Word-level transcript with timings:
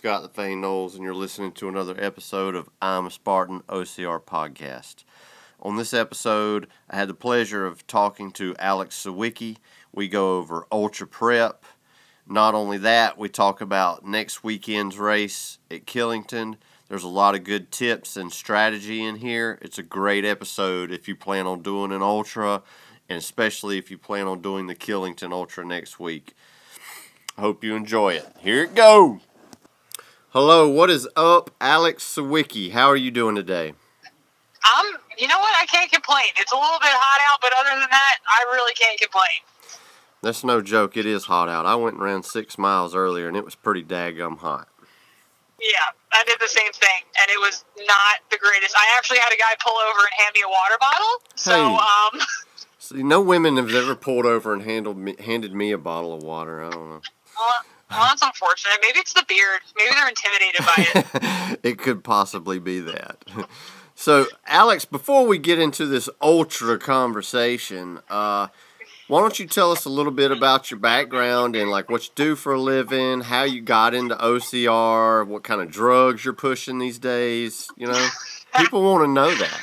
Scott 0.00 0.22
the 0.22 0.30
Fane 0.30 0.62
Knowles, 0.62 0.94
and 0.94 1.04
you're 1.04 1.12
listening 1.12 1.52
to 1.52 1.68
another 1.68 1.94
episode 1.98 2.54
of 2.54 2.70
I'm 2.80 3.04
a 3.04 3.10
Spartan 3.10 3.60
OCR 3.68 4.18
podcast. 4.18 5.04
On 5.60 5.76
this 5.76 5.92
episode, 5.92 6.68
I 6.88 6.96
had 6.96 7.10
the 7.10 7.12
pleasure 7.12 7.66
of 7.66 7.86
talking 7.86 8.32
to 8.32 8.56
Alex 8.58 9.04
Sawicki. 9.04 9.58
We 9.92 10.08
go 10.08 10.38
over 10.38 10.66
ultra 10.72 11.06
prep. 11.06 11.66
Not 12.26 12.54
only 12.54 12.78
that, 12.78 13.18
we 13.18 13.28
talk 13.28 13.60
about 13.60 14.02
next 14.02 14.42
weekend's 14.42 14.96
race 14.96 15.58
at 15.70 15.84
Killington. 15.84 16.56
There's 16.88 17.04
a 17.04 17.08
lot 17.08 17.34
of 17.34 17.44
good 17.44 17.70
tips 17.70 18.16
and 18.16 18.32
strategy 18.32 19.04
in 19.04 19.16
here. 19.16 19.58
It's 19.60 19.78
a 19.78 19.82
great 19.82 20.24
episode 20.24 20.90
if 20.90 21.08
you 21.08 21.14
plan 21.14 21.46
on 21.46 21.60
doing 21.60 21.92
an 21.92 22.00
ultra, 22.00 22.62
and 23.10 23.18
especially 23.18 23.76
if 23.76 23.90
you 23.90 23.98
plan 23.98 24.26
on 24.26 24.40
doing 24.40 24.66
the 24.66 24.74
Killington 24.74 25.30
Ultra 25.30 25.62
next 25.62 26.00
week. 26.00 26.32
Hope 27.38 27.62
you 27.62 27.76
enjoy 27.76 28.14
it. 28.14 28.34
Here 28.38 28.62
it 28.62 28.74
goes. 28.74 29.20
Hello, 30.32 30.68
what 30.68 30.90
is 30.90 31.08
up, 31.16 31.50
Alex 31.60 32.04
Sawicki? 32.04 32.70
How 32.70 32.86
are 32.88 32.96
you 32.96 33.10
doing 33.10 33.34
today? 33.34 33.72
I'm, 34.62 34.86
you 35.18 35.26
know 35.26 35.38
what? 35.38 35.54
I 35.60 35.66
can't 35.66 35.90
complain. 35.90 36.26
It's 36.38 36.52
a 36.52 36.54
little 36.54 36.78
bit 36.78 36.90
hot 36.92 37.20
out, 37.32 37.40
but 37.40 37.50
other 37.58 37.80
than 37.80 37.90
that, 37.90 38.14
I 38.28 38.44
really 38.52 38.72
can't 38.74 39.00
complain. 39.00 39.42
That's 40.22 40.44
no 40.44 40.60
joke. 40.60 40.96
It 40.96 41.06
is 41.06 41.24
hot 41.24 41.48
out. 41.48 41.66
I 41.66 41.74
went 41.74 41.94
and 41.96 42.04
ran 42.04 42.22
six 42.22 42.58
miles 42.58 42.94
earlier, 42.94 43.26
and 43.26 43.36
it 43.36 43.44
was 43.44 43.54
pretty 43.54 43.82
daggum 43.82 44.38
hot. 44.38 44.68
Yeah, 45.60 45.70
I 46.12 46.22
did 46.24 46.38
the 46.40 46.48
same 46.48 46.72
thing, 46.72 47.02
and 47.20 47.30
it 47.30 47.38
was 47.40 47.64
not 47.78 48.20
the 48.30 48.38
greatest. 48.38 48.74
I 48.76 48.86
actually 48.96 49.18
had 49.18 49.32
a 49.32 49.36
guy 49.36 49.54
pull 49.64 49.74
over 49.76 49.98
and 49.98 50.14
hand 50.22 50.32
me 50.34 50.42
a 50.46 50.48
water 50.48 50.76
bottle. 50.78 51.22
So, 51.34 51.52
Hey. 51.52 52.20
um, 52.20 52.26
See, 52.78 53.02
no 53.02 53.20
women 53.20 53.56
have 53.56 53.74
ever 53.74 53.94
pulled 53.96 54.26
over 54.26 54.52
and 54.52 54.62
handled 54.62 54.96
me, 54.96 55.16
handed 55.18 55.54
me 55.54 55.72
a 55.72 55.78
bottle 55.78 56.14
of 56.14 56.22
water. 56.22 56.62
I 56.62 56.70
don't 56.70 56.88
know. 56.88 57.00
well, 57.38 57.60
well, 57.90 58.06
that's 58.08 58.22
unfortunate. 58.22 58.78
Maybe 58.80 58.98
it's 58.98 59.12
the 59.12 59.24
beard. 59.28 59.60
Maybe 59.76 59.90
they're 59.94 60.08
intimidated 60.08 60.66
by 60.66 60.86
it. 60.94 61.60
it 61.62 61.78
could 61.78 62.04
possibly 62.04 62.58
be 62.58 62.80
that. 62.80 63.24
So, 64.00 64.28
Alex, 64.46 64.86
before 64.86 65.26
we 65.26 65.36
get 65.36 65.58
into 65.58 65.84
this 65.84 66.08
ultra 66.22 66.78
conversation, 66.78 68.00
uh, 68.08 68.46
why 69.08 69.20
don't 69.20 69.38
you 69.38 69.46
tell 69.46 69.72
us 69.72 69.84
a 69.84 69.90
little 69.90 70.10
bit 70.10 70.30
about 70.30 70.70
your 70.70 70.80
background 70.80 71.54
and 71.54 71.68
like 71.68 71.90
what 71.90 72.04
you 72.06 72.12
do 72.14 72.34
for 72.34 72.54
a 72.54 72.58
living, 72.60 73.20
how 73.20 73.42
you 73.42 73.60
got 73.60 73.92
into 73.92 74.14
OCR, 74.14 75.26
what 75.26 75.42
kind 75.42 75.60
of 75.60 75.70
drugs 75.70 76.24
you're 76.24 76.32
pushing 76.32 76.78
these 76.78 76.98
days? 76.98 77.68
You 77.76 77.88
know, 77.88 78.08
people 78.56 78.82
want 78.82 79.04
to 79.04 79.08
know 79.08 79.34
that. 79.34 79.60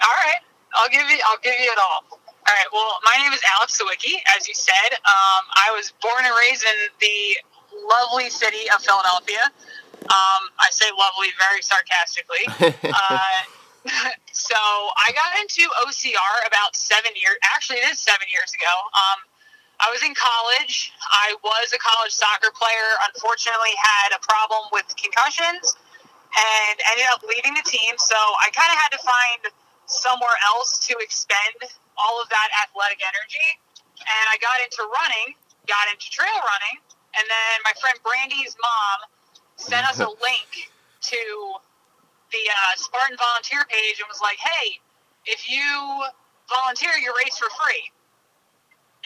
All 0.00 0.16
right, 0.24 0.40
I'll 0.74 0.88
give 0.88 1.08
you. 1.08 1.18
I'll 1.24 1.38
give 1.40 1.54
you 1.60 1.70
it 1.70 1.78
all. 1.78 2.07
All 2.48 2.56
right. 2.56 2.72
Well, 2.72 2.96
my 3.04 3.12
name 3.20 3.36
is 3.36 3.44
Alex 3.60 3.76
Sawicki, 3.76 4.16
as 4.32 4.48
you 4.48 4.56
said. 4.56 4.96
Um, 5.04 5.42
I 5.52 5.68
was 5.76 5.92
born 6.00 6.24
and 6.24 6.32
raised 6.32 6.64
in 6.64 6.88
the 6.96 7.20
lovely 7.84 8.32
city 8.32 8.64
of 8.72 8.80
Philadelphia. 8.80 9.52
Um, 10.08 10.48
I 10.56 10.72
say 10.72 10.88
lovely 10.96 11.28
very 11.36 11.60
sarcastically. 11.60 12.48
uh, 12.88 13.44
so 14.32 14.56
I 14.56 15.12
got 15.12 15.36
into 15.44 15.60
OCR 15.84 16.48
about 16.48 16.72
seven 16.72 17.12
years. 17.20 17.36
Actually, 17.52 17.84
it 17.84 17.92
is 17.92 18.00
seven 18.00 18.24
years 18.32 18.48
ago. 18.56 18.72
Um, 18.96 19.28
I 19.84 19.92
was 19.92 20.00
in 20.00 20.16
college. 20.16 20.96
I 21.04 21.36
was 21.44 21.76
a 21.76 21.80
college 21.84 22.16
soccer 22.16 22.48
player. 22.56 22.88
Unfortunately, 23.12 23.76
had 23.76 24.16
a 24.16 24.24
problem 24.24 24.72
with 24.72 24.88
concussions 24.96 25.76
and 26.32 26.76
ended 26.96 27.12
up 27.12 27.20
leaving 27.28 27.52
the 27.52 27.66
team. 27.68 27.92
So 28.00 28.16
I 28.16 28.48
kind 28.56 28.72
of 28.72 28.78
had 28.80 28.92
to 28.96 29.02
find 29.04 29.52
somewhere 29.84 30.36
else 30.56 30.80
to 30.88 30.96
expend 31.04 31.76
all 31.98 32.22
of 32.22 32.28
that 32.30 32.48
athletic 32.64 33.02
energy. 33.02 33.48
And 34.00 34.26
I 34.30 34.38
got 34.40 34.58
into 34.62 34.86
running, 34.88 35.34
got 35.66 35.90
into 35.90 36.08
trail 36.10 36.38
running, 36.38 36.78
and 37.18 37.26
then 37.26 37.54
my 37.66 37.74
friend 37.82 37.98
Brandy's 38.06 38.56
mom 38.62 38.98
sent 39.58 39.84
us 39.90 40.00
a 40.00 40.08
link 40.24 40.50
to 41.12 41.22
the 42.32 42.44
uh, 42.48 42.72
Spartan 42.76 43.16
volunteer 43.18 43.64
page 43.68 44.00
and 44.00 44.08
was 44.08 44.22
like, 44.22 44.38
"Hey, 44.38 44.78
if 45.26 45.50
you 45.50 46.04
volunteer, 46.48 46.94
you 47.00 47.14
race 47.24 47.38
for 47.38 47.50
free." 47.64 47.84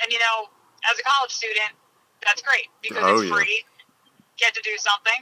And 0.02 0.12
you 0.12 0.18
know, 0.20 0.50
as 0.90 0.98
a 0.98 1.04
college 1.04 1.32
student, 1.32 1.72
that's 2.24 2.42
great 2.42 2.68
because 2.82 3.02
Oh, 3.04 3.20
it's 3.20 3.28
yeah. 3.30 3.36
free. 3.36 3.64
Get 4.38 4.54
to 4.54 4.62
do 4.64 4.76
something. 4.78 5.20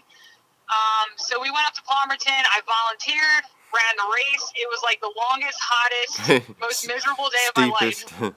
Um, 0.70 1.08
so 1.16 1.40
we 1.40 1.50
went 1.50 1.66
up 1.66 1.74
to 1.74 1.82
Palmerton. 1.84 2.42
I 2.54 2.60
volunteered, 2.66 3.44
ran 3.72 3.94
the 3.96 4.08
race. 4.10 4.44
It 4.58 4.68
was 4.68 4.82
like 4.82 5.00
the 5.00 5.12
longest, 5.16 5.58
hottest, 5.60 6.18
most 6.60 6.86
miserable 6.86 7.30
day 7.30 7.46
of 7.48 7.56
my 7.56 7.68
life, 7.70 8.04
and 8.20 8.34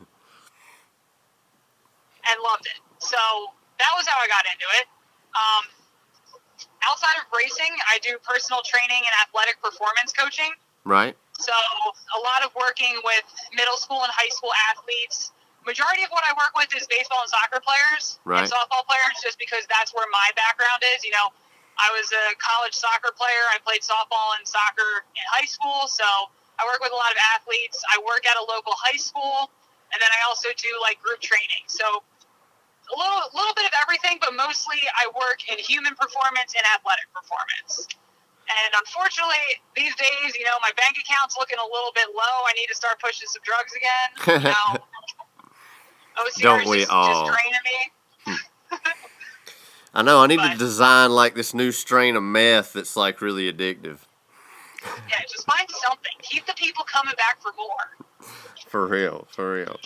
loved 2.43 2.65
it. 2.67 2.79
So 2.99 3.17
that 3.79 3.91
was 3.97 4.07
how 4.07 4.17
I 4.21 4.27
got 4.31 4.45
into 4.47 4.67
it. 4.79 4.85
Um, 5.33 5.63
outside 6.87 7.17
of 7.19 7.25
racing, 7.33 7.73
I 7.89 7.97
do 7.99 8.17
personal 8.23 8.61
training 8.63 9.01
and 9.01 9.13
athletic 9.25 9.59
performance 9.61 10.13
coaching. 10.13 10.53
right? 10.85 11.17
So 11.39 11.51
a 11.51 12.19
lot 12.21 12.45
of 12.45 12.53
working 12.55 13.01
with 13.03 13.25
middle 13.57 13.75
school 13.75 14.03
and 14.05 14.11
high 14.13 14.29
school 14.29 14.53
athletes. 14.71 15.31
Majority 15.65 16.03
of 16.03 16.11
what 16.11 16.23
I 16.27 16.33
work 16.35 16.51
with 16.59 16.75
is 16.75 16.83
baseball 16.91 17.21
and 17.23 17.29
soccer 17.31 17.59
players 17.63 18.19
Right. 18.27 18.43
and 18.43 18.51
softball 18.51 18.83
players, 18.85 19.15
just 19.23 19.39
because 19.39 19.63
that's 19.71 19.93
where 19.95 20.05
my 20.11 20.27
background 20.35 20.83
is. 20.95 21.03
You 21.03 21.11
know, 21.15 21.31
I 21.79 21.89
was 21.93 22.09
a 22.13 22.25
college 22.37 22.73
soccer 22.73 23.11
player. 23.13 23.45
I 23.53 23.57
played 23.65 23.81
softball 23.81 24.37
and 24.37 24.45
soccer 24.45 25.05
in 25.17 25.25
high 25.33 25.49
school, 25.49 25.89
so 25.89 26.05
I 26.61 26.65
work 26.69 26.79
with 26.81 26.93
a 26.93 26.99
lot 26.99 27.09
of 27.09 27.19
athletes. 27.35 27.81
I 27.89 27.97
work 28.05 28.23
at 28.29 28.37
a 28.37 28.45
local 28.45 28.73
high 28.77 28.99
school, 28.99 29.49
and 29.93 29.97
then 29.97 30.11
I 30.13 30.21
also 30.29 30.49
do 30.53 30.69
like 30.81 31.01
group 31.01 31.19
training. 31.19 31.65
So 31.67 31.85
a 32.91 32.95
little, 32.95 33.21
little 33.33 33.55
bit 33.55 33.65
of 33.65 33.73
everything, 33.81 34.19
but 34.21 34.35
mostly 34.35 34.79
I 34.93 35.09
work 35.15 35.41
in 35.49 35.57
human 35.57 35.95
performance 35.95 36.53
and 36.53 36.63
athletic 36.75 37.09
performance. 37.15 37.87
And 38.43 38.71
unfortunately, 38.75 39.63
these 39.73 39.95
days, 39.95 40.35
you 40.35 40.43
know, 40.43 40.59
my 40.61 40.71
bank 40.75 40.99
account's 40.99 41.39
looking 41.39 41.57
a 41.57 41.67
little 41.67 41.95
bit 41.95 42.11
low. 42.11 42.35
I 42.43 42.53
need 42.53 42.67
to 42.67 42.75
start 42.75 42.99
pushing 42.99 43.27
some 43.31 43.41
drugs 43.41 43.71
again. 43.73 44.09
Now, 44.53 44.83
OCR 46.19 46.41
Don't 46.41 46.67
we 46.67 46.85
just, 46.85 46.91
all? 46.91 47.07
just 47.07 47.33
draining 47.33 47.63
me. 47.65 47.79
I 49.93 50.01
know. 50.01 50.21
I 50.23 50.27
need 50.27 50.39
to 50.39 50.57
design 50.57 51.11
like 51.11 51.35
this 51.35 51.53
new 51.53 51.71
strain 51.71 52.15
of 52.15 52.23
meth 52.23 52.73
that's 52.73 52.95
like 52.95 53.21
really 53.21 53.51
addictive. 53.51 53.99
Yeah, 55.07 55.21
just 55.29 55.45
find 55.45 55.67
something. 55.69 56.11
Keep 56.21 56.45
the 56.47 56.53
people 56.53 56.83
coming 56.85 57.13
back 57.15 57.41
for 57.41 57.51
more. 57.57 58.29
For 58.67 58.87
real, 58.87 59.27
for 59.29 59.53
real. 59.53 59.79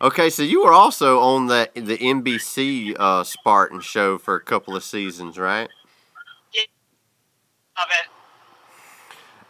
Okay, 0.00 0.30
so 0.30 0.42
you 0.42 0.64
were 0.64 0.72
also 0.72 1.20
on 1.20 1.46
the 1.46 1.70
the 1.74 1.98
NBC 1.98 2.96
uh, 2.98 3.22
Spartan 3.22 3.80
show 3.80 4.18
for 4.18 4.34
a 4.34 4.40
couple 4.40 4.74
of 4.74 4.82
seasons, 4.82 5.38
right? 5.38 5.68
Of 7.74 7.86
it. 7.88 8.10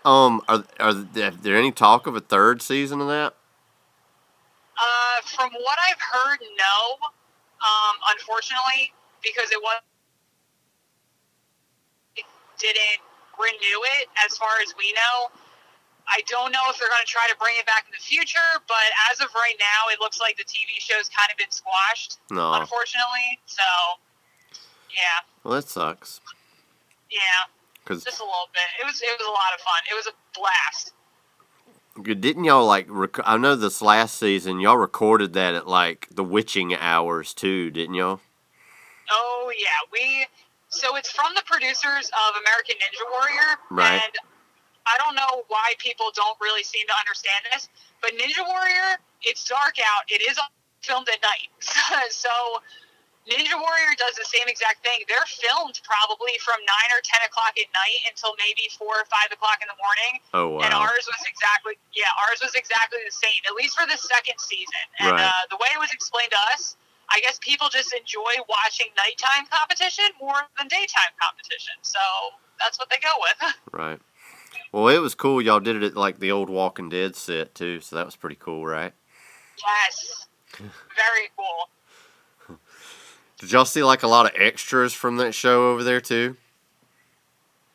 Um, 0.04 0.42
are 0.48 0.64
are 0.78 0.92
there, 0.92 1.30
there 1.30 1.56
any 1.56 1.72
talk 1.72 2.06
of 2.06 2.14
a 2.14 2.20
third 2.20 2.62
season 2.62 3.00
of 3.00 3.08
that? 3.08 3.34
Uh, 4.76 5.22
from 5.24 5.50
what 5.52 5.78
I've 5.88 6.00
heard, 6.00 6.38
no. 6.40 7.06
Um, 7.62 7.96
unfortunately, 8.16 8.92
because 9.22 9.50
it 9.50 9.60
was 9.62 9.80
it 12.16 12.24
didn't 12.58 13.00
renew 13.38 13.78
it, 13.98 14.08
as 14.24 14.36
far 14.36 14.60
as 14.62 14.74
we 14.76 14.92
know. 14.92 15.30
I 16.08 16.20
don't 16.26 16.50
know 16.52 16.60
if 16.68 16.78
they're 16.78 16.88
going 16.90 17.04
to 17.06 17.10
try 17.10 17.26
to 17.30 17.36
bring 17.38 17.54
it 17.58 17.64
back 17.66 17.86
in 17.86 17.94
the 17.96 18.02
future, 18.02 18.50
but 18.66 18.84
as 19.10 19.20
of 19.20 19.28
right 19.34 19.54
now, 19.58 19.88
it 19.94 20.00
looks 20.00 20.20
like 20.20 20.36
the 20.36 20.44
TV 20.44 20.78
show's 20.82 21.08
kind 21.08 21.30
of 21.30 21.38
been 21.38 21.50
squashed, 21.50 22.18
No. 22.30 22.52
unfortunately. 22.54 23.38
So, 23.46 23.62
yeah, 24.90 25.22
Well, 25.44 25.54
that 25.54 25.68
sucks. 25.68 26.20
yeah, 27.10 27.46
Cause 27.84 28.02
just 28.04 28.20
a 28.20 28.24
little 28.24 28.50
bit. 28.52 28.66
It 28.80 28.84
was 28.84 29.00
it 29.00 29.16
was 29.18 29.26
a 29.26 29.30
lot 29.30 29.54
of 29.54 29.60
fun. 29.60 29.80
It 29.90 29.94
was 29.94 30.06
a 30.08 30.14
blast. 30.34 30.92
didn't 32.20 32.44
y'all 32.44 32.66
like? 32.66 32.86
Rec- 32.88 33.24
I 33.26 33.36
know 33.36 33.54
this 33.56 33.80
last 33.80 34.16
season 34.18 34.60
y'all 34.60 34.76
recorded 34.76 35.32
that 35.34 35.54
at 35.54 35.68
like 35.68 36.08
the 36.10 36.24
witching 36.24 36.74
hours 36.74 37.32
too, 37.32 37.70
didn't 37.70 37.94
y'all? 37.94 38.20
Oh 39.10 39.52
yeah, 39.56 39.66
we. 39.92 40.26
So 40.68 40.96
it's 40.96 41.10
from 41.12 41.34
the 41.36 41.42
producers 41.44 42.08
of 42.08 42.30
American 42.40 42.76
Ninja 42.80 43.04
Warrior, 43.12 43.60
Right. 43.70 44.00
and 44.00 44.14
I 44.88 44.96
don't 45.04 45.14
know 45.14 45.44
why 45.48 45.74
people 45.78 46.08
don't 46.16 46.38
really 46.40 46.64
seem 46.64 46.86
to 46.88 46.96
understand 46.96 47.44
this, 47.52 47.68
but 48.00 48.12
Ninja 48.16 48.40
Warrior 48.46 48.96
it's 49.22 49.44
dark 49.46 49.76
out. 49.78 50.04
It 50.08 50.22
is 50.24 50.38
filmed 50.80 51.08
at 51.12 51.20
night, 51.22 51.52
so 52.10 52.30
Ninja 53.30 53.54
Warrior 53.54 53.94
does 54.02 54.18
the 54.18 54.26
same 54.26 54.50
exact 54.50 54.82
thing. 54.82 55.06
They're 55.06 55.28
filmed 55.30 55.78
probably 55.86 56.34
from 56.42 56.58
nine 56.66 56.90
or 56.90 56.98
ten 57.06 57.22
o'clock 57.22 57.54
at 57.54 57.70
night 57.70 58.00
until 58.10 58.34
maybe 58.34 58.66
four 58.74 58.98
or 58.98 59.06
five 59.06 59.30
o'clock 59.30 59.62
in 59.62 59.70
the 59.70 59.78
morning. 59.78 60.12
Oh 60.34 60.58
wow! 60.58 60.66
And 60.66 60.74
ours 60.74 61.06
was 61.06 61.22
exactly 61.22 61.78
yeah, 61.94 62.10
ours 62.26 62.42
was 62.42 62.56
exactly 62.58 62.98
the 63.06 63.14
same. 63.14 63.38
At 63.46 63.54
least 63.54 63.78
for 63.78 63.86
the 63.86 63.94
second 64.00 64.40
season. 64.42 64.82
And 64.98 65.14
Right. 65.14 65.22
uh, 65.22 65.46
the 65.54 65.58
way 65.62 65.70
it 65.70 65.78
was 65.78 65.92
explained 65.94 66.34
to 66.34 66.40
us, 66.50 66.74
I 67.14 67.20
guess 67.20 67.38
people 67.40 67.68
just 67.68 67.92
enjoy 67.92 68.32
watching 68.48 68.86
nighttime 68.96 69.46
competition 69.50 70.06
more 70.20 70.42
than 70.58 70.68
daytime 70.68 71.12
competition. 71.20 71.74
So 71.82 71.98
that's 72.58 72.78
what 72.78 72.88
they 72.90 72.98
go 73.02 73.12
with. 73.20 73.54
Right. 73.72 74.00
Well, 74.70 74.88
it 74.88 74.98
was 74.98 75.14
cool. 75.14 75.42
Y'all 75.42 75.60
did 75.60 75.76
it 75.76 75.82
at 75.82 75.96
like 75.96 76.18
the 76.18 76.32
old 76.32 76.48
Walking 76.48 76.88
Dead 76.88 77.14
set 77.14 77.54
too, 77.54 77.80
so 77.80 77.96
that 77.96 78.06
was 78.06 78.16
pretty 78.16 78.36
cool, 78.36 78.64
right? 78.66 78.92
yes, 79.58 80.26
very 80.58 81.30
cool. 81.36 82.58
Did 83.38 83.52
y'all 83.52 83.64
see 83.64 83.82
like 83.82 84.02
a 84.02 84.08
lot 84.08 84.26
of 84.26 84.32
extras 84.36 84.92
from 84.92 85.16
that 85.16 85.34
show 85.34 85.70
over 85.70 85.82
there 85.82 86.00
too? 86.00 86.36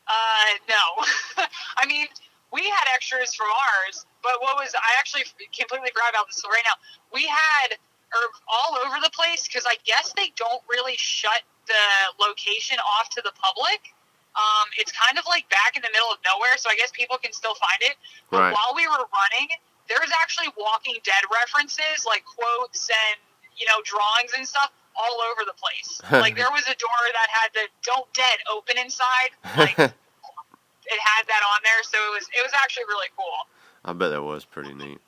Uh, 0.07 0.57
no. 0.69 1.43
I 1.77 1.85
mean, 1.85 2.07
we 2.53 2.63
had 2.63 2.85
extras 2.93 3.35
from 3.35 3.47
ours, 3.47 4.05
but 4.23 4.33
what 4.39 4.55
was 4.55 4.73
I 4.75 4.99
actually 4.99 5.23
completely 5.57 5.89
forgot 5.93 6.09
about 6.09 6.27
this 6.27 6.41
right 6.49 6.63
now. 6.65 6.79
We 7.13 7.27
had 7.27 7.77
er, 8.13 8.27
all 8.47 8.77
over 8.79 8.97
the 9.03 9.11
place 9.11 9.47
because 9.47 9.65
I 9.67 9.75
guess 9.85 10.13
they 10.15 10.31
don't 10.35 10.61
really 10.69 10.95
shut 10.97 11.43
the 11.67 11.83
location 12.19 12.77
off 12.79 13.09
to 13.15 13.21
the 13.21 13.31
public. 13.35 13.93
Um, 14.37 14.67
it's 14.77 14.93
kind 14.93 15.17
of 15.17 15.25
like 15.25 15.49
back 15.49 15.75
in 15.75 15.81
the 15.81 15.89
middle 15.91 16.13
of 16.13 16.21
nowhere, 16.21 16.53
so 16.61 16.69
I 16.69 16.77
guess 16.77 16.93
people 16.93 17.17
can 17.17 17.33
still 17.33 17.57
find 17.57 17.81
it. 17.81 17.97
But 18.29 18.39
Right. 18.39 18.53
while 18.53 18.73
we 18.77 18.85
were 18.85 19.01
running, 19.01 19.49
there 19.89 19.97
was 19.99 20.11
actually 20.21 20.53
Walking 20.55 20.95
Dead 21.03 21.23
references, 21.31 22.05
like 22.05 22.23
quotes 22.23 22.87
and 22.89 23.17
you 23.57 23.65
know 23.65 23.81
drawings 23.83 24.37
and 24.37 24.45
stuff, 24.47 24.69
all 24.95 25.17
over 25.33 25.41
the 25.43 25.57
place. 25.57 25.99
like 26.11 26.35
there 26.37 26.51
was 26.53 26.63
a 26.69 26.77
door 26.77 27.03
that 27.17 27.29
had 27.33 27.49
the 27.53 27.65
"Don't 27.81 28.07
Dead" 28.13 28.37
open 28.51 28.77
inside. 28.77 29.31
Like 29.57 29.77
it 29.79 30.99
had 31.01 31.23
that 31.27 31.43
on 31.55 31.59
there, 31.65 31.81
so 31.83 31.97
it 31.97 32.13
was 32.13 32.25
it 32.29 32.43
was 32.45 32.53
actually 32.53 32.85
really 32.85 33.09
cool. 33.17 33.49
I 33.83 33.93
bet 33.93 34.11
that 34.11 34.21
was 34.21 34.45
pretty 34.45 34.73
neat. 34.73 35.01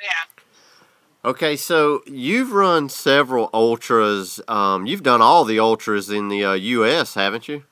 Yeah. 0.00 0.37
Okay, 1.24 1.56
so 1.56 2.02
you've 2.06 2.52
run 2.52 2.88
several 2.88 3.50
ultras. 3.52 4.40
Um, 4.46 4.86
you've 4.86 5.02
done 5.02 5.20
all 5.20 5.44
the 5.44 5.58
ultras 5.58 6.10
in 6.10 6.28
the 6.28 6.44
uh, 6.44 6.52
U.S., 6.54 7.14
haven't 7.14 7.48
you? 7.48 7.64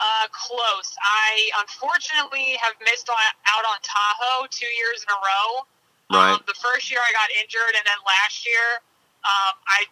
Uh, 0.00 0.26
close. 0.32 0.96
I 0.98 1.50
unfortunately 1.62 2.58
have 2.58 2.74
missed 2.82 3.08
on, 3.08 3.22
out 3.46 3.64
on 3.70 3.78
Tahoe 3.86 4.50
two 4.50 4.66
years 4.66 5.06
in 5.06 5.10
a 5.14 5.20
row. 5.22 5.48
Right. 6.10 6.34
Um, 6.34 6.42
the 6.50 6.58
first 6.58 6.90
year 6.90 6.98
I 6.98 7.12
got 7.14 7.30
injured, 7.38 7.76
and 7.78 7.86
then 7.86 8.00
last 8.02 8.42
year, 8.42 8.82
um, 9.22 9.54
I 9.70 9.86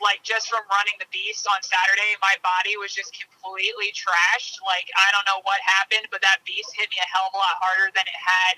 like 0.00 0.24
just 0.24 0.48
from 0.48 0.64
running 0.72 0.96
the 0.96 1.10
beast 1.12 1.44
on 1.44 1.60
Saturday, 1.60 2.16
my 2.24 2.32
body 2.40 2.80
was 2.80 2.96
just 2.96 3.12
completely 3.12 3.92
trashed. 3.92 4.56
Like 4.64 4.88
I 4.96 5.12
don't 5.12 5.28
know 5.28 5.44
what 5.44 5.60
happened, 5.60 6.08
but 6.08 6.24
that 6.24 6.40
beast 6.48 6.72
hit 6.72 6.88
me 6.88 6.96
a 6.96 7.08
hell 7.12 7.28
of 7.28 7.36
a 7.36 7.40
lot 7.40 7.60
harder 7.60 7.92
than 7.92 8.08
it 8.08 8.16
had 8.16 8.54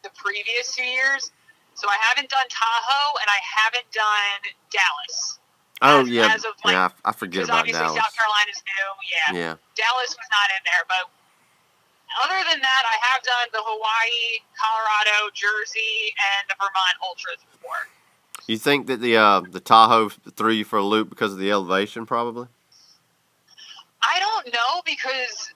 the 0.00 0.12
previous 0.16 0.72
two 0.72 0.88
years. 0.88 1.28
So 1.76 1.88
I 1.88 1.96
haven't 2.00 2.32
done 2.32 2.48
Tahoe, 2.48 3.20
and 3.20 3.28
I 3.28 3.40
haven't 3.44 3.88
done 3.92 4.40
Dallas. 4.72 5.38
Oh 5.82 6.00
As- 6.00 6.08
yeah, 6.08 6.32
as 6.32 6.44
of, 6.44 6.56
like- 6.64 6.72
yeah. 6.72 6.88
I 7.04 7.10
I 7.10 7.12
forget 7.12 7.44
about 7.44 7.68
obviously 7.68 7.84
Dallas. 7.84 8.00
South 8.00 8.16
Carolina's 8.16 8.60
new. 8.64 8.88
Yeah. 9.04 9.28
Yeah. 9.36 9.54
Dallas 9.76 10.16
was 10.16 10.28
not 10.32 10.48
in 10.56 10.62
there, 10.64 10.84
but 10.88 11.04
other 12.24 12.40
than 12.48 12.60
that, 12.64 12.82
I 12.88 12.96
have 13.12 13.22
done 13.22 13.48
the 13.52 13.60
Hawaii, 13.60 14.40
Colorado, 14.56 15.28
Jersey, 15.34 16.14
and 16.16 16.48
the 16.48 16.56
Vermont 16.56 16.96
Ultras 17.04 17.44
before. 17.52 17.88
You 18.46 18.56
think 18.56 18.86
that 18.86 19.00
the 19.00 19.16
uh, 19.16 19.40
the 19.40 19.60
Tahoe 19.60 20.08
threw 20.08 20.52
you 20.52 20.64
for 20.64 20.78
a 20.78 20.84
loop 20.84 21.10
because 21.10 21.32
of 21.32 21.38
the 21.38 21.50
elevation, 21.50 22.06
probably? 22.06 22.48
I 24.02 24.18
don't 24.20 24.52
know 24.54 24.80
because 24.86 25.52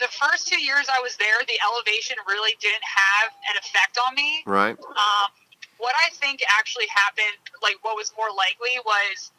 the 0.00 0.08
first 0.08 0.48
two 0.48 0.58
years 0.58 0.88
I 0.88 1.00
was 1.00 1.16
there, 1.16 1.38
the 1.46 1.60
elevation 1.60 2.16
really 2.26 2.56
didn't 2.60 2.84
have 2.84 3.30
an 3.52 3.56
effect 3.60 4.00
on 4.08 4.14
me. 4.14 4.42
Right. 4.46 4.76
Um, 4.76 5.28
what 5.78 5.94
I 5.94 6.12
think 6.16 6.40
actually 6.58 6.88
happened, 6.88 7.36
like 7.62 7.76
what 7.82 7.96
was 7.96 8.12
more 8.16 8.28
likely, 8.32 8.80
was 8.84 9.30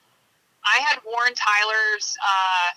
I 0.63 0.81
had 0.81 1.01
worn 1.05 1.33
Tyler's 1.33 2.17
uh, 2.21 2.69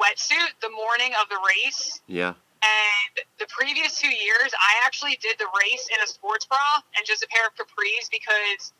wetsuit 0.00 0.52
the 0.60 0.70
morning 0.70 1.12
of 1.20 1.28
the 1.28 1.40
race, 1.40 2.00
Yeah. 2.06 2.34
And 2.64 3.24
the 3.38 3.46
previous 3.52 4.00
two 4.00 4.08
years, 4.08 4.48
I 4.56 4.86
actually 4.86 5.18
did 5.20 5.36
the 5.38 5.48
race 5.52 5.88
in 5.92 6.00
a 6.02 6.06
sports 6.06 6.46
bra 6.46 6.80
and 6.96 7.04
just 7.04 7.22
a 7.22 7.28
pair 7.28 7.44
of 7.44 7.52
capris 7.56 8.08
because 8.08 8.72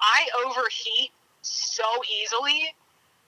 I 0.00 0.26
overheat 0.46 1.10
so 1.42 1.84
easily. 2.06 2.74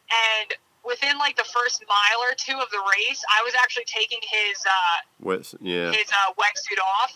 And 0.07 0.55
within 0.87 1.19
like 1.19 1.35
the 1.35 1.45
first 1.51 1.83
mile 1.91 2.21
or 2.23 2.33
two 2.39 2.57
of 2.63 2.71
the 2.71 2.81
race, 2.87 3.21
I 3.27 3.43
was 3.43 3.53
actually 3.59 3.91
taking 3.91 4.23
his 4.23 4.57
uh, 4.63 4.97
Wet, 5.19 5.51
yeah. 5.61 5.91
his 5.91 6.07
uh, 6.09 6.31
wetsuit 6.39 6.79
off, 7.03 7.13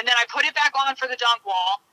and 0.00 0.08
then 0.08 0.16
I 0.16 0.24
put 0.32 0.48
it 0.48 0.56
back 0.56 0.72
on 0.72 0.96
for 0.96 1.04
the 1.04 1.20
dunk 1.20 1.44
wall, 1.44 1.84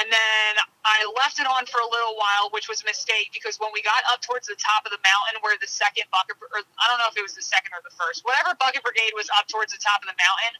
and 0.00 0.08
then 0.08 0.52
I 0.88 1.04
left 1.20 1.36
it 1.36 1.44
on 1.44 1.68
for 1.68 1.84
a 1.84 1.88
little 1.92 2.16
while, 2.16 2.48
which 2.56 2.66
was 2.66 2.80
a 2.80 2.88
mistake 2.88 3.28
because 3.36 3.60
when 3.60 3.70
we 3.76 3.84
got 3.84 4.00
up 4.08 4.24
towards 4.24 4.48
the 4.48 4.56
top 4.56 4.88
of 4.88 4.90
the 4.90 5.02
mountain, 5.04 5.44
where 5.44 5.52
the 5.60 5.68
second 5.68 6.08
bucket, 6.08 6.40
or 6.40 6.64
I 6.80 6.84
don't 6.88 6.96
know 6.96 7.12
if 7.12 7.16
it 7.20 7.22
was 7.22 7.36
the 7.36 7.44
second 7.44 7.76
or 7.76 7.84
the 7.84 7.92
first, 7.92 8.24
whatever 8.24 8.56
bucket 8.56 8.80
brigade 8.80 9.12
was 9.12 9.28
up 9.36 9.52
towards 9.52 9.76
the 9.76 9.80
top 9.84 10.00
of 10.00 10.08
the 10.08 10.16
mountain, 10.16 10.56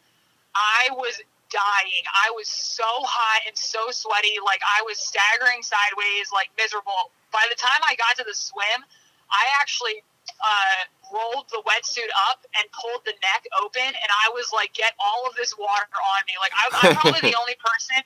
I 0.52 0.92
was 1.00 1.16
dying. 1.48 2.04
I 2.12 2.32
was 2.32 2.48
so 2.48 2.88
hot 3.04 3.40
and 3.48 3.56
so 3.56 3.88
sweaty, 3.92 4.36
like 4.44 4.60
I 4.64 4.84
was 4.84 5.00
staggering 5.00 5.64
sideways, 5.64 6.28
like 6.32 6.52
miserable. 6.56 7.12
By 7.32 7.44
the 7.48 7.56
time 7.56 7.80
I 7.84 7.96
got 7.96 8.20
to 8.20 8.24
the 8.24 8.36
swim, 8.36 8.84
I 9.32 9.44
actually 9.60 10.04
uh, 10.38 10.80
rolled 11.12 11.48
the 11.50 11.62
wetsuit 11.66 12.08
up 12.30 12.44
and 12.58 12.64
pulled 12.72 13.02
the 13.04 13.16
neck 13.20 13.42
open, 13.60 13.84
and 13.84 14.10
I 14.22 14.30
was 14.32 14.52
like, 14.52 14.72
"Get 14.72 14.92
all 15.00 15.26
of 15.26 15.34
this 15.34 15.56
water 15.58 15.88
on 15.88 16.20
me!" 16.28 16.34
Like 16.40 16.52
I, 16.54 16.64
I'm 16.72 16.96
probably 16.96 17.32
the 17.32 17.38
only 17.42 17.56
person 17.58 18.00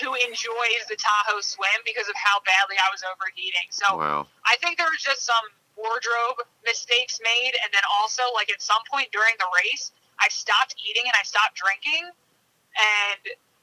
who 0.00 0.14
enjoys 0.24 0.82
the 0.88 0.96
Tahoe 0.96 1.40
swim 1.44 1.78
because 1.84 2.08
of 2.08 2.16
how 2.16 2.40
badly 2.48 2.76
I 2.80 2.88
was 2.90 3.04
overheating. 3.04 3.68
So 3.70 3.86
Wow. 3.96 4.26
I 4.48 4.56
think 4.58 4.80
there 4.80 4.88
was 4.88 5.04
just 5.04 5.22
some 5.22 5.44
wardrobe 5.76 6.42
mistakes 6.64 7.20
made, 7.22 7.54
and 7.62 7.70
then 7.72 7.84
also 8.00 8.22
like 8.34 8.50
at 8.50 8.60
some 8.60 8.80
point 8.88 9.12
during 9.12 9.36
the 9.38 9.48
race, 9.64 9.92
I 10.20 10.28
stopped 10.32 10.74
eating 10.80 11.04
and 11.04 11.14
I 11.16 11.24
stopped 11.24 11.56
drinking, 11.60 12.08
and 12.08 13.22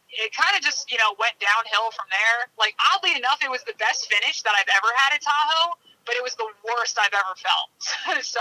it 0.09 0.33
kind 0.33 0.53
of 0.57 0.61
just 0.61 0.89
you 0.91 0.97
know 0.97 1.13
went 1.17 1.37
downhill 1.41 1.89
from 1.97 2.07
there. 2.13 2.49
Like 2.57 2.77
oddly 2.93 3.17
enough, 3.17 3.41
it 3.41 3.49
was 3.49 3.65
the 3.65 3.77
best 3.81 4.05
finish 4.09 4.41
that 4.45 4.53
I've 4.53 4.69
ever 4.69 4.89
had 5.01 5.17
at 5.17 5.21
Tahoe, 5.25 5.77
but 6.05 6.15
it 6.15 6.23
was 6.23 6.35
the 6.35 6.47
worst 6.67 6.97
I've 6.99 7.13
ever 7.13 7.35
felt. 7.35 8.23
so 8.25 8.39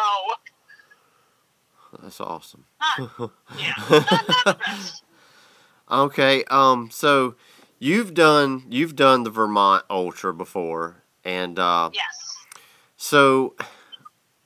That's 2.03 2.21
awesome. 2.21 2.65
not, 2.99 3.31
yeah, 3.59 3.73
not, 3.91 4.11
not 4.11 4.45
the 4.45 4.55
best. 4.67 5.03
Okay. 5.91 6.45
Um. 6.45 6.91
So 6.91 7.35
you've 7.79 8.15
done 8.15 8.65
you've 8.69 8.97
done 8.97 9.23
the 9.25 9.31
Vermont 9.31 9.85
Ultra 9.91 10.35
before, 10.35 11.03
and 11.25 11.59
uh, 11.59 11.91
Yes. 11.93 12.37
so 12.97 13.55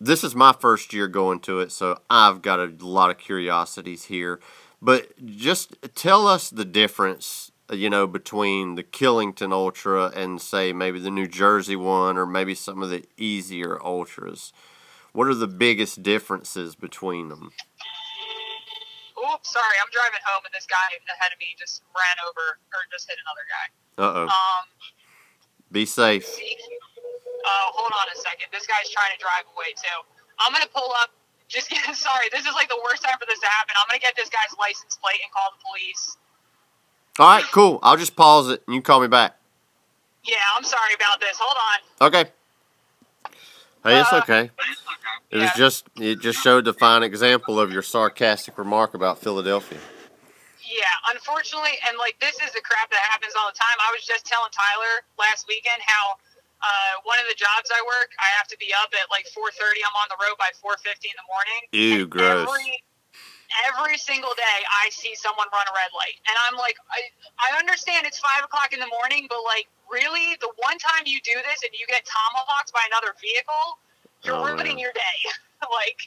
this 0.01 0.25
is 0.25 0.35
my 0.35 0.53
first 0.53 0.93
year 0.93 1.07
going 1.09 1.39
to 1.41 1.61
it, 1.61 1.71
so 1.73 2.01
I've 2.11 2.43
got 2.43 2.59
a 2.61 2.73
lot 2.81 3.11
of 3.11 3.19
curiosities 3.19 4.05
here. 4.07 4.41
But 4.81 5.13
just 5.25 5.77
tell 5.95 6.27
us 6.27 6.51
the 6.51 6.65
difference, 6.65 7.52
you 7.73 7.89
know, 7.91 8.07
between 8.07 8.75
the 8.75 8.83
Killington 8.83 9.53
Ultra 9.53 10.13
and 10.15 10.41
say 10.41 10.73
maybe 10.73 10.99
the 10.99 11.11
New 11.11 11.27
Jersey 11.27 11.77
one, 11.77 12.17
or 12.17 12.27
maybe 12.27 12.55
some 12.55 12.83
of 12.83 12.91
the 12.91 13.05
easier 13.17 13.81
ultras. 13.83 14.53
What 15.13 15.29
are 15.29 15.35
the 15.35 15.49
biggest 15.49 16.03
differences 16.03 16.75
between 16.75 17.29
them? 17.29 17.53
Oops, 19.17 19.49
sorry, 19.49 19.77
I'm 19.79 19.93
driving 19.93 20.21
home, 20.25 20.43
and 20.45 20.53
this 20.53 20.67
guy 20.67 20.83
ahead 21.07 21.33
of 21.33 21.39
me 21.39 21.55
just 21.59 21.83
ran 21.95 22.17
over 22.27 22.59
or 22.75 22.81
just 22.91 23.09
hit 23.09 23.17
another 23.23 23.47
guy. 23.47 23.67
Uh 24.01 24.13
oh. 24.25 24.29
Um. 24.29 24.65
Be 25.71 25.87
safe. 25.87 26.29
Uh, 26.29 27.67
hold 27.73 27.93
on 27.97 28.07
a 28.13 28.19
second. 28.19 28.53
This 28.53 28.69
guy's 28.69 28.93
trying 28.93 29.13
to 29.17 29.21
drive 29.21 29.49
away 29.57 29.73
too. 29.73 29.99
I'm 30.41 30.53
gonna 30.53 30.69
pull 30.69 30.93
up. 31.01 31.15
Just 31.49 31.71
get 31.71 31.81
sorry. 31.97 32.29
This 32.33 32.45
is 32.45 32.53
like 32.53 32.69
the 32.69 32.81
worst 32.85 33.05
time 33.05 33.17
for 33.17 33.25
this 33.25 33.41
to 33.41 33.49
happen. 33.49 33.73
I'm 33.81 33.89
gonna 33.89 34.03
get 34.03 34.17
this 34.17 34.29
guy's 34.29 34.53
license 34.59 34.99
plate 35.01 35.21
and 35.25 35.31
call 35.33 35.49
the 35.55 35.63
police. 35.65 36.19
All 37.19 37.29
right, 37.29 37.45
cool. 37.53 37.79
I'll 37.83 37.97
just 37.97 38.17
pause 38.17 38.49
it 38.49 38.63
and 38.67 38.75
you 38.75 38.81
call 38.81 39.01
me 39.01 39.09
back. 39.09 39.37
Yeah, 40.25 40.37
I'm 40.57 40.65
sorry 40.65 40.95
about 40.95 41.21
this. 41.21 41.37
Hold 41.39 41.57
on. 41.59 42.09
Okay. 42.09 42.31
Hey, 43.85 44.01
it's 44.01 44.13
Uh, 44.13 44.17
okay. 44.23 44.51
It 45.31 45.39
was 45.39 45.53
just 45.57 45.89
it 45.97 46.21
just 46.21 46.41
showed 46.41 46.65
the 46.65 46.73
fine 46.73 47.03
example 47.03 47.59
of 47.61 47.73
your 47.73 47.83
sarcastic 47.83 48.57
remark 48.57 48.95
about 48.95 49.19
Philadelphia. 49.19 49.81
Yeah, 50.61 51.13
unfortunately, 51.13 51.77
and 51.89 51.97
like 51.99 52.17
this 52.21 52.37
is 52.41 52.53
the 52.53 52.61
crap 52.61 52.89
that 52.93 53.01
happens 53.09 53.33
all 53.37 53.49
the 53.49 53.57
time. 53.57 53.77
I 53.81 53.93
was 53.93 54.05
just 54.05 54.25
telling 54.25 54.53
Tyler 54.53 55.05
last 55.19 55.49
weekend 55.49 55.81
how 55.85 56.17
uh, 56.63 56.95
one 57.05 57.19
of 57.19 57.27
the 57.29 57.35
jobs 57.37 57.69
I 57.73 57.81
work, 57.83 58.15
I 58.21 58.29
have 58.39 58.47
to 58.53 58.57
be 58.61 58.73
up 58.77 58.93
at 58.93 59.11
like 59.11 59.27
4:30. 59.29 59.85
I'm 59.85 59.97
on 60.01 60.09
the 60.13 60.21
road 60.21 60.37
by 60.39 60.53
4:50 60.61 61.13
in 61.13 61.17
the 61.17 61.29
morning. 61.29 61.61
Ew, 61.73 62.07
gross. 62.07 62.49
Every, 62.49 62.85
every 63.69 63.99
single 63.99 64.33
day 64.37 64.59
I 64.83 64.89
see 64.91 65.15
someone 65.15 65.47
run 65.53 65.67
a 65.69 65.75
red 65.75 65.93
light, 65.97 66.17
and 66.29 66.37
I'm 66.49 66.57
like, 66.59 66.77
I 66.91 67.01
I 67.41 67.59
understand 67.59 68.07
it's 68.07 68.19
five 68.19 68.45
o'clock 68.45 68.73
in 68.73 68.81
the 68.81 68.89
morning, 68.89 69.27
but 69.29 69.41
like, 69.45 69.69
really, 69.91 70.37
the 70.41 70.51
one 70.61 70.79
time 70.79 71.05
you 71.05 71.21
do 71.25 71.37
this 71.37 71.61
and 71.65 71.73
you 71.73 71.87
get 71.89 72.05
tomahawked 72.07 72.73
by 72.73 72.83
another 72.93 73.13
vehicle, 73.21 73.67
you're 74.25 74.39
Oh, 74.39 74.47
ruining 74.47 74.79
your 74.79 74.93
day. 74.93 75.19
like, 75.69 76.01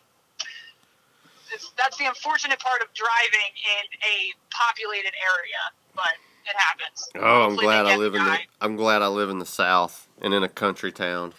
it's, 1.53 1.71
that's 1.77 1.97
the 1.97 2.05
unfortunate 2.05 2.59
part 2.59 2.81
of 2.81 2.89
driving 2.93 3.51
in 3.77 3.83
a 4.01 4.15
populated 4.51 5.13
area, 5.19 5.61
but 5.95 6.17
it 6.45 6.55
happens. 6.57 7.09
Oh, 7.15 7.21
I'm 7.21 7.55
Hopefully 7.55 7.65
glad 7.65 7.85
I 7.85 7.95
live 7.97 8.15
in 8.15 8.23
the. 8.23 8.37
I'm 8.61 8.75
glad 8.75 9.01
I 9.01 9.07
live 9.07 9.29
in 9.29 9.39
the 9.39 9.45
South 9.45 10.07
and 10.21 10.33
in 10.33 10.43
a 10.43 10.49
country 10.49 10.91
town. 10.91 11.33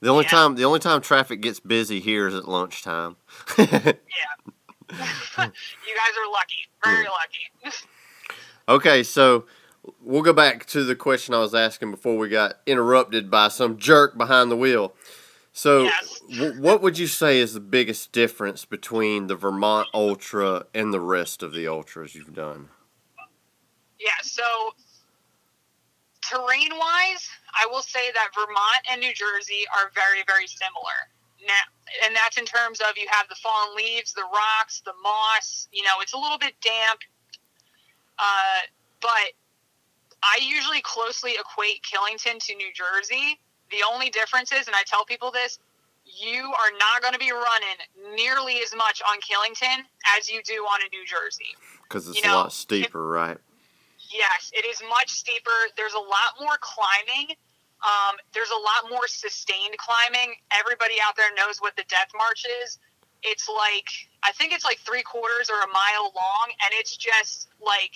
The 0.00 0.08
only 0.08 0.24
Yeah. 0.24 0.30
time 0.30 0.54
the 0.56 0.64
only 0.64 0.80
time 0.80 1.00
traffic 1.00 1.40
gets 1.40 1.60
busy 1.60 2.00
here 2.00 2.26
is 2.26 2.34
at 2.34 2.48
lunchtime. 2.48 3.16
Yeah. 3.56 4.51
you 5.38 5.94
guys 5.96 6.14
are 6.18 6.30
lucky, 6.30 6.68
very 6.84 7.06
lucky. 7.06 7.74
okay, 8.68 9.02
so 9.02 9.46
we'll 10.00 10.22
go 10.22 10.32
back 10.32 10.66
to 10.66 10.84
the 10.84 10.94
question 10.94 11.34
I 11.34 11.40
was 11.40 11.54
asking 11.54 11.90
before 11.90 12.16
we 12.16 12.28
got 12.28 12.54
interrupted 12.66 13.30
by 13.30 13.48
some 13.48 13.78
jerk 13.78 14.16
behind 14.16 14.50
the 14.50 14.56
wheel. 14.56 14.94
So, 15.52 15.84
Yes. 15.84 16.20
w- 16.30 16.60
what 16.62 16.80
would 16.82 16.98
you 16.98 17.06
say 17.06 17.38
is 17.38 17.52
the 17.52 17.60
biggest 17.60 18.12
difference 18.12 18.64
between 18.64 19.26
the 19.26 19.36
Vermont 19.36 19.88
Ultra 19.92 20.66
and 20.72 20.92
the 20.94 21.00
rest 21.00 21.42
of 21.42 21.52
the 21.52 21.66
ultras 21.68 22.14
you've 22.14 22.34
done? 22.34 22.68
Yeah, 24.00 24.10
so 24.22 24.42
terrain 26.22 26.70
wise, 26.76 27.28
I 27.54 27.66
will 27.66 27.82
say 27.82 28.10
that 28.12 28.28
Vermont 28.34 28.86
and 28.90 29.00
New 29.00 29.12
Jersey 29.12 29.64
are 29.76 29.90
very, 29.94 30.22
very 30.26 30.46
similar. 30.46 31.08
Now, 31.46 31.62
and 32.06 32.14
that's 32.14 32.38
in 32.38 32.44
terms 32.44 32.80
of 32.80 32.96
you 32.96 33.06
have 33.10 33.28
the 33.28 33.34
fallen 33.34 33.76
leaves, 33.76 34.12
the 34.12 34.24
rocks, 34.32 34.82
the 34.84 34.94
moss. 35.02 35.68
You 35.72 35.82
know, 35.82 36.00
it's 36.00 36.12
a 36.12 36.18
little 36.18 36.38
bit 36.38 36.54
damp. 36.62 37.00
Uh, 38.18 38.60
but 39.00 39.34
I 40.22 40.38
usually 40.40 40.80
closely 40.82 41.32
equate 41.38 41.82
Killington 41.82 42.38
to 42.46 42.54
New 42.54 42.70
Jersey. 42.72 43.40
The 43.70 43.82
only 43.90 44.10
difference 44.10 44.52
is, 44.52 44.66
and 44.66 44.76
I 44.76 44.82
tell 44.86 45.04
people 45.04 45.30
this, 45.30 45.58
you 46.04 46.42
are 46.42 46.72
not 46.78 47.00
going 47.00 47.14
to 47.14 47.18
be 47.18 47.32
running 47.32 48.14
nearly 48.14 48.58
as 48.62 48.74
much 48.74 49.02
on 49.08 49.18
Killington 49.20 49.84
as 50.18 50.28
you 50.28 50.42
do 50.42 50.62
on 50.64 50.80
a 50.80 50.88
New 50.94 51.06
Jersey. 51.06 51.56
Because 51.82 52.08
it's 52.08 52.18
You 52.18 52.24
know, 52.24 52.34
a 52.34 52.42
lot 52.42 52.52
steeper, 52.52 53.06
right? 53.06 53.38
Yes, 54.10 54.50
it 54.52 54.66
is 54.66 54.82
much 54.88 55.10
steeper. 55.10 55.50
There's 55.76 55.94
a 55.94 55.98
lot 55.98 56.36
more 56.40 56.58
climbing. 56.60 57.34
Um, 57.82 58.16
there's 58.32 58.50
a 58.50 58.62
lot 58.62 58.90
more 58.90 59.08
sustained 59.08 59.76
climbing. 59.78 60.34
Everybody 60.54 60.94
out 61.06 61.16
there 61.16 61.34
knows 61.34 61.58
what 61.58 61.76
the 61.76 61.84
death 61.88 62.10
march 62.16 62.46
is. 62.62 62.78
It's 63.22 63.48
like 63.48 63.88
I 64.22 64.32
think 64.32 64.52
it's 64.52 64.64
like 64.64 64.78
three 64.78 65.02
quarters 65.02 65.50
or 65.50 65.58
a 65.62 65.68
mile 65.68 66.12
long, 66.14 66.46
and 66.64 66.70
it's 66.72 66.96
just 66.96 67.48
like 67.60 67.94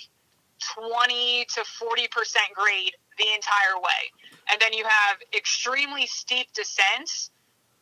twenty 0.75 1.45
to 1.55 1.63
forty 1.79 2.07
percent 2.07 2.47
grade 2.55 2.93
the 3.17 3.25
entire 3.35 3.79
way. 3.79 4.11
And 4.51 4.59
then 4.61 4.73
you 4.73 4.83
have 4.83 5.17
extremely 5.35 6.05
steep 6.07 6.51
descents 6.53 7.31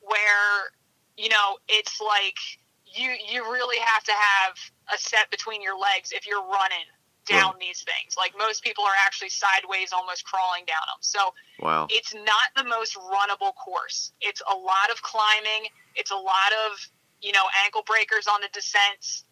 where 0.02 0.74
you 1.18 1.30
know 1.30 1.58
it's 1.68 2.02
like 2.02 2.38
you 2.86 3.14
you 3.32 3.52
really 3.52 3.80
have 3.80 4.04
to 4.04 4.14
have 4.14 4.54
a 4.94 4.98
set 4.98 5.30
between 5.32 5.62
your 5.62 5.78
legs 5.78 6.12
if 6.12 6.28
you're 6.28 6.46
running 6.46 6.86
down 7.26 7.54
these 7.60 7.84
things. 7.84 8.16
Like 8.18 8.34
most 8.38 8.64
people 8.64 8.84
are 8.84 8.98
actually 9.06 9.30
sideways, 9.30 9.92
almost 9.94 10.26
crawling 10.26 10.66
down 10.66 10.82
them. 10.88 11.02
So 11.02 11.34
Wow. 11.60 11.88
it's 11.90 12.14
not 12.14 12.48
the 12.56 12.64
most 12.64 12.96
runnable 12.96 13.54
course. 13.56 14.14
It's 14.22 14.42
a 14.52 14.56
lot 14.56 14.90
of 14.92 15.02
climbing. 15.02 15.70
It's 15.96 16.12
a 16.12 16.16
lot 16.16 16.52
of 16.66 16.80
you 17.22 17.32
know 17.32 17.44
ankle 17.64 17.84
breakers 17.86 18.28
on 18.28 18.42
the 18.42 18.50
descents, 18.54 19.26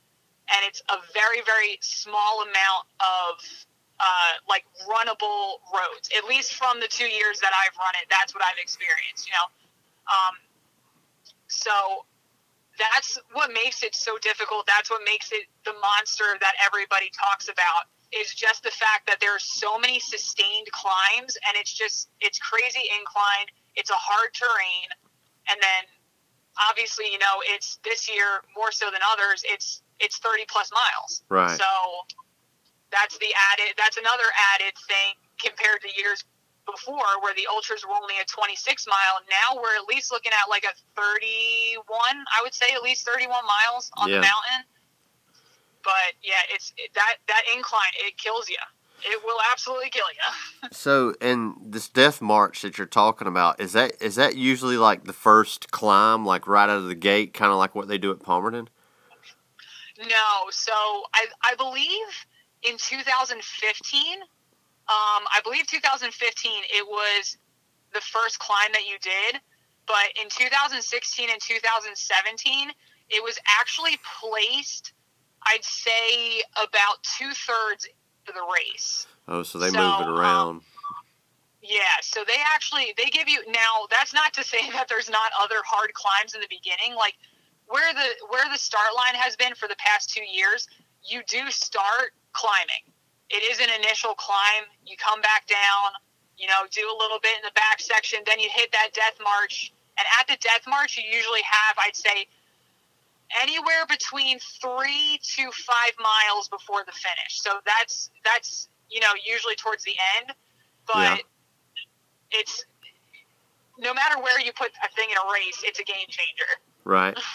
and 0.49 0.65
it's 0.65 0.81
a 0.89 0.97
very 1.13 1.41
very 1.45 1.77
small 1.81 2.41
amount 2.41 2.87
of 2.99 3.39
uh, 3.99 4.33
like 4.49 4.65
runnable 4.89 5.61
roads. 5.73 6.09
At 6.17 6.25
least 6.25 6.53
from 6.55 6.79
the 6.79 6.87
two 6.87 7.07
years 7.07 7.39
that 7.39 7.51
I've 7.53 7.75
run 7.77 7.93
it, 8.01 8.07
that's 8.09 8.33
what 8.33 8.43
I've 8.43 8.59
experienced. 8.61 9.27
You 9.27 9.33
know, 9.37 9.47
um, 10.09 10.35
so 11.47 12.05
that's 12.79 13.19
what 13.33 13.51
makes 13.53 13.83
it 13.83 13.95
so 13.95 14.17
difficult. 14.17 14.65
That's 14.65 14.89
what 14.89 15.01
makes 15.05 15.31
it 15.31 15.45
the 15.65 15.73
monster 15.79 16.25
that 16.41 16.53
everybody 16.65 17.11
talks 17.13 17.47
about 17.47 17.89
is 18.13 18.33
just 18.33 18.63
the 18.63 18.73
fact 18.73 19.05
that 19.07 19.17
there 19.19 19.33
are 19.33 19.41
so 19.41 19.77
many 19.77 19.99
sustained 19.99 20.69
climbs 20.71 21.37
and 21.49 21.57
it's 21.57 21.73
just 21.73 22.09
it's 22.21 22.39
crazy 22.39 22.85
incline. 22.97 23.49
It's 23.75 23.89
a 23.89 23.97
hard 23.97 24.33
terrain 24.33 24.89
and 25.49 25.57
then 25.61 25.83
obviously, 26.69 27.05
you 27.11 27.19
know, 27.19 27.41
it's 27.49 27.79
this 27.83 28.09
year 28.09 28.45
more 28.55 28.71
so 28.71 28.89
than 28.91 29.01
others, 29.13 29.43
it's 29.45 29.81
it's 29.99 30.17
30 30.17 30.45
plus 30.49 30.69
miles. 30.73 31.23
Right. 31.29 31.57
So 31.57 31.65
that's 32.91 33.17
the 33.17 33.29
added 33.53 33.73
that's 33.77 33.97
another 33.97 34.29
added 34.53 34.73
thing 34.87 35.17
compared 35.41 35.81
to 35.81 35.89
years 35.97 36.23
before 36.65 37.19
where 37.21 37.33
the 37.35 37.47
ultras 37.51 37.83
were 37.85 37.93
only 37.95 38.15
a 38.21 38.25
26 38.25 38.87
mile. 38.87 39.19
Now 39.29 39.61
we're 39.61 39.75
at 39.75 39.85
least 39.87 40.11
looking 40.11 40.31
at 40.31 40.49
like 40.49 40.63
a 40.63 40.73
31 40.95 41.79
i 42.37 42.41
would 42.41 42.53
say 42.53 42.65
at 42.73 42.81
least 42.81 43.05
31 43.07 43.29
miles 43.45 43.91
on 43.97 44.09
Yeah. 44.09 44.15
the 44.17 44.21
mountain. 44.21 44.61
But 45.83 46.15
yeah 46.23 46.39
it's 46.53 46.73
it, 46.77 46.91
that 46.95 47.15
that 47.27 47.43
incline 47.55 47.91
it 48.05 48.17
kills 48.17 48.49
you 48.49 48.55
it 49.05 49.21
will 49.25 49.39
absolutely 49.51 49.89
kill 49.89 50.05
you 50.13 50.69
So, 50.71 51.13
and 51.19 51.55
this 51.61 51.89
death 51.89 52.21
march 52.21 52.61
that 52.61 52.77
you're 52.77 52.87
talking 52.87 53.27
about 53.27 53.59
is 53.59 53.73
that 53.73 54.01
is 54.01 54.15
that 54.15 54.35
usually 54.37 54.77
like 54.77 55.03
the 55.03 55.11
first 55.13 55.71
climb, 55.71 56.25
like 56.25 56.47
right 56.47 56.69
out 56.69 56.77
of 56.77 56.85
the 56.85 56.95
gate, 56.95 57.33
kind 57.33 57.51
of 57.51 57.57
like 57.57 57.75
what 57.75 57.89
they 57.89 57.97
do 57.97 58.11
at 58.11 58.19
Palmerton? 58.19 58.67
No, 59.99 60.49
so 60.49 60.71
I 61.13 61.27
I 61.43 61.55
believe 61.55 62.07
in 62.63 62.77
2015, 62.77 64.19
um, 64.89 65.23
I 65.31 65.39
believe 65.43 65.67
2015 65.67 66.51
it 66.69 66.85
was 66.85 67.37
the 67.93 68.01
first 68.01 68.39
climb 68.39 68.71
that 68.73 68.85
you 68.85 68.97
did, 69.01 69.39
but 69.85 70.11
in 70.21 70.29
2016 70.29 71.29
and 71.29 71.41
2017 71.41 72.71
it 73.09 73.23
was 73.23 73.37
actually 73.59 73.97
placed, 74.19 74.93
I'd 75.43 75.63
say 75.63 76.41
about 76.55 77.03
two 77.17 77.31
thirds 77.31 77.87
of 78.27 78.33
the 78.33 78.41
race. 78.41 79.07
Oh, 79.27 79.43
so 79.43 79.59
they 79.59 79.69
So, 79.69 79.77
move 79.77 80.01
it 80.01 80.07
um, 80.07 80.19
around. 80.19 80.61
Yeah, 81.61 81.79
so 82.01 82.23
they 82.27 82.41
actually 82.53 82.93
they 82.97 83.05
give 83.05 83.29
you 83.29 83.41
now. 83.47 83.87
That's 83.89 84.13
not 84.13 84.33
to 84.33 84.43
say 84.43 84.69
that 84.73 84.87
there's 84.89 85.09
not 85.09 85.31
other 85.41 85.61
hard 85.65 85.93
climbs 85.93 86.33
in 86.33 86.41
the 86.41 86.47
beginning. 86.49 86.95
Like 86.95 87.15
where 87.67 87.93
the 87.93 88.27
where 88.29 88.49
the 88.51 88.57
start 88.57 88.95
line 88.95 89.15
has 89.15 89.35
been 89.35 89.55
for 89.55 89.67
the 89.67 89.77
past 89.77 90.09
two 90.09 90.25
years, 90.25 90.67
you 91.03 91.21
do 91.27 91.49
start 91.49 92.11
climbing. 92.33 92.92
It 93.29 93.43
is 93.49 93.59
an 93.59 93.69
initial 93.81 94.13
climb. 94.15 94.65
You 94.85 94.95
come 94.97 95.21
back 95.21 95.47
down. 95.47 95.93
You 96.37 96.47
know, 96.47 96.65
do 96.71 96.81
a 96.81 96.97
little 96.97 97.19
bit 97.21 97.37
in 97.37 97.43
the 97.45 97.53
back 97.55 97.79
section. 97.79 98.19
Then 98.25 98.39
you 98.39 98.49
hit 98.53 98.71
that 98.71 98.89
death 98.93 99.17
march. 99.23 99.71
And 99.97 100.05
at 100.19 100.27
the 100.27 100.37
death 100.41 100.65
march, 100.67 100.97
you 100.97 101.03
usually 101.05 101.41
have, 101.45 101.77
I'd 101.77 101.95
say, 101.95 102.25
anywhere 103.41 103.85
between 103.87 104.39
three 104.39 105.19
to 105.21 105.43
five 105.51 105.93
miles 105.99 106.49
before 106.49 106.83
the 106.85 106.91
finish. 106.91 107.41
So 107.41 107.51
that's 107.65 108.09
that's 108.23 108.67
you 108.89 108.99
know 108.99 109.13
usually 109.25 109.55
towards 109.55 109.83
the 109.83 109.95
end, 110.19 110.33
but 110.87 110.95
Yeah. 110.97 111.17
it's 112.31 112.65
no 113.77 113.93
matter 113.93 114.19
where 114.19 114.39
you 114.39 114.51
put 114.53 114.71
a 114.83 114.89
thing 114.95 115.09
in 115.09 115.17
a 115.17 115.33
race, 115.33 115.61
it's 115.63 115.79
a 115.79 115.83
game 115.83 116.07
changer. 116.09 116.61
Right. 116.83 117.17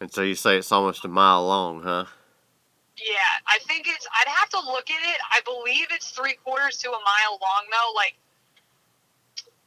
And 0.00 0.12
so 0.12 0.22
you 0.22 0.34
say 0.34 0.58
it's 0.58 0.72
almost 0.72 1.04
a 1.04 1.08
mile 1.08 1.46
long, 1.46 1.82
huh? 1.82 2.04
Yeah, 2.98 3.32
I 3.50 3.58
think 3.66 3.86
it's. 3.88 4.06
I'd 4.06 4.30
have 4.30 4.48
to 4.50 4.60
look 4.60 4.86
at 4.90 5.02
it. 5.02 5.18
I 5.34 5.42
believe 5.42 5.90
it's 5.90 6.10
three 6.10 6.34
quarters 6.46 6.78
to 6.78 6.88
a 6.90 7.00
mile 7.02 7.34
long, 7.42 7.66
though. 7.66 7.90
Like, 7.96 8.14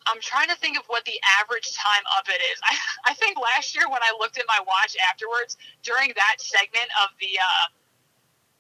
I'm 0.08 0.22
trying 0.24 0.48
to 0.48 0.56
think 0.56 0.80
of 0.80 0.88
what 0.88 1.04
the 1.04 1.20
average 1.44 1.76
time 1.76 2.06
of 2.16 2.24
it 2.32 2.40
is. 2.56 2.58
I, 2.64 3.12
I 3.12 3.14
think 3.20 3.36
last 3.36 3.76
year 3.76 3.90
when 3.92 4.00
I 4.00 4.16
looked 4.16 4.38
at 4.40 4.46
my 4.48 4.60
watch 4.64 4.96
afterwards 5.12 5.58
during 5.84 6.16
that 6.16 6.40
segment 6.40 6.88
of 7.04 7.12
the 7.20 7.36
uh, 7.36 7.66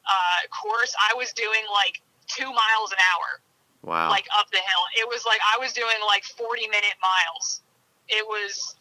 uh, 0.04 0.40
course, 0.52 0.92
I 1.00 1.16
was 1.16 1.32
doing 1.32 1.64
like 1.72 2.04
two 2.28 2.52
miles 2.52 2.92
an 2.92 3.00
hour, 3.16 3.40
Wow. 3.88 4.10
like 4.12 4.28
up 4.36 4.52
the 4.52 4.60
hill. 4.60 4.84
It 5.00 5.08
was 5.08 5.24
like 5.24 5.40
I 5.48 5.56
was 5.64 5.72
doing 5.72 5.96
like 6.04 6.28
40 6.28 6.68
minute 6.68 7.00
miles. 7.00 7.62
It 8.10 8.28
was. 8.28 8.76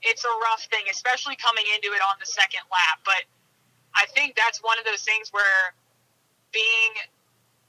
It's 0.00 0.24
a 0.24 0.34
rough 0.48 0.64
thing, 0.70 0.84
especially 0.92 1.36
coming 1.36 1.64
into 1.74 1.92
it 1.92 2.00
on 2.00 2.16
the 2.20 2.26
second 2.26 2.64
lap, 2.72 3.04
but. 3.04 3.20
I 3.96 4.06
think 4.06 4.36
that's 4.36 4.62
one 4.62 4.78
of 4.78 4.84
those 4.84 5.02
things 5.02 5.32
where 5.32 5.74
being 6.52 6.92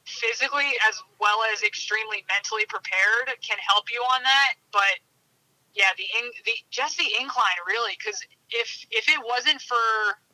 physically 0.06 0.72
as 0.88 1.02
well 1.20 1.40
as 1.52 1.64
extremely 1.64 2.24
mentally 2.28 2.66
prepared 2.68 3.36
can 3.42 3.58
help 3.60 3.92
you 3.92 4.00
on 4.00 4.24
that. 4.24 4.54
But 4.72 5.00
yeah, 5.74 5.92
the 5.98 6.04
in, 6.04 6.32
the 6.46 6.54
just 6.70 6.98
the 6.98 7.08
incline 7.20 7.60
really, 7.68 7.94
because 7.98 8.20
if 8.52 8.86
if 8.92 9.10
it 9.10 9.20
wasn't 9.24 9.62
for 9.62 9.78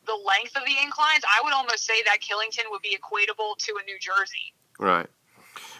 the 0.06 0.14
length 0.14 0.56
of 0.56 0.62
the 0.64 0.76
inclines, 0.82 1.24
I 1.24 1.42
would 1.42 1.52
almost 1.52 1.84
say 1.84 2.02
that 2.04 2.18
Killington 2.20 2.70
would 2.70 2.82
be 2.82 2.96
equatable 2.96 3.56
to 3.58 3.72
a 3.80 3.84
New 3.84 3.98
Jersey. 3.98 4.54
Right. 4.78 5.08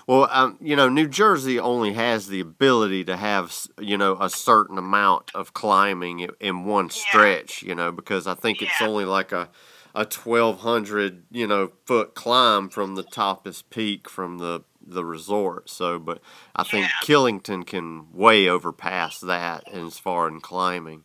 Well, 0.06 0.28
um, 0.30 0.59
you 0.61 0.76
know, 0.76 0.88
New 0.88 1.09
Jersey 1.09 1.59
only 1.59 1.94
has 1.94 2.28
the 2.28 2.40
ability 2.40 3.04
to 3.04 3.16
have, 3.16 3.56
you 3.80 3.97
know, 3.97 4.18
a 4.21 4.28
certain 4.28 4.76
amount 4.76 5.30
of 5.35 5.54
climbing 5.54 6.28
in 6.40 6.64
one 6.64 6.90
stretch, 6.90 7.62
you 7.62 7.75
know, 7.75 7.90
because 7.90 8.26
I 8.26 8.35
think 8.35 8.61
it's 8.61 8.83
only 8.83 9.06
like 9.06 9.33
a, 9.33 9.49
a 9.94 10.00
1,200, 10.00 11.24
you 11.30 11.46
know, 11.46 11.70
foot 11.84 12.14
climb 12.14 12.68
from 12.68 12.96
the 12.96 13.04
toppest 13.04 13.64
peak 13.70 14.10
from 14.10 14.38
the, 14.38 14.64
the 14.84 15.04
resort. 15.04 15.70
So, 15.70 15.98
but 15.98 16.20
I 16.56 16.64
think 16.64 16.86
Killington 17.04 17.64
can 17.64 18.08
way 18.12 18.48
overpass 18.48 19.20
that 19.20 19.68
as 19.72 19.98
far 19.98 20.26
in 20.28 20.40
climbing. 20.40 21.04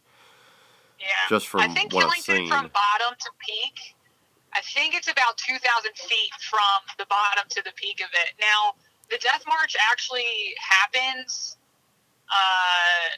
Yeah. 1.00 1.06
Just 1.30 1.48
from 1.48 1.62
I 1.62 1.68
think 1.68 1.94
what 1.94 2.06
I've 2.06 2.12
Killington 2.12 2.38
seen. 2.38 2.50
from 2.50 2.72
bottom 2.74 3.16
to 3.20 3.30
peak, 3.48 3.96
I 4.54 4.62
think 4.62 4.96
it's 4.96 5.08
about 5.08 5.38
2,000 5.38 5.62
feet 5.96 6.34
from 6.50 6.82
the 6.98 7.06
bottom 7.06 7.46
to 7.50 7.62
the 7.64 7.72
peak 7.76 8.02
of 8.02 8.10
it. 8.12 8.34
Now, 8.42 8.74
the 9.10 9.18
Death 9.18 9.44
March 9.48 9.76
actually 9.92 10.56
happens. 10.60 11.58
Uh, 12.30 13.18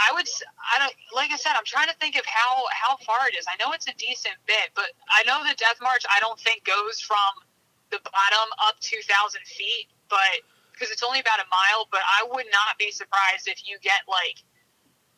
I 0.00 0.12
would, 0.16 0.24
I 0.24 0.80
don't, 0.80 0.96
like 1.12 1.30
I 1.30 1.36
said, 1.36 1.52
I'm 1.52 1.68
trying 1.68 1.92
to 1.92 1.96
think 2.00 2.16
of 2.16 2.24
how 2.24 2.64
how 2.72 2.96
far 3.04 3.28
it 3.28 3.36
is. 3.36 3.44
I 3.44 3.60
know 3.60 3.72
it's 3.76 3.86
a 3.86 3.96
decent 4.00 4.40
bit, 4.48 4.72
but 4.74 4.96
I 5.12 5.22
know 5.28 5.44
the 5.44 5.54
Death 5.60 5.76
March. 5.84 6.08
I 6.08 6.20
don't 6.20 6.40
think 6.40 6.64
goes 6.64 7.00
from 7.04 7.44
the 7.92 8.00
bottom 8.08 8.48
up 8.64 8.80
2,000 8.80 9.04
feet, 9.44 9.92
but 10.08 10.40
because 10.72 10.88
it's 10.88 11.04
only 11.04 11.20
about 11.20 11.38
a 11.38 11.48
mile. 11.52 11.84
But 11.92 12.00
I 12.08 12.24
would 12.24 12.48
not 12.48 12.80
be 12.80 12.90
surprised 12.90 13.44
if 13.44 13.68
you 13.68 13.76
get 13.84 14.08
like 14.08 14.40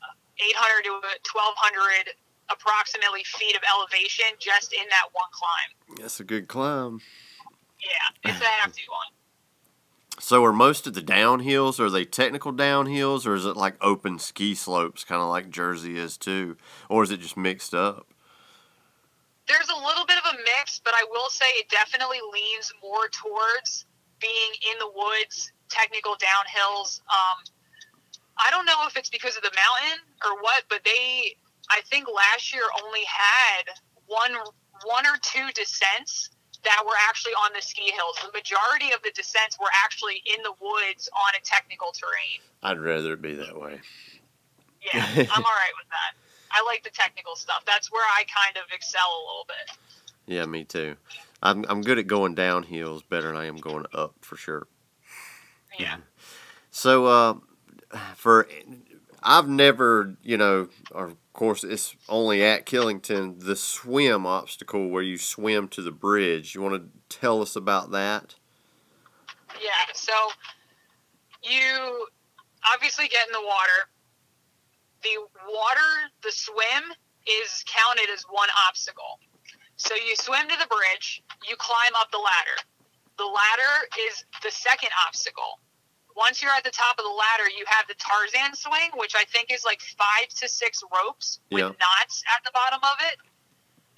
uh, 0.03 0.51
800 0.51 0.91
to 0.91 0.99
1200 0.99 2.19
approximately 2.51 3.23
feet 3.25 3.55
of 3.55 3.63
elevation 3.63 4.35
just 4.43 4.75
in 4.75 4.85
that 4.91 5.15
one 5.15 5.31
climb. 5.31 5.71
That's 6.03 6.19
a 6.19 6.27
good 6.27 6.49
climb. 6.51 7.01
Yeah, 7.79 8.31
it's 8.31 8.43
a 8.43 8.51
hefty 8.61 8.83
one. 8.91 9.15
So 10.23 10.45
are 10.45 10.53
most 10.53 10.87
of 10.87 10.95
the 10.95 11.03
downhills 11.03 11.81
are 11.81 11.91
they 11.91 12.05
technical 12.05 12.53
downhills 12.53 13.27
or 13.27 13.35
is 13.35 13.45
it 13.45 13.57
like 13.57 13.75
open 13.83 14.21
ski 14.21 14.55
slopes 14.55 15.03
kind 15.03 15.21
of 15.21 15.29
like 15.29 15.51
Jersey 15.51 15.99
is 15.99 16.17
too 16.17 16.57
or 16.89 17.03
is 17.03 17.11
it 17.11 17.19
just 17.19 17.37
mixed 17.37 17.75
up? 17.75 18.07
There's 19.49 19.69
a 19.69 19.85
little 19.85 20.07
bit 20.07 20.19
of 20.19 20.33
a 20.33 20.39
mix, 20.39 20.81
but 20.85 20.95
I 20.95 21.05
will 21.11 21.29
say 21.29 21.47
it 21.57 21.69
definitely 21.69 22.21
leans 22.33 22.73
more 22.81 23.09
towards 23.09 23.87
being 24.21 24.53
in 24.71 24.79
the 24.79 24.93
woods, 24.95 25.51
technical 25.69 26.13
downhills. 26.13 27.01
Um, 27.11 27.43
I 28.39 28.49
don't 28.53 28.65
know 28.65 28.87
if 28.87 28.97
it's 28.97 29.11
because 29.11 29.37
of 29.37 29.43
the 29.43 29.51
mountain 29.51 30.07
or 30.25 30.41
what, 30.41 30.63
but 30.71 30.85
they, 30.85 31.35
I 31.69 31.81
think 31.91 32.07
last 32.07 32.55
year 32.55 32.63
only 32.85 33.03
had 33.09 33.75
one, 34.07 34.37
one 34.85 35.05
or 35.05 35.19
two 35.21 35.49
descents 35.53 36.31
that 36.65 36.83
were 36.85 36.97
actually 37.09 37.33
on 37.33 37.53
the 37.55 37.63
ski 37.63 37.91
hills. 37.91 38.17
The 38.23 38.33
majority 38.33 38.93
of 38.93 39.03
the 39.03 39.11
descents 39.15 39.59
were 39.59 39.71
actually 39.85 40.23
in 40.27 40.43
the 40.43 40.53
woods 40.61 41.09
on 41.13 41.35
a 41.37 41.43
technical 41.45 41.93
terrain. 41.93 42.41
I'd 42.63 42.81
rather 42.81 43.15
it 43.15 43.23
be 43.23 43.35
that 43.35 43.59
way. 43.59 43.81
Yeah, 44.83 45.05
I'm 45.05 45.45
all 45.45 45.59
right 45.59 45.77
with 45.79 45.89
that. 45.91 46.15
I 46.51 46.63
like 46.67 46.83
the 46.85 46.91
technical 46.91 47.37
stuff. 47.37 47.65
That's 47.67 47.91
where 47.91 48.05
I 48.05 48.25
kind 48.25 48.57
of 48.57 48.65
excel 48.73 49.01
a 49.01 49.23
little 49.27 49.47
bit. 49.49 49.77
Yeah, 50.27 50.47
me 50.47 50.65
too. 50.65 50.97
I'm 51.43 51.65
I'm 51.69 51.83
good 51.83 51.99
at 51.99 52.07
going 52.07 52.35
down 52.35 52.63
hills 52.63 53.03
better 53.03 53.29
than 53.29 53.37
I 53.37 53.47
am 53.47 53.57
going 53.57 53.87
up 53.93 54.15
for 54.21 54.37
sure. 54.37 54.67
Yeah. 55.79 55.97
So 56.71 57.07
uh 57.07 57.35
for 58.15 58.49
I've 59.23 59.49
never, 59.49 60.17
you 60.23 60.37
know, 60.37 60.69
of 60.93 61.17
course 61.33 61.65
it's 61.65 61.97
only 62.09 62.45
at 62.45 62.67
Killington 62.67 63.45
the 63.45 63.57
swim 63.57 64.27
obstacle 64.27 64.89
where 64.89 65.03
you 65.03 65.19
swim 65.19 65.69
to 65.69 65.83
the 65.83 65.93
bridge. 65.93 66.55
You 66.55 66.63
want 66.63 66.75
to 66.75 67.19
tell 67.19 67.41
us 67.43 67.57
about 67.57 67.91
that? 67.93 68.35
Yeah. 69.61 69.93
So 69.95 70.13
you 71.43 72.07
obviously 72.73 73.09
get 73.09 73.27
in 73.27 73.33
the 73.33 73.47
water. 73.47 73.89
The 75.03 75.19
water, 75.49 76.11
the 76.23 76.31
swim 76.31 76.93
is 77.27 77.65
counted 77.67 78.09
as 78.13 78.25
one 78.31 78.49
obstacle. 78.69 79.19
So 79.77 79.95
you 79.95 80.15
swim 80.17 80.49
to 80.49 80.57
the 80.61 80.67
bridge, 80.67 81.23
you 81.49 81.57
climb 81.57 81.93
up 81.99 82.11
the 82.13 82.19
ladder. 82.19 82.59
The 83.19 83.25
ladder 83.25 83.89
is 84.09 84.25
the 84.43 84.51
second 84.51 84.91
obstacle. 85.07 85.59
Once 86.17 86.43
you're 86.43 86.53
at 86.53 86.65
the 86.65 86.71
top 86.71 86.99
of 86.99 87.05
the 87.05 87.11
ladder, 87.11 87.49
you 87.57 87.65
have 87.67 87.87
the 87.89 87.95
Tarzan 87.95 88.55
swing, 88.55 88.91
which 88.97 89.15
I 89.17 89.25
think 89.25 89.51
is 89.53 89.65
like 89.65 89.81
five 89.81 90.29
to 90.41 90.49
six 90.49 90.83
ropes 90.93 91.41
with 91.51 91.61
Yeah. 91.61 91.73
knots 91.81 92.23
at 92.37 92.45
the 92.45 92.51
bottom 92.53 92.81
of 92.83 92.97
it. 93.13 93.19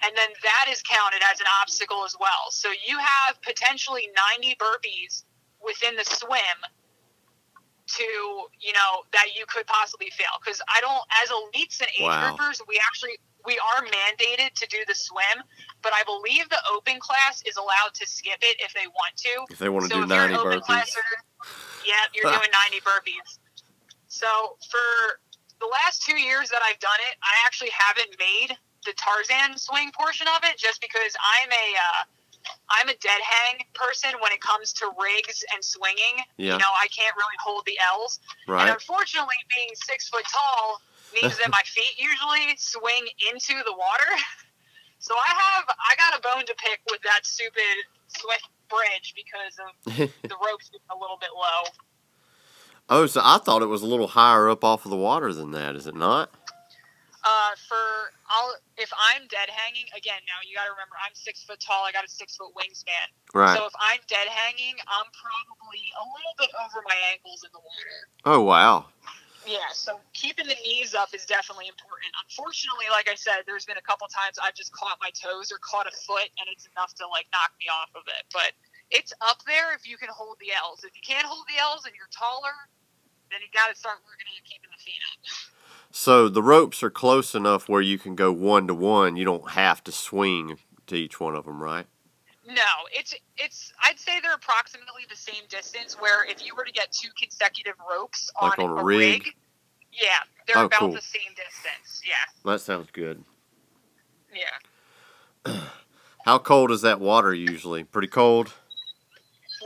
And 0.03 0.15
then 0.15 0.29
that 0.43 0.67
is 0.69 0.81
counted 0.83 1.21
as 1.31 1.39
an 1.39 1.47
obstacle 1.61 2.03
as 2.05 2.15
well. 2.19 2.51
So 2.51 2.69
you 2.85 2.99
have 2.99 3.41
potentially 3.41 4.09
90 4.37 4.55
burpees 4.55 5.23
within 5.63 5.95
the 5.95 6.05
swim 6.05 6.59
to, 7.87 8.03
you 8.59 8.73
know, 8.73 9.03
that 9.13 9.35
you 9.37 9.45
could 9.47 9.65
possibly 9.67 10.09
fail. 10.09 10.35
Because 10.43 10.61
I 10.73 10.81
don't, 10.81 11.03
as 11.23 11.29
elites 11.29 11.79
and 11.81 11.89
age 11.97 12.05
Wow. 12.05 12.35
groupers, 12.35 12.59
we 12.67 12.79
actually, 12.85 13.17
we 13.45 13.59
are 13.59 13.83
mandated 13.85 14.53
to 14.55 14.67
do 14.67 14.79
the 14.87 14.95
swim, 14.95 15.43
but 15.81 15.93
I 15.93 16.03
believe 16.03 16.49
the 16.49 16.61
open 16.73 16.99
class 16.99 17.43
is 17.45 17.57
allowed 17.57 17.93
to 17.93 18.07
skip 18.07 18.39
it 18.41 18.57
if 18.59 18.73
they 18.73 18.87
want 18.87 19.15
to. 19.17 19.45
If 19.53 19.59
they 19.59 19.69
want 19.69 19.85
to 19.85 19.89
So 19.89 19.97
do 19.97 20.03
if 20.03 20.09
you're 20.09 20.25
an 20.25 20.31
90 20.33 20.35
open 20.35 20.59
burpees. 20.59 20.65
classer, 20.65 21.03
yeah, 21.85 22.09
you're 22.13 22.31
doing 22.31 22.51
90 22.71 22.81
burpees. 22.81 23.39
So 24.07 24.57
for 24.69 25.19
the 25.59 25.67
last 25.67 26.03
two 26.03 26.17
years 26.17 26.49
that 26.49 26.61
I've 26.63 26.79
done 26.79 26.99
it, 27.11 27.17
I 27.21 27.45
actually 27.45 27.71
haven't 27.71 28.15
made 28.19 28.57
the 28.85 28.93
Tarzan 28.93 29.57
swing 29.57 29.91
portion 29.91 30.27
of 30.37 30.43
it 30.43 30.57
just 30.57 30.79
because 30.79 31.15
I'm 31.19 31.49
a 31.51 31.67
uh, 31.75 32.01
I'm 32.69 32.89
a 32.89 32.95
dead 33.01 33.21
hang 33.21 33.65
person 33.73 34.11
when 34.21 34.31
it 34.31 34.41
comes 34.41 34.71
to 34.73 34.89
rigs 35.01 35.43
and 35.53 35.63
swinging. 35.63 36.21
Yeah. 36.37 36.53
You 36.53 36.59
know, 36.59 36.73
I 36.77 36.87
can't 36.93 37.15
really 37.15 37.37
hold 37.41 37.65
the 37.65 37.77
L's. 37.81 38.19
Right. 38.47 38.61
And 38.61 38.69
unfortunately, 38.69 39.37
being 39.55 39.69
six 39.73 40.09
foot 40.09 40.25
tall 40.31 40.81
means 41.13 41.37
that 41.37 41.49
my 41.51 41.61
feet 41.65 41.97
usually 41.97 42.55
swing 42.57 43.07
into 43.31 43.61
the 43.65 43.73
water. 43.73 44.11
So 44.97 45.13
I 45.13 45.29
have 45.37 45.65
I 45.69 45.93
got 46.01 46.17
a 46.17 46.21
bone 46.21 46.47
to 46.47 46.55
pick 46.57 46.79
with 46.89 46.99
that 47.03 47.27
stupid 47.27 47.85
swing 48.07 48.39
bridge 48.69 49.13
because 49.15 49.55
of 49.59 49.71
the 50.23 50.37
ropes 50.43 50.69
being 50.69 50.81
a 50.91 50.97
little 50.99 51.17
bit 51.19 51.29
low. 51.35 51.69
oh, 52.89 53.05
so 53.05 53.21
I 53.23 53.37
thought 53.37 53.61
it 53.61 53.67
was 53.67 53.81
a 53.81 53.87
little 53.87 54.07
higher 54.07 54.49
up 54.49 54.63
off 54.63 54.85
of 54.85 54.91
the 54.91 54.97
water 54.97 55.33
than 55.33 55.51
that, 55.51 55.75
is 55.75 55.87
it 55.87 55.95
not? 55.95 56.31
Uh, 57.25 57.57
for 57.67 58.13
I'll 58.29 58.53
if 58.77 58.93
I'm 58.93 59.25
dead 59.33 59.49
hanging 59.49 59.89
again. 59.97 60.21
Now 60.29 60.37
you 60.45 60.53
got 60.53 60.69
to 60.69 60.73
remember 60.77 60.93
I'm 61.01 61.17
six 61.17 61.41
foot 61.41 61.57
tall. 61.57 61.81
I 61.81 61.91
got 61.91 62.05
a 62.05 62.07
six 62.07 62.37
foot 62.37 62.53
wingspan. 62.53 63.09
Right. 63.33 63.57
So 63.57 63.65
if 63.65 63.73
I'm 63.81 63.97
dead 64.05 64.29
hanging, 64.29 64.77
I'm 64.85 65.09
probably 65.09 65.81
a 65.97 66.05
little 66.05 66.35
bit 66.37 66.53
over 66.53 66.85
my 66.85 66.93
ankles 67.09 67.41
in 67.41 67.49
the 67.49 67.65
water. 67.65 67.97
oh, 68.29 68.41
wow. 68.45 68.85
Yeah, 69.45 69.69
so 69.73 70.01
keeping 70.13 70.49
the 70.49 70.57
knees 70.65 70.97
up 70.97 71.13
is 71.13 71.25
definitely 71.25 71.69
important. 71.69 72.09
Unfortunately, 72.25 72.89
like 72.89 73.05
I 73.05 73.13
said, 73.13 73.45
there's 73.45 73.65
been 73.65 73.77
a 73.77 73.85
couple 73.85 74.09
times 74.09 74.41
I've 74.41 74.57
just 74.57 74.73
caught 74.73 74.97
my 74.97 75.13
toes 75.13 75.53
or 75.53 75.61
caught 75.61 75.85
a 75.85 75.93
foot, 75.93 76.25
and 76.41 76.49
it's 76.49 76.65
enough 76.73 76.97
to 76.97 77.05
like 77.07 77.29
knock 77.29 77.53
me 77.61 77.69
off 77.69 77.93
of 77.93 78.09
it. 78.09 78.25
But 78.33 78.57
it's 78.89 79.13
up 79.21 79.45
there 79.45 79.73
if 79.77 79.87
you 79.87 79.97
can 79.97 80.09
hold 80.09 80.37
the 80.41 80.49
L's. 80.49 80.83
If 80.83 80.97
you 80.97 81.05
can't 81.05 81.25
hold 81.25 81.45
the 81.45 81.61
L's 81.61 81.85
and 81.85 81.93
you're 81.93 82.09
taller, 82.09 82.53
then 83.29 83.39
you 83.41 83.49
got 83.53 83.69
to 83.69 83.77
start 83.77 84.01
working 84.01 84.25
on 84.33 84.41
keeping 84.49 84.69
the 84.73 84.81
feet 84.81 85.01
up. 85.13 85.21
So 85.91 86.27
the 86.27 86.43
ropes 86.43 86.83
are 86.83 86.89
close 86.89 87.35
enough 87.35 87.69
where 87.69 87.81
you 87.81 87.97
can 87.97 88.15
go 88.15 88.31
one 88.31 88.67
to 88.67 88.73
one. 88.73 89.15
You 89.15 89.25
don't 89.25 89.51
have 89.51 89.83
to 89.85 89.91
swing 89.91 90.57
to 90.87 90.95
each 90.95 91.19
one 91.19 91.35
of 91.35 91.45
them, 91.45 91.61
right? 91.61 91.85
No, 92.47 92.61
it's 92.91 93.13
it's. 93.37 93.73
I'd 93.83 93.99
say 93.99 94.19
they're 94.21 94.35
approximately 94.35 95.03
the 95.09 95.15
same 95.15 95.43
distance. 95.49 95.99
Where 95.99 96.23
if 96.29 96.45
you 96.45 96.55
were 96.55 96.63
to 96.63 96.71
get 96.71 96.91
two 96.91 97.09
consecutive 97.19 97.73
ropes 97.89 98.29
Like 98.41 98.59
on, 98.59 98.65
on 98.71 98.77
a 98.77 98.81
a 98.81 98.83
rig? 98.83 99.23
yeah, 99.91 100.19
they're 100.47 100.57
Oh, 100.57 100.65
about 100.65 100.79
cool. 100.81 100.91
the 100.91 101.01
same 101.01 101.33
distance. 101.35 102.01
Yeah, 102.05 102.51
That 102.51 102.61
sounds 102.61 102.89
good. 102.91 103.23
yeah. 104.33 105.53
How 106.25 106.37
cold 106.39 106.71
is 106.71 106.81
that 106.81 106.99
water 106.99 107.33
usually? 107.33 107.83
Pretty 107.83 108.07
cold? 108.07 108.53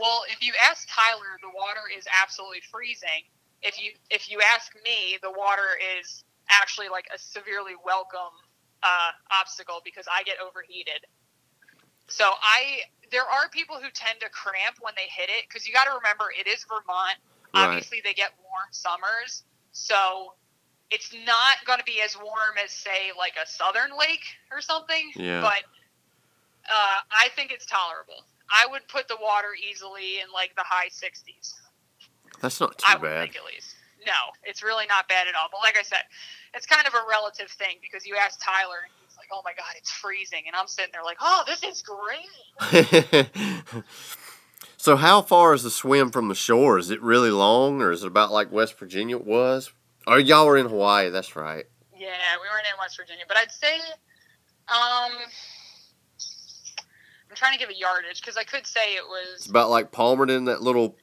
Well, 0.00 0.22
if 0.30 0.42
you 0.42 0.52
ask 0.70 0.88
Tyler, 0.88 1.36
the 1.42 1.50
water 1.54 1.80
is 1.96 2.04
absolutely 2.22 2.60
freezing. 2.70 3.24
If 3.62 3.82
you 3.82 3.92
if 4.10 4.30
you 4.30 4.40
ask 4.54 4.72
me, 4.84 5.18
the 5.22 5.30
water 5.30 5.76
is 6.00 6.24
actually 6.48 6.88
like 6.88 7.06
a 7.14 7.18
severely 7.18 7.74
welcome 7.84 8.32
uh, 8.82 9.10
obstacle 9.30 9.80
because 9.84 10.06
I 10.10 10.22
get 10.22 10.36
overheated. 10.40 11.04
So 12.10 12.24
I 12.42 12.80
there 13.10 13.22
are 13.24 13.48
people 13.50 13.76
who 13.76 13.90
tend 13.94 14.20
to 14.20 14.28
cramp 14.30 14.76
when 14.80 14.94
they 14.96 15.08
hit 15.10 15.30
it 15.30 15.48
because 15.48 15.66
you 15.66 15.72
got 15.72 15.84
to 15.84 15.96
remember 15.96 16.26
it 16.30 16.46
is 16.46 16.64
Vermont. 16.64 17.18
Right. 17.54 17.66
Obviously, 17.66 18.00
they 18.04 18.14
get 18.14 18.30
warm 18.38 18.70
summers, 18.70 19.42
so 19.72 20.34
it's 20.90 21.14
not 21.26 21.58
going 21.66 21.78
to 21.78 21.84
be 21.84 22.00
as 22.02 22.16
warm 22.16 22.58
as 22.62 22.70
say 22.70 23.10
like 23.16 23.34
a 23.40 23.46
southern 23.46 23.90
lake 23.98 24.22
or 24.52 24.60
something. 24.60 25.10
Yeah. 25.16 25.40
But 25.40 25.62
uh, 26.70 26.98
I 27.10 27.28
think 27.34 27.50
it's 27.50 27.66
tolerable. 27.66 28.26
I 28.50 28.66
would 28.66 28.86
put 28.88 29.08
the 29.08 29.16
water 29.20 29.54
easily 29.54 30.18
in 30.22 30.30
like 30.32 30.54
the 30.56 30.64
high 30.66 30.88
60s. 30.88 31.54
That's 32.40 32.60
not 32.60 32.80
I 32.86 32.94
too 32.94 33.02
would 33.02 33.08
bad. 33.08 33.20
think 33.22 33.36
at 33.36 33.44
least. 33.44 33.74
No, 34.06 34.32
it's 34.44 34.62
really 34.62 34.86
not 34.86 35.08
bad 35.08 35.28
at 35.28 35.34
all. 35.34 35.48
But 35.50 35.60
like 35.62 35.76
I 35.78 35.82
said, 35.82 36.02
it's 36.54 36.66
kind 36.66 36.86
of 36.86 36.94
a 36.94 37.04
relative 37.08 37.50
thing 37.50 37.76
because 37.82 38.06
you 38.06 38.16
ask 38.16 38.40
Tyler 38.42 38.88
like, 39.20 39.28
"Oh 39.32 39.42
my 39.44 39.52
god, 39.52 39.74
it's 39.76 39.90
freezing," 39.90 40.42
and 40.46 40.56
I'm 40.56 40.66
sitting 40.66 40.90
there 40.92 41.02
like, 41.04 41.18
"Oh, 41.20 41.44
this 41.46 41.62
is 41.62 41.82
great." 41.82 43.28
So 44.80 44.96
how 44.96 45.20
far 45.20 45.52
is 45.52 45.62
the 45.62 45.70
swim 45.70 46.10
from 46.10 46.28
the 46.28 46.34
shore? 46.34 46.78
Is 46.78 46.88
it 46.88 47.02
really 47.02 47.30
long, 47.30 47.82
or 47.82 47.92
is 47.92 48.02
it 48.02 48.06
about 48.06 48.32
like 48.32 48.50
West 48.50 48.78
Virginia 48.78 49.18
was? 49.18 49.70
Or 50.06 50.18
y'all 50.18 50.46
were 50.46 50.56
in 50.56 50.64
Hawaii? 50.64 51.10
That's 51.10 51.36
right. 51.36 51.66
Yeah, 51.94 52.08
we 52.40 52.48
weren't 52.48 52.66
in 52.66 52.78
West 52.78 52.96
Virginia, 52.96 53.24
but 53.28 53.36
I'd 53.36 53.50
say, 53.50 53.74
um, 54.68 55.12
I'm 57.28 57.36
trying 57.36 57.52
to 57.52 57.58
give 57.58 57.68
a 57.68 57.76
yardage 57.76 58.22
because 58.22 58.38
I 58.38 58.44
could 58.44 58.66
say 58.66 58.94
it 58.94 59.04
was. 59.06 59.40
It's 59.40 59.46
about 59.50 59.68
like 59.68 59.92
Palmerton, 59.92 60.46
that 60.46 60.62
little 60.62 60.96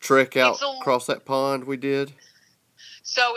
trek 0.00 0.36
out 0.36 0.60
a- 0.60 0.78
across 0.80 1.06
that 1.06 1.24
pond 1.24 1.64
we 1.64 1.78
did. 1.78 2.12
So 3.02 3.36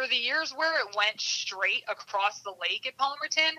for 0.00 0.08
the 0.08 0.16
years 0.16 0.52
where 0.56 0.78
it 0.80 0.96
went 0.96 1.20
straight 1.20 1.84
across 1.88 2.40
the 2.40 2.54
lake 2.60 2.86
at 2.86 2.96
Palmerton, 2.96 3.52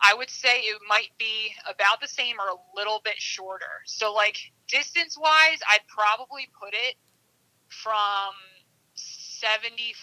I 0.00 0.14
would 0.14 0.30
say 0.30 0.60
it 0.60 0.80
might 0.88 1.10
be 1.18 1.52
about 1.68 2.00
the 2.00 2.08
same 2.08 2.36
or 2.40 2.48
a 2.48 2.56
little 2.76 3.00
bit 3.04 3.14
shorter. 3.18 3.84
So 3.84 4.12
like 4.12 4.36
distance 4.66 5.16
wise, 5.18 5.60
I'd 5.68 5.86
probably 5.86 6.48
put 6.60 6.74
it 6.74 6.96
from 7.68 8.32
75 8.94 9.94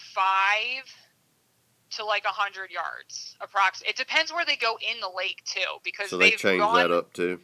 to 1.90 2.04
like 2.04 2.24
100 2.24 2.70
yards 2.70 3.36
approximately. 3.40 3.90
It 3.90 3.96
depends 3.96 4.32
where 4.32 4.46
they 4.46 4.56
go 4.56 4.78
in 4.80 5.00
the 5.00 5.10
lake 5.14 5.42
too 5.44 5.80
because 5.84 6.10
So 6.10 6.16
they 6.16 6.30
they've 6.30 6.38
changed 6.38 6.76
that 6.76 6.90
up 6.90 7.12
too. 7.12 7.40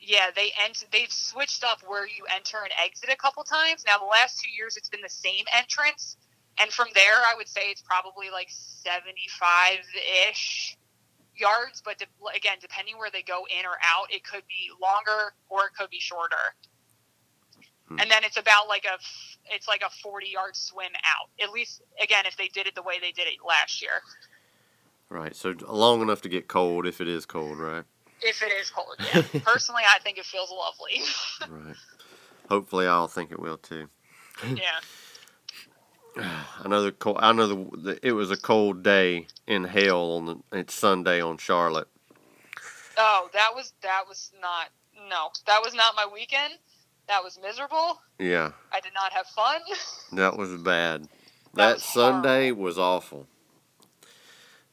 Yeah, 0.00 0.30
they 0.36 0.52
ent- 0.64 0.86
they've 0.92 1.10
switched 1.10 1.64
up 1.64 1.80
where 1.84 2.06
you 2.06 2.24
enter 2.32 2.58
and 2.62 2.72
exit 2.84 3.10
a 3.10 3.16
couple 3.16 3.42
times. 3.42 3.82
Now 3.84 3.98
the 3.98 4.04
last 4.04 4.40
two 4.40 4.50
years 4.50 4.76
it's 4.76 4.88
been 4.88 5.02
the 5.02 5.08
same 5.08 5.44
entrance, 5.52 6.16
and 6.60 6.70
from 6.70 6.88
there 6.94 7.16
I 7.26 7.34
would 7.36 7.48
say 7.48 7.62
it's 7.70 7.82
probably 7.82 8.30
like 8.30 8.48
seventy 8.50 9.28
five 9.38 9.78
ish 10.28 10.76
yards. 11.36 11.82
But 11.84 11.98
de- 11.98 12.36
again, 12.36 12.58
depending 12.60 12.98
where 12.98 13.10
they 13.10 13.22
go 13.22 13.46
in 13.48 13.64
or 13.64 13.76
out, 13.82 14.06
it 14.10 14.24
could 14.24 14.42
be 14.48 14.70
longer 14.80 15.34
or 15.48 15.66
it 15.66 15.74
could 15.78 15.90
be 15.90 16.00
shorter. 16.00 16.36
Hmm. 17.88 18.00
And 18.00 18.10
then 18.10 18.24
it's 18.24 18.36
about 18.36 18.68
like 18.68 18.84
a 18.84 18.94
f- 18.94 19.38
it's 19.50 19.68
like 19.68 19.82
a 19.82 19.90
forty 20.02 20.28
yard 20.28 20.56
swim 20.56 20.92
out. 21.04 21.30
At 21.42 21.50
least 21.50 21.82
again 22.02 22.24
if 22.26 22.36
they 22.36 22.48
did 22.48 22.66
it 22.66 22.74
the 22.74 22.82
way 22.82 22.98
they 23.00 23.12
did 23.12 23.26
it 23.28 23.34
last 23.46 23.80
year. 23.82 24.02
Right. 25.08 25.34
So 25.34 25.54
long 25.66 26.02
enough 26.02 26.20
to 26.22 26.28
get 26.28 26.48
cold 26.48 26.86
if 26.86 27.00
it 27.00 27.08
is 27.08 27.24
cold, 27.24 27.58
right? 27.58 27.84
If 28.20 28.42
it 28.42 28.52
is 28.60 28.68
cold, 28.68 28.96
yeah. 28.98 29.22
Personally, 29.44 29.84
I 29.86 30.00
think 30.00 30.18
it 30.18 30.24
feels 30.24 30.50
lovely. 30.50 31.02
Right. 31.48 31.76
Hopefully, 32.50 32.86
I'll 32.86 33.08
think 33.08 33.30
it 33.30 33.38
will 33.38 33.58
too. 33.58 33.88
yeah. 34.44 34.80
I 36.16 36.68
know 36.68 36.82
the 36.82 36.92
cold. 36.92 37.18
I 37.20 37.32
know 37.32 37.46
the, 37.46 37.76
the 37.78 38.06
it 38.06 38.12
was 38.12 38.30
a 38.30 38.36
cold 38.36 38.82
day 38.82 39.26
in 39.46 39.64
hell 39.64 40.12
on 40.12 40.26
the 40.26 40.58
it's 40.58 40.74
Sunday 40.74 41.20
on 41.20 41.38
Charlotte. 41.38 41.88
Oh, 42.96 43.28
that 43.32 43.50
was 43.54 43.72
that 43.82 44.04
was 44.08 44.32
not 44.40 44.68
no. 45.08 45.28
That 45.46 45.60
was 45.62 45.74
not 45.74 45.94
my 45.96 46.06
weekend. 46.12 46.54
That 47.06 47.22
was 47.24 47.38
miserable. 47.42 48.00
Yeah, 48.18 48.52
I 48.72 48.80
did 48.80 48.92
not 48.94 49.12
have 49.12 49.26
fun. 49.26 49.60
that 50.12 50.36
was 50.36 50.54
bad. 50.56 51.02
That 51.02 51.08
That, 51.54 51.74
was 51.74 51.84
Sunday 51.84 52.52
was 52.52 52.78
awful. 52.78 53.26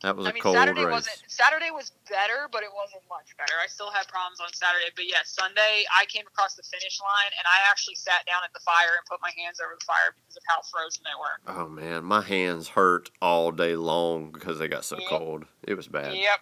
That 0.03 0.15
was 0.15 0.27
a 0.27 0.29
I 0.29 0.33
mean, 0.33 0.43
cold 0.43 0.55
Saturday 0.55 0.83
race. 0.85 0.91
wasn't 0.91 1.17
Saturday 1.27 1.71
was 1.71 1.91
better, 2.09 2.47
but 2.51 2.61
it 2.61 2.69
wasn't 2.75 3.01
much 3.09 3.31
better. 3.39 3.53
I 3.63 3.67
still 3.67 3.89
had 3.89 4.07
problems 4.07 4.39
on 4.39 4.51
Saturday, 4.53 4.91
but 4.95 5.05
yeah, 5.07 5.23
Sunday 5.25 5.85
I 5.97 6.05
came 6.05 6.27
across 6.27 6.53
the 6.55 6.63
finish 6.63 6.99
line 7.01 7.31
and 7.33 7.45
I 7.47 7.69
actually 7.69 7.95
sat 7.95 8.25
down 8.27 8.43
at 8.43 8.53
the 8.53 8.59
fire 8.59 8.99
and 8.99 9.05
put 9.09 9.19
my 9.21 9.31
hands 9.37 9.57
over 9.63 9.73
the 9.79 9.85
fire 9.85 10.13
because 10.13 10.37
of 10.37 10.43
how 10.45 10.61
frozen 10.67 11.03
they 11.07 11.15
were. 11.17 11.35
Oh 11.57 11.69
man, 11.69 12.03
my 12.03 12.21
hands 12.21 12.69
hurt 12.69 13.09
all 13.21 13.51
day 13.51 13.75
long 13.75 14.31
because 14.31 14.59
they 14.59 14.67
got 14.67 14.85
so 14.85 14.97
Yep. 14.99 15.09
cold. 15.09 15.45
It 15.63 15.73
was 15.75 15.87
bad. 15.87 16.13
Yep. 16.13 16.39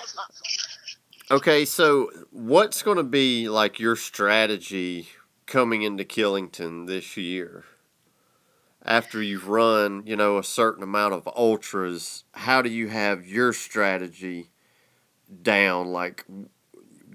Was. 0.00 0.16
Okay, 1.30 1.64
so 1.64 2.10
what's 2.30 2.82
going 2.82 2.96
to 2.96 3.02
be 3.04 3.48
like 3.48 3.78
your 3.78 3.94
strategy 3.94 5.08
coming 5.46 5.82
into 5.82 6.04
Killington 6.04 6.86
this 6.86 7.16
year? 7.16 7.64
After 8.84 9.22
you've 9.22 9.48
run, 9.48 10.02
you 10.06 10.16
know, 10.16 10.38
a 10.38 10.44
certain 10.44 10.82
amount 10.82 11.14
of 11.14 11.28
ultras, 11.36 12.24
how 12.32 12.62
do 12.62 12.68
you 12.68 12.88
have 12.88 13.24
your 13.26 13.52
strategy 13.52 14.50
down 15.42 15.86
like 15.88 16.24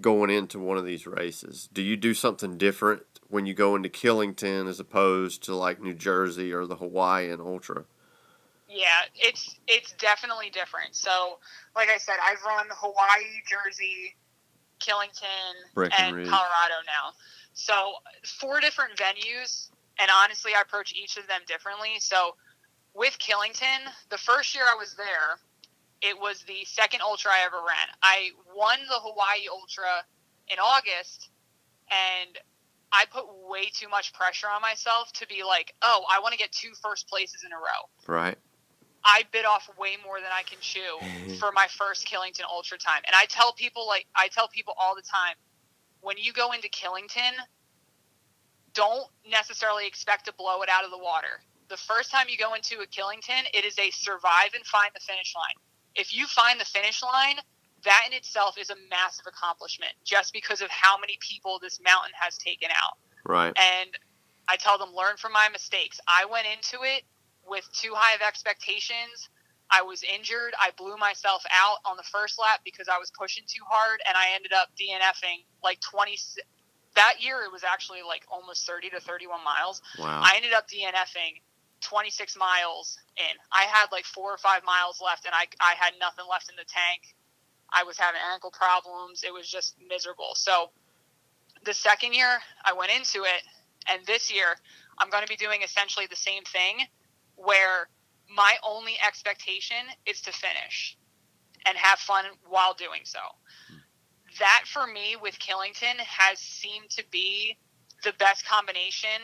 going 0.01 0.29
into 0.29 0.59
one 0.59 0.77
of 0.77 0.85
these 0.85 1.05
races? 1.05 1.67
Do 1.71 1.81
you 1.81 1.97
do 1.97 2.13
something 2.13 2.57
different 2.57 3.03
when 3.27 3.45
you 3.45 3.53
go 3.53 3.75
into 3.75 3.89
Killington 3.89 4.67
as 4.67 4.79
opposed 4.79 5.43
to 5.43 5.55
like 5.55 5.81
New 5.81 5.93
Jersey 5.93 6.53
or 6.53 6.65
the 6.65 6.77
Hawaiian 6.77 7.41
Ultra? 7.41 7.83
Yeah, 8.69 8.87
it's 9.15 9.59
it's 9.67 9.93
definitely 9.93 10.49
different. 10.49 10.95
So, 10.95 11.39
like 11.75 11.89
I 11.89 11.97
said, 11.97 12.15
I've 12.23 12.41
run 12.43 12.67
Hawaii, 12.69 13.41
Jersey, 13.47 14.15
Killington, 14.79 15.53
and 15.97 16.15
Colorado 16.27 16.79
now. 16.85 17.13
So, 17.53 17.93
four 18.25 18.59
different 18.59 18.97
venues, 18.97 19.69
and 19.99 20.09
honestly, 20.23 20.51
I 20.57 20.61
approach 20.61 20.93
each 20.93 21.17
of 21.17 21.27
them 21.27 21.41
differently. 21.47 21.99
So, 21.99 22.35
with 22.93 23.17
Killington, 23.19 23.91
the 24.09 24.17
first 24.17 24.55
year 24.55 24.63
I 24.63 24.75
was 24.75 24.95
there, 24.95 25.37
it 26.01 26.19
was 26.19 26.43
the 26.43 26.65
second 26.65 27.01
ultra 27.01 27.31
I 27.31 27.45
ever 27.45 27.57
ran. 27.57 27.87
I 28.01 28.29
won 28.55 28.79
the 28.87 28.99
Hawaii 28.99 29.47
Ultra 29.51 30.03
in 30.47 30.57
August, 30.59 31.29
and 31.89 32.37
I 32.91 33.05
put 33.11 33.25
way 33.49 33.69
too 33.73 33.89
much 33.89 34.13
pressure 34.13 34.47
on 34.47 34.61
myself 34.61 35.11
to 35.13 35.27
be 35.27 35.43
like, 35.43 35.73
oh, 35.81 36.05
I 36.11 36.19
want 36.19 36.33
to 36.33 36.37
get 36.37 36.51
two 36.51 36.71
first 36.81 37.07
places 37.07 37.43
in 37.45 37.51
a 37.51 37.57
row. 37.57 37.89
Right? 38.07 38.37
I 39.03 39.23
bit 39.31 39.45
off 39.45 39.69
way 39.77 39.95
more 40.03 40.19
than 40.19 40.29
I 40.33 40.43
can 40.43 40.57
chew 40.59 41.35
for 41.39 41.51
my 41.51 41.67
first 41.77 42.07
Killington 42.07 42.45
Ultra 42.51 42.77
time. 42.77 43.01
And 43.05 43.15
I 43.15 43.25
tell 43.25 43.53
people 43.53 43.87
like 43.87 44.05
I 44.15 44.27
tell 44.27 44.47
people 44.47 44.73
all 44.77 44.95
the 44.95 45.01
time, 45.01 45.35
when 46.01 46.17
you 46.17 46.33
go 46.33 46.51
into 46.51 46.69
Killington, 46.69 47.33
don't 48.77 49.09
necessarily 49.25 49.87
expect 49.87 50.25
to 50.25 50.33
blow 50.37 50.61
it 50.61 50.69
out 50.69 50.85
of 50.85 50.91
the 50.91 51.01
water. 51.01 51.41
The 51.67 51.77
first 51.77 52.11
time 52.11 52.27
you 52.29 52.37
go 52.37 52.53
into 52.53 52.79
a 52.79 52.85
Killington, 52.85 53.49
it 53.53 53.65
is 53.65 53.77
a 53.79 53.89
survive 53.89 54.53
and 54.53 54.63
find 54.65 54.91
the 54.93 55.01
finish 55.01 55.33
line. 55.35 55.57
If 55.95 56.15
you 56.15 56.27
find 56.27 56.61
the 56.61 56.65
finish 56.65 57.01
line, 57.01 57.37
that 57.83 58.03
in 58.05 58.13
itself 58.13 58.55
is 58.57 58.69
a 58.69 58.75
massive 58.89 59.25
accomplishment 59.25 59.93
just 60.05 60.31
because 60.31 60.61
of 60.61 60.69
how 60.69 60.97
many 60.99 61.17
people 61.21 61.57
this 61.59 61.79
mountain 61.83 62.11
has 62.13 62.37
taken 62.37 62.69
out 62.69 62.97
Right. 63.25 63.53
and 63.57 63.89
I 64.47 64.57
tell 64.57 64.77
them 64.77 64.93
learn 64.93 65.17
from 65.17 65.33
my 65.33 65.49
mistakes. 65.51 65.99
I 66.07 66.25
went 66.25 66.45
into 66.45 66.83
it 66.85 67.03
with 67.45 67.67
too 67.73 67.93
high 67.95 68.13
of 68.13 68.21
expectations. 68.21 69.29
I 69.69 69.81
was 69.81 70.03
injured. 70.03 70.53
I 70.61 70.71
blew 70.77 70.95
myself 70.97 71.43
out 71.51 71.79
on 71.83 71.97
the 71.97 72.03
first 72.03 72.39
lap 72.39 72.61
because 72.63 72.87
I 72.87 72.97
was 72.97 73.11
pushing 73.17 73.43
too 73.47 73.63
hard, 73.67 73.99
and 74.07 74.15
I 74.15 74.33
ended 74.35 74.53
up 74.53 74.69
DNFing 74.79 75.43
like 75.63 75.81
20. 75.81 76.17
That 76.97 77.21
year, 77.21 77.43
it 77.45 77.51
was 77.51 77.63
actually 77.63 78.01
like 78.01 78.25
almost 78.27 78.65
30 78.65 78.89
to 78.89 78.99
31 78.99 79.43
miles. 79.45 79.81
Wow. 79.99 80.21
I 80.23 80.33
ended 80.35 80.53
up 80.53 80.67
DNFing 80.67 81.41
26 81.81 82.35
miles 82.37 82.97
in. 83.17 83.37
I 83.51 83.63
had 83.69 83.91
like 83.91 84.05
four 84.05 84.33
or 84.33 84.37
five 84.37 84.63
miles 84.65 84.99
left, 84.99 85.25
and 85.25 85.35
I, 85.35 85.45
I 85.61 85.75
had 85.77 85.93
nothing 85.99 86.25
left 86.29 86.49
in 86.49 86.55
the 86.55 86.65
tank. 86.65 87.13
I 87.71 87.83
was 87.83 87.99
having 87.99 88.19
ankle 88.33 88.49
problems. 88.49 89.23
It 89.23 89.31
was 89.31 89.47
just 89.47 89.75
miserable. 89.87 90.33
So 90.33 90.71
the 91.65 91.73
second 91.73 92.15
year, 92.15 92.39
I 92.65 92.73
went 92.73 92.91
into 92.91 93.25
it, 93.25 93.43
and 93.87 94.03
this 94.07 94.33
year, 94.33 94.55
I'm 94.97 95.11
going 95.11 95.23
to 95.23 95.29
be 95.29 95.35
doing 95.35 95.61
essentially 95.61 96.07
the 96.09 96.15
same 96.15 96.43
thing 96.43 96.79
where 97.35 97.89
my 98.33 98.55
only 98.65 98.93
expectation 99.05 99.85
is 100.07 100.21
to 100.21 100.31
finish 100.31 100.97
and 101.67 101.77
have 101.77 101.99
fun 101.99 102.25
while 102.49 102.73
doing 102.73 103.01
so. 103.03 103.19
That 104.39 104.63
for 104.65 104.85
me 104.87 105.15
with 105.21 105.37
Killington 105.39 105.97
has 105.99 106.39
seemed 106.39 106.89
to 106.91 107.03
be 107.11 107.57
the 108.03 108.13
best 108.19 108.45
combination 108.45 109.21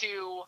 to 0.00 0.42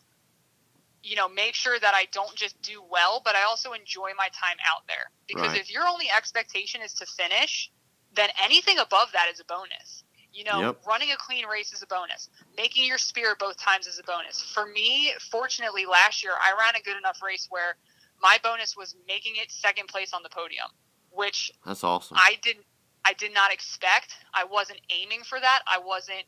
you 1.03 1.15
know 1.15 1.27
make 1.27 1.55
sure 1.55 1.79
that 1.79 1.93
I 1.95 2.05
don't 2.11 2.35
just 2.35 2.61
do 2.61 2.81
well 2.89 3.21
but 3.23 3.35
I 3.35 3.43
also 3.43 3.73
enjoy 3.73 4.11
my 4.17 4.27
time 4.27 4.57
out 4.69 4.83
there 4.87 5.09
because 5.27 5.49
Right. 5.49 5.59
if 5.61 5.71
your 5.71 5.87
only 5.87 6.09
expectation 6.15 6.81
is 6.81 6.93
to 6.95 7.05
finish 7.05 7.71
then 8.13 8.29
anything 8.43 8.77
above 8.77 9.11
that 9.13 9.27
is 9.31 9.39
a 9.39 9.45
bonus 9.45 10.03
you 10.31 10.43
know 10.43 10.59
Yep. 10.59 10.81
running 10.85 11.11
a 11.11 11.17
clean 11.17 11.45
race 11.47 11.73
is 11.73 11.81
a 11.81 11.87
bonus 11.87 12.29
making 12.55 12.85
your 12.85 12.97
spear 12.99 13.35
both 13.39 13.57
times 13.57 13.87
is 13.87 13.97
a 13.99 14.03
bonus 14.03 14.41
for 14.53 14.67
me 14.67 15.13
fortunately 15.31 15.85
last 15.85 16.23
year 16.23 16.33
I 16.39 16.53
ran 16.59 16.75
a 16.75 16.83
good 16.83 16.97
enough 16.97 17.19
race 17.23 17.47
where 17.49 17.77
my 18.21 18.37
bonus 18.43 18.77
was 18.77 18.95
making 19.07 19.37
it 19.37 19.51
second 19.51 19.87
place 19.87 20.13
on 20.13 20.21
the 20.21 20.29
podium 20.29 20.67
which 21.09 21.51
That's 21.65 21.83
awesome. 21.83 22.17
I 22.19 22.37
didn't 22.43 22.65
I 23.05 23.13
did 23.13 23.33
not 23.33 23.51
expect. 23.51 24.13
I 24.33 24.45
wasn't 24.45 24.79
aiming 24.89 25.23
for 25.23 25.39
that. 25.39 25.61
I 25.67 25.79
wasn't 25.79 26.23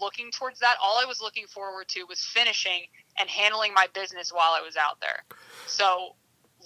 looking 0.00 0.30
towards 0.30 0.60
that. 0.60 0.76
All 0.82 0.98
I 0.98 1.04
was 1.04 1.20
looking 1.20 1.46
forward 1.46 1.88
to 1.88 2.04
was 2.08 2.20
finishing 2.20 2.82
and 3.18 3.28
handling 3.28 3.74
my 3.74 3.86
business 3.94 4.30
while 4.32 4.52
I 4.52 4.60
was 4.60 4.76
out 4.76 5.00
there. 5.00 5.24
So 5.66 6.14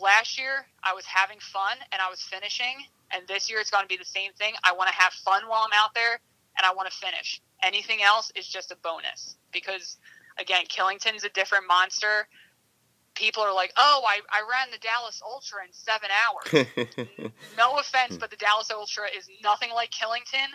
last 0.01 0.39
year 0.39 0.67
I 0.83 0.95
was 0.95 1.05
having 1.05 1.39
fun 1.41 1.77
and 1.93 2.01
I 2.01 2.11
was 2.11 2.23
finishing 2.23 2.85
and 3.13 3.27
this 3.29 3.51
year 3.51 3.61
it's 3.61 3.71
going 3.71 3.85
to 3.85 3.89
be 3.89 3.97
the 3.97 4.05
same 4.05 4.33
thing. 4.33 4.55
I 4.65 4.73
want 4.73 4.89
to 4.89 4.95
have 4.95 5.13
fun 5.13 5.43
while 5.49 5.63
I'm 5.65 5.73
out 5.75 5.95
there 5.95 6.21
and 6.57 6.67
I 6.67 6.73
want 6.75 6.91
to 6.91 6.97
finish. 6.97 7.41
Anything 7.63 8.03
else 8.03 8.33
is 8.35 8.47
just 8.47 8.73
a 8.73 8.77
bonus 8.77 9.37
because 9.53 9.99
again, 10.39 10.65
Killington's 10.69 11.25
a 11.25 11.29
different 11.31 11.67
monster. 11.67 12.27
People 13.23 13.45
are 13.45 13.55
like, 13.55 13.73
"Oh, 13.77 14.03
I, 14.03 14.19
I 14.35 14.43
ran 14.51 14.73
the 14.73 14.83
Dallas 14.83 15.23
Ultra 15.23 15.63
in 15.63 15.73
7 15.73 16.11
hours." 16.11 16.67
no 17.57 17.79
offense, 17.79 18.15
hmm. 18.15 18.19
but 18.19 18.31
the 18.31 18.37
Dallas 18.37 18.69
Ultra 18.73 19.07
is 19.17 19.31
nothing 19.45 19.71
like 19.71 19.93
Killington. 19.93 20.51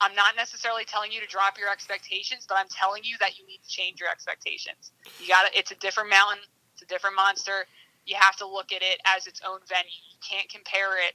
I'm 0.00 0.14
not 0.14 0.36
necessarily 0.36 0.84
telling 0.84 1.10
you 1.10 1.20
to 1.20 1.26
drop 1.26 1.58
your 1.58 1.68
expectations, 1.68 2.46
but 2.48 2.58
I'm 2.58 2.68
telling 2.70 3.02
you 3.02 3.16
that 3.18 3.38
you 3.38 3.46
need 3.46 3.58
to 3.64 3.68
change 3.68 3.98
your 3.98 4.08
expectations. 4.08 4.92
You 5.18 5.26
got 5.26 5.50
to 5.50 5.58
It's 5.58 5.72
a 5.72 5.74
different 5.76 6.10
mountain. 6.10 6.44
It's 6.74 6.82
a 6.82 6.86
different 6.86 7.16
monster. 7.16 7.66
You 8.04 8.14
have 8.20 8.36
to 8.36 8.46
look 8.46 8.70
at 8.70 8.82
it 8.82 9.00
as 9.04 9.26
its 9.26 9.40
own 9.42 9.58
venue. 9.66 9.90
You 9.90 10.18
can't 10.22 10.48
compare 10.48 10.94
it 11.02 11.14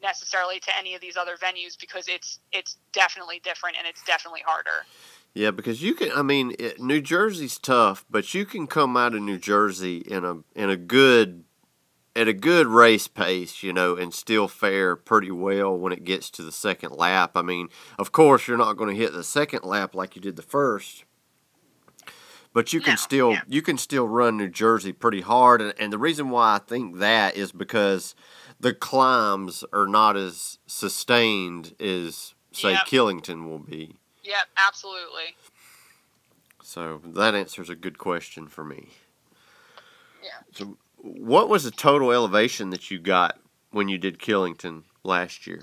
necessarily 0.00 0.60
to 0.60 0.76
any 0.76 0.94
of 0.94 1.02
these 1.02 1.16
other 1.16 1.36
venues 1.36 1.78
because 1.78 2.08
it's 2.08 2.40
it's 2.52 2.78
definitely 2.92 3.40
different 3.44 3.76
and 3.76 3.86
it's 3.86 4.02
definitely 4.04 4.42
harder. 4.44 4.86
Yeah, 5.34 5.50
because 5.50 5.82
you 5.82 5.94
can. 5.94 6.10
I 6.12 6.22
mean, 6.22 6.54
it, 6.58 6.78
New 6.80 7.00
Jersey's 7.00 7.58
tough, 7.58 8.04
but 8.10 8.34
you 8.34 8.44
can 8.44 8.66
come 8.66 8.96
out 8.96 9.14
of 9.14 9.22
New 9.22 9.38
Jersey 9.38 9.98
in 9.98 10.24
a 10.24 10.38
in 10.54 10.68
a 10.68 10.76
good 10.76 11.44
at 12.14 12.28
a 12.28 12.34
good 12.34 12.66
race 12.66 13.08
pace, 13.08 13.62
you 13.62 13.72
know, 13.72 13.96
and 13.96 14.12
still 14.12 14.46
fare 14.46 14.94
pretty 14.94 15.30
well 15.30 15.74
when 15.76 15.92
it 15.92 16.04
gets 16.04 16.28
to 16.30 16.42
the 16.42 16.52
second 16.52 16.92
lap. 16.92 17.32
I 17.34 17.40
mean, 17.40 17.68
of 17.98 18.12
course, 18.12 18.46
you're 18.46 18.58
not 18.58 18.74
going 18.76 18.94
to 18.94 19.00
hit 19.02 19.14
the 19.14 19.24
second 19.24 19.64
lap 19.64 19.94
like 19.94 20.14
you 20.14 20.20
did 20.20 20.36
the 20.36 20.42
first, 20.42 21.04
but 22.52 22.74
you 22.74 22.80
can 22.80 22.92
No, 22.92 22.96
still 22.96 23.32
yeah. 23.32 23.40
you 23.48 23.62
can 23.62 23.78
still 23.78 24.06
run 24.06 24.36
New 24.36 24.50
Jersey 24.50 24.92
pretty 24.92 25.22
hard. 25.22 25.62
And, 25.62 25.72
and 25.78 25.90
the 25.90 25.98
reason 25.98 26.28
why 26.28 26.56
I 26.56 26.58
think 26.58 26.98
that 26.98 27.36
is 27.36 27.52
because 27.52 28.14
the 28.60 28.74
climbs 28.74 29.64
are 29.72 29.86
not 29.88 30.14
as 30.18 30.58
sustained 30.66 31.74
as 31.80 32.34
say 32.52 32.72
Yep. 32.72 32.86
Killington 32.86 33.48
will 33.48 33.58
be. 33.60 33.96
Yep, 34.22 34.46
absolutely. 34.56 35.36
So 36.62 37.00
that 37.04 37.34
answers 37.34 37.68
a 37.68 37.74
good 37.74 37.98
question 37.98 38.46
for 38.46 38.64
me. 38.64 38.88
Yeah. 40.22 40.30
So, 40.52 40.76
what 40.96 41.48
was 41.48 41.64
the 41.64 41.72
total 41.72 42.12
elevation 42.12 42.70
that 42.70 42.90
you 42.90 43.00
got 43.00 43.38
when 43.72 43.88
you 43.88 43.98
did 43.98 44.20
Killington 44.20 44.84
last 45.02 45.46
year? 45.46 45.62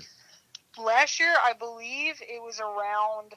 Last 0.78 1.18
year, 1.18 1.34
I 1.42 1.54
believe 1.54 2.20
it 2.20 2.42
was 2.42 2.60
around 2.60 3.32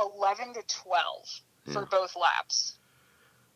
11 0.00 0.54
to 0.54 0.62
12 0.66 1.40
Yeah. 1.66 1.72
for 1.72 1.86
both 1.86 2.16
laps. 2.16 2.78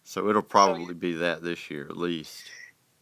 So 0.05 0.29
it'll 0.31 0.43
probably 0.43 0.95
be 0.95 1.13
that 1.15 1.43
this 1.43 1.71
year 1.71 1.87
at 1.91 1.97
least. 1.97 2.45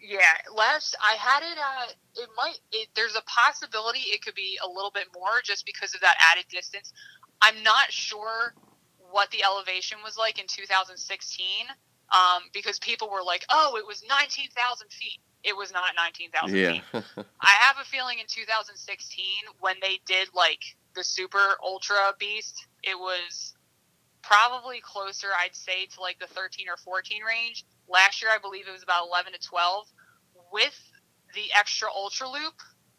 Yeah, 0.01 0.21
last 0.55 0.97
I 1.01 1.15
had 1.15 1.43
it. 1.43 1.59
Uh, 1.59 1.93
it 2.23 2.29
might. 2.37 2.59
It, 2.73 2.89
there's 2.95 3.17
a 3.17 3.23
possibility 3.23 4.01
it 4.01 4.23
could 4.23 4.35
be 4.35 4.59
a 4.65 4.69
little 4.69 4.91
bit 4.91 5.07
more 5.15 5.41
just 5.45 5.67
because 5.67 5.95
of 5.95 6.01
that 6.01 6.17
added 6.33 6.47
distance. 6.51 6.93
I'm 7.43 7.63
not 7.63 7.93
sure 7.93 8.55
what 9.11 9.31
the 9.31 9.45
elevation 9.45 9.99
was 10.05 10.17
like 10.17 10.39
in 10.39 10.47
2016 10.49 11.47
um, 12.15 12.43
because 12.53 12.79
people 12.79 13.11
were 13.11 13.23
like, 13.23 13.45
"Oh, 13.51 13.77
it 13.77 13.87
was 13.87 14.03
19,000 14.09 14.89
feet." 14.91 15.21
It 15.45 15.57
was 15.57 15.73
not 15.73 15.95
19,000 15.97 16.51
feet. 16.51 16.83
Yeah. 16.93 17.03
I 17.41 17.55
have 17.61 17.77
a 17.81 17.85
feeling 17.85 18.19
in 18.19 18.27
2016 18.27 19.25
when 19.61 19.77
they 19.81 20.01
did 20.07 20.29
like 20.35 20.61
the 20.97 21.05
super 21.05 21.57
ultra 21.63 22.15
beast, 22.19 22.67
it 22.83 22.99
was 22.99 23.55
probably 24.23 24.81
closer, 24.81 25.29
I'd 25.39 25.55
say, 25.55 25.87
to 25.87 26.01
like 26.01 26.19
the 26.19 26.27
13 26.27 26.69
or 26.69 26.77
14 26.79 27.23
range. 27.23 27.65
Last 27.89 28.21
year, 28.21 28.33
I 28.35 28.39
believe 28.39 28.67
it 28.67 28.73
was 28.73 28.83
about 28.83 29.07
11 29.07 29.35
to 29.35 29.39
12 29.39 29.87
with 30.53 30.77
the 31.35 31.53
extra 31.57 31.89
ultra 31.95 32.29
loop. 32.29 32.55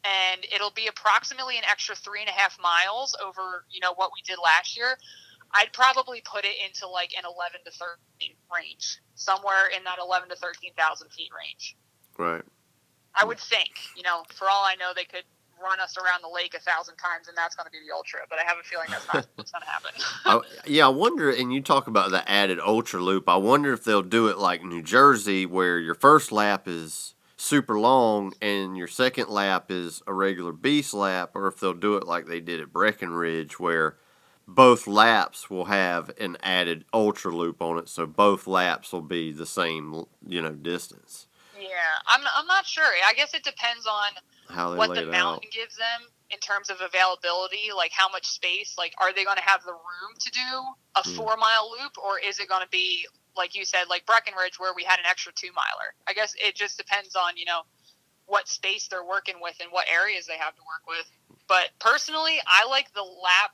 And 0.07 0.45
it'll 0.53 0.71
be 0.71 0.87
approximately 0.87 1.57
an 1.57 1.63
extra 1.69 1.95
three 1.95 2.21
and 2.21 2.29
a 2.29 2.31
half 2.31 2.57
miles 2.61 3.15
over, 3.23 3.65
you 3.69 3.81
know, 3.81 3.93
what 3.95 4.11
we 4.13 4.21
did 4.25 4.37
last 4.41 4.77
year. 4.77 4.97
I'd 5.53 5.73
probably 5.73 6.21
put 6.21 6.45
it 6.45 6.55
into 6.63 6.87
like 6.87 7.11
an 7.17 7.23
11 7.25 7.61
to 7.65 7.71
13 7.71 8.35
range, 8.53 8.99
somewhere 9.15 9.67
in 9.75 9.83
that 9.83 9.97
11 10.01 10.29
to 10.29 10.35
13,000 10.35 11.09
feet 11.11 11.29
range. 11.35 11.75
right. 12.17 12.43
I 13.19 13.25
would 13.25 13.39
think, 13.39 13.71
you 13.95 14.03
know, 14.03 14.21
for 14.29 14.47
all 14.47 14.63
I 14.63 14.75
know, 14.75 14.91
they 14.95 15.05
could 15.05 15.23
run 15.61 15.79
us 15.79 15.97
around 15.97 16.21
the 16.21 16.29
lake 16.29 16.53
a 16.53 16.59
thousand 16.59 16.97
times, 16.97 17.27
and 17.27 17.35
that's 17.35 17.55
going 17.55 17.65
to 17.65 17.71
be 17.71 17.79
the 17.85 17.93
ultra. 17.93 18.19
But 18.29 18.39
I 18.39 18.43
have 18.43 18.57
a 18.59 18.63
feeling 18.63 18.87
that's 18.89 19.07
not 19.11 19.27
what's 19.35 19.51
going 19.51 19.63
to 19.63 19.67
happen. 19.67 19.91
I, 20.25 20.39
yeah, 20.67 20.85
I 20.85 20.89
wonder. 20.89 21.31
And 21.31 21.51
you 21.51 21.61
talk 21.61 21.87
about 21.87 22.11
the 22.11 22.29
added 22.29 22.59
ultra 22.59 23.01
loop. 23.01 23.27
I 23.27 23.37
wonder 23.37 23.73
if 23.73 23.83
they'll 23.83 24.03
do 24.03 24.27
it 24.27 24.37
like 24.37 24.63
New 24.63 24.81
Jersey, 24.81 25.45
where 25.45 25.79
your 25.79 25.95
first 25.95 26.31
lap 26.31 26.67
is 26.67 27.15
super 27.37 27.79
long 27.79 28.33
and 28.41 28.75
your 28.75 28.87
second 28.87 29.29
lap 29.29 29.69
is 29.69 30.01
a 30.07 30.13
regular 30.13 30.51
beast 30.51 30.93
lap, 30.93 31.31
or 31.35 31.47
if 31.47 31.59
they'll 31.59 31.73
do 31.73 31.95
it 31.95 32.05
like 32.07 32.25
they 32.25 32.39
did 32.41 32.59
at 32.59 32.73
Breckenridge, 32.73 33.59
where 33.59 33.97
both 34.47 34.87
laps 34.87 35.49
will 35.49 35.65
have 35.65 36.09
an 36.19 36.37
added 36.41 36.85
ultra 36.93 37.31
loop 37.31 37.61
on 37.61 37.77
it, 37.77 37.89
so 37.89 38.05
both 38.07 38.47
laps 38.47 38.91
will 38.91 39.01
be 39.01 39.31
the 39.31 39.45
same, 39.45 40.05
you 40.27 40.41
know, 40.41 40.51
distance. 40.53 41.27
yeah, 41.59 41.67
I'm, 42.07 42.21
I'm 42.35 42.47
not 42.47 42.65
sure. 42.65 42.83
I 43.07 43.13
guess 43.13 43.33
it 43.33 43.43
depends 43.43 43.85
on 43.85 44.11
How 44.49 44.71
they 44.71 44.77
what 44.77 44.95
the 44.95 45.05
mountain 45.05 45.47
out. 45.47 45.51
gives 45.53 45.75
them 45.77 46.07
in 46.29 46.39
terms 46.39 46.69
of 46.69 46.77
availability, 46.81 47.69
like 47.75 47.91
how 47.91 48.09
much 48.09 48.25
space. 48.27 48.75
Like, 48.77 48.93
are 49.01 49.13
they 49.13 49.23
going 49.25 49.37
to 49.37 49.43
have 49.43 49.63
the 49.63 49.71
room 49.73 50.13
to 50.19 50.31
do 50.31 50.39
a 50.95 51.03
Hmm. 51.03 51.15
four 51.15 51.37
mile 51.37 51.69
loop, 51.71 51.97
or 52.03 52.17
is 52.19 52.39
it 52.39 52.47
going 52.49 52.63
to 52.63 52.69
be 52.69 53.05
like 53.37 53.55
you 53.55 53.65
said, 53.65 53.85
like 53.89 54.05
Breckenridge, 54.05 54.59
where 54.59 54.73
we 54.75 54.83
had 54.83 54.99
an 54.99 55.05
extra 55.09 55.31
two 55.33 55.49
miler? 55.55 55.93
I 56.07 56.13
guess 56.13 56.33
it 56.37 56.55
just 56.55 56.77
depends 56.77 57.15
on 57.15 57.37
you 57.37 57.45
know 57.45 57.61
what 58.25 58.47
space 58.47 58.87
they're 58.87 59.05
working 59.05 59.35
with 59.41 59.55
and 59.61 59.71
what 59.71 59.87
areas 59.87 60.25
they 60.27 60.37
have 60.37 60.55
to 60.55 60.61
work 60.61 60.87
with. 60.87 61.09
But 61.47 61.69
personally, 61.79 62.39
I 62.45 62.67
like 62.67 62.93
the 62.93 63.03
lap. 63.03 63.51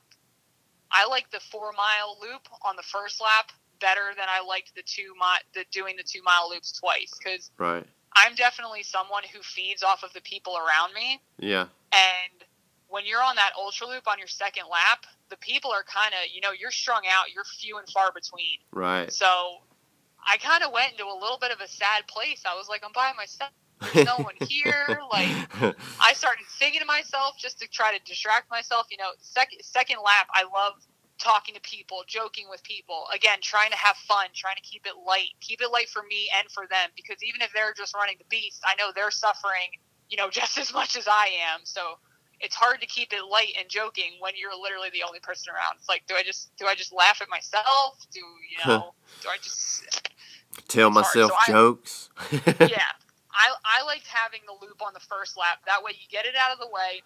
I 0.92 1.08
like 1.08 1.30
the 1.32 1.40
four 1.40 1.72
mile 1.74 2.18
loop 2.22 2.48
on 2.66 2.76
the 2.76 2.84
first 2.84 3.22
lap 3.22 3.52
better 3.80 4.14
than 4.16 4.26
I 4.30 4.46
liked 4.46 4.76
the 4.76 4.84
two 4.84 5.14
mi- 5.20 5.44
the 5.54 5.66
doing 5.72 5.96
the 5.98 6.04
two 6.04 6.22
mile 6.24 6.50
loops 6.50 6.72
twice 6.72 7.12
because 7.18 7.52
Right. 7.58 7.86
I'm 8.16 8.36
definitely 8.36 8.84
someone 8.84 9.24
who 9.34 9.42
feeds 9.42 9.84
off 9.84 10.04
of 10.04 10.14
the 10.14 10.22
people 10.22 10.56
around 10.58 10.94
me. 10.94 11.20
Yeah. 11.40 11.66
And 11.92 12.44
when 12.88 13.06
you're 13.06 13.24
on 13.24 13.36
that 13.38 13.52
ultra 13.58 13.88
loop 13.88 14.08
on 14.08 14.20
your 14.20 14.28
second 14.28 14.66
lap, 14.72 15.06
the 15.30 15.38
people 15.38 15.72
are 15.72 15.84
kind 15.84 16.14
of, 16.14 16.30
you 16.34 16.42
know, 16.42 16.52
you're 16.52 16.72
strung 16.72 17.02
out, 17.12 17.34
you're 17.34 17.44
few 17.44 17.80
and 17.80 17.90
far 17.90 18.12
between. 18.12 18.60
Right. 18.72 19.12
So 19.12 19.62
I 20.28 20.38
kind 20.38 20.64
of 20.64 20.72
went 20.72 20.92
into 20.94 21.06
a 21.06 21.18
little 21.20 21.38
bit 21.40 21.52
of 21.52 21.60
a 21.60 21.68
sad 21.68 22.08
place. 22.08 22.44
I 22.46 22.56
was 22.56 22.68
like, 22.70 22.82
I'm 22.84 22.92
by 22.94 23.12
myself. 23.16 23.52
There's 23.82 24.06
no 24.06 24.24
one 24.24 24.36
here. 24.48 25.00
Like, 25.12 25.76
I 26.00 26.14
started 26.14 26.46
singing 26.48 26.80
to 26.80 26.86
myself 26.86 27.36
just 27.38 27.60
to 27.60 27.68
try 27.68 27.96
to 27.96 28.04
distract 28.06 28.50
myself. 28.50 28.88
You 28.90 28.98
know, 28.98 29.12
second 29.20 29.60
second 29.64 29.98
lap, 30.04 30.28
I 30.34 30.44
love 30.44 30.74
talking 31.20 31.56
to 31.56 31.62
people, 31.62 32.04
joking 32.08 32.48
with 32.50 32.64
people. 32.64 33.06
Again, 33.14 33.40
trying 33.42 33.72
to 33.72 33.78
have 33.78 33.96
fun, 33.98 34.28
trying 34.36 34.56
to 34.56 34.62
keep 34.64 34.86
it 34.86 34.94
light, 35.06 35.30
keep 35.42 35.62
it 35.62 35.72
light 35.72 35.90
for 35.90 36.04
me 36.04 36.30
and 36.38 36.50
for 36.50 36.66
them. 36.70 36.90
Because 36.96 37.18
even 37.24 37.42
if 37.42 37.52
they're 37.54 37.74
just 37.76 37.96
running 37.96 38.16
the 38.18 38.28
beast, 38.30 38.62
I 38.66 38.76
know 38.76 38.92
they're 38.94 39.12
suffering. 39.12 39.72
You 40.10 40.18
know, 40.18 40.30
just 40.32 40.58
as 40.58 40.74
much 40.74 40.96
as 40.96 41.08
I 41.08 41.30
am. 41.54 41.62
So 41.64 42.00
it's 42.44 42.56
hard 42.56 42.82
to 42.82 42.88
keep 42.88 43.14
it 43.14 43.24
light 43.24 43.54
and 43.58 43.70
joking 43.70 44.20
when 44.20 44.34
you're 44.36 44.54
literally 44.60 44.90
the 44.92 45.02
only 45.08 45.20
person 45.20 45.54
around. 45.54 45.78
It's 45.80 45.90
like, 45.90 46.04
do 46.08 46.14
I 46.16 46.24
just 46.24 46.56
do 46.58 46.68
I 46.68 46.76
just 46.76 46.94
laugh 46.94 47.22
at 47.22 47.30
myself? 47.30 48.06
Do 48.14 48.20
you 48.20 48.58
know? 48.66 48.94
do 49.22 49.30
I 49.30 49.38
just 49.42 49.84
Tell 50.68 50.90
myself 50.92 51.32
So 51.32 51.38
I- 51.48 51.52
jokes. 51.52 52.10
yeah. 52.60 52.92
I, 53.34 53.50
I 53.66 53.84
liked 53.86 54.06
having 54.06 54.42
the 54.46 54.54
loop 54.62 54.84
on 54.86 54.94
the 54.94 55.00
first 55.00 55.36
lap. 55.38 55.58
That 55.66 55.82
way 55.82 55.92
you 55.98 56.06
get 56.08 56.26
it 56.28 56.36
out 56.38 56.54
of 56.54 56.60
the 56.60 56.68
way. 56.68 57.02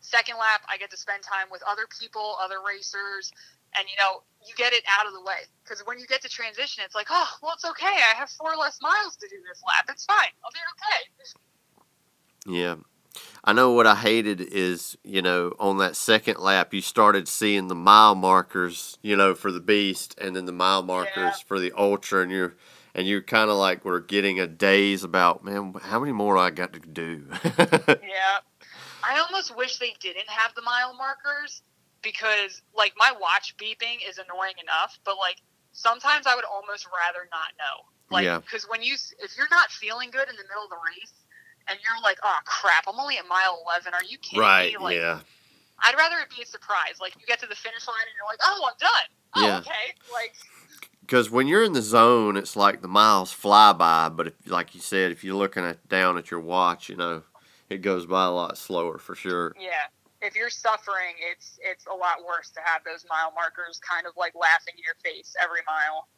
Second 0.00 0.36
lap, 0.36 0.60
I 0.68 0.76
get 0.76 0.90
to 0.90 0.96
spend 0.98 1.22
time 1.22 1.46
with 1.50 1.62
other 1.66 1.86
people, 1.98 2.36
other 2.38 2.58
racers, 2.60 3.32
and 3.74 3.88
you 3.88 3.96
know, 3.98 4.22
you 4.46 4.54
get 4.56 4.74
it 4.74 4.84
out 4.86 5.06
of 5.06 5.14
the 5.14 5.22
way. 5.22 5.48
Because 5.64 5.80
when 5.86 5.98
you 5.98 6.06
get 6.06 6.20
to 6.22 6.28
transition, 6.28 6.84
it's 6.84 6.94
like, 6.94 7.06
oh, 7.08 7.28
well, 7.42 7.54
it's 7.54 7.64
okay. 7.64 7.86
I 7.86 8.14
have 8.14 8.28
four 8.28 8.54
less 8.60 8.78
miles 8.82 9.16
to 9.16 9.26
do 9.28 9.36
this 9.48 9.62
lap. 9.66 9.88
It's 9.88 10.04
fine. 10.04 10.36
I'll 10.44 10.52
be 10.52 10.60
okay. 10.76 12.60
Yeah. 12.60 12.76
I 13.44 13.52
know 13.52 13.72
what 13.72 13.86
I 13.86 13.94
hated 13.94 14.40
is, 14.40 14.96
you 15.04 15.22
know, 15.22 15.52
on 15.58 15.78
that 15.78 15.96
second 15.96 16.38
lap, 16.38 16.74
you 16.74 16.80
started 16.80 17.28
seeing 17.28 17.68
the 17.68 17.74
mile 17.74 18.14
markers, 18.14 18.98
you 19.02 19.16
know, 19.16 19.34
for 19.34 19.52
the 19.52 19.60
beast 19.60 20.16
and 20.20 20.34
then 20.34 20.46
the 20.46 20.52
mile 20.52 20.82
markers 20.82 21.12
Yeah. 21.16 21.46
for 21.46 21.58
the 21.60 21.72
ultra. 21.76 22.22
And 22.22 22.30
you're, 22.32 22.54
and 22.94 23.06
you're 23.06 23.22
kind 23.22 23.50
of 23.50 23.56
like, 23.56 23.84
we're 23.84 24.00
getting 24.00 24.40
a 24.40 24.46
daze 24.46 25.04
about, 25.04 25.44
man, 25.44 25.74
how 25.82 26.00
many 26.00 26.12
more 26.12 26.36
I 26.38 26.50
got 26.50 26.72
to 26.72 26.80
do? 26.80 27.26
Yeah. 27.88 28.38
I 29.04 29.20
almost 29.20 29.56
wish 29.56 29.78
they 29.78 29.94
didn't 30.00 30.28
have 30.28 30.52
the 30.56 30.62
mile 30.62 30.92
markers 30.96 31.62
because, 32.02 32.62
like, 32.76 32.94
my 32.96 33.12
watch 33.20 33.56
beeping 33.56 33.98
is 34.08 34.18
annoying 34.18 34.54
enough, 34.60 34.98
but, 35.04 35.16
like, 35.16 35.36
sometimes 35.72 36.26
I 36.26 36.34
would 36.34 36.44
almost 36.44 36.86
rather 36.86 37.28
not 37.30 37.52
know. 37.58 37.84
Like, 38.10 38.24
Yeah. 38.24 38.40
because 38.40 38.64
when 38.68 38.82
you, 38.82 38.94
if 39.22 39.36
you're 39.36 39.48
not 39.50 39.70
feeling 39.70 40.10
good 40.10 40.28
in 40.28 40.34
the 40.34 40.42
middle 40.42 40.64
of 40.64 40.70
the 40.70 40.76
race 40.76 41.12
and 41.68 41.78
you're 41.82 42.00
like, 42.02 42.18
oh, 42.22 42.38
crap, 42.44 42.84
I'm 42.88 42.98
only 42.98 43.18
at 43.18 43.26
mile 43.28 43.62
11, 43.64 43.94
are 43.94 44.04
you 44.04 44.18
kidding 44.18 44.40
right. 44.40 44.72
me? 44.72 44.78
Like, 44.78 44.96
yeah. 44.96 45.20
I'd 45.80 45.94
rather 45.96 46.16
it 46.18 46.34
be 46.34 46.42
a 46.42 46.46
surprise. 46.46 46.94
Like, 47.00 47.14
you 47.20 47.26
get 47.26 47.40
to 47.40 47.46
the 47.46 47.54
finish 47.54 47.86
line 47.86 47.96
and 48.00 48.14
you're 48.16 48.26
like, 48.26 48.38
oh, 48.42 48.68
I'm 48.70 48.76
done. 48.80 48.90
Oh, 49.36 49.46
Yeah. 49.46 49.58
okay. 49.58 49.94
Like, 50.12 50.34
Because 51.00 51.30
when 51.30 51.46
you're 51.46 51.62
in 51.64 51.72
the 51.74 51.82
zone, 51.82 52.36
it's 52.36 52.56
like 52.56 52.80
the 52.82 52.88
miles 52.88 53.30
fly 53.32 53.72
by. 53.72 54.08
But 54.08 54.28
if, 54.28 54.34
like 54.46 54.74
you 54.74 54.80
said, 54.80 55.12
if 55.12 55.22
you're 55.22 55.34
looking 55.36 55.64
at 55.64 55.86
down 55.88 56.16
at 56.16 56.30
your 56.30 56.40
watch, 56.40 56.88
you 56.88 56.96
know, 56.96 57.22
it 57.68 57.82
goes 57.82 58.06
by 58.06 58.24
a 58.24 58.30
lot 58.30 58.56
slower 58.56 58.96
for 58.98 59.14
sure. 59.14 59.52
yeah. 59.60 59.86
If 60.22 60.34
you're 60.34 60.50
suffering, 60.50 61.14
it's 61.30 61.58
it's 61.62 61.84
a 61.86 61.94
lot 61.94 62.24
worse 62.26 62.50
to 62.52 62.60
have 62.64 62.82
those 62.84 63.04
mile 63.08 63.32
markers 63.34 63.78
kind 63.86 64.06
of 64.06 64.14
like 64.16 64.34
laughing 64.34 64.74
in 64.76 64.82
your 64.82 64.94
face 65.04 65.36
every 65.40 65.60
mile. 65.68 66.08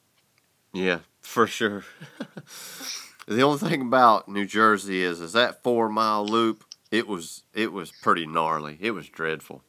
Yeah, 0.73 1.01
for 1.21 1.49
sure. 1.49 1.85
the 3.29 3.43
only 3.43 3.59
thing 3.59 3.83
about 3.83 4.29
New 4.29 4.47
Jersey 4.47 5.03
is 5.03 5.21
is 5.21 5.33
that 5.35 5.63
four 5.63 5.89
mile 5.89 6.27
loop. 6.27 6.65
It 6.91 7.07
was 7.07 7.43
it 7.55 7.73
was 7.73 7.93
pretty 7.93 8.27
gnarly. 8.27 8.79
It 8.81 8.93
was 8.93 9.09
dreadful. 9.09 9.63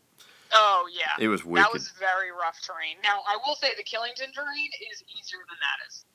Oh 0.51 0.87
yeah, 0.91 1.23
It 1.23 1.27
was 1.27 1.45
wicked. 1.45 1.65
that 1.65 1.71
was 1.73 1.89
very 1.99 2.31
rough 2.31 2.59
terrain. 2.61 2.95
Now 3.03 3.19
I 3.27 3.37
will 3.45 3.55
say 3.55 3.69
the 3.77 3.83
Killington 3.83 4.33
terrain 4.33 4.69
is 4.91 5.03
easier 5.03 5.39
than 5.47 5.57
that 5.61 5.87
is. 5.87 6.05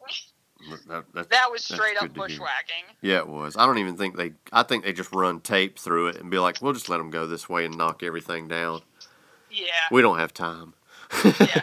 That- 0.89 1.13
that- 1.15 1.31
That 1.31 1.51
was 1.53 1.63
straight 1.63 1.97
up 1.97 2.03
good 2.05 2.15
to 2.15 2.21
hear. 2.21 2.29
bushwhacking. 2.39 2.85
yeah, 3.03 3.19
it 3.19 3.29
was. 3.29 3.57
I 3.57 3.67
don't 3.67 3.79
even 3.79 3.97
think 3.97 4.17
they. 4.17 4.33
I 4.53 4.63
think 4.63 4.83
they 4.85 4.93
just 4.93 5.13
run 5.13 5.41
tape 5.41 5.79
through 5.79 6.09
it 6.09 6.17
and 6.17 6.31
be 6.31 6.39
like, 6.39 6.63
"We'll 6.63 6.73
just 6.73 6.89
let 6.89 6.97
them 6.97 7.11
go 7.11 7.27
this 7.27 7.49
way 7.49 7.65
and 7.67 7.77
knock 7.77 8.03
everything 8.03 8.49
down. 8.49 8.81
Yeah, 9.51 9.67
We 9.93 10.01
don't 10.03 10.19
have 10.19 10.33
time." 10.33 10.75
yeah. 11.23 11.63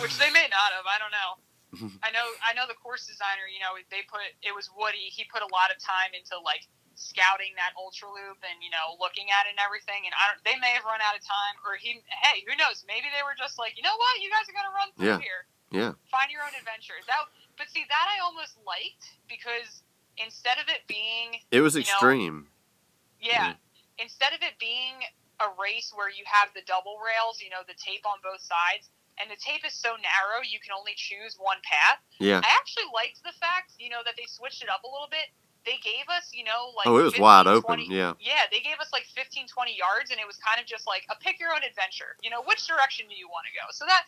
Which 0.00 0.18
they 0.18 0.30
may 0.30 0.46
not 0.50 0.72
have. 0.74 0.84
I 0.86 0.98
don't 0.98 1.12
know. 1.12 1.38
I 2.06 2.10
know. 2.14 2.26
I 2.44 2.54
know 2.54 2.66
the 2.70 2.78
course 2.78 3.06
designer. 3.06 3.46
You 3.50 3.58
know, 3.60 3.74
they 3.90 4.02
put 4.06 4.22
it 4.42 4.52
was 4.54 4.70
Woody. 4.74 5.10
He 5.10 5.24
put 5.28 5.42
a 5.42 5.50
lot 5.50 5.68
of 5.74 5.78
time 5.82 6.14
into 6.14 6.38
like 6.42 6.64
scouting 6.94 7.50
that 7.58 7.74
ultra 7.74 8.06
loop 8.06 8.38
and 8.46 8.62
you 8.62 8.70
know 8.70 8.94
looking 9.02 9.26
at 9.34 9.46
it 9.50 9.58
and 9.58 9.62
everything. 9.62 10.06
And 10.06 10.14
I 10.14 10.30
don't. 10.30 10.40
They 10.46 10.56
may 10.62 10.72
have 10.78 10.86
run 10.86 11.02
out 11.02 11.14
of 11.18 11.22
time, 11.26 11.54
or 11.66 11.74
he. 11.76 11.98
Hey, 12.22 12.42
who 12.46 12.54
knows? 12.54 12.82
Maybe 12.86 13.10
they 13.10 13.22
were 13.26 13.34
just 13.34 13.58
like, 13.58 13.74
you 13.74 13.82
know 13.82 13.94
what? 13.98 14.14
You 14.22 14.30
guys 14.30 14.46
are 14.46 14.56
gonna 14.56 14.74
run 14.74 14.88
through 14.94 15.10
Yeah. 15.10 15.20
here. 15.22 15.42
Yeah. 15.74 15.92
Find 16.12 16.30
your 16.30 16.42
own 16.46 16.54
adventure. 16.54 16.98
That. 17.10 17.26
But 17.58 17.70
see, 17.70 17.86
that 17.86 18.06
I 18.10 18.22
almost 18.22 18.58
liked 18.66 19.14
because 19.30 19.82
instead 20.18 20.58
of 20.58 20.66
it 20.70 20.86
being 20.86 21.38
It 21.50 21.62
was 21.62 21.74
You 21.74 21.82
know, 21.86 21.98
extreme. 21.98 22.50
yeah. 23.20 23.54
Instead 23.98 24.34
of 24.34 24.42
it 24.42 24.58
being 24.58 25.02
a 25.42 25.50
race 25.58 25.90
where 25.94 26.10
you 26.10 26.22
have 26.26 26.50
the 26.54 26.62
double 26.66 26.98
rails, 27.02 27.38
you 27.42 27.50
know, 27.50 27.62
the 27.66 27.74
tape 27.74 28.06
on 28.06 28.18
both 28.22 28.42
sides, 28.42 28.90
and 29.20 29.30
the 29.30 29.38
tape 29.38 29.62
is 29.64 29.74
so 29.74 29.94
narrow 30.00 30.42
you 30.42 30.58
can 30.58 30.74
only 30.74 30.92
choose 30.96 31.36
one 31.38 31.58
path. 31.62 32.02
yeah. 32.18 32.42
I 32.42 32.50
actually 32.58 32.90
liked 32.90 33.22
the 33.22 33.34
fact, 33.38 33.72
you 33.78 33.88
know, 33.90 34.02
that 34.04 34.14
they 34.18 34.26
switched 34.26 34.62
it 34.62 34.68
up 34.68 34.82
a 34.82 34.90
little 34.90 35.08
bit. 35.10 35.30
They 35.64 35.80
gave 35.80 36.04
us, 36.12 36.28
you 36.36 36.44
know, 36.44 36.76
like 36.76 36.84
Oh, 36.84 37.00
it 37.00 37.08
was 37.08 37.16
15, 37.16 37.24
wide 37.24 37.46
open. 37.48 37.80
Yeah. 37.88 38.12
Yeah, 38.20 38.44
they 38.52 38.60
gave 38.60 38.76
us 38.84 38.92
like 38.92 39.08
15, 39.16 39.48
20 39.48 39.72
yards, 39.72 40.12
and 40.12 40.20
it 40.20 40.28
was 40.28 40.36
kind 40.36 40.60
of 40.60 40.68
just 40.68 40.84
like 40.84 41.08
a 41.08 41.16
pick 41.16 41.40
your 41.40 41.56
own 41.56 41.64
adventure. 41.64 42.20
You 42.20 42.28
know, 42.28 42.44
which 42.44 42.68
direction 42.68 43.08
do 43.08 43.16
you 43.16 43.32
want 43.32 43.48
to 43.48 43.52
go? 43.56 43.64
So 43.72 43.88
that, 43.88 44.04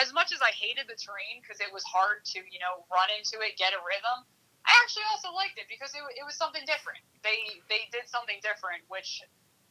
as 0.00 0.16
much 0.16 0.32
as 0.32 0.40
I 0.40 0.56
hated 0.56 0.88
the 0.88 0.96
terrain 0.96 1.44
because 1.44 1.60
it 1.60 1.68
was 1.68 1.84
hard 1.84 2.24
to, 2.32 2.40
you 2.40 2.60
know, 2.64 2.88
run 2.88 3.12
into 3.12 3.44
it, 3.44 3.60
get 3.60 3.76
a 3.76 3.80
rhythm, 3.84 4.24
I 4.64 4.72
actually 4.82 5.04
also 5.12 5.30
liked 5.36 5.60
it 5.60 5.68
because 5.68 5.92
it, 5.92 6.00
it 6.16 6.24
was 6.24 6.34
something 6.34 6.64
different. 6.64 7.04
They 7.20 7.60
they 7.68 7.86
did 7.92 8.08
something 8.08 8.40
different, 8.40 8.82
which, 8.88 9.20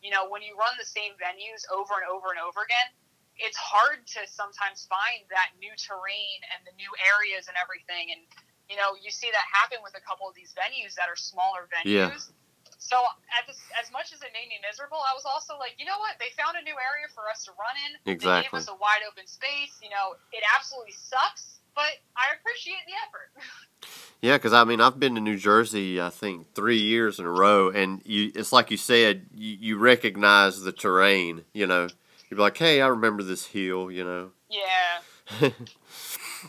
you 0.06 0.14
know, 0.14 0.30
when 0.30 0.46
you 0.46 0.54
run 0.56 0.78
the 0.78 0.86
same 0.88 1.18
venues 1.18 1.66
over 1.74 2.00
and 2.00 2.06
over 2.08 2.30
and 2.32 2.40
over 2.40 2.62
again, 2.64 2.94
it's 3.38 3.58
hard 3.60 4.08
to 4.16 4.24
sometimes 4.28 4.88
find 4.88 5.28
that 5.32 5.56
new 5.60 5.74
terrain 5.76 6.40
and 6.56 6.64
the 6.64 6.74
new 6.80 6.90
areas 7.04 7.48
and 7.52 7.56
everything. 7.60 8.12
And 8.16 8.24
you 8.70 8.78
know, 8.80 8.98
you 8.98 9.14
see 9.14 9.30
that 9.30 9.46
happen 9.54 9.84
with 9.86 9.94
a 9.94 10.04
couple 10.04 10.26
of 10.26 10.34
these 10.34 10.56
venues 10.58 10.98
that 10.98 11.06
are 11.06 11.20
smaller 11.20 11.70
venues. 11.70 11.86
Yeah. 11.86 12.10
So 12.82 13.02
this, 13.48 13.58
as 13.82 13.90
much 13.90 14.14
as 14.14 14.22
it 14.22 14.30
made 14.34 14.50
me 14.50 14.62
miserable, 14.62 15.02
I 15.02 15.14
was 15.18 15.26
also 15.26 15.58
like, 15.58 15.74
you 15.78 15.86
know 15.86 15.98
what? 15.98 16.18
They 16.22 16.30
found 16.38 16.58
a 16.58 16.64
new 16.66 16.76
area 16.76 17.10
for 17.14 17.30
us 17.30 17.46
to 17.46 17.52
run 17.58 17.74
in. 17.90 17.92
Exactly. 18.14 18.46
They 18.46 18.46
gave 18.46 18.54
us 18.62 18.70
a 18.70 18.78
wide 18.78 19.02
open 19.10 19.26
space. 19.26 19.78
You 19.82 19.90
know, 19.90 20.18
it 20.34 20.46
absolutely 20.54 20.94
sucks, 20.94 21.62
but 21.74 21.98
I 22.14 22.34
appreciate 22.38 22.84
the 22.86 22.96
effort. 23.06 23.30
Yeah, 24.22 24.38
because 24.38 24.54
I 24.54 24.64
mean, 24.64 24.82
I've 24.82 25.00
been 25.00 25.14
to 25.16 25.22
New 25.22 25.38
Jersey, 25.38 26.02
I 26.02 26.10
think, 26.10 26.56
three 26.56 26.80
years 26.80 27.20
in 27.20 27.26
a 27.26 27.30
row, 27.30 27.70
and 27.70 28.02
you, 28.06 28.32
it's 28.34 28.52
like 28.52 28.72
you 28.72 28.78
said, 28.78 29.28
you, 29.36 29.58
you 29.60 29.78
recognize 29.78 30.62
the 30.62 30.72
terrain. 30.72 31.44
You 31.54 31.68
know, 31.68 31.90
you're 32.30 32.40
like, 32.40 32.58
hey, 32.58 32.82
I 32.82 32.88
remember 32.88 33.24
this 33.24 33.48
hill. 33.48 33.92
You 33.92 34.04
know. 34.04 34.32
yeah. 34.50 35.02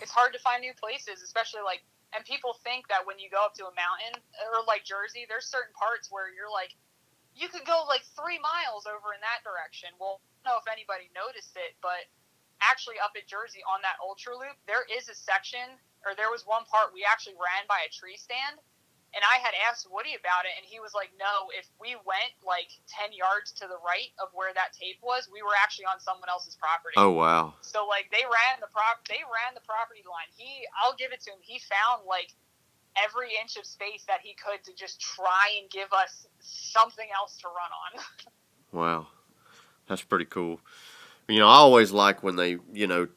it's 0.00 0.12
hard 0.12 0.32
to 0.32 0.40
find 0.40 0.60
new 0.60 0.76
places, 0.76 1.24
especially 1.24 1.64
like, 1.64 1.80
and 2.14 2.24
people 2.24 2.52
think 2.60 2.88
that 2.88 3.08
when 3.08 3.18
you 3.18 3.32
go 3.32 3.40
up 3.40 3.56
to 3.56 3.64
a 3.64 3.74
mountain 3.74 4.20
or 4.52 4.64
like 4.68 4.84
Jersey, 4.84 5.24
there's 5.28 5.48
certain 5.48 5.72
parts 5.72 6.12
where 6.12 6.28
you're 6.28 6.52
like, 6.52 6.76
you 7.36 7.48
could 7.48 7.64
go 7.68 7.84
like 7.88 8.04
three 8.16 8.40
miles 8.40 8.88
over 8.88 9.12
in 9.12 9.20
that 9.20 9.44
direction. 9.44 9.92
Well, 10.00 10.20
I 10.20 10.48
don't 10.48 10.56
know 10.56 10.60
if 10.60 10.68
anybody 10.68 11.12
noticed 11.12 11.56
it, 11.56 11.76
but 11.84 12.08
actually 12.64 12.96
up 12.96 13.12
at 13.16 13.28
Jersey 13.28 13.60
on 13.68 13.84
that 13.84 14.00
ultra 14.00 14.32
loop, 14.32 14.56
there 14.64 14.88
is 14.88 15.12
a 15.12 15.16
section, 15.16 15.76
or 16.04 16.16
there 16.16 16.32
was 16.32 16.48
one 16.48 16.64
part 16.64 16.96
we 16.96 17.04
actually 17.04 17.36
ran 17.36 17.68
by 17.68 17.84
a 17.84 17.90
tree 17.92 18.16
stand. 18.16 18.56
And 19.16 19.24
I 19.24 19.40
had 19.40 19.56
asked 19.64 19.88
Woody 19.88 20.12
about 20.12 20.44
it, 20.44 20.52
and 20.60 20.68
he 20.68 20.76
was 20.76 20.92
like, 20.92 21.08
"No, 21.16 21.48
if 21.56 21.64
we 21.80 21.96
went 22.04 22.36
like 22.44 22.68
ten 22.84 23.16
yards 23.16 23.50
to 23.58 23.64
the 23.64 23.80
right 23.80 24.12
of 24.20 24.28
where 24.36 24.52
that 24.52 24.76
tape 24.76 25.00
was, 25.00 25.24
we 25.32 25.40
were 25.40 25.56
actually 25.56 25.88
on 25.88 25.96
someone 25.98 26.28
else's 26.28 26.54
property." 26.60 27.00
oh 27.00 27.16
wow. 27.16 27.56
So 27.64 27.88
like 27.88 28.12
they 28.12 28.28
ran 28.28 28.60
the 28.60 28.68
prop 28.68 29.00
they 29.08 29.24
ran 29.24 29.56
the 29.56 29.64
property 29.64 30.04
line. 30.04 30.28
He 30.36 30.68
I'll 30.76 30.94
give 31.00 31.16
it 31.16 31.24
to 31.24 31.32
him. 31.32 31.40
He 31.40 31.58
found 31.64 32.04
like 32.04 32.36
every 32.96 33.28
inch 33.40 33.56
of 33.56 33.64
space 33.66 34.04
that 34.08 34.20
he 34.22 34.34
could 34.36 34.64
to 34.64 34.72
just 34.74 35.00
try 35.00 35.56
and 35.60 35.70
give 35.70 35.92
us 35.92 36.26
something 36.40 37.06
else 37.14 37.36
to 37.38 37.48
run 37.48 37.72
on. 37.72 38.04
Wow, 38.72 39.06
that's 39.86 40.02
pretty 40.02 40.26
cool. 40.26 40.60
You 41.28 41.38
know, 41.38 41.48
I 41.48 41.54
always 41.54 41.92
like 41.92 42.22
when 42.22 42.36
they, 42.36 42.58
you 42.74 42.86
know, 42.86 43.08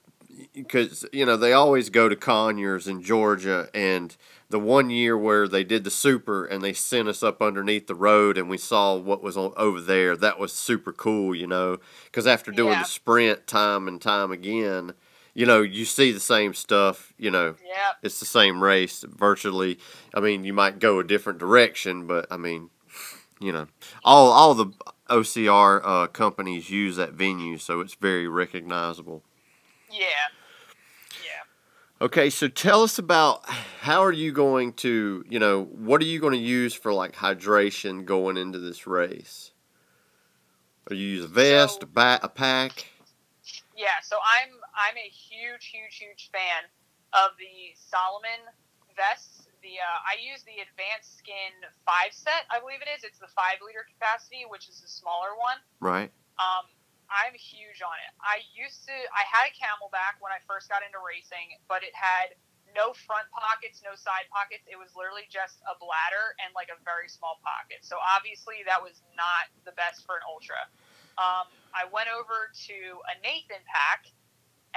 because 0.54 1.06
you 1.12 1.26
know 1.26 1.36
they 1.36 1.54
always 1.54 1.90
go 1.90 2.08
to 2.08 2.16
Conyers 2.16 2.88
in 2.88 3.02
Georgia, 3.02 3.68
and 3.74 4.16
the 4.50 4.60
one 4.60 4.90
year 4.90 5.18
where 5.18 5.48
they 5.48 5.64
did 5.64 5.84
the 5.84 5.92
super 5.92 6.44
and 6.46 6.64
they 6.64 6.74
sent 6.74 7.08
us 7.08 7.22
up 7.22 7.42
underneath 7.42 7.88
the 7.88 7.96
road 7.96 8.38
and 8.38 8.50
we 8.50 8.58
saw 8.58 8.96
what 8.96 9.22
was 9.22 9.38
on, 9.38 9.54
over 9.58 9.80
there, 9.80 10.16
that 10.18 10.40
was 10.40 10.52
super 10.54 10.92
cool. 10.92 11.36
You 11.36 11.48
know, 11.48 11.78
because 12.06 12.26
after 12.28 12.52
doing 12.52 12.74
Yeah. 12.74 12.80
the 12.84 12.90
sprint 12.90 13.48
time 13.48 13.88
and 13.88 14.02
time 14.02 14.32
again, 14.32 14.94
you 15.36 15.46
know, 15.46 15.62
you 15.62 15.86
see 15.86 16.12
the 16.12 16.20
same 16.20 16.54
stuff. 16.54 17.14
You 17.18 17.30
know, 17.32 17.56
yeah. 17.66 17.92
it's 18.02 18.20
the 18.20 18.26
same 18.26 18.64
race 18.64 19.06
virtually. 19.08 19.78
I 20.14 20.20
mean, 20.20 20.44
you 20.44 20.54
might 20.54 20.80
go 20.80 21.00
a 21.00 21.04
different 21.04 21.40
direction, 21.40 22.08
but 22.08 22.26
I 22.32 22.38
mean, 22.38 22.72
you 23.40 23.52
know, 23.52 23.68
all 24.04 24.32
all 24.32 24.54
the 24.56 24.68
OCR 25.10 25.82
uh, 25.84 26.08
companies 26.08 26.70
use 26.70 26.96
that 26.96 27.14
venue, 27.14 27.58
so 27.58 27.80
it's 27.82 27.96
very 27.96 28.28
recognizable. 28.28 29.24
Yeah. 29.92 30.00
Yeah. 30.00 30.39
Okay, 32.02 32.30
so 32.30 32.48
tell 32.48 32.84
us 32.84 32.98
about 32.98 33.44
how 33.82 34.02
are 34.04 34.12
you 34.12 34.32
going 34.32 34.72
to, 34.74 35.26
you 35.28 35.38
know, 35.38 35.66
what 35.66 36.02
are 36.02 36.06
you 36.06 36.20
going 36.22 36.32
to 36.34 36.40
use 36.40 36.74
for 36.74 36.94
like 36.94 37.14
hydration 37.14 38.06
going 38.06 38.38
into 38.38 38.58
this 38.58 38.88
race? 38.88 39.52
Are 40.90 40.96
you 40.96 41.06
use 41.20 41.26
a 41.26 41.28
vest, 41.28 41.82
So- 41.82 41.84
a, 41.84 41.88
ba- 41.88 42.20
a 42.24 42.30
pack? 42.30 42.86
Yeah, 43.76 44.04
so 44.04 44.18
I'm 44.20 44.52
I'm 44.76 44.98
a 45.00 45.08
huge, 45.08 45.72
huge, 45.72 45.96
huge 45.96 46.28
fan 46.36 46.68
of 47.16 47.32
the 47.40 47.72
Salomon 47.80 48.44
vests. 48.92 49.48
The 49.64 49.80
uh, 49.80 50.04
I 50.04 50.20
use 50.20 50.44
the 50.44 50.60
Advanced 50.60 51.16
Skin 51.20 51.56
five 51.88 52.12
set, 52.12 52.44
I 52.52 52.60
believe 52.60 52.84
it 52.84 52.92
is. 52.92 53.04
It's 53.08 53.20
the 53.24 53.32
five 53.32 53.64
liter 53.64 53.88
capacity, 53.88 54.44
which 54.52 54.68
is 54.68 54.84
the 54.84 54.88
smaller 54.92 55.32
one. 55.40 55.64
Right. 55.80 56.12
Um, 56.44 56.68
I'm 57.10 57.34
huge 57.34 57.82
on 57.82 57.98
it. 58.06 58.12
I 58.22 58.46
used 58.54 58.86
to, 58.86 58.94
I 58.94 59.26
had 59.26 59.50
a 59.50 59.54
CamelBak 59.58 60.22
when 60.22 60.30
I 60.30 60.40
first 60.46 60.70
got 60.70 60.86
into 60.86 61.02
racing, 61.02 61.58
but 61.66 61.82
it 61.82 61.94
had 61.98 62.38
no 62.78 62.94
front 62.94 63.26
pockets, 63.34 63.82
no 63.82 63.98
side 63.98 64.30
pockets. 64.30 64.66
It 64.70 64.78
was 64.78 64.94
literally 64.94 65.26
just 65.26 65.58
a 65.66 65.74
bladder 65.82 66.38
and 66.38 66.54
like 66.54 66.70
a 66.70 66.78
very 66.86 67.10
small 67.10 67.42
pocket. 67.42 67.82
So 67.82 67.98
obviously 67.98 68.62
that 68.70 68.78
was 68.78 69.02
not 69.18 69.50
the 69.66 69.74
best 69.74 70.06
for 70.06 70.22
an 70.22 70.26
ultra. 70.30 70.70
Um, 71.18 71.50
I 71.74 71.90
went 71.90 72.08
over 72.14 72.54
to 72.70 72.78
a 73.10 73.14
Nathan 73.26 73.62
pack, 73.68 74.08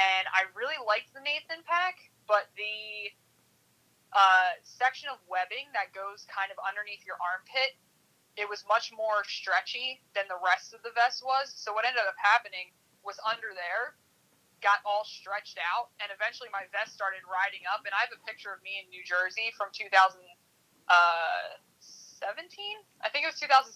and 0.01 0.25
I 0.33 0.49
really 0.57 0.81
liked 0.81 1.12
the 1.12 1.23
Nathan 1.23 1.62
pack, 1.68 2.01
but 2.25 2.49
the 2.57 3.12
uh, 4.12 4.57
section 4.64 5.12
of 5.12 5.21
webbing 5.29 5.68
that 5.77 5.92
goes 5.92 6.25
kind 6.29 6.49
of 6.53 6.57
underneath 6.64 7.05
your 7.05 7.21
armpit 7.21 7.77
it 8.37 8.49
was 8.49 8.64
much 8.64 8.92
more 8.97 9.25
stretchy 9.29 10.01
than 10.16 10.25
the 10.29 10.40
rest 10.40 10.73
of 10.73 10.81
the 10.83 10.92
vest 10.97 11.21
was. 11.21 11.53
So 11.53 11.73
what 11.73 11.85
ended 11.85 12.05
up 12.09 12.16
happening 12.16 12.73
was 13.05 13.21
under 13.29 13.53
there 13.53 13.97
got 14.62 14.79
all 14.87 15.03
stretched 15.03 15.59
out, 15.59 15.90
and 15.99 16.09
eventually 16.14 16.49
my 16.55 16.64
vest 16.71 16.95
started 16.95 17.27
riding 17.27 17.66
up. 17.66 17.83
And 17.83 17.92
I 17.92 18.07
have 18.07 18.14
a 18.14 18.23
picture 18.23 18.55
of 18.55 18.62
me 18.62 18.79
in 18.79 18.87
New 18.88 19.03
Jersey 19.03 19.51
from 19.59 19.75
2017. 19.75 20.23
Uh, 20.87 21.59
I 23.03 23.11
think 23.11 23.27
it 23.27 23.31
was 23.35 23.42
2017, 23.42 23.75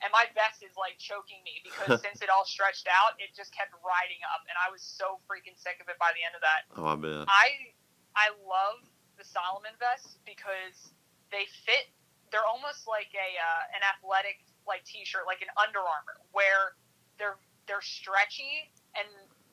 and 0.00 0.08
my 0.08 0.24
vest 0.32 0.64
is 0.64 0.72
like 0.80 0.96
choking 0.96 1.44
me 1.44 1.60
because 1.60 2.00
since 2.06 2.24
it 2.24 2.32
all 2.32 2.48
stretched 2.48 2.88
out, 2.88 3.20
it 3.20 3.36
just 3.36 3.52
kept 3.52 3.76
riding 3.84 4.24
up, 4.32 4.40
and 4.48 4.56
I 4.56 4.72
was 4.72 4.80
so 4.80 5.20
freaking 5.28 5.54
sick 5.60 5.76
of 5.84 5.92
it 5.92 6.00
by 6.00 6.16
the 6.16 6.24
end 6.24 6.32
of 6.32 6.42
that. 6.42 6.64
Oh, 6.80 6.88
I 6.88 6.96
bet. 6.96 7.28
I 7.28 7.76
I 8.16 8.32
love 8.40 8.80
the 9.20 9.24
Salomon 9.28 9.76
vests 9.76 10.16
because 10.24 10.96
they 11.28 11.44
fit. 11.68 11.92
They're 12.34 12.50
almost 12.50 12.90
like 12.90 13.14
a 13.14 13.30
uh, 13.38 13.78
an 13.78 13.86
athletic 13.86 14.42
like 14.66 14.82
T-shirt, 14.82 15.22
like 15.30 15.38
an 15.38 15.54
Under 15.54 15.78
Armour, 15.78 16.18
where 16.34 16.74
they're 17.14 17.38
they're 17.70 17.84
stretchy 17.84 18.74
and 18.98 19.06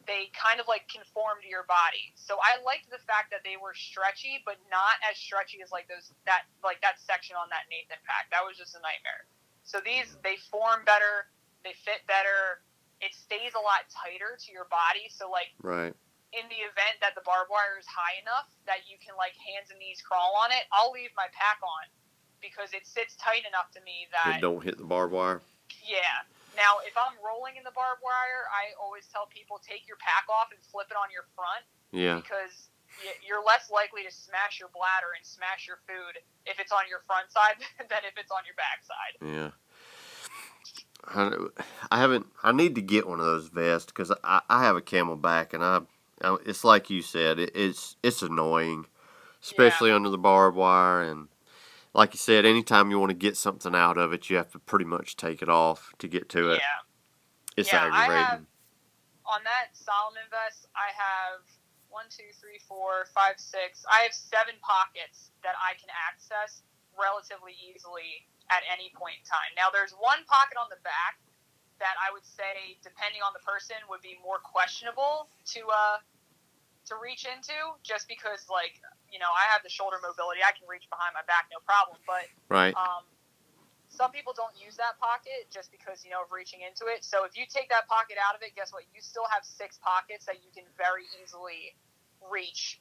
they 0.10 0.34
kind 0.34 0.58
of 0.58 0.66
like 0.66 0.89
conform 0.89 1.38
to 1.45 1.49
your 1.49 1.70
body. 1.70 2.10
So 2.18 2.41
I 2.41 2.58
liked 2.66 2.89
the 2.89 3.01
fact 3.06 3.30
that 3.30 3.45
they 3.45 3.53
were 3.62 3.78
stretchy, 3.78 4.41
but 4.49 4.58
not 4.74 4.97
as 5.06 5.14
stretchy 5.22 5.62
as 5.62 5.70
like 5.70 5.86
those 5.86 6.10
that 6.26 6.49
like 6.66 6.82
that 6.82 6.97
section 6.97 7.38
on 7.38 7.53
that 7.53 7.70
Nathan 7.70 8.01
pack. 8.01 8.34
That 8.34 8.41
was 8.41 8.58
just 8.58 8.74
a 8.74 8.82
nightmare. 8.82 9.30
So 9.62 9.78
these 9.86 10.18
they 10.26 10.41
form 10.49 10.82
better, 10.82 11.30
they 11.62 11.78
fit 11.86 12.01
better. 12.10 12.66
It 12.97 13.14
stays 13.14 13.53
a 13.53 13.62
lot 13.62 13.86
tighter 13.93 14.41
to 14.41 14.49
your 14.49 14.66
body. 14.74 15.06
So 15.14 15.30
like 15.30 15.53
Right. 15.62 15.93
in 16.34 16.45
the 16.49 16.62
event 16.66 16.97
that 17.06 17.14
the 17.14 17.22
barbed 17.22 17.53
wire 17.53 17.78
is 17.78 17.86
high 17.86 18.18
enough 18.26 18.49
that 18.66 18.89
you 18.89 18.97
can 18.97 19.14
like 19.22 19.38
hands 19.38 19.70
and 19.70 19.78
knees 19.78 20.01
crawl 20.01 20.34
on 20.41 20.49
it, 20.49 20.66
I'll 20.74 20.89
leave 20.89 21.14
my 21.14 21.30
pack 21.30 21.62
on 21.62 21.86
because 22.42 22.74
it 22.74 22.86
sits 22.89 23.16
tight 23.16 23.46
enough 23.48 23.72
to 23.78 23.82
me 23.86 24.10
It 24.10 24.12
that 24.12 24.42
don't 24.42 24.64
hit 24.64 24.78
the 24.78 24.84
barbed 24.84 25.14
wire. 25.14 25.42
yeah. 25.86 26.26
Now, 26.58 26.84
if 26.84 26.92
I'm 27.00 27.16
rolling 27.24 27.56
in 27.56 27.64
the 27.64 27.72
barbed 27.72 28.04
wire, 28.04 28.44
I 28.52 28.76
always 28.76 29.08
tell 29.08 29.24
people 29.32 29.62
take 29.64 29.88
your 29.88 29.96
pack 30.04 30.28
off 30.28 30.52
and 30.52 30.60
flip 30.60 30.88
it 30.92 30.98
on 31.00 31.08
your 31.14 31.24
front 31.32 31.64
Yeah. 31.96 32.20
because 32.20 32.68
you're 33.24 33.39
less 33.39 33.72
likely 33.72 34.04
to 34.04 34.12
smash 34.12 34.60
your 34.60 34.68
bladder 34.76 35.16
and 35.16 35.24
smash 35.26 35.64
your 35.66 35.80
food 35.88 36.20
if 36.46 36.60
it's 36.60 36.74
on 36.76 36.84
your 36.92 37.00
front 37.08 37.32
side 37.32 37.56
than 37.89 38.04
if 38.04 38.20
it's 38.20 38.32
on 38.36 38.44
your 38.44 38.58
back 38.60 38.84
side. 38.84 39.16
Yeah. 39.24 39.52
I, 41.89 42.00
haven't. 42.00 42.28
I 42.44 42.52
need 42.52 42.76
to 42.76 42.82
get 42.82 43.08
one 43.08 43.20
of 43.20 43.26
those 43.26 43.48
vests 43.48 43.88
because 43.92 44.12
I, 44.24 44.42
I 44.50 44.64
have 44.64 44.76
a 44.76 44.82
CamelBak 44.82 45.54
and 45.54 45.64
I, 45.64 45.82
I. 46.22 46.38
It's 46.46 46.64
like 46.64 46.89
you 46.89 47.02
said. 47.02 47.39
It, 47.39 47.52
it's 47.56 47.96
it's 48.04 48.22
annoying, 48.22 48.86
especially 49.42 49.92
under 49.92 50.10
the 50.10 50.18
barbed 50.18 50.58
wire 50.58 51.02
and. 51.02 51.28
Like 51.94 52.14
you 52.14 52.20
said, 52.20 52.46
anytime 52.46 52.89
you 52.89 53.00
want 53.00 53.10
to 53.12 53.18
get 53.18 53.36
something 53.36 53.76
out 53.76 53.98
of 53.98 54.14
it, 54.14 54.30
you 54.30 54.38
have 54.38 54.52
to 54.54 54.60
pretty 54.60 54.86
much 54.86 55.18
take 55.18 55.42
it 55.42 55.50
off 55.50 55.92
to 56.00 56.08
get 56.08 56.30
to 56.30 56.52
it. 56.52 56.62
Yeah. 56.64 56.80
It's 57.58 57.72
Yeah, 57.74 57.84
I 57.84 57.88
aggravating. 57.88 58.26
have- 58.26 58.46
On 59.26 59.44
that 59.44 59.76
Salomon 59.76 60.28
vest, 60.30 60.68
I 60.76 60.92
have 60.92 61.44
one, 61.89 62.08
two, 62.10 62.32
three, 62.39 62.60
four, 62.60 63.06
five, 63.14 63.39
six. 63.39 63.84
I 63.92 64.02
have 64.04 64.14
seven 64.14 64.56
pockets 64.60 65.32
that 65.44 65.56
I 65.60 65.76
can 65.76 65.89
access 66.08 66.64
relatively 66.98 67.54
easily 67.54 68.28
at 68.50 68.64
any 68.72 68.92
point 68.96 69.20
in 69.20 69.24
time. 69.26 69.52
Now, 69.56 69.70
there's 69.70 69.92
one 69.94 70.24
pocket 70.26 70.58
on 70.58 70.70
the 70.70 70.80
back 70.84 71.20
that 71.80 71.96
I 72.00 72.12
would 72.12 72.26
say, 72.26 72.78
depending 72.84 73.22
on 73.22 73.34
the 73.34 73.39
person, 73.39 73.76
would 73.89 74.02
be 74.02 74.18
more 74.24 74.39
questionable 74.39 75.30
to 75.56 75.68
uh, 75.68 75.98
to 76.86 76.96
reach 76.98 77.26
into, 77.26 77.56
just 77.84 78.08
because, 78.08 78.50
like, 78.50 78.82
you 79.12 79.20
know, 79.20 79.30
I 79.30 79.51
have 79.51 79.62
the 79.62 79.70
shoulder 79.70 79.99
mobility. 79.99 80.39
I 80.41 80.55
can 80.55 80.66
reach 80.66 80.88
behind 80.88 81.14
my 81.14 81.24
back, 81.28 81.51
no 81.51 81.59
problem. 81.68 81.99
But 82.07 82.26
right. 82.47 82.74
um, 82.74 83.03
some 83.91 84.09
people 84.16 84.32
don't 84.32 84.55
use 84.55 84.80
that 84.80 84.95
pocket 85.03 85.51
just 85.51 85.70
because 85.70 86.07
you 86.07 86.16
know 86.16 86.24
of 86.24 86.32
reaching 86.32 86.64
into 86.64 86.88
it. 86.88 87.03
So 87.03 87.28
if 87.28 87.36
you 87.36 87.43
take 87.43 87.68
that 87.70 87.91
pocket 87.91 88.16
out 88.16 88.34
of 88.34 88.41
it, 88.41 88.55
guess 88.55 88.72
what? 88.72 88.88
You 88.95 89.03
still 89.03 89.28
have 89.28 89.43
six 89.43 89.76
pockets 89.84 90.24
that 90.32 90.39
you 90.39 90.49
can 90.55 90.64
very 90.80 91.05
easily 91.20 91.76
reach 92.24 92.80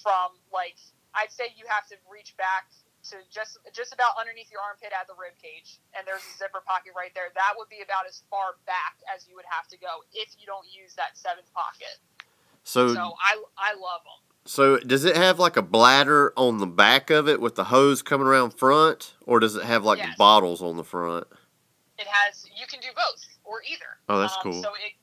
from. 0.00 0.40
Like 0.48 0.80
I'd 1.12 1.30
say 1.30 1.52
you 1.52 1.68
have 1.68 1.84
to 1.92 2.00
reach 2.08 2.32
back 2.40 2.72
to 3.12 3.20
just 3.28 3.60
just 3.76 3.92
about 3.92 4.16
underneath 4.16 4.48
your 4.48 4.64
armpit 4.64 4.90
at 4.96 5.04
the 5.04 5.14
rib 5.20 5.36
cage, 5.36 5.84
and 5.92 6.08
there's 6.08 6.24
a 6.24 6.34
zipper 6.40 6.64
pocket 6.64 6.96
right 6.96 7.12
there. 7.12 7.28
That 7.36 7.54
would 7.60 7.68
be 7.68 7.84
about 7.84 8.08
as 8.08 8.24
far 8.32 8.56
back 8.64 8.98
as 9.04 9.28
you 9.28 9.36
would 9.36 9.48
have 9.52 9.68
to 9.68 9.76
go 9.76 10.00
if 10.16 10.32
you 10.40 10.48
don't 10.48 10.66
use 10.72 10.96
that 10.96 11.14
seventh 11.14 11.52
pocket. 11.52 12.00
So 12.64 12.92
So 12.96 13.14
I 13.20 13.36
I 13.60 13.76
love 13.76 14.00
them. 14.04 14.27
So 14.48 14.78
does 14.78 15.04
it 15.04 15.14
have 15.14 15.38
like 15.38 15.58
a 15.58 15.62
bladder 15.62 16.32
on 16.32 16.56
the 16.56 16.66
back 16.66 17.10
of 17.10 17.28
it 17.28 17.38
with 17.38 17.54
the 17.54 17.64
hose 17.64 18.00
coming 18.00 18.26
around 18.26 18.56
front, 18.56 19.12
or 19.26 19.40
does 19.40 19.54
it 19.56 19.64
have 19.64 19.84
like 19.84 19.98
Yes. 19.98 20.16
bottles 20.16 20.62
on 20.62 20.76
the 20.76 20.84
front? 20.84 21.28
it 21.98 22.06
has 22.06 22.46
you 22.54 22.64
can 22.66 22.80
do 22.80 22.88
both 22.94 23.20
or 23.44 23.60
either. 23.66 23.98
Oh, 24.08 24.22
that's 24.22 24.38
um, 24.38 24.42
cool. 24.42 24.62
So 24.62 24.70
it 24.80 24.94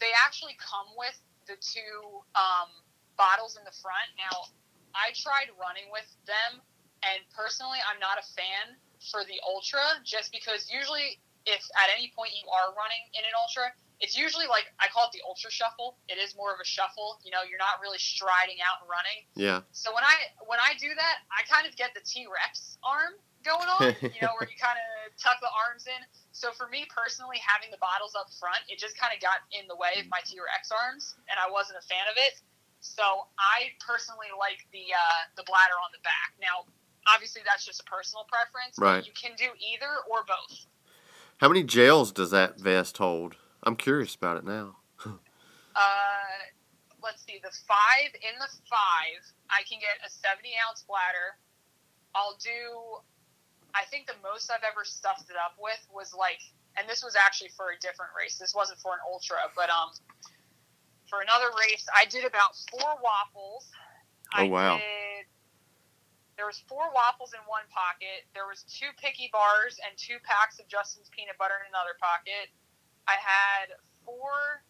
they 0.00 0.10
actually 0.24 0.56
come 0.56 0.86
with 0.96 1.20
the 1.46 1.58
two 1.60 2.24
um, 2.32 2.70
bottles 3.18 3.58
in 3.58 3.64
the 3.68 3.74
front. 3.82 4.08
Now 4.16 4.48
I 4.94 5.12
tried 5.12 5.52
running 5.60 5.90
with 5.92 6.08
them, 6.24 6.62
and 7.04 7.20
personally, 7.28 7.82
I'm 7.84 8.00
not 8.00 8.16
a 8.16 8.26
fan 8.32 8.78
for 9.10 9.20
the 9.28 9.36
ultra 9.44 9.84
just 10.00 10.32
because 10.32 10.70
usually 10.72 11.20
if 11.44 11.60
at 11.76 11.92
any 11.92 12.08
point 12.16 12.32
you 12.32 12.48
are 12.48 12.72
running 12.72 13.04
in 13.12 13.20
an 13.20 13.36
ultra. 13.36 13.68
It's 14.04 14.12
usually 14.12 14.44
like 14.44 14.68
I 14.76 14.92
call 14.92 15.08
it 15.08 15.16
the 15.16 15.24
ultra 15.24 15.48
shuffle. 15.48 15.96
It 16.12 16.20
is 16.20 16.36
more 16.36 16.52
of 16.52 16.60
a 16.60 16.68
shuffle. 16.68 17.24
You 17.24 17.32
know, 17.32 17.40
you're 17.40 17.56
not 17.56 17.80
really 17.80 17.96
striding 17.96 18.60
out 18.60 18.84
and 18.84 18.88
running. 18.92 19.24
Yeah. 19.32 19.64
So 19.72 19.96
when 19.96 20.04
I 20.04 20.28
when 20.44 20.60
I 20.60 20.76
do 20.76 20.92
that, 20.92 21.24
I 21.32 21.40
kind 21.48 21.64
of 21.64 21.72
get 21.80 21.96
the 21.96 22.04
T 22.04 22.28
Rex 22.28 22.76
arm 22.84 23.16
going 23.40 23.64
on, 23.80 23.96
you 24.12 24.20
know, 24.20 24.36
where 24.36 24.44
you 24.44 24.60
kind 24.60 24.76
of 24.76 25.16
tuck 25.16 25.40
the 25.40 25.48
arms 25.48 25.88
in. 25.88 25.96
So 26.36 26.52
for 26.52 26.68
me 26.68 26.84
personally, 26.92 27.40
having 27.40 27.72
the 27.72 27.80
bottles 27.80 28.12
up 28.12 28.28
front, 28.36 28.60
it 28.68 28.76
just 28.76 29.00
kind 29.00 29.16
of 29.16 29.24
got 29.24 29.40
in 29.56 29.64
the 29.72 29.76
way 29.80 29.96
of 29.96 30.04
my 30.12 30.20
T 30.28 30.36
Rex 30.36 30.68
arms, 30.68 31.16
and 31.32 31.40
I 31.40 31.48
wasn't 31.48 31.80
a 31.80 31.84
fan 31.88 32.04
of 32.12 32.20
it. 32.20 32.44
So 32.84 33.32
I 33.40 33.72
personally 33.80 34.28
like 34.36 34.68
the 34.68 34.92
uh, 34.92 35.32
the 35.40 35.48
bladder 35.48 35.80
on 35.80 35.96
the 35.96 36.04
back. 36.04 36.36
Now, 36.44 36.68
obviously, 37.08 37.40
that's 37.48 37.64
just 37.64 37.80
a 37.80 37.88
personal 37.88 38.28
preference. 38.28 38.76
Right. 38.76 39.00
But 39.00 39.08
you 39.08 39.16
can 39.16 39.32
do 39.40 39.48
either 39.56 39.88
or 40.12 40.28
both. 40.28 40.68
How 41.40 41.48
many 41.48 41.64
gels 41.64 42.12
does 42.12 42.36
that 42.36 42.60
vest 42.60 43.00
hold? 43.00 43.40
I'm 43.64 43.76
curious 43.76 44.14
about 44.14 44.36
it 44.36 44.44
now. 44.44 44.76
Uh, 45.74 46.38
let's 47.02 47.24
see, 47.26 47.42
the 47.42 47.50
five 47.66 48.14
in 48.14 48.38
the 48.38 48.46
five, 48.70 49.20
I 49.50 49.66
can 49.66 49.82
get 49.82 49.98
a 50.06 50.10
70 50.10 50.54
ounce 50.62 50.86
bladder. 50.86 51.34
I'll 52.14 52.38
do, 52.38 53.02
I 53.74 53.82
think 53.90 54.06
the 54.06 54.14
most 54.22 54.54
I've 54.54 54.62
ever 54.62 54.86
stuffed 54.86 55.26
it 55.26 55.36
up 55.36 55.58
with 55.58 55.82
was 55.90 56.14
like, 56.14 56.38
and 56.78 56.86
this 56.86 57.02
was 57.02 57.18
actually 57.18 57.50
for 57.58 57.74
a 57.74 57.78
different 57.82 58.14
race. 58.14 58.38
This 58.38 58.54
wasn't 58.54 58.78
for 58.78 58.94
an 58.94 59.02
ultra, 59.02 59.50
but 59.58 59.66
um, 59.66 59.90
for 61.10 61.22
another 61.26 61.50
race, 61.58 61.86
I 61.90 62.06
did 62.06 62.22
about 62.22 62.54
four 62.70 62.94
waffles. 63.02 63.66
Oh, 64.34 64.42
I 64.42 64.42
wow. 64.46 64.78
Did, 64.78 65.26
there 66.36 66.46
was 66.46 66.62
four 66.66 66.90
waffles 66.90 67.34
in 67.34 67.42
one 67.46 67.66
pocket. 67.70 68.26
There 68.34 68.46
was 68.46 68.66
two 68.66 68.90
picky 68.98 69.30
bars 69.30 69.78
and 69.82 69.94
two 69.94 70.18
packs 70.26 70.58
of 70.58 70.66
Justin's 70.66 71.10
peanut 71.14 71.38
butter 71.38 71.54
in 71.62 71.70
another 71.70 71.94
pocket. 71.98 72.50
I 73.08 73.16
had 73.20 73.76
four 74.04 74.62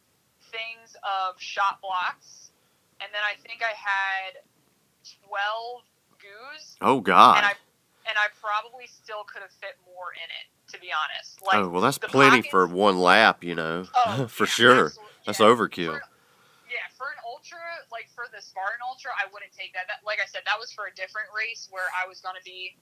things 0.50 0.96
of 1.02 1.40
Shot 1.40 1.80
Bloks, 1.80 2.50
and 3.00 3.08
then 3.12 3.22
I 3.22 3.34
think 3.46 3.62
I 3.62 3.72
had 3.74 4.42
twelve 5.26 5.82
goos, 6.18 6.76
Oh 6.80 7.00
God. 7.00 7.36
and 7.38 7.46
I 7.46 7.52
and 8.08 8.16
I 8.18 8.28
probably 8.40 8.86
still 8.86 9.24
could 9.24 9.42
have 9.42 9.52
fit 9.60 9.76
more 9.86 10.12
in 10.14 10.28
it. 10.28 10.46
To 10.72 10.80
be 10.80 10.88
honest, 10.90 11.38
oh, 11.42 11.46
like 11.46 11.56
oh 11.60 11.68
well, 11.68 11.82
that's 11.84 11.98
plenty 11.98 12.40
pockets- 12.40 12.50
for 12.50 12.66
one 12.66 12.98
lap. 12.98 13.44
You 13.44 13.54
know, 13.54 13.84
Oh, 13.94 14.26
for 14.32 14.44
yeah, 14.44 14.58
sure. 14.58 14.92
That's 15.26 15.38
yeah. 15.40 15.46
overkill. 15.46 16.00
For- 16.00 16.08
yeah, 16.72 16.90
for 16.98 17.06
an 17.06 17.20
ultra, 17.22 17.60
like 17.92 18.08
for 18.16 18.24
the 18.34 18.40
Spartan 18.42 18.80
Ultra, 18.82 19.12
I 19.14 19.30
wouldn't 19.30 19.52
take 19.52 19.70
that. 19.78 19.86
that. 19.86 20.00
Like 20.02 20.18
I 20.18 20.26
said, 20.26 20.42
that 20.48 20.58
was 20.58 20.72
for 20.72 20.88
a 20.90 20.94
different 20.96 21.28
race 21.36 21.68
where 21.70 21.86
I 21.94 22.08
was 22.08 22.18
going 22.24 22.34
to 22.34 22.42
be 22.42 22.74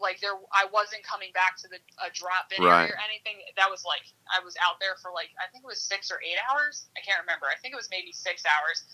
like 0.00 0.20
there. 0.20 0.34
I 0.50 0.66
wasn't 0.72 1.04
coming 1.04 1.30
back 1.36 1.56
to 1.62 1.68
the 1.68 1.78
a 2.00 2.08
drop 2.10 2.50
in 2.56 2.64
Right. 2.64 2.88
or 2.90 2.98
anything. 3.04 3.44
That 3.56 3.68
was 3.70 3.84
like 3.84 4.02
I 4.32 4.42
was 4.42 4.56
out 4.64 4.80
there 4.80 4.96
for 5.00 5.12
like 5.12 5.30
I 5.38 5.46
think 5.52 5.62
it 5.64 5.70
was 5.70 5.80
six 5.80 6.10
or 6.10 6.18
eight 6.24 6.40
hours. 6.48 6.88
I 6.96 7.00
can't 7.04 7.20
remember. 7.20 7.46
I 7.46 7.56
think 7.60 7.72
it 7.72 7.80
was 7.80 7.88
maybe 7.92 8.12
six 8.12 8.42
hours, 8.48 8.84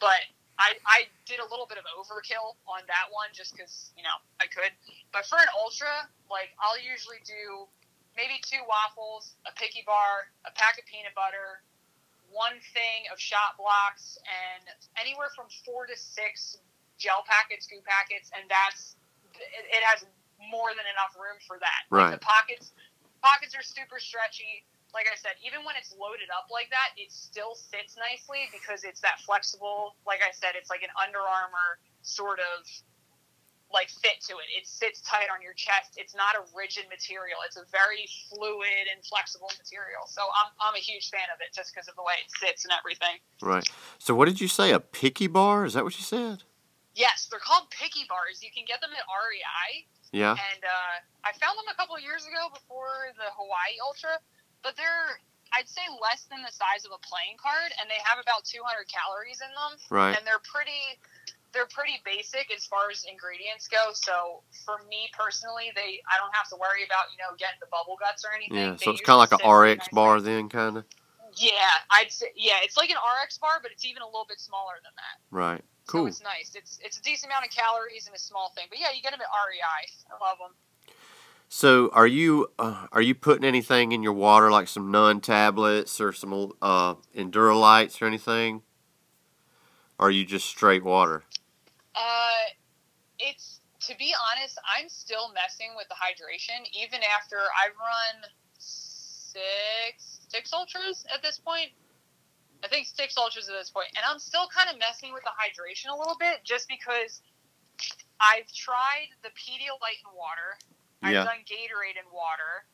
but. 0.00 0.20
I, 0.54 0.78
I 0.86 1.10
did 1.26 1.42
a 1.42 1.48
little 1.50 1.66
bit 1.66 1.82
of 1.82 1.86
overkill 1.98 2.54
on 2.70 2.86
that 2.86 3.10
one 3.10 3.26
just 3.34 3.58
because, 3.58 3.90
you 3.98 4.06
know, 4.06 4.14
I 4.38 4.46
could. 4.46 4.70
But 5.10 5.26
for 5.26 5.34
an 5.34 5.50
ultra, 5.58 6.06
like, 6.30 6.54
I'll 6.62 6.78
usually 6.78 7.18
do 7.26 7.66
maybe 8.14 8.38
two 8.38 8.62
waffles, 8.70 9.34
a 9.50 9.52
picky 9.58 9.82
bar, 9.82 10.30
a 10.46 10.54
pack 10.54 10.78
of 10.78 10.86
peanut 10.86 11.10
butter, 11.18 11.62
one 12.30 12.54
thing 12.70 13.10
of 13.10 13.18
Shot 13.18 13.58
Bloks, 13.58 14.14
and 14.26 14.62
anywhere 14.94 15.30
from 15.34 15.50
four 15.66 15.86
to 15.90 15.96
six 15.98 16.58
gel 17.02 17.26
packets, 17.26 17.66
goo 17.66 17.82
packets, 17.82 18.30
and 18.34 18.46
that's 18.46 18.94
it, 19.34 19.66
it 19.70 19.82
has 19.82 20.06
more 20.38 20.70
than 20.74 20.86
enough 20.88 21.14
room 21.16 21.38
for 21.46 21.58
that. 21.60 21.86
Right. 21.90 22.14
Like 22.14 22.20
the 22.20 22.26
pockets, 22.26 22.72
pockets 23.22 23.54
are 23.54 23.64
super 23.64 23.98
stretchy. 23.98 24.66
Like 24.92 25.10
I 25.10 25.18
said, 25.18 25.34
even 25.42 25.66
when 25.66 25.74
it's 25.74 25.90
loaded 25.98 26.30
up 26.30 26.54
like 26.54 26.70
that, 26.70 26.94
it 26.94 27.10
still 27.10 27.58
sits 27.58 27.98
nicely 27.98 28.46
because 28.54 28.86
it's 28.86 29.02
that 29.02 29.18
flexible. 29.26 29.98
Like 30.06 30.22
I 30.22 30.30
said, 30.30 30.54
it's 30.54 30.70
like 30.70 30.86
an 30.86 30.94
Under 30.94 31.18
Armour 31.18 31.82
sort 32.06 32.38
of 32.38 32.62
like 33.74 33.90
fit 33.90 34.22
to 34.30 34.38
it. 34.38 34.46
It 34.54 34.70
sits 34.70 35.02
tight 35.02 35.26
on 35.34 35.42
your 35.42 35.52
chest. 35.58 35.98
It's 35.98 36.14
not 36.14 36.38
a 36.38 36.46
rigid 36.54 36.86
material. 36.86 37.42
It's 37.42 37.58
a 37.58 37.66
very 37.74 38.06
fluid 38.30 38.86
and 38.86 39.02
flexible 39.02 39.50
material. 39.58 40.06
So 40.06 40.22
I'm, 40.22 40.54
I'm 40.62 40.78
a 40.78 40.84
huge 40.84 41.10
fan 41.10 41.26
of 41.34 41.42
it 41.42 41.50
just 41.50 41.74
because 41.74 41.90
of 41.90 41.98
the 41.98 42.06
way 42.06 42.14
it 42.22 42.30
sits 42.30 42.62
and 42.62 42.70
everything. 42.70 43.18
Right. 43.42 43.66
So 43.98 44.14
what 44.14 44.30
did 44.30 44.40
you 44.40 44.46
say? 44.46 44.70
A 44.70 44.78
picky 44.78 45.26
bar? 45.26 45.66
Is 45.66 45.74
that 45.74 45.82
what 45.82 45.98
you 45.98 46.06
said? 46.06 46.46
Yes, 46.94 47.26
they're 47.26 47.42
called 47.42 47.66
picky 47.74 48.06
bars. 48.06 48.38
You 48.40 48.54
can 48.54 48.62
get 48.62 48.80
them 48.80 48.94
at 48.94 49.02
REI, 49.10 49.90
Yeah. 50.14 50.38
and 50.38 50.62
uh, 50.62 50.94
I 51.26 51.34
found 51.42 51.58
them 51.58 51.66
a 51.68 51.76
couple 51.76 51.98
of 51.98 52.02
years 52.02 52.22
ago 52.24 52.48
before 52.54 53.10
the 53.18 53.28
Hawaii 53.34 53.76
Ultra, 53.82 54.16
but 54.62 54.76
they're 54.78 55.18
I'd 55.54 55.68
say 55.70 55.82
less 56.02 56.26
than 56.30 56.42
the 56.42 56.50
size 56.50 56.82
of 56.82 56.90
a 56.90 56.98
playing 57.06 57.38
card, 57.38 57.70
and 57.78 57.86
they 57.86 58.00
have 58.02 58.18
about 58.18 58.42
200 58.42 58.90
calories 58.90 59.38
in 59.38 59.50
them, 59.54 59.78
Right. 59.90 60.14
and 60.18 60.26
they're 60.26 60.42
pretty 60.42 60.98
they're 61.54 61.70
pretty 61.70 62.02
basic 62.04 62.50
as 62.50 62.66
far 62.66 62.90
as 62.90 63.06
ingredients 63.06 63.68
go. 63.70 63.94
So 63.94 64.42
for 64.66 64.82
me 64.90 65.06
personally, 65.14 65.70
they 65.74 66.02
I 66.10 66.18
don't 66.18 66.34
have 66.34 66.48
to 66.50 66.56
worry 66.58 66.82
about 66.82 67.10
you 67.14 67.18
know 67.22 67.34
getting 67.38 67.58
the 67.62 67.70
bubble 67.70 67.94
guts 67.98 68.24
or 68.26 68.34
anything. 68.34 68.58
Yeah. 68.58 68.70
They 68.78 68.84
So 68.84 68.90
it's 68.90 69.02
kind 69.06 69.22
of 69.22 69.30
like 69.30 69.34
an 69.38 69.46
RX 69.46 69.88
bar 69.94 70.20
then, 70.20 70.48
kind 70.50 70.78
of. 70.78 70.84
Yeah, 71.38 71.54
I'd 71.90 72.10
say 72.10 72.30
yeah, 72.34 72.62
it's 72.62 72.76
like 72.76 72.90
an 72.90 72.98
RX 72.98 73.38
bar, 73.38 73.58
but 73.62 73.70
it's 73.70 73.84
even 73.84 74.02
a 74.02 74.06
little 74.06 74.26
bit 74.28 74.40
smaller 74.40 74.74
than 74.82 74.92
that. 74.98 75.16
Right. 75.30 75.62
So 75.86 75.98
Cool. 75.98 76.06
it's 76.06 76.22
nice. 76.22 76.52
It's 76.54 76.78
it's 76.82 76.98
a 76.98 77.02
decent 77.02 77.30
amount 77.30 77.44
of 77.44 77.50
calories 77.50 78.06
and 78.06 78.16
a 78.16 78.18
small 78.18 78.50
thing. 78.56 78.66
But 78.70 78.78
yeah, 78.80 78.88
you 78.94 79.02
get 79.02 79.10
them 79.10 79.20
at 79.20 79.26
REI. 79.26 79.86
I 80.10 80.24
love 80.24 80.38
them. 80.38 80.52
So 81.48 81.90
are 81.92 82.06
you 82.06 82.48
uh, 82.58 82.86
are 82.90 83.02
you 83.02 83.14
putting 83.14 83.44
anything 83.44 83.92
in 83.92 84.02
your 84.02 84.12
water 84.12 84.50
like 84.50 84.66
some 84.66 84.90
Nuun 84.90 85.22
tablets 85.22 86.00
or 86.00 86.12
some 86.12 86.52
uh, 86.62 86.94
Endurolytes 87.16 88.00
or 88.00 88.06
anything? 88.06 88.62
Or 89.98 90.08
are 90.08 90.10
you 90.10 90.24
just 90.24 90.46
straight 90.46 90.82
water? 90.82 91.22
Uh, 91.94 92.50
it's 93.18 93.60
to 93.82 93.96
be 93.96 94.14
honest, 94.32 94.58
I'm 94.76 94.88
still 94.88 95.32
messing 95.34 95.74
with 95.76 95.86
the 95.88 95.94
hydration 95.94 96.66
even 96.72 97.00
after 97.16 97.36
I've 97.36 97.76
run 97.76 98.30
six 98.58 100.20
six 100.28 100.52
ultras 100.52 101.04
at 101.14 101.22
this 101.22 101.38
point. 101.38 101.70
I 102.64 102.68
think 102.68 102.86
six 102.88 103.12
ultras 103.20 103.46
at 103.48 103.54
this 103.54 103.68
point, 103.68 103.88
and 103.94 104.00
I'm 104.08 104.18
still 104.18 104.48
kind 104.48 104.72
of 104.72 104.80
messing 104.80 105.12
with 105.12 105.22
the 105.22 105.36
hydration 105.36 105.92
a 105.92 105.96
little 105.96 106.16
bit, 106.16 106.40
just 106.44 106.66
because 106.66 107.20
I've 108.18 108.48
tried 108.56 109.12
the 109.22 109.28
Pedialyte 109.36 110.00
in 110.00 110.08
water. 110.16 110.56
I've 111.02 111.12
Yeah. 111.12 111.24
done 111.24 111.44
Gatorade 111.44 112.00
in 112.00 112.08
water. 112.10 112.64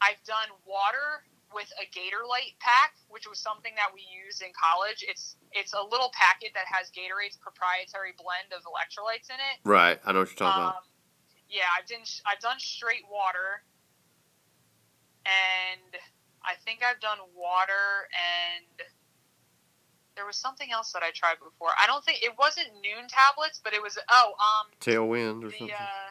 I've 0.00 0.22
done 0.22 0.48
water 0.64 1.26
with 1.52 1.70
a 1.80 1.86
Gatorlyte 1.90 2.56
pack, 2.60 2.94
which 3.08 3.26
was 3.26 3.40
something 3.40 3.74
that 3.74 3.92
we 3.92 4.00
used 4.02 4.42
in 4.42 4.52
college. 4.54 5.02
It's 5.02 5.36
it's 5.50 5.74
a 5.74 5.82
little 5.82 6.10
packet 6.14 6.54
that 6.54 6.66
has 6.66 6.90
Gatorade's 6.92 7.36
proprietary 7.36 8.12
blend 8.16 8.52
of 8.54 8.62
electrolytes 8.62 9.28
in 9.28 9.36
it. 9.36 9.58
Right. 9.64 10.00
I 10.06 10.12
know 10.12 10.20
what 10.20 10.28
you're 10.28 10.36
talking 10.36 10.62
Um, 10.62 10.68
about. 10.70 10.86
yeah, 11.48 11.66
I've 11.76 11.86
done 11.86 12.04
I've 12.24 12.38
done 12.40 12.58
straight 12.60 13.06
water, 13.08 13.64
and 15.26 15.96
I 16.42 16.54
think 16.64 16.82
I've 16.82 17.00
done 17.00 17.18
water 17.34 18.08
and 18.12 18.82
there 20.16 20.26
was 20.26 20.36
something 20.36 20.70
else 20.70 20.92
that 20.92 21.02
I 21.02 21.10
tried 21.10 21.38
before. 21.42 21.70
I 21.80 21.86
don't 21.86 22.04
think 22.04 22.22
it 22.22 22.32
wasn't 22.38 22.68
Nuun 22.84 23.08
tablets, 23.08 23.60
but 23.62 23.72
it 23.72 23.82
was 23.82 23.98
oh 24.10 24.32
um 24.36 24.66
Tailwind 24.80 25.44
or 25.44 25.50
the 25.50 25.58
something. 25.58 25.76
uh 25.76 26.10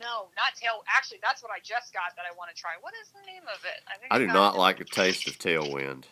no 0.00 0.30
not 0.36 0.54
tail. 0.58 0.82
Actually, 0.88 1.18
that's 1.22 1.42
what 1.42 1.52
I 1.52 1.58
just 1.62 1.92
got 1.92 2.14
that 2.16 2.24
I 2.26 2.34
want 2.36 2.54
to 2.54 2.56
try. 2.56 2.78
What 2.80 2.94
is 3.02 3.10
the 3.12 3.24
name 3.26 3.44
of 3.50 3.60
it? 3.64 3.80
I 3.86 3.98
think 3.98 4.12
I 4.12 4.18
do 4.18 4.26
not 4.26 4.54
it. 4.54 4.58
like 4.58 4.78
the 4.78 4.84
taste 4.84 5.26
of 5.28 5.38
Tailwind. 5.38 6.04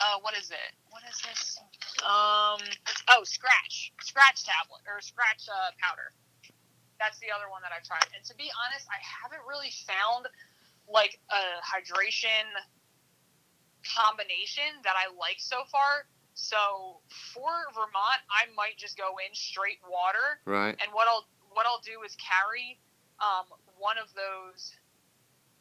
Uh, 0.00 0.20
what 0.20 0.36
is 0.36 0.50
it? 0.50 0.72
What 0.90 1.02
is 1.08 1.16
this? 1.24 1.58
Um, 2.04 2.60
oh, 3.08 3.24
Skratch, 3.24 3.94
Skratch 4.04 4.44
tablet 4.44 4.84
or 4.84 5.00
Skratch 5.00 5.48
uh, 5.48 5.72
powder. 5.80 6.12
That's 7.00 7.18
the 7.18 7.32
other 7.32 7.48
one 7.48 7.62
that 7.62 7.72
I've 7.72 7.86
tried. 7.86 8.06
And 8.14 8.22
to 8.26 8.34
be 8.36 8.50
honest, 8.52 8.86
I 8.92 9.00
haven't 9.00 9.42
really 9.48 9.72
found 9.88 10.28
like 10.90 11.18
a 11.30 11.42
hydration 11.64 12.46
combination 13.82 14.82
that 14.84 14.94
I 14.94 15.10
like 15.16 15.38
so 15.38 15.64
far. 15.70 16.06
So 16.34 17.00
for 17.34 17.52
Vermont, 17.74 18.20
I 18.30 18.48
might 18.56 18.76
just 18.78 18.96
go 18.96 19.16
in 19.20 19.34
straight 19.34 19.78
water 19.88 20.40
Right. 20.44 20.76
and 20.80 20.88
what 20.92 21.08
I'll 21.08 21.26
what 21.52 21.66
I'll 21.66 21.84
do 21.84 22.00
is 22.04 22.16
carry 22.16 22.80
um, 23.20 23.44
one 23.76 23.98
of 23.98 24.08
those 24.16 24.72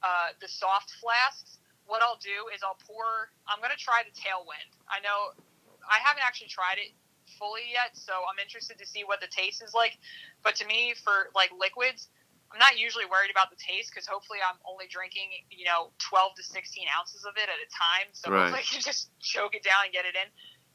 uh, 0.03 0.33
the 0.39 0.47
soft 0.47 0.91
flasks. 1.01 1.59
What 1.85 2.01
I'll 2.01 2.19
do 2.23 2.47
is 2.55 2.63
I'll 2.63 2.79
pour. 2.87 3.29
I'm 3.47 3.59
gonna 3.61 3.77
try 3.77 4.01
the 4.07 4.15
Tailwind. 4.15 4.71
I 4.87 5.03
know 5.03 5.35
I 5.83 5.99
haven't 5.99 6.23
actually 6.23 6.47
tried 6.47 6.79
it 6.79 6.95
fully 7.37 7.67
yet, 7.73 7.97
so 7.97 8.13
I'm 8.27 8.39
interested 8.39 8.77
to 8.79 8.87
see 8.87 9.03
what 9.03 9.19
the 9.19 9.27
taste 9.27 9.61
is 9.61 9.73
like. 9.73 9.97
But 10.43 10.55
to 10.63 10.65
me, 10.65 10.93
for 10.95 11.29
like 11.35 11.51
liquids, 11.51 12.07
I'm 12.51 12.59
not 12.59 12.79
usually 12.79 13.05
worried 13.05 13.31
about 13.31 13.51
the 13.51 13.59
taste 13.59 13.91
because 13.91 14.07
hopefully 14.07 14.39
I'm 14.39 14.57
only 14.63 14.87
drinking 14.87 15.31
you 15.51 15.65
know 15.65 15.91
12 15.99 16.35
to 16.39 16.43
16 16.43 16.87
ounces 16.97 17.25
of 17.27 17.35
it 17.35 17.51
at 17.51 17.59
a 17.59 17.69
time, 17.69 18.07
so 18.15 18.31
Right. 18.31 18.47
hopefully 18.47 18.63
I 18.63 18.67
can 18.71 18.81
just 18.81 19.11
choke 19.19 19.55
it 19.55 19.63
down 19.63 19.85
and 19.85 19.93
get 19.93 20.05
it 20.07 20.15
in. 20.15 20.31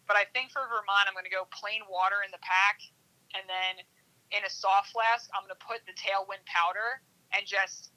But 0.06 0.16
I 0.16 0.24
think 0.30 0.54
for 0.54 0.62
Vermont, 0.70 1.10
I'm 1.10 1.14
going 1.14 1.26
to 1.26 1.34
go 1.34 1.50
plain 1.50 1.82
water 1.90 2.22
in 2.22 2.30
the 2.30 2.42
pack, 2.42 2.78
and 3.34 3.42
then 3.50 3.82
in 4.30 4.42
a 4.46 4.50
soft 4.50 4.90
flask, 4.94 5.26
I'm 5.34 5.42
going 5.46 5.54
to 5.54 5.62
put 5.62 5.82
the 5.86 5.94
Tailwind 5.98 6.42
powder 6.46 7.02
and 7.34 7.46
just 7.46 7.90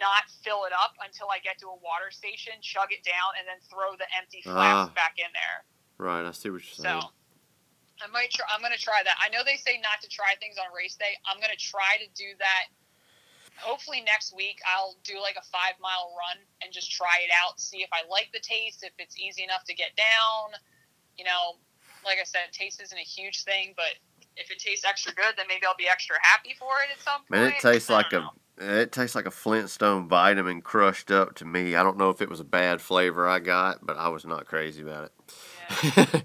not 0.00 0.28
fill 0.44 0.64
it 0.64 0.72
up 0.72 0.96
until 1.04 1.28
I 1.28 1.40
get 1.44 1.60
to 1.60 1.68
a 1.68 1.78
water 1.84 2.08
station, 2.08 2.56
chug 2.64 2.92
it 2.92 3.04
down, 3.04 3.36
and 3.36 3.44
then 3.44 3.60
throw 3.68 3.96
the 4.00 4.08
empty 4.16 4.40
flask 4.40 4.92
Ah. 4.92 4.96
back 4.96 5.20
in 5.20 5.28
there. 5.36 5.58
Right. 6.00 6.24
I 6.24 6.32
see 6.32 6.48
what 6.48 6.64
you're 6.64 6.80
saying. 6.80 7.00
So. 7.04 7.12
I 8.00 8.08
might 8.08 8.32
try. 8.32 8.48
I'm 8.48 8.64
going 8.64 8.72
to 8.72 8.80
try 8.80 9.04
that. 9.04 9.20
I 9.20 9.28
know 9.28 9.44
they 9.44 9.60
say 9.60 9.76
not 9.76 10.00
to 10.00 10.08
try 10.08 10.32
things 10.40 10.56
on 10.56 10.72
race 10.72 10.96
day. 10.96 11.20
I'm 11.28 11.36
going 11.36 11.52
to 11.52 11.60
try 11.60 12.00
to 12.00 12.08
do 12.16 12.32
that. 12.40 12.72
Hopefully 13.60 14.00
next 14.00 14.32
week 14.32 14.56
I'll 14.64 14.96
do 15.04 15.20
like 15.20 15.36
a 15.36 15.44
five 15.52 15.76
mile 15.84 16.16
run 16.16 16.40
and 16.64 16.72
just 16.72 16.88
try 16.88 17.20
it 17.20 17.28
out, 17.28 17.60
see 17.60 17.84
if 17.84 17.92
I 17.92 18.08
like 18.08 18.32
the 18.32 18.40
taste, 18.40 18.80
if 18.88 18.96
it's 18.96 19.20
easy 19.20 19.44
enough 19.44 19.68
to 19.68 19.74
get 19.76 19.92
down. 20.00 20.56
You 21.18 21.24
know, 21.24 21.58
like 22.04 22.18
I 22.20 22.24
said, 22.24 22.52
taste 22.52 22.80
isn't 22.82 22.96
a 22.96 23.02
huge 23.02 23.44
thing, 23.44 23.74
but 23.76 23.94
if 24.36 24.50
it 24.50 24.58
tastes 24.58 24.84
extra 24.84 25.12
good, 25.12 25.34
then 25.36 25.46
maybe 25.48 25.66
I'll 25.66 25.76
be 25.76 25.88
extra 25.88 26.16
happy 26.22 26.54
for 26.58 26.70
it 26.84 26.90
at 26.92 27.02
some 27.02 27.20
point. 27.28 27.30
Man, 27.30 27.52
it 27.52 27.60
tastes 27.60 27.90
like 27.90 28.10
don't 28.10 28.24
a 28.58 28.82
it 28.82 28.92
tastes 28.92 29.14
like 29.16 29.26
a 29.26 29.30
Flintstone 29.30 30.08
vitamin 30.08 30.60
crushed 30.60 31.10
up 31.10 31.34
to 31.36 31.44
me. 31.44 31.76
I 31.76 31.82
don't 31.82 31.96
know 31.96 32.10
if 32.10 32.20
it 32.20 32.28
was 32.28 32.40
a 32.40 32.44
bad 32.44 32.80
flavor 32.80 33.26
I 33.28 33.38
got, 33.38 33.84
but 33.84 33.96
I 33.96 34.08
was 34.08 34.24
not 34.26 34.46
crazy 34.46 34.82
about 34.82 35.10
Yeah. 35.70 35.76
it. 36.04 36.24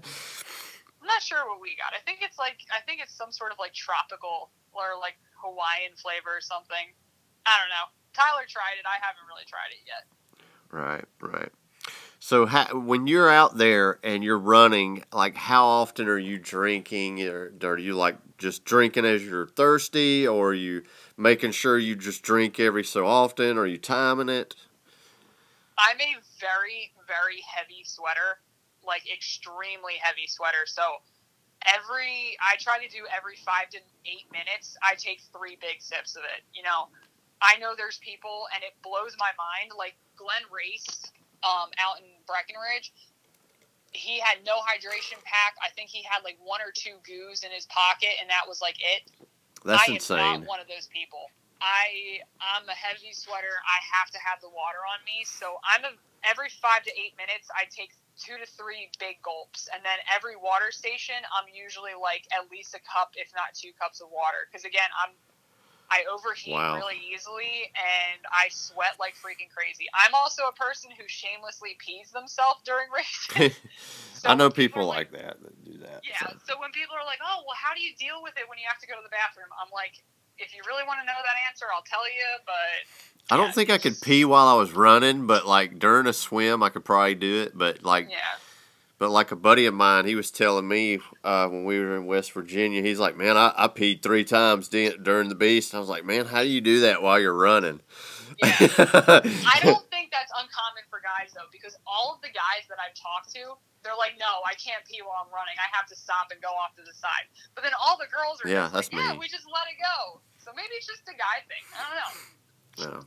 I'm 1.00 1.06
not 1.08 1.22
sure 1.22 1.46
what 1.48 1.60
we 1.60 1.76
got. 1.76 1.94
I 1.94 2.02
think 2.04 2.18
it's 2.22 2.38
like 2.38 2.56
I 2.74 2.80
think 2.84 3.00
it's 3.02 3.14
some 3.16 3.32
sort 3.32 3.52
of 3.52 3.58
like 3.58 3.72
tropical 3.72 4.50
or 4.72 4.98
like 5.00 5.14
Hawaiian 5.42 5.96
flavor 5.96 6.36
or 6.36 6.40
something. 6.40 6.92
I 7.46 7.56
don't 7.60 7.70
know. 7.70 7.88
Tyler 8.12 8.44
tried 8.48 8.76
it. 8.80 8.84
I 8.88 8.98
haven't 9.00 9.24
really 9.28 9.44
tried 9.46 9.70
it 9.72 9.80
yet. 9.86 10.04
right, 10.72 11.04
right. 11.20 11.52
So 12.18 12.46
when 12.72 13.06
you're 13.06 13.30
out 13.30 13.56
there 13.56 13.98
and 14.02 14.24
you're 14.24 14.38
running, 14.38 15.04
like 15.12 15.36
how 15.36 15.66
often 15.66 16.08
are 16.08 16.18
you 16.18 16.38
drinking, 16.38 17.22
or 17.22 17.52
are 17.62 17.78
you 17.78 17.94
like 17.94 18.16
just 18.38 18.64
drinking 18.64 19.04
as 19.04 19.24
you're 19.24 19.46
thirsty, 19.46 20.26
or 20.26 20.48
are 20.50 20.54
you 20.54 20.82
making 21.16 21.52
sure 21.52 21.78
you 21.78 21.94
just 21.94 22.22
drink 22.22 22.58
every 22.58 22.84
so 22.84 23.06
often? 23.06 23.58
Are 23.58 23.66
you 23.66 23.78
timing 23.78 24.28
it? 24.28 24.54
I'm 25.78 26.00
a 26.00 26.16
very 26.40 26.92
very 27.06 27.42
heavy 27.54 27.84
sweater, 27.84 28.40
like 28.84 29.02
extremely 29.12 29.94
heavy 30.00 30.26
sweater. 30.26 30.66
So 30.66 30.82
every 31.66 32.36
I 32.40 32.56
try 32.58 32.78
to 32.78 32.88
do 32.88 33.04
every 33.14 33.36
five 33.44 33.68
to 33.70 33.78
eight 34.06 34.26
minutes. 34.32 34.76
I 34.82 34.94
take 34.94 35.20
three 35.32 35.58
big 35.60 35.80
sips 35.80 36.16
of 36.16 36.22
it. 36.24 36.42
You 36.54 36.62
know, 36.62 36.88
I 37.42 37.58
know 37.58 37.74
there's 37.76 37.98
people, 37.98 38.46
and 38.54 38.64
it 38.64 38.72
blows 38.82 39.14
my 39.18 39.30
mind. 39.36 39.72
Like 39.76 39.94
Glenn 40.16 40.48
Racz, 40.50 41.12
um, 41.46 41.70
out 41.78 42.02
in 42.02 42.10
Breckenridge, 42.26 42.90
he 43.94 44.18
had 44.18 44.42
no 44.44 44.58
hydration 44.58 45.22
pack. 45.22 45.54
I 45.62 45.70
think 45.78 45.88
he 45.88 46.02
had 46.02 46.26
like 46.26 46.36
one 46.42 46.60
or 46.60 46.74
two 46.74 46.98
goos 47.06 47.46
in 47.46 47.54
his 47.54 47.64
pocket, 47.70 48.18
and 48.20 48.28
that 48.28 48.44
was 48.44 48.60
like 48.60 48.76
it. 48.82 49.06
That's 49.64 49.86
I 49.86 49.90
am 49.90 49.96
insane. 49.96 50.40
not 50.42 50.50
one 50.50 50.60
of 50.60 50.66
those 50.66 50.90
people. 50.90 51.30
I 51.62 52.20
I'm 52.36 52.68
a 52.68 52.76
heavy 52.76 53.16
sweater. 53.16 53.56
I 53.64 53.78
have 53.96 54.12
to 54.12 54.20
have 54.20 54.44
the 54.44 54.52
water 54.52 54.84
on 54.84 55.00
me. 55.08 55.24
So 55.24 55.56
I'm 55.64 55.86
a 55.86 55.96
every 56.26 56.52
five 56.60 56.84
to 56.84 56.92
eight 56.92 57.16
minutes 57.16 57.48
I 57.54 57.64
take 57.70 57.96
two 58.20 58.36
to 58.36 58.44
three 58.44 58.92
big 59.00 59.20
gulps, 59.24 59.68
and 59.72 59.80
then 59.80 59.96
every 60.12 60.36
water 60.36 60.68
station 60.68 61.16
I'm 61.32 61.48
usually 61.48 61.96
like 61.96 62.28
at 62.32 62.52
least 62.52 62.76
a 62.76 62.82
cup, 62.84 63.16
if 63.16 63.32
not 63.32 63.56
two 63.56 63.72
cups 63.80 64.04
of 64.04 64.12
water. 64.12 64.44
Because 64.48 64.68
again, 64.68 64.88
I'm 65.00 65.16
I 65.90 66.04
overheat 66.10 66.54
Wow. 66.54 66.76
really 66.76 66.98
easily 67.12 67.70
and 67.74 68.20
I 68.30 68.48
sweat 68.50 68.98
like 68.98 69.14
freaking 69.14 69.50
crazy. 69.50 69.86
I'm 69.94 70.14
also 70.14 70.50
a 70.50 70.54
person 70.54 70.90
who 70.90 71.04
shamelessly 71.06 71.78
pees 71.78 72.10
themselves 72.10 72.62
during 72.64 72.90
races. 72.94 73.60
So 74.16 74.30
I 74.30 74.34
know 74.34 74.48
people 74.48 74.80
are 74.80 74.88
like 74.88 75.12
that 75.12 75.36
that 75.44 75.64
do 75.64 75.76
that. 75.84 76.00
yeah. 76.02 76.16
so. 76.18 76.26
So 76.48 76.52
when 76.58 76.72
people 76.72 76.96
are 76.96 77.04
like, 77.04 77.20
"Oh, 77.20 77.44
well, 77.44 77.54
how 77.54 77.76
do 77.76 77.82
you 77.84 77.92
deal 78.00 78.24
with 78.24 78.32
it 78.40 78.48
when 78.48 78.56
you 78.56 78.64
have 78.66 78.80
to 78.80 78.86
go 78.88 78.96
to 78.96 79.04
the 79.04 79.12
bathroom?" 79.12 79.52
I'm 79.60 79.68
like, 79.70 80.00
if 80.38 80.56
you 80.56 80.62
really 80.66 80.84
want 80.88 81.00
to 81.00 81.06
know 81.06 81.20
that 81.20 81.36
answer, 81.48 81.66
I'll 81.68 81.84
tell 81.84 82.08
you. 82.08 82.24
But 82.48 82.80
I 83.30 83.36
don't 83.36 83.54
think 83.54 83.70
I 83.70 83.78
could 83.78 84.00
pee 84.00 84.24
while 84.24 84.48
I 84.48 84.54
was 84.54 84.72
running, 84.72 85.26
but 85.26 85.46
like 85.46 85.78
during 85.78 86.06
a 86.06 86.12
swim, 86.12 86.62
I 86.62 86.70
could 86.70 86.84
probably 86.84 87.14
do 87.14 87.42
it. 87.42 87.56
But 87.56 87.82
like, 87.84 88.08
yeah, 88.08 88.40
but 88.98 89.10
like 89.10 89.30
a 89.30 89.36
buddy 89.36 89.66
of 89.66 89.74
mine, 89.74 90.06
he 90.06 90.14
was 90.14 90.30
telling 90.30 90.66
me 90.66 91.00
uh, 91.22 91.48
when 91.48 91.64
we 91.64 91.78
were 91.78 91.96
in 91.96 92.06
West 92.06 92.32
Virginia, 92.32 92.82
he's 92.82 92.98
like, 92.98 93.16
"Man, 93.16 93.36
I, 93.36 93.52
I 93.56 93.68
peed 93.68 94.02
three 94.02 94.24
times 94.24 94.68
di- 94.68 94.96
during 94.96 95.28
the 95.28 95.34
beast." 95.34 95.74
I 95.74 95.78
was 95.78 95.88
like, 95.88 96.04
"Man, 96.04 96.26
how 96.26 96.42
do 96.42 96.48
you 96.48 96.60
do 96.60 96.80
that 96.80 97.02
while 97.02 97.20
you're 97.20 97.36
running?" 97.36 97.80
yeah. 98.42 98.56
I 98.80 99.60
don't 99.62 99.84
think 99.90 100.10
that's 100.10 100.32
uncommon 100.32 100.84
for 100.88 101.00
guys 101.04 101.32
though, 101.34 101.48
because 101.52 101.76
all 101.86 102.14
of 102.14 102.22
the 102.22 102.32
guys 102.32 102.64
that 102.68 102.78
I've 102.80 102.96
talked 102.96 103.32
to, 103.34 103.60
they're 103.84 103.98
like, 103.98 104.16
"No, 104.18 104.40
I 104.48 104.54
can't 104.56 104.84
pee 104.88 105.04
while 105.04 105.20
I'm 105.20 105.32
running. 105.32 105.56
I 105.60 105.68
have 105.76 105.86
to 105.88 105.96
stop 105.96 106.32
and 106.32 106.40
go 106.40 106.48
off 106.56 106.74
to 106.76 106.82
the 106.82 106.96
side." 106.96 107.28
But 107.54 107.64
then 107.64 107.72
all 107.76 107.98
the 108.00 108.08
girls 108.08 108.40
are 108.44 108.48
Yeah, 108.48 108.72
that's 108.72 108.92
like, 108.92 109.02
"Yeah, 109.02 109.12
we 109.12 109.28
just 109.28 109.44
let 109.44 109.68
it 109.68 109.76
go." 109.76 110.20
So 110.40 110.52
maybe 110.56 110.72
it's 110.72 110.86
just 110.86 111.02
a 111.08 111.16
guy 111.16 111.44
thing. 111.44 111.64
I 111.76 111.84
don't 111.84 111.98
know. 112.00 112.96
No. 112.96 113.06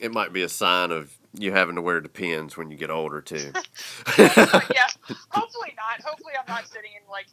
It 0.00 0.12
might 0.12 0.32
be 0.32 0.42
a 0.42 0.48
sign 0.48 0.92
of 0.92 1.12
you 1.34 1.52
having 1.52 1.76
to 1.76 1.82
wear 1.82 2.00
depends 2.00 2.56
when 2.56 2.70
you 2.70 2.76
get 2.76 2.90
older 2.90 3.20
too. 3.20 3.52
Yeah, 4.16 4.86
hopefully 5.30 5.74
not. 5.76 6.04
Hopefully, 6.04 6.32
I'm 6.38 6.46
not 6.48 6.66
sitting 6.66 6.90
in 6.92 7.08
like 7.10 7.26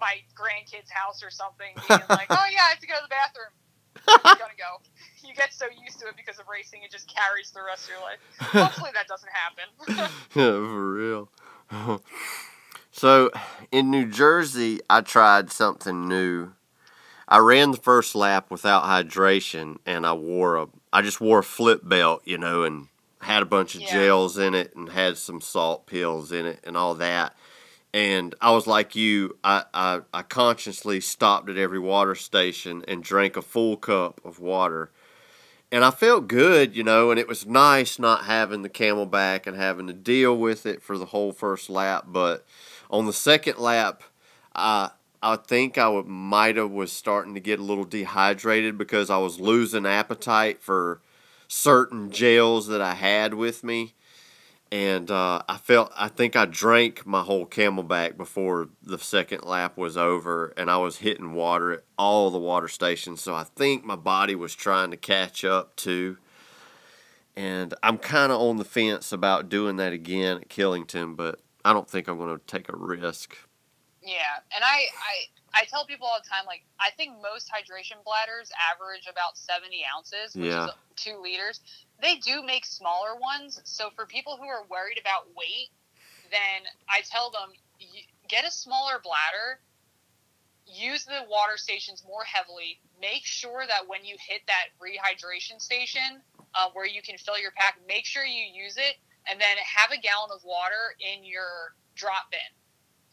my 0.00 0.16
grandkid's 0.34 0.90
house 0.90 1.22
or 1.22 1.30
something, 1.30 1.72
being 1.88 2.00
like, 2.10 2.28
"Oh 2.30 2.46
yeah, 2.50 2.62
I 2.66 2.70
have 2.70 2.80
to 2.80 2.86
go 2.86 2.94
to 2.94 3.02
the 3.02 3.08
bathroom." 3.08 3.52
I'm 4.08 4.38
gonna 4.38 4.52
go. 4.56 4.80
You 5.26 5.34
get 5.34 5.52
so 5.52 5.66
used 5.84 5.98
to 6.00 6.06
it 6.08 6.14
because 6.16 6.38
of 6.38 6.46
racing, 6.48 6.82
it 6.84 6.90
just 6.90 7.12
carries 7.12 7.50
the 7.50 7.60
rest 7.66 7.84
of 7.84 7.90
your 7.90 8.00
life. 8.02 8.18
Hopefully, 8.38 8.90
that 8.94 9.08
doesn't 9.08 9.30
happen. 9.32 10.14
yeah, 10.34 10.52
For 10.52 10.92
real. 10.92 11.30
so, 12.90 13.30
in 13.72 13.90
New 13.90 14.06
Jersey, 14.06 14.80
I 14.88 15.00
tried 15.00 15.50
something 15.50 16.06
new. 16.08 16.52
I 17.28 17.38
ran 17.38 17.72
the 17.72 17.78
first 17.78 18.14
lap 18.14 18.50
without 18.50 18.84
hydration, 18.84 19.78
and 19.84 20.06
I 20.06 20.12
wore 20.12 20.56
a, 20.56 20.68
I 20.92 21.02
just 21.02 21.20
wore 21.20 21.40
a 21.40 21.44
flip 21.44 21.80
belt, 21.82 22.22
you 22.24 22.38
know, 22.38 22.62
and 22.62 22.88
had 23.26 23.42
a 23.42 23.46
bunch 23.46 23.74
of 23.74 23.82
Yeah. 23.82 23.92
gels 23.92 24.38
in 24.38 24.54
it, 24.54 24.74
and 24.76 24.88
had 24.90 25.18
some 25.18 25.40
salt 25.40 25.86
pills 25.86 26.32
in 26.32 26.46
it, 26.46 26.60
and 26.64 26.76
all 26.76 26.94
that. 26.94 27.36
And 27.94 28.34
I 28.40 28.50
was 28.50 28.66
like 28.66 28.94
you, 28.96 29.38
I, 29.42 29.64
I, 29.72 30.00
I 30.12 30.22
consciously 30.22 31.00
stopped 31.00 31.48
at 31.48 31.56
every 31.56 31.78
water 31.78 32.14
station 32.14 32.84
and 32.86 33.02
drank 33.02 33.36
a 33.36 33.42
full 33.42 33.76
cup 33.76 34.20
of 34.24 34.38
water. 34.40 34.90
and 35.72 35.84
I 35.84 35.90
felt 35.90 36.28
good, 36.28 36.76
you 36.76 36.84
know, 36.84 37.10
and 37.10 37.18
it 37.18 37.28
was 37.28 37.46
nice 37.46 37.98
not 37.98 38.24
having 38.24 38.62
the 38.62 38.68
CamelBak 38.68 39.46
and 39.46 39.56
having 39.56 39.86
to 39.88 39.92
deal 39.92 40.36
with 40.36 40.64
it 40.66 40.82
for 40.82 40.96
the 40.98 41.06
whole 41.06 41.32
first 41.32 41.68
lap. 41.70 42.04
But 42.08 42.44
on 42.90 43.06
the 43.06 43.12
second 43.12 43.58
lap, 43.58 44.02
I 44.54 44.90
I 45.22 45.36
think 45.36 45.76
I 45.78 45.88
would 45.88 46.06
might 46.06 46.56
have 46.56 46.70
was 46.70 46.92
starting 46.92 47.34
to 47.34 47.40
get 47.40 47.58
a 47.58 47.62
little 47.64 47.84
dehydrated 47.84 48.78
because 48.78 49.10
I 49.10 49.18
was 49.18 49.40
losing 49.40 49.86
appetite 49.86 50.60
for 50.62 51.00
certain 51.48 52.10
gels 52.10 52.66
that 52.68 52.80
I 52.80 52.94
had 52.94 53.34
with 53.34 53.62
me, 53.64 53.94
and 54.72 55.10
uh, 55.10 55.42
I 55.48 55.56
felt 55.58 55.92
I 55.96 56.08
think 56.08 56.36
I 56.36 56.44
drank 56.44 57.06
my 57.06 57.22
whole 57.22 57.46
CamelBak 57.46 58.16
before 58.16 58.68
the 58.82 58.98
second 58.98 59.44
lap 59.44 59.76
was 59.76 59.96
over, 59.96 60.52
and 60.56 60.70
I 60.70 60.78
was 60.78 60.98
hitting 60.98 61.34
water 61.34 61.72
at 61.72 61.84
all 61.96 62.30
the 62.30 62.38
water 62.38 62.68
stations. 62.68 63.20
So 63.20 63.34
I 63.34 63.44
think 63.44 63.84
my 63.84 63.96
body 63.96 64.34
was 64.34 64.54
trying 64.54 64.90
to 64.90 64.96
catch 64.96 65.44
up 65.44 65.76
too. 65.76 66.18
And 67.36 67.74
I'm 67.82 67.98
kind 67.98 68.32
of 68.32 68.40
on 68.40 68.56
the 68.56 68.64
fence 68.64 69.12
about 69.12 69.50
doing 69.50 69.76
that 69.76 69.92
again 69.92 70.38
at 70.38 70.48
Killington, 70.48 71.16
but 71.16 71.40
I 71.66 71.74
don't 71.74 71.88
think 71.88 72.08
I'm 72.08 72.16
going 72.16 72.34
to 72.34 72.44
take 72.46 72.72
a 72.72 72.76
risk. 72.76 73.36
Yeah, 74.02 74.40
and 74.54 74.64
I, 74.64 74.86
I 74.86 75.26
I 75.56 75.64
tell 75.64 75.86
people 75.86 76.06
all 76.06 76.20
the 76.22 76.28
time, 76.28 76.44
like 76.46 76.64
I 76.78 76.90
think 76.90 77.16
most 77.22 77.50
hydration 77.50 78.04
bladders 78.04 78.52
average 78.72 79.06
about 79.10 79.38
seventy 79.38 79.82
ounces, 79.96 80.34
which 80.36 80.44
Yeah. 80.44 80.66
is 80.66 80.70
two 80.96 81.18
liters. 81.18 81.60
They 81.98 82.16
do 82.16 82.42
make 82.42 82.66
smaller 82.66 83.16
ones, 83.16 83.60
so 83.64 83.90
for 83.90 84.06
people 84.06 84.36
who 84.36 84.46
are 84.46 84.64
worried 84.64 84.98
about 84.98 85.32
weight, 85.34 85.70
then 86.30 86.68
I 86.88 87.00
tell 87.02 87.30
them 87.30 87.54
get 88.28 88.44
a 88.44 88.50
smaller 88.50 88.98
bladder. 88.98 89.60
Use 90.66 91.04
the 91.04 91.24
water 91.28 91.56
stations 91.56 92.02
more 92.04 92.24
heavily. 92.24 92.80
Make 93.00 93.24
sure 93.24 93.66
that 93.66 93.86
when 93.86 94.04
you 94.04 94.16
hit 94.18 94.42
that 94.46 94.70
rehydration 94.82 95.60
station 95.62 96.22
uh, 96.54 96.70
where 96.72 96.86
you 96.86 97.02
can 97.02 97.16
fill 97.18 97.38
your 97.38 97.52
pack, 97.52 97.78
make 97.86 98.04
sure 98.04 98.24
you 98.24 98.44
use 98.44 98.76
it, 98.76 98.96
and 99.30 99.40
then 99.40 99.56
have 99.58 99.92
a 99.92 99.96
gallon 99.96 100.30
of 100.32 100.42
water 100.44 100.96
in 100.98 101.24
your 101.24 101.74
drop 101.94 102.30
bin 102.30 102.40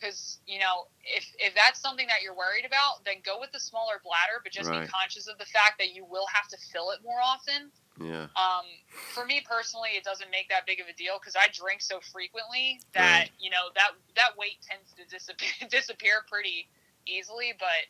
because 0.04 0.39
you 0.45 0.60
know 0.60 0.91
if 1.16 1.24
if 1.39 1.56
that's 1.56 1.80
something 1.80 2.08
that 2.08 2.20
you're 2.22 2.36
worried 2.36 2.68
about 2.68 2.99
then 3.08 3.24
go 3.24 3.39
with 3.39 3.51
the 3.56 3.60
smaller 3.60 4.04
bladder 4.04 4.43
but 4.43 4.51
just 4.51 4.68
Right. 4.70 4.84
be 4.84 4.91
conscious 4.91 5.28
of 5.32 5.38
the 5.39 5.47
fact 5.47 5.80
that 5.80 5.95
you 5.95 6.04
will 6.04 6.28
have 6.28 6.47
to 6.51 6.58
fill 6.76 6.91
it 6.91 6.99
more 7.04 7.24
often 7.24 7.72
Yeah. 7.95 8.28
um, 8.36 8.68
for 9.16 9.24
me 9.26 9.39
personally 9.47 9.95
it 9.95 10.04
doesn't 10.04 10.30
make 10.30 10.49
that 10.49 10.68
big 10.68 10.82
of 10.84 10.88
a 10.91 10.95
deal 10.99 11.16
because 11.20 11.39
i 11.39 11.47
drink 11.56 11.80
so 11.80 11.99
frequently 12.12 12.84
that 12.93 13.32
Right. 13.32 13.32
you 13.39 13.49
know 13.49 13.72
that 13.76 13.95
that 14.20 14.36
weight 14.36 14.60
tends 14.68 14.91
to 14.99 15.08
disappear 15.08 15.56
disappear 15.72 16.28
pretty 16.28 16.68
easily 17.08 17.56
but 17.56 17.88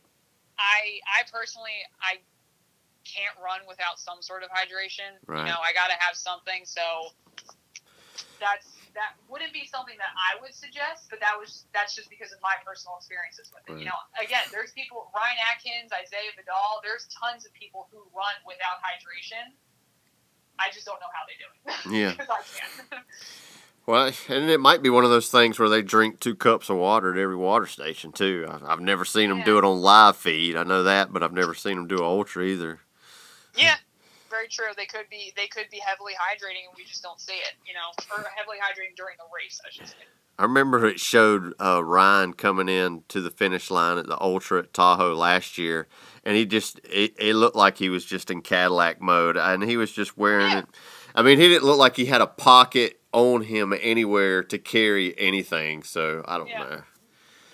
i 0.62 1.02
i 1.18 1.26
personally 1.34 1.82
i 2.02 2.22
can't 3.04 3.36
run 3.42 3.60
without 3.68 4.00
some 4.00 4.22
sort 4.22 4.44
of 4.44 4.50
hydration 4.54 5.18
Right. 5.26 5.42
you 5.42 5.46
know 5.50 5.58
i 5.66 5.74
gotta 5.74 5.98
have 6.00 6.16
something 6.16 6.62
so 6.66 7.10
that's 8.40 8.73
that 8.94 9.18
wouldn't 9.30 9.54
be 9.54 9.66
something 9.66 9.98
that 9.98 10.14
I 10.14 10.38
would 10.42 10.54
suggest, 10.54 11.10
but 11.10 11.20
that 11.20 11.34
was 11.38 11.66
that's 11.74 11.94
just 11.98 12.10
because 12.10 12.32
of 12.32 12.40
my 12.42 12.54
personal 12.62 12.98
experiences 12.98 13.50
with 13.50 13.66
it. 13.70 13.80
You 13.82 13.90
know, 13.90 14.00
again, 14.22 14.46
there's 14.54 14.72
people 14.74 15.10
Ryan 15.14 15.38
Atkins, 15.50 15.90
Isaiah 15.94 16.34
Vidal, 16.38 16.82
there's 16.86 17.10
tons 17.10 17.46
of 17.46 17.52
people 17.58 17.90
who 17.90 18.06
run 18.14 18.36
without 18.46 18.82
hydration. 18.86 19.54
I 20.62 20.70
just 20.70 20.86
don't 20.86 21.02
know 21.02 21.10
how 21.10 21.26
they 21.26 21.38
do 21.42 21.48
it. 21.50 21.54
Yeah. 21.90 22.12
because 22.14 22.30
I 22.30 22.42
can't. 22.46 23.04
Well, 23.86 24.14
and 24.30 24.50
it 24.50 24.62
might 24.62 24.82
be 24.82 24.90
one 24.90 25.04
of 25.04 25.10
those 25.10 25.30
things 25.30 25.60
where 25.60 25.68
they 25.68 25.82
drink 25.82 26.22
two 26.22 26.36
cups 26.36 26.70
of 26.70 26.78
water 26.78 27.12
at 27.12 27.20
every 27.20 27.36
water 27.36 27.66
station 27.68 28.14
too. 28.14 28.48
I've, 28.50 28.64
I've 28.64 28.80
never 28.80 29.04
seen 29.04 29.28
them 29.28 29.44
do 29.44 29.58
it 29.58 29.66
on 29.66 29.82
live 29.82 30.16
feed. 30.16 30.56
I 30.56 30.64
know 30.64 30.84
that, 30.84 31.12
but 31.12 31.22
I've 31.22 31.34
never 31.34 31.54
seen 31.54 31.76
them 31.76 31.88
do 31.88 31.98
a 31.98 32.04
ultra 32.06 32.46
either. 32.46 32.80
yeah, 33.58 33.76
very 34.34 34.48
true. 34.48 34.74
They 34.76 34.88
could 34.88 35.08
be 35.10 35.32
they 35.38 35.46
could 35.48 35.70
be 35.70 35.80
heavily 35.80 36.14
hydrating 36.14 36.66
and 36.68 36.74
we 36.76 36.84
just 36.84 37.04
don't 37.04 37.20
see 37.22 37.34
it. 37.34 37.54
You 37.68 37.74
know, 37.74 37.94
or 38.12 38.26
heavily 38.36 38.58
hydrating 38.58 38.96
during 38.98 39.16
the 39.18 39.30
race. 39.34 39.62
I 39.66 39.70
should 39.70 39.88
say. 39.88 39.96
I 40.40 40.44
remember 40.44 40.84
it 40.88 41.00
showed 41.00 41.54
uh, 41.62 41.84
Ryan 41.84 42.34
coming 42.34 42.68
in 42.68 43.04
to 43.10 43.22
the 43.22 43.30
finish 43.30 43.70
line 43.70 44.00
at 44.00 44.08
the 44.08 44.20
Ultra 44.20 44.60
at 44.60 44.74
Tahoe 44.74 45.14
last 45.14 45.60
year, 45.60 45.88
and 46.26 46.36
he 46.36 46.48
just 46.48 46.80
it, 46.86 47.14
it 47.20 47.36
looked 47.36 47.56
like 47.56 47.78
he 47.78 47.90
was 47.90 48.04
just 48.04 48.32
in 48.32 48.42
Cadillac 48.42 49.00
mode, 49.00 49.38
and 49.38 49.64
he 49.64 49.78
was 49.78 49.92
just 49.92 50.18
wearing 50.18 50.52
Yeah. 50.52 50.60
it. 50.60 50.66
I 51.14 51.22
mean, 51.22 51.40
he 51.40 51.48
didn't 51.48 51.66
look 51.66 51.78
like 51.78 51.96
he 51.96 52.06
had 52.08 52.22
a 52.22 52.28
pocket 52.28 53.00
on 53.12 53.44
him 53.44 53.76
anywhere 53.80 54.42
to 54.42 54.58
carry 54.58 55.14
anything. 55.20 55.84
So 55.84 56.24
I 56.28 56.40
don't 56.40 56.48
Yeah. 56.50 56.64
know. 56.64 56.84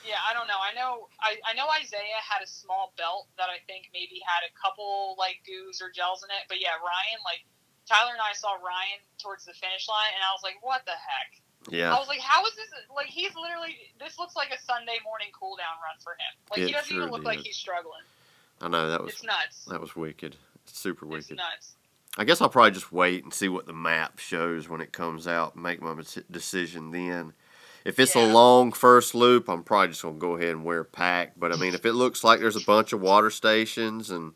Yeah, 0.07 0.15
I 0.27 0.34
don't 0.34 0.47
know. 0.47 0.57
I 0.57 0.73
know 0.73 1.09
I, 1.22 1.36
I 1.43 1.51
know 1.53 1.67
Isaiah 1.76 2.20
had 2.24 2.39
a 2.43 2.47
small 2.49 2.93
belt 2.97 3.28
that 3.38 3.51
I 3.51 3.59
think 3.67 3.91
maybe 3.93 4.24
had 4.24 4.43
a 4.47 4.51
couple 4.55 5.15
like 5.20 5.43
goos 5.45 5.80
or 5.84 5.91
gels 5.91 6.24
in 6.24 6.32
it. 6.32 6.47
But 6.47 6.59
yeah, 6.63 6.76
Ryan, 6.80 7.20
like 7.28 7.43
Tyler 7.88 8.15
and 8.15 8.24
I 8.24 8.32
saw 8.34 8.55
Ryan 8.59 8.99
towards 9.20 9.43
the 9.43 9.53
finish 9.53 9.88
line 9.91 10.15
and 10.15 10.22
I 10.24 10.32
was 10.32 10.41
like, 10.43 10.57
What 10.61 10.88
the 10.88 10.95
heck? 10.95 11.32
Yeah, 11.67 11.91
I 11.91 11.99
was 11.99 12.07
like, 12.07 12.24
How 12.24 12.45
is 12.47 12.55
this 12.55 12.72
like 12.93 13.07
he's 13.11 13.36
literally 13.36 13.76
this 13.99 14.17
looks 14.17 14.36
like 14.36 14.49
a 14.55 14.59
Sunday 14.63 14.97
morning 15.03 15.30
cool 15.36 15.59
down 15.59 15.76
run 15.84 15.97
for 15.99 16.13
him. 16.15 16.32
Like 16.51 16.67
he 16.67 16.72
doesn't 16.72 16.91
even 16.91 17.07
sure 17.07 17.11
look 17.11 17.28
like 17.28 17.39
he's 17.43 17.57
struggling. 17.59 18.05
I 18.61 18.67
know 18.67 18.89
that 18.89 19.03
was 19.03 19.13
It's 19.20 19.24
nuts. 19.24 19.65
that 19.67 19.80
was 19.82 19.95
wicked. 19.95 20.36
Super 20.65 21.05
It's 21.15 21.30
wicked. 21.30 21.38
nuts. 21.38 21.76
I 22.17 22.24
guess 22.26 22.41
I'll 22.41 22.49
probably 22.49 22.72
just 22.72 22.91
wait 22.91 23.24
and 23.24 23.34
see 23.34 23.47
what 23.49 23.65
the 23.65 23.74
map 23.74 24.20
shows 24.20 24.67
when 24.67 24.82
it 24.82 24.91
comes 24.91 25.28
out 25.28 25.55
make 25.55 25.82
my 25.82 25.95
decision 26.30 26.91
then. 26.91 27.34
If 27.89 27.97
it's 27.97 28.15
a 28.15 28.31
long 28.31 28.71
first 28.71 29.15
loop, 29.15 29.49
I'm 29.49 29.63
probably 29.63 29.87
just 29.87 30.03
going 30.03 30.13
to 30.13 30.19
go 30.19 30.35
ahead 30.35 30.49
and 30.49 30.63
wear 30.63 30.81
a 30.81 30.85
pack. 30.85 31.33
But 31.39 31.51
I 31.51 31.55
mean, 31.55 31.73
if 31.73 31.87
it 31.87 31.93
looks 31.93 32.23
like 32.23 32.39
there's 32.39 32.55
a 32.55 32.63
bunch 32.63 32.93
of 32.93 33.01
water 33.01 33.31
stations 33.31 34.11
and 34.11 34.33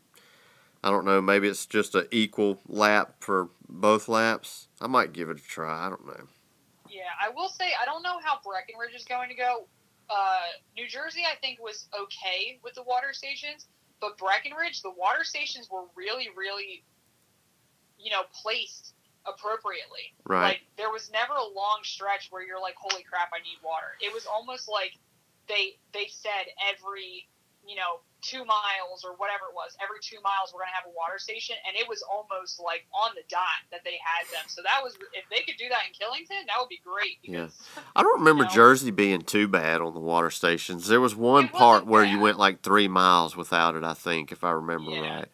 I 0.82 0.90
don't 0.90 1.04
know, 1.04 1.22
maybe 1.22 1.46
it's 1.46 1.64
just 1.64 1.94
an 1.94 2.08
equal 2.10 2.58
lap 2.66 3.14
for 3.20 3.50
both 3.68 4.08
laps, 4.08 4.66
I 4.80 4.88
might 4.88 5.12
give 5.12 5.30
it 5.30 5.38
a 5.38 5.40
try. 5.40 5.86
I 5.86 5.88
don't 5.88 6.04
know. 6.04 6.26
Yeah, 6.90 7.02
I 7.22 7.28
will 7.28 7.48
say 7.48 7.66
I 7.80 7.84
don't 7.84 8.02
know 8.02 8.18
how 8.24 8.40
Breckenridge 8.44 8.92
is 8.92 9.04
going 9.04 9.28
to 9.28 9.36
go. 9.36 9.68
Uh, 10.10 10.40
New 10.76 10.88
Jersey, 10.88 11.22
I 11.22 11.36
think, 11.40 11.62
was 11.62 11.86
okay 11.96 12.58
with 12.64 12.74
the 12.74 12.82
water 12.82 13.12
stations, 13.12 13.68
but 14.00 14.18
Breckenridge, 14.18 14.82
the 14.82 14.90
water 14.90 15.22
stations 15.22 15.68
were 15.70 15.84
really, 15.94 16.26
really, 16.36 16.82
you 18.00 18.10
know, 18.10 18.22
placed 18.42 18.93
appropriately. 19.26 20.12
Right. 20.26 20.56
Like 20.56 20.60
there 20.76 20.90
was 20.90 21.10
never 21.12 21.34
a 21.34 21.48
long 21.54 21.80
stretch 21.82 22.28
where 22.30 22.42
you're 22.46 22.60
like, 22.60 22.74
"Holy 22.76 23.02
crap, 23.02 23.30
I 23.32 23.40
need 23.42 23.58
water." 23.64 23.96
It 24.00 24.12
was 24.12 24.26
almost 24.26 24.68
like 24.68 24.92
they 25.48 25.76
they 25.92 26.06
said 26.08 26.48
every 26.72 27.28
you 27.66 27.76
know 27.76 28.00
two 28.20 28.44
miles 28.44 29.04
or 29.04 29.12
whatever 29.16 29.44
it 29.48 29.54
was 29.54 29.76
every 29.84 29.96
two 30.00 30.16
miles 30.24 30.52
we're 30.52 30.60
gonna 30.60 30.72
have 30.72 30.84
a 30.88 30.96
water 30.96 31.18
station 31.18 31.56
and 31.68 31.76
it 31.76 31.86
was 31.88 32.02
almost 32.04 32.60
like 32.60 32.84
on 32.92 33.10
the 33.14 33.20
dot 33.28 33.60
that 33.70 33.80
they 33.84 33.96
had 34.00 34.24
them 34.32 34.44
so 34.48 34.60
that 34.62 34.80
was 34.82 34.96
if 35.12 35.24
they 35.30 35.40
could 35.44 35.56
do 35.58 35.68
that 35.68 35.80
in 35.88 35.92
killington 35.92 36.44
that 36.46 36.56
would 36.58 36.68
be 36.68 36.80
great 36.84 37.16
Yeah. 37.22 37.48
I 37.96 38.02
don't 38.02 38.18
remember 38.20 38.44
No. 38.44 38.50
Jersey 38.50 38.90
being 38.90 39.20
too 39.22 39.48
bad 39.48 39.80
on 39.82 39.92
the 39.94 40.00
water 40.00 40.30
stations. 40.30 40.88
There 40.88 41.00
was 41.00 41.14
one 41.14 41.48
part 41.48 41.86
where 41.86 42.04
you 42.04 42.18
went 42.20 42.38
like 42.38 42.60
three 42.62 42.88
miles 42.88 43.34
without 43.36 43.74
it, 43.74 43.84
I 43.84 43.94
think, 43.94 44.32
if 44.32 44.44
I 44.44 44.50
remember 44.50 44.90
Yeah. 44.90 45.16
right. 45.16 45.28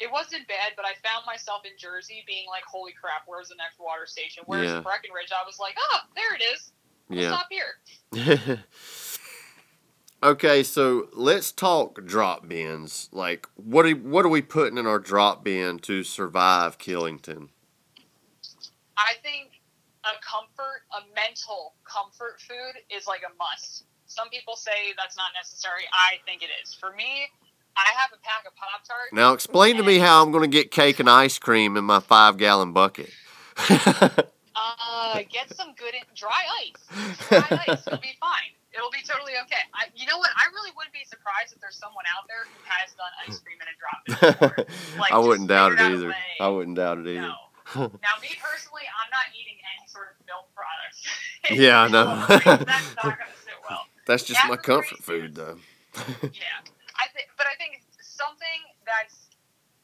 It 0.00 0.10
wasn't 0.12 0.46
bad 0.48 0.72
but 0.76 0.84
i 0.84 0.92
found 1.06 1.24
myself 1.26 1.62
in 1.64 1.72
jersey 1.78 2.24
being 2.26 2.46
like 2.48 2.64
holy 2.70 2.92
crap 2.92 3.22
where's 3.26 3.48
the 3.48 3.56
next 3.56 3.78
water 3.80 4.06
station 4.06 4.42
whereas 4.46 4.70
Yeah. 4.70 4.80
breckenridge 4.80 5.32
i 5.32 5.44
was 5.46 5.58
like 5.58 5.74
oh 5.78 5.98
there 6.14 6.34
it 6.34 6.42
is 6.42 6.72
we'll 7.08 7.20
Yeah. 7.20 7.28
stop 7.28 7.46
here 7.50 8.60
okay, 10.22 10.62
so 10.62 11.08
let's 11.12 11.52
talk 11.52 12.04
drop 12.04 12.48
bins. 12.48 13.08
Like, 13.12 13.48
what 13.56 13.86
are 13.86 13.90
what 13.92 14.24
are 14.24 14.28
we 14.30 14.42
putting 14.42 14.78
in 14.78 14.86
our 14.86 14.98
drop 14.98 15.44
bin 15.44 15.78
to 15.80 16.02
survive 16.02 16.78
Killington? 16.78 17.48
I 18.96 19.14
think 19.22 19.50
a 20.04 20.14
comfort, 20.24 20.82
a 20.92 21.00
mental 21.14 21.74
comfort 21.84 22.40
food 22.40 22.80
is 22.90 23.06
like 23.06 23.22
a 23.22 23.34
must. 23.36 23.84
Some 24.06 24.28
people 24.30 24.56
say 24.56 24.94
that's 24.96 25.16
not 25.16 25.30
necessary. 25.34 25.82
I 25.92 26.16
think 26.24 26.42
it 26.42 26.50
is. 26.62 26.74
For 26.74 26.92
me, 26.92 27.28
I 27.76 27.92
have 27.98 28.10
a 28.12 28.18
pack 28.22 28.46
of 28.46 28.54
Pop 28.56 28.84
Tarts. 28.86 29.12
Now, 29.12 29.32
explain 29.32 29.76
to 29.76 29.82
me 29.82 29.98
how 29.98 30.22
I'm 30.22 30.32
going 30.32 30.48
to 30.50 30.54
get 30.54 30.70
cake 30.70 30.98
and 30.98 31.10
ice 31.10 31.38
cream 31.38 31.76
in 31.76 31.84
my 31.84 32.00
five 32.00 32.36
gallon 32.38 32.72
bucket. 32.72 33.10
Uh, 34.58 35.20
get 35.30 35.54
some 35.54 35.74
good 35.76 35.94
dry 36.14 36.44
ice. 36.64 37.18
Dry 37.28 37.64
ice. 37.68 37.86
It'll 37.86 37.98
be 37.98 38.16
fine. 38.18 38.56
It'll 38.74 38.90
be 38.90 39.02
totally 39.06 39.32
okay. 39.44 39.60
I, 39.74 39.86
you 39.94 40.06
know 40.06 40.18
what? 40.18 40.30
I 40.34 40.52
really 40.54 40.70
wouldn't 40.76 40.92
be 40.92 41.04
surprised 41.04 41.52
if 41.54 41.60
there's 41.60 41.76
someone 41.76 42.04
out 42.16 42.26
there 42.28 42.44
who 42.44 42.60
has 42.64 42.94
done 42.94 43.12
ice 43.26 43.38
cream 43.40 43.58
in 43.60 43.68
a 43.68 43.76
drop. 43.76 44.66
Like, 44.98 45.12
I 45.12 45.18
wouldn't 45.18 45.48
doubt 45.48 45.72
it 45.72 45.78
figured 45.78 45.92
out 45.92 45.92
a 45.92 46.04
either. 46.06 46.16
I 46.40 46.48
wouldn't 46.48 46.76
doubt 46.76 46.98
it 46.98 47.06
either. 47.06 47.20
No. 47.20 47.34
Now, 47.74 48.16
me 48.22 48.28
personally, 48.40 48.84
I'm 48.88 49.10
not 49.12 49.28
eating 49.32 49.56
any 49.60 49.88
sort 49.88 50.08
of 50.12 50.26
milk 50.26 50.48
products. 50.54 51.04
Yeah, 51.50 51.82
I 51.82 51.88
know. 51.88 52.26
That's 52.64 52.96
not 52.96 53.02
going 53.02 53.16
to 53.16 53.42
sit 53.44 53.54
well. 53.68 53.86
That's 54.06 54.22
just 54.24 54.40
my 54.48 54.56
comfort 54.56 54.98
food, 54.98 55.34
though. 55.34 55.58
Yeah, 56.22 56.30
I 56.98 57.06
think, 57.12 57.28
but 57.36 57.46
I 57.46 57.54
think 57.60 57.82
something 58.00 58.60
that's, 58.88 59.30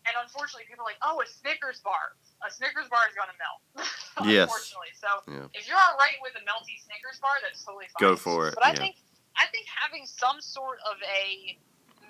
and 0.09 0.15
unfortunately, 0.19 0.67
people 0.67 0.83
are 0.83 0.91
like, 0.91 1.03
oh, 1.05 1.21
a 1.23 1.27
Snickers 1.29 1.79
bar. 1.85 2.17
A 2.43 2.51
Snickers 2.51 2.89
bar 2.91 3.05
is 3.07 3.15
going 3.15 3.31
to 3.31 3.39
melt. 3.39 3.61
Yes. 4.29 4.45
Unfortunately, 4.45 4.93
so 4.93 5.09
Yeah. 5.25 5.49
if 5.57 5.65
you're 5.65 5.81
all 5.81 5.97
right 5.97 6.21
with 6.21 6.37
a 6.37 6.45
melty 6.45 6.77
Snickers 6.85 7.17
bar, 7.25 7.33
that's 7.41 7.65
totally 7.65 7.89
fine. 7.97 8.01
Go 8.03 8.13
for 8.13 8.53
it, 8.53 8.55
But 8.55 8.65
I 8.69 8.77
yeah. 8.77 8.85
think, 8.93 8.97
I 9.41 9.49
think 9.49 9.65
having 9.73 10.05
some 10.05 10.37
sort 10.45 10.77
of 10.85 11.01
a 11.01 11.57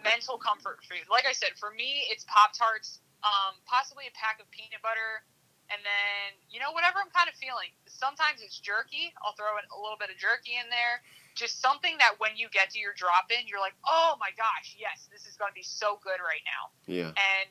mental 0.02 0.34
comfort 0.34 0.82
food, 0.90 1.06
like 1.06 1.30
I 1.30 1.32
said, 1.32 1.54
for 1.62 1.70
me, 1.70 2.02
it's 2.10 2.26
Pop 2.26 2.52
Tarts. 2.58 2.98
um, 3.22 3.54
possibly 3.70 4.10
a 4.10 4.14
pack 4.18 4.42
of 4.42 4.50
peanut 4.50 4.82
butter, 4.82 5.22
and 5.70 5.78
then 5.86 6.34
you 6.50 6.58
know 6.58 6.74
whatever 6.74 6.98
I'm 6.98 7.08
kind 7.14 7.30
of 7.30 7.38
feeling. 7.38 7.70
Sometimes 7.86 8.42
it's 8.42 8.58
jerky. 8.58 9.14
I'll 9.22 9.38
throw 9.38 9.54
in 9.62 9.64
a 9.70 9.78
little 9.78 9.94
bit 9.94 10.10
of 10.10 10.18
jerky 10.18 10.58
in 10.58 10.66
there. 10.74 10.98
Just 11.34 11.60
something 11.60 11.96
that 11.98 12.18
when 12.18 12.36
you 12.36 12.48
get 12.52 12.70
to 12.76 12.78
your 12.78 12.92
drop 12.96 13.32
in, 13.32 13.48
you're 13.48 13.60
like, 13.60 13.76
oh 13.88 14.16
my 14.20 14.30
gosh, 14.36 14.76
yes, 14.76 15.08
this 15.10 15.26
is 15.26 15.36
going 15.36 15.50
to 15.50 15.56
be 15.56 15.64
so 15.64 15.98
good 16.04 16.20
right 16.20 16.44
now. 16.44 16.72
Yeah. 16.86 17.12
And 17.16 17.48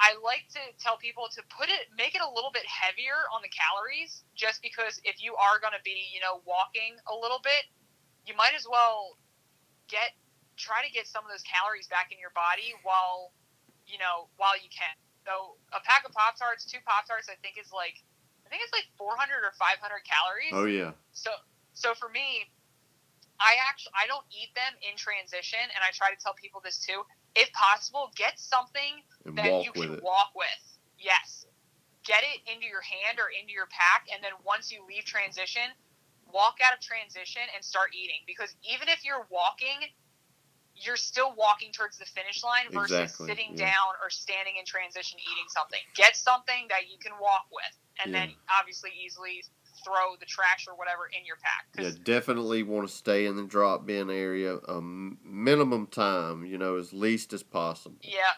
I 0.00 0.16
like 0.24 0.48
to 0.56 0.62
tell 0.80 0.96
people 0.96 1.28
to 1.36 1.44
put 1.52 1.68
it, 1.68 1.92
make 1.92 2.16
it 2.16 2.24
a 2.24 2.30
little 2.32 2.48
bit 2.52 2.64
heavier 2.64 3.28
on 3.32 3.44
the 3.44 3.52
calories, 3.52 4.24
just 4.32 4.64
because 4.64 4.96
if 5.04 5.20
you 5.20 5.36
are 5.36 5.60
going 5.60 5.76
to 5.76 5.84
be, 5.84 6.08
you 6.12 6.24
know, 6.24 6.40
walking 6.48 6.96
a 7.04 7.12
little 7.12 7.40
bit, 7.44 7.68
you 8.24 8.32
might 8.32 8.56
as 8.56 8.64
well 8.64 9.20
get 9.88 10.16
try 10.60 10.84
to 10.84 10.92
get 10.92 11.08
some 11.08 11.24
of 11.24 11.32
those 11.32 11.44
calories 11.44 11.88
back 11.88 12.12
in 12.12 12.20
your 12.20 12.32
body 12.36 12.76
while, 12.84 13.32
you 13.88 13.96
know, 13.96 14.28
while 14.36 14.56
you 14.60 14.68
can. 14.68 14.92
So 15.24 15.56
a 15.72 15.80
pack 15.84 16.04
of 16.04 16.12
Pop 16.12 16.36
Tarts, 16.36 16.68
two 16.68 16.80
Pop 16.84 17.08
Tarts, 17.08 17.32
I 17.32 17.36
think 17.40 17.56
is 17.56 17.72
like, 17.72 17.96
I 18.44 18.52
think 18.52 18.60
it's 18.64 18.72
like 18.72 18.88
400 19.00 19.40
or 19.40 19.52
500 19.56 19.80
calories. 20.04 20.52
Oh 20.52 20.68
yeah. 20.68 20.92
So 21.12 21.32
so 21.72 21.96
for 21.96 22.08
me, 22.08 22.48
I 23.40 23.56
actually 23.68 23.96
I 23.96 24.06
don't 24.06 24.24
eat 24.30 24.52
them 24.54 24.76
in 24.84 24.96
transition, 25.00 25.60
and 25.60 25.80
I 25.80 25.90
try 25.96 26.12
to 26.12 26.18
tell 26.20 26.36
people 26.36 26.60
this 26.60 26.78
too. 26.78 27.02
If 27.34 27.50
possible, 27.52 28.12
get 28.14 28.38
something 28.38 29.00
And 29.24 29.38
that 29.38 29.64
you 29.64 29.72
can 29.72 29.98
walk 30.02 30.36
with. 30.36 30.62
Yes, 31.00 31.46
get 32.04 32.20
it 32.20 32.44
into 32.44 32.68
your 32.68 32.84
hand 32.84 33.18
or 33.18 33.32
into 33.32 33.52
your 33.52 33.66
pack, 33.72 34.06
and 34.12 34.22
then 34.22 34.36
once 34.44 34.70
you 34.70 34.84
leave 34.84 35.08
transition, 35.08 35.72
walk 36.28 36.60
out 36.60 36.76
of 36.76 36.80
transition 36.84 37.42
and 37.56 37.64
start 37.64 37.96
eating. 37.96 38.20
Because 38.26 38.54
even 38.60 38.92
if 38.92 39.04
you're 39.04 39.26
walking, 39.32 39.88
you're 40.76 41.00
still 41.00 41.32
walking 41.36 41.72
towards 41.72 41.96
the 41.96 42.04
finish 42.04 42.44
line 42.44 42.68
versus 42.70 43.08
Exactly, 43.08 43.26
sitting 43.26 43.56
yeah. 43.56 43.72
down 43.72 43.96
or 44.04 44.10
standing 44.10 44.56
in 44.60 44.64
transition 44.64 45.18
eating 45.20 45.48
something. 45.48 45.80
Get 45.96 46.16
something 46.16 46.68
that 46.68 46.92
you 46.92 46.98
can 47.00 47.12
walk 47.20 47.48
with, 47.48 47.74
and 48.04 48.12
then 48.12 48.32
obviously 48.52 48.90
easily 49.00 49.44
throw 49.84 50.16
the 50.18 50.26
trash 50.26 50.66
or 50.68 50.74
whatever 50.74 51.10
in 51.12 51.24
your 51.24 51.36
pack. 51.36 51.66
Yeah, 51.78 51.90
definitely 52.04 52.62
want 52.62 52.88
to 52.88 52.92
stay 52.92 53.26
in 53.26 53.36
the 53.36 53.44
drop 53.44 53.86
bin 53.86 54.10
area 54.10 54.56
a 54.56 54.80
minimum 54.80 55.86
time, 55.86 56.44
you 56.44 56.58
know, 56.58 56.76
as 56.76 56.92
least 56.92 57.32
as 57.32 57.42
possible. 57.42 57.98
Yeah, 58.02 58.36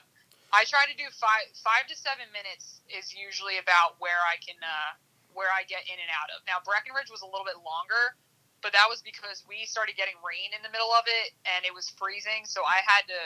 I 0.53 0.69
try 0.69 0.85
to 0.85 0.97
do 0.97 1.09
five 1.17 1.49
five 1.65 1.89
to 1.89 1.97
seven 1.97 2.29
minutes 2.29 2.85
is 2.93 3.17
usually 3.17 3.57
about 3.57 3.97
where 4.05 4.21
I 4.29 4.37
can 4.45 4.61
uh, 4.61 4.93
where 5.33 5.49
I 5.49 5.65
get 5.65 5.89
in 5.89 5.97
and 5.97 6.13
out 6.13 6.29
of. 6.37 6.45
Now 6.45 6.61
Breckenridge 6.61 7.09
was 7.09 7.25
a 7.25 7.29
little 7.29 7.49
bit 7.49 7.57
longer, 7.65 8.21
but 8.61 8.77
that 8.77 8.85
was 8.93 9.01
because 9.01 9.49
we 9.49 9.65
started 9.65 9.97
getting 9.97 10.21
rain 10.21 10.53
in 10.53 10.61
the 10.61 10.69
middle 10.69 10.93
of 10.93 11.09
it 11.09 11.33
and 11.49 11.65
it 11.65 11.73
was 11.73 11.89
freezing, 11.97 12.45
so 12.45 12.61
I 12.69 12.85
had 12.85 13.09
to 13.09 13.21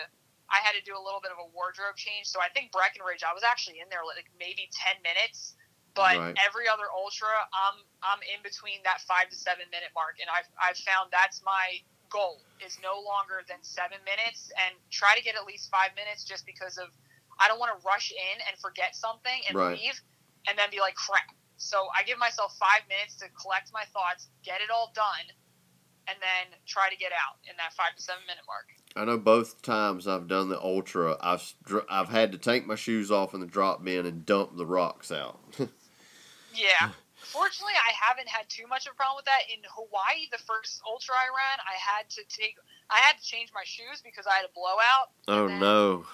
I 0.46 0.62
had 0.62 0.78
to 0.78 0.82
do 0.86 0.94
a 0.94 1.02
little 1.02 1.18
bit 1.18 1.34
of 1.34 1.42
a 1.42 1.48
wardrobe 1.50 1.98
change. 1.98 2.30
So 2.30 2.38
I 2.38 2.46
think 2.54 2.70
Breckenridge 2.70 3.26
I 3.26 3.34
was 3.34 3.42
actually 3.42 3.82
in 3.82 3.90
there 3.90 4.06
like 4.06 4.30
maybe 4.38 4.70
ten 4.70 4.94
minutes. 5.02 5.55
But 5.96 6.20
Right. 6.20 6.36
every 6.44 6.68
other 6.68 6.92
ultra, 6.92 7.32
I'm 7.56 7.80
I'm 8.04 8.20
in 8.28 8.44
between 8.44 8.84
that 8.84 9.00
five 9.08 9.32
to 9.32 9.36
seven 9.36 9.64
minute 9.72 9.90
mark, 9.96 10.20
and 10.20 10.28
I've 10.28 10.46
I've 10.60 10.76
found 10.76 11.08
that's 11.10 11.40
my 11.42 11.80
goal 12.12 12.44
is 12.60 12.78
no 12.84 13.00
longer 13.02 13.42
than 13.48 13.58
seven 13.64 13.98
minutes, 14.04 14.52
and 14.60 14.76
try 14.92 15.16
to 15.16 15.22
get 15.24 15.34
at 15.34 15.48
least 15.48 15.72
five 15.72 15.96
minutes, 15.96 16.22
just 16.22 16.44
because 16.44 16.76
of 16.76 16.92
I 17.40 17.48
don't 17.48 17.58
want 17.58 17.72
to 17.72 17.80
rush 17.82 18.12
in 18.12 18.36
and 18.44 18.54
forget 18.60 18.94
something 18.94 19.40
and 19.48 19.56
Right. 19.56 19.80
leave, 19.80 19.96
and 20.46 20.54
then 20.60 20.68
be 20.70 20.78
like 20.78 20.94
crap. 20.94 21.32
So 21.56 21.88
I 21.96 22.04
give 22.04 22.20
myself 22.20 22.52
five 22.60 22.84
minutes 22.92 23.16
to 23.24 23.32
collect 23.40 23.72
my 23.72 23.84
thoughts, 23.96 24.28
get 24.44 24.60
it 24.60 24.68
all 24.68 24.92
done, 24.94 25.32
and 26.08 26.16
then 26.20 26.58
try 26.68 26.88
to 26.92 26.96
get 26.96 27.12
out 27.12 27.40
in 27.48 27.56
that 27.56 27.72
five 27.72 27.96
to 27.96 28.02
seven 28.02 28.22
minute 28.28 28.44
mark. 28.46 28.68
I 28.96 29.04
know 29.04 29.18
both 29.18 29.60
times 29.62 30.06
I've 30.06 30.28
done 30.28 30.48
the 30.48 30.60
ultra, 30.60 31.16
I've 31.20 31.54
I've 31.88 32.08
had 32.08 32.32
to 32.32 32.38
take 32.38 32.66
my 32.66 32.76
shoes 32.76 33.10
off 33.10 33.34
in 33.34 33.40
the 33.40 33.46
drop 33.46 33.84
bin 33.84 34.06
and 34.06 34.24
dump 34.24 34.56
the 34.56 34.66
rocks 34.66 35.10
out. 35.10 35.40
Yeah. 36.56 36.90
Fortunately, 37.20 37.74
I 37.76 37.92
haven't 37.96 38.28
had 38.28 38.48
too 38.48 38.66
much 38.68 38.86
of 38.86 38.92
a 38.92 38.96
problem 38.96 39.16
with 39.20 39.28
that. 39.28 39.44
In 39.52 39.60
Hawaii, 39.68 40.28
the 40.32 40.40
first 40.44 40.80
ultra 40.86 41.12
I 41.16 41.28
ran, 41.32 41.58
I 41.64 41.76
had 41.76 42.08
to 42.16 42.22
take, 42.28 42.56
I 42.88 43.00
had 43.00 43.16
to 43.18 43.24
change 43.24 43.50
my 43.52 43.64
shoes 43.64 44.00
because 44.04 44.24
I 44.28 44.36
had 44.40 44.44
a 44.48 44.52
blowout. 44.56 45.12
oh 45.28 45.48
then- 45.48 45.60
no. 45.60 46.06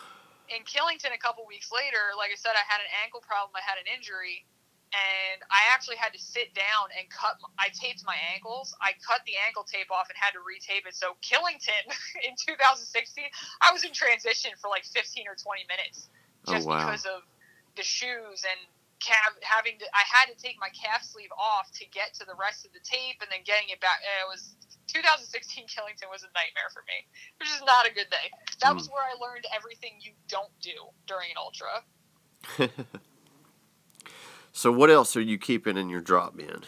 In 0.51 0.67
Killington, 0.69 1.15
a 1.15 1.23
couple 1.23 1.47
weeks 1.49 1.73
later, 1.73 2.13
like 2.19 2.29
I 2.29 2.37
said, 2.37 2.53
I 2.53 2.65
had 2.69 2.83
an 2.85 2.91
ankle 3.07 3.25
problem. 3.25 3.57
I 3.57 3.65
had 3.65 3.81
an 3.81 3.89
injury, 3.89 4.45
and 4.93 5.41
I 5.49 5.73
actually 5.73 5.97
had 5.97 6.13
to 6.13 6.21
sit 6.21 6.53
down 6.53 6.93
and 6.93 7.09
cut. 7.09 7.41
I 7.57 7.73
taped 7.73 8.05
my 8.05 8.19
ankles. 8.35 8.77
I 8.83 8.93
cut 9.01 9.25
the 9.25 9.41
ankle 9.41 9.65
tape 9.65 9.89
off 9.89 10.13
and 10.13 10.17
had 10.19 10.37
to 10.37 10.43
retape 10.45 10.85
it. 10.85 10.93
So 10.93 11.17
Killington 11.25 11.89
in 12.27 12.37
2016, 12.37 12.85
I 13.65 13.73
was 13.73 13.85
in 13.85 13.97
transition 13.97 14.53
for 14.61 14.69
like 14.69 14.85
15 14.85 15.25
or 15.25 15.37
20 15.41 15.65
minutes 15.73 16.11
Oh 16.45 16.53
just 16.53 16.69
wow. 16.69 16.85
because 16.85 17.07
of 17.09 17.25
the 17.77 17.87
shoes 17.87 18.45
and 18.45 18.61
having 19.43 19.79
to. 19.79 19.87
I 19.95 20.05
had 20.07 20.31
to 20.31 20.37
take 20.39 20.57
my 20.61 20.71
calf 20.71 21.03
sleeve 21.03 21.33
off 21.35 21.71
to 21.79 21.85
get 21.91 22.15
to 22.21 22.25
the 22.25 22.35
rest 22.39 22.67
of 22.67 22.73
the 22.73 22.81
tape 22.85 23.19
and 23.21 23.31
then 23.31 23.43
getting 23.45 23.69
it 23.71 23.81
back. 23.81 24.01
It 24.03 24.29
was 24.29 24.55
2016 24.87 25.67
Killington 25.67 26.11
was 26.11 26.23
a 26.23 26.31
nightmare 26.35 26.71
for 26.73 26.83
me, 26.87 27.07
which 27.39 27.49
is 27.49 27.63
not 27.65 27.87
a 27.87 27.93
good 27.93 28.11
day. 28.11 28.31
That 28.61 28.75
was 28.75 28.89
where 28.89 29.03
I 29.03 29.15
learned 29.19 29.47
everything 29.55 29.93
you 30.01 30.13
don't 30.29 30.53
do 30.61 30.93
during 31.07 31.31
an 31.31 31.39
ultra. 31.41 31.83
so 34.53 34.73
what 34.73 34.91
else 34.91 35.17
are 35.17 35.23
you 35.23 35.39
keeping 35.39 35.77
in 35.77 35.89
your 35.89 36.01
drop 36.01 36.37
bin? 36.37 36.63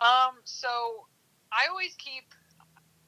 Um, 0.00 0.42
so 0.44 1.06
I 1.52 1.68
always 1.70 1.94
keep. 1.98 2.24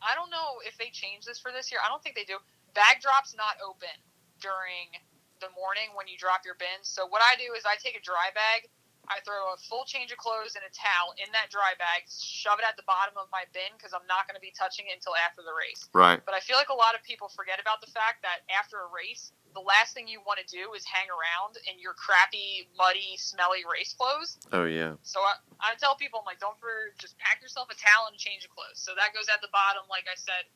I 0.01 0.15
don't 0.15 0.31
know 0.31 0.65
if 0.67 0.79
they 0.79 0.89
changed 0.91 1.27
this 1.27 1.39
for 1.39 1.53
this 1.53 1.71
year. 1.71 1.81
I 1.85 1.89
don't 1.89 2.03
think 2.03 2.17
they 2.17 2.25
do. 2.25 2.39
Bag 2.75 3.01
drops 3.03 3.35
not 3.37 3.61
open 3.61 3.93
during 4.41 4.97
the 5.41 5.53
morning 5.57 5.97
when 5.97 6.07
you 6.07 6.21
drop 6.21 6.45
your 6.45 6.57
bins. 6.57 6.87
So 6.87 7.09
what 7.09 7.25
I 7.25 7.37
do 7.41 7.57
is 7.57 7.65
I 7.65 7.81
take 7.81 7.97
a 7.97 8.05
dry 8.05 8.31
bag. 8.33 8.69
I 9.11 9.19
throw 9.27 9.51
a 9.51 9.59
full 9.67 9.83
change 9.91 10.15
of 10.15 10.23
clothes 10.23 10.55
and 10.55 10.63
a 10.63 10.71
towel 10.71 11.19
in 11.19 11.27
that 11.35 11.51
dry 11.51 11.75
bag, 11.75 12.07
shove 12.07 12.63
it 12.63 12.67
at 12.69 12.79
the 12.79 12.87
bottom 12.87 13.19
of 13.19 13.27
my 13.35 13.43
bin 13.51 13.75
because 13.75 13.91
I'm 13.91 14.07
not 14.07 14.31
going 14.31 14.39
to 14.39 14.45
be 14.45 14.55
touching 14.55 14.87
it 14.87 15.03
until 15.03 15.19
after 15.19 15.43
the 15.43 15.51
race. 15.51 15.91
Right. 15.91 16.23
But 16.23 16.39
I 16.39 16.41
feel 16.45 16.55
like 16.55 16.71
a 16.71 16.79
lot 16.79 16.95
of 16.95 17.03
people 17.03 17.27
forget 17.27 17.59
about 17.59 17.83
the 17.83 17.91
fact 17.91 18.23
that 18.23 18.47
after 18.47 18.79
a 18.79 18.87
race, 18.87 19.35
the 19.51 19.65
last 19.67 19.99
thing 19.99 20.07
you 20.07 20.23
want 20.23 20.39
to 20.39 20.47
do 20.47 20.79
is 20.79 20.87
hang 20.87 21.11
around 21.11 21.59
in 21.67 21.83
your 21.83 21.99
crappy, 21.99 22.71
muddy, 22.79 23.19
smelly 23.19 23.67
race 23.67 23.99
clothes. 23.99 24.39
Oh 24.55 24.63
yeah. 24.63 24.95
So 25.03 25.19
I, 25.19 25.43
I 25.59 25.75
tell 25.75 25.99
people, 25.99 26.23
I'm 26.23 26.29
like, 26.29 26.39
don't 26.39 26.55
for 26.63 26.95
just 27.03 27.19
pack 27.19 27.43
yourself 27.43 27.67
a 27.67 27.75
towel 27.75 28.07
and 28.07 28.15
change 28.15 28.47
of 28.47 28.55
clothes. 28.55 28.79
So 28.79 28.95
that 28.95 29.11
goes 29.11 29.27
at 29.27 29.43
the 29.43 29.51
bottom, 29.51 29.83
like 29.91 30.07
I 30.07 30.15
said, 30.15 30.47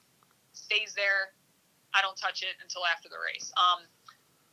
stays 0.55 0.95
there. 0.95 1.35
I 1.91 2.03
don't 2.07 2.18
touch 2.18 2.47
it 2.47 2.55
until 2.62 2.87
after 2.87 3.11
the 3.11 3.18
race. 3.18 3.51
Um, 3.59 3.87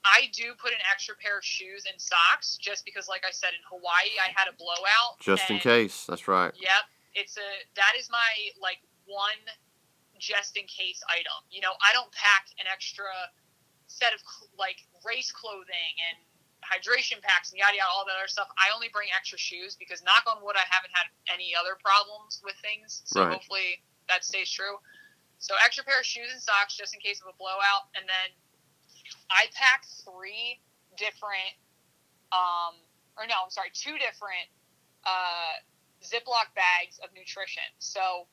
I 0.03 0.29
do 0.33 0.53
put 0.57 0.71
an 0.73 0.81
extra 0.89 1.15
pair 1.15 1.37
of 1.37 1.45
shoes 1.45 1.85
and 1.85 1.99
socks 2.01 2.57
just 2.57 2.85
because, 2.85 3.07
like 3.07 3.21
I 3.21 3.31
said, 3.31 3.53
in 3.53 3.61
Hawaii 3.69 4.17
I 4.17 4.33
had 4.33 4.49
a 4.49 4.55
blowout. 4.57 5.19
Just 5.21 5.49
in 5.49 5.59
case. 5.59 6.05
That's 6.09 6.27
right. 6.27 6.51
Yep, 6.57 6.83
it's 7.13 7.37
a 7.37 7.49
that 7.75 7.93
is 7.97 8.09
my 8.09 8.29
like 8.61 8.81
one 9.05 9.37
just 10.17 10.57
in 10.57 10.65
case 10.65 11.01
item. 11.09 11.45
You 11.49 11.61
know, 11.61 11.73
I 11.81 11.93
don't 11.93 12.11
pack 12.13 12.49
an 12.57 12.65
extra 12.65 13.09
set 13.87 14.13
of 14.13 14.21
like 14.57 14.81
race 15.05 15.31
clothing 15.31 15.93
and 16.09 16.17
hydration 16.61 17.17
packs 17.21 17.51
and 17.51 17.57
yada 17.57 17.73
yada 17.77 17.89
all 17.89 18.05
that 18.05 18.17
other 18.17 18.29
stuff. 18.29 18.47
I 18.57 18.73
only 18.73 18.89
bring 18.93 19.09
extra 19.13 19.37
shoes 19.37 19.75
because 19.77 20.01
knock 20.05 20.23
on 20.29 20.41
wood, 20.45 20.55
I 20.55 20.65
haven't 20.69 20.93
had 20.93 21.09
any 21.33 21.53
other 21.57 21.77
problems 21.81 22.41
with 22.45 22.55
things. 22.61 23.01
So 23.05 23.25
Right. 23.25 23.33
hopefully 23.33 23.81
that 24.09 24.23
stays 24.23 24.49
true. 24.49 24.77
So 25.41 25.57
extra 25.65 25.83
pair 25.83 25.99
of 25.99 26.05
shoes 26.05 26.29
and 26.31 26.41
socks 26.41 26.77
just 26.77 26.93
in 26.93 27.01
case 27.01 27.19
of 27.21 27.27
a 27.33 27.35
blowout, 27.37 27.89
and 27.97 28.05
then 28.05 28.29
I 29.29 29.47
pack 29.53 29.85
three 30.03 30.59
different, 30.97 31.55
um, 32.31 32.75
or 33.17 33.27
no, 33.27 33.35
I'm 33.43 33.51
sorry, 33.51 33.71
two 33.73 33.95
different 33.97 34.47
uh, 35.05 35.59
Ziploc 36.03 36.51
bags 36.55 36.99
of 37.03 37.09
nutrition. 37.15 37.65
So 37.79 38.27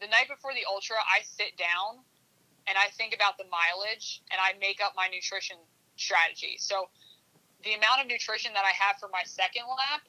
the 0.00 0.08
night 0.08 0.28
before 0.28 0.52
the 0.54 0.66
ultra, 0.68 0.96
I 0.98 1.22
sit 1.22 1.56
down 1.56 2.02
and 2.66 2.78
I 2.78 2.90
think 2.94 3.14
about 3.14 3.38
the 3.38 3.46
mileage 3.50 4.22
and 4.30 4.38
I 4.38 4.58
make 4.58 4.78
up 4.82 4.94
my 4.96 5.08
nutrition 5.08 5.56
strategy. 5.96 6.58
So 6.58 6.88
the 7.64 7.74
amount 7.74 8.02
of 8.02 8.06
nutrition 8.06 8.52
that 8.54 8.66
I 8.66 8.74
have 8.74 8.98
for 8.98 9.08
my 9.10 9.22
second 9.24 9.66
lap 9.70 10.02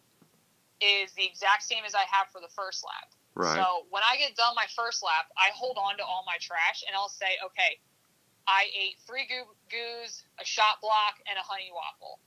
is 0.81 1.13
the 1.13 1.25
exact 1.25 1.63
same 1.63 1.85
as 1.85 1.93
I 1.93 2.05
have 2.09 2.29
for 2.33 2.41
the 2.41 2.51
first 2.51 2.83
lap. 2.83 3.13
Right. 3.33 3.57
So 3.57 3.89
when 3.89 4.03
I 4.05 4.17
get 4.17 4.35
done 4.35 4.53
my 4.53 4.69
first 4.75 5.01
lap, 5.01 5.29
I 5.37 5.49
hold 5.53 5.77
on 5.77 5.97
to 5.97 6.03
all 6.05 6.21
my 6.25 6.37
trash 6.37 6.85
and 6.85 6.93
I'll 6.93 7.09
say, 7.09 7.37
okay, 7.45 7.81
I 8.45 8.69
ate 8.73 8.97
three 9.07 9.25
goo- 9.73 10.03
goos, 10.05 10.23
a 10.37 10.45
Shot 10.45 10.77
Blok, 10.81 11.17
and 11.25 11.33
a 11.37 11.41
honey 11.41 11.73
waffle. 11.73 12.21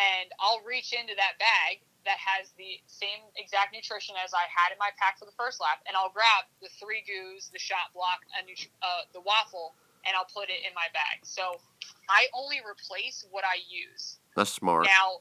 And 0.00 0.32
I'll 0.40 0.64
reach 0.64 0.96
into 0.96 1.12
that 1.14 1.36
bag 1.36 1.84
that 2.08 2.16
has 2.16 2.56
the 2.56 2.80
same 2.88 3.20
exact 3.36 3.76
nutrition 3.76 4.16
as 4.16 4.32
I 4.32 4.48
had 4.48 4.72
in 4.72 4.80
my 4.80 4.88
pack 4.96 5.20
for 5.20 5.28
the 5.28 5.36
first 5.36 5.60
lap, 5.60 5.84
and 5.84 5.92
I'll 5.92 6.12
grab 6.12 6.48
the 6.64 6.72
three 6.80 7.04
goos, 7.04 7.52
the 7.52 7.60
Shot 7.60 7.92
Blok, 7.92 8.24
and 8.32 8.48
uh, 8.80 9.04
the 9.12 9.20
waffle, 9.20 9.76
and 10.08 10.16
I'll 10.16 10.28
put 10.32 10.48
it 10.48 10.64
in 10.64 10.72
my 10.72 10.88
bag. 10.96 11.20
So 11.28 11.60
I 12.08 12.32
only 12.32 12.64
replace 12.64 13.28
what 13.28 13.44
I 13.44 13.60
use. 13.68 14.16
That's 14.32 14.48
smart. 14.48 14.88
Now, 14.88 15.20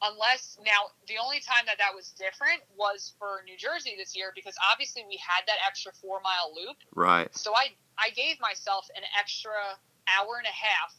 unless 0.00 0.56
now 0.64 0.94
the 1.10 1.20
only 1.20 1.40
time 1.44 1.66
that 1.66 1.76
that 1.76 1.92
was 1.92 2.14
different 2.16 2.64
was 2.72 3.12
for 3.18 3.44
New 3.44 3.58
Jersey 3.58 3.98
this 3.98 4.16
year 4.16 4.32
because 4.34 4.54
obviously 4.70 5.04
we 5.04 5.18
had 5.20 5.42
that 5.46 5.58
extra 5.66 5.92
four 5.92 6.22
mile 6.24 6.54
loop. 6.54 6.78
Right. 6.94 7.28
So 7.36 7.52
I 7.52 7.76
I 7.98 8.10
gave 8.10 8.40
myself 8.40 8.88
an 8.96 9.02
extra 9.18 9.76
hour 10.16 10.38
and 10.38 10.48
a 10.48 10.54
half 10.54 10.94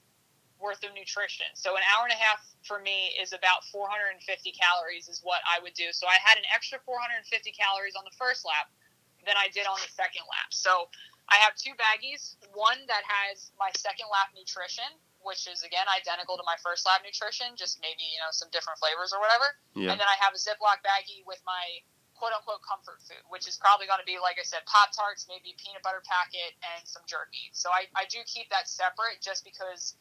worth 0.59 0.83
of 0.83 0.91
nutrition. 0.91 1.47
So 1.55 1.79
an 1.79 1.83
hour 1.95 2.03
and 2.03 2.13
a 2.13 2.19
half 2.19 2.43
for 2.67 2.83
me 2.83 3.15
is 3.15 3.31
about 3.31 3.63
450 3.71 4.19
calories 4.51 5.07
is 5.07 5.23
what 5.23 5.39
I 5.47 5.63
would 5.63 5.73
do. 5.73 5.95
So 5.95 6.05
I 6.05 6.19
had 6.19 6.35
an 6.35 6.43
extra 6.51 6.83
450 6.83 7.23
calories 7.55 7.95
on 7.95 8.03
the 8.03 8.13
first 8.19 8.43
lap 8.43 8.67
than 9.23 9.39
I 9.39 9.47
did 9.55 9.65
on 9.67 9.79
the 9.79 9.91
second 9.91 10.27
lap. 10.27 10.51
So 10.51 10.91
I 11.31 11.39
have 11.39 11.55
two 11.55 11.71
baggies, 11.79 12.35
one 12.51 12.79
that 12.91 13.07
has 13.07 13.55
my 13.55 13.71
second 13.79 14.11
lap 14.11 14.35
nutrition, 14.35 14.87
which 15.23 15.47
is 15.47 15.63
again 15.63 15.87
identical 15.87 16.35
to 16.35 16.43
my 16.43 16.59
first 16.59 16.83
lap 16.83 17.03
nutrition, 17.03 17.55
just 17.55 17.79
maybe, 17.79 18.03
you 18.03 18.19
know, 18.19 18.31
some 18.35 18.51
different 18.51 18.79
flavors 18.79 19.15
or 19.15 19.23
whatever. 19.23 19.47
Yeah. 19.75 19.95
And 19.95 19.97
then 19.99 20.09
I 20.09 20.17
have 20.19 20.35
a 20.35 20.39
Ziploc 20.39 20.83
baggie 20.83 21.23
with 21.23 21.39
my 21.47 21.83
quote 22.19 22.35
unquote 22.35 22.59
comfort 22.67 22.99
food, 23.07 23.23
which 23.31 23.47
is 23.47 23.55
probably 23.55 23.87
going 23.87 24.03
to 24.03 24.05
be, 24.05 24.19
like 24.19 24.35
I 24.35 24.43
said, 24.43 24.67
Pop 24.67 24.91
Tarts, 24.91 25.25
maybe 25.31 25.55
a 25.55 25.57
peanut 25.57 25.81
butter 25.81 26.03
packet, 26.03 26.53
and 26.75 26.83
some 26.83 27.07
jerky. 27.07 27.49
So 27.55 27.71
I, 27.71 27.87
I 27.95 28.03
do 28.11 28.19
keep 28.27 28.51
that 28.51 28.67
separate 28.67 29.23
just 29.23 29.47
because 29.47 29.95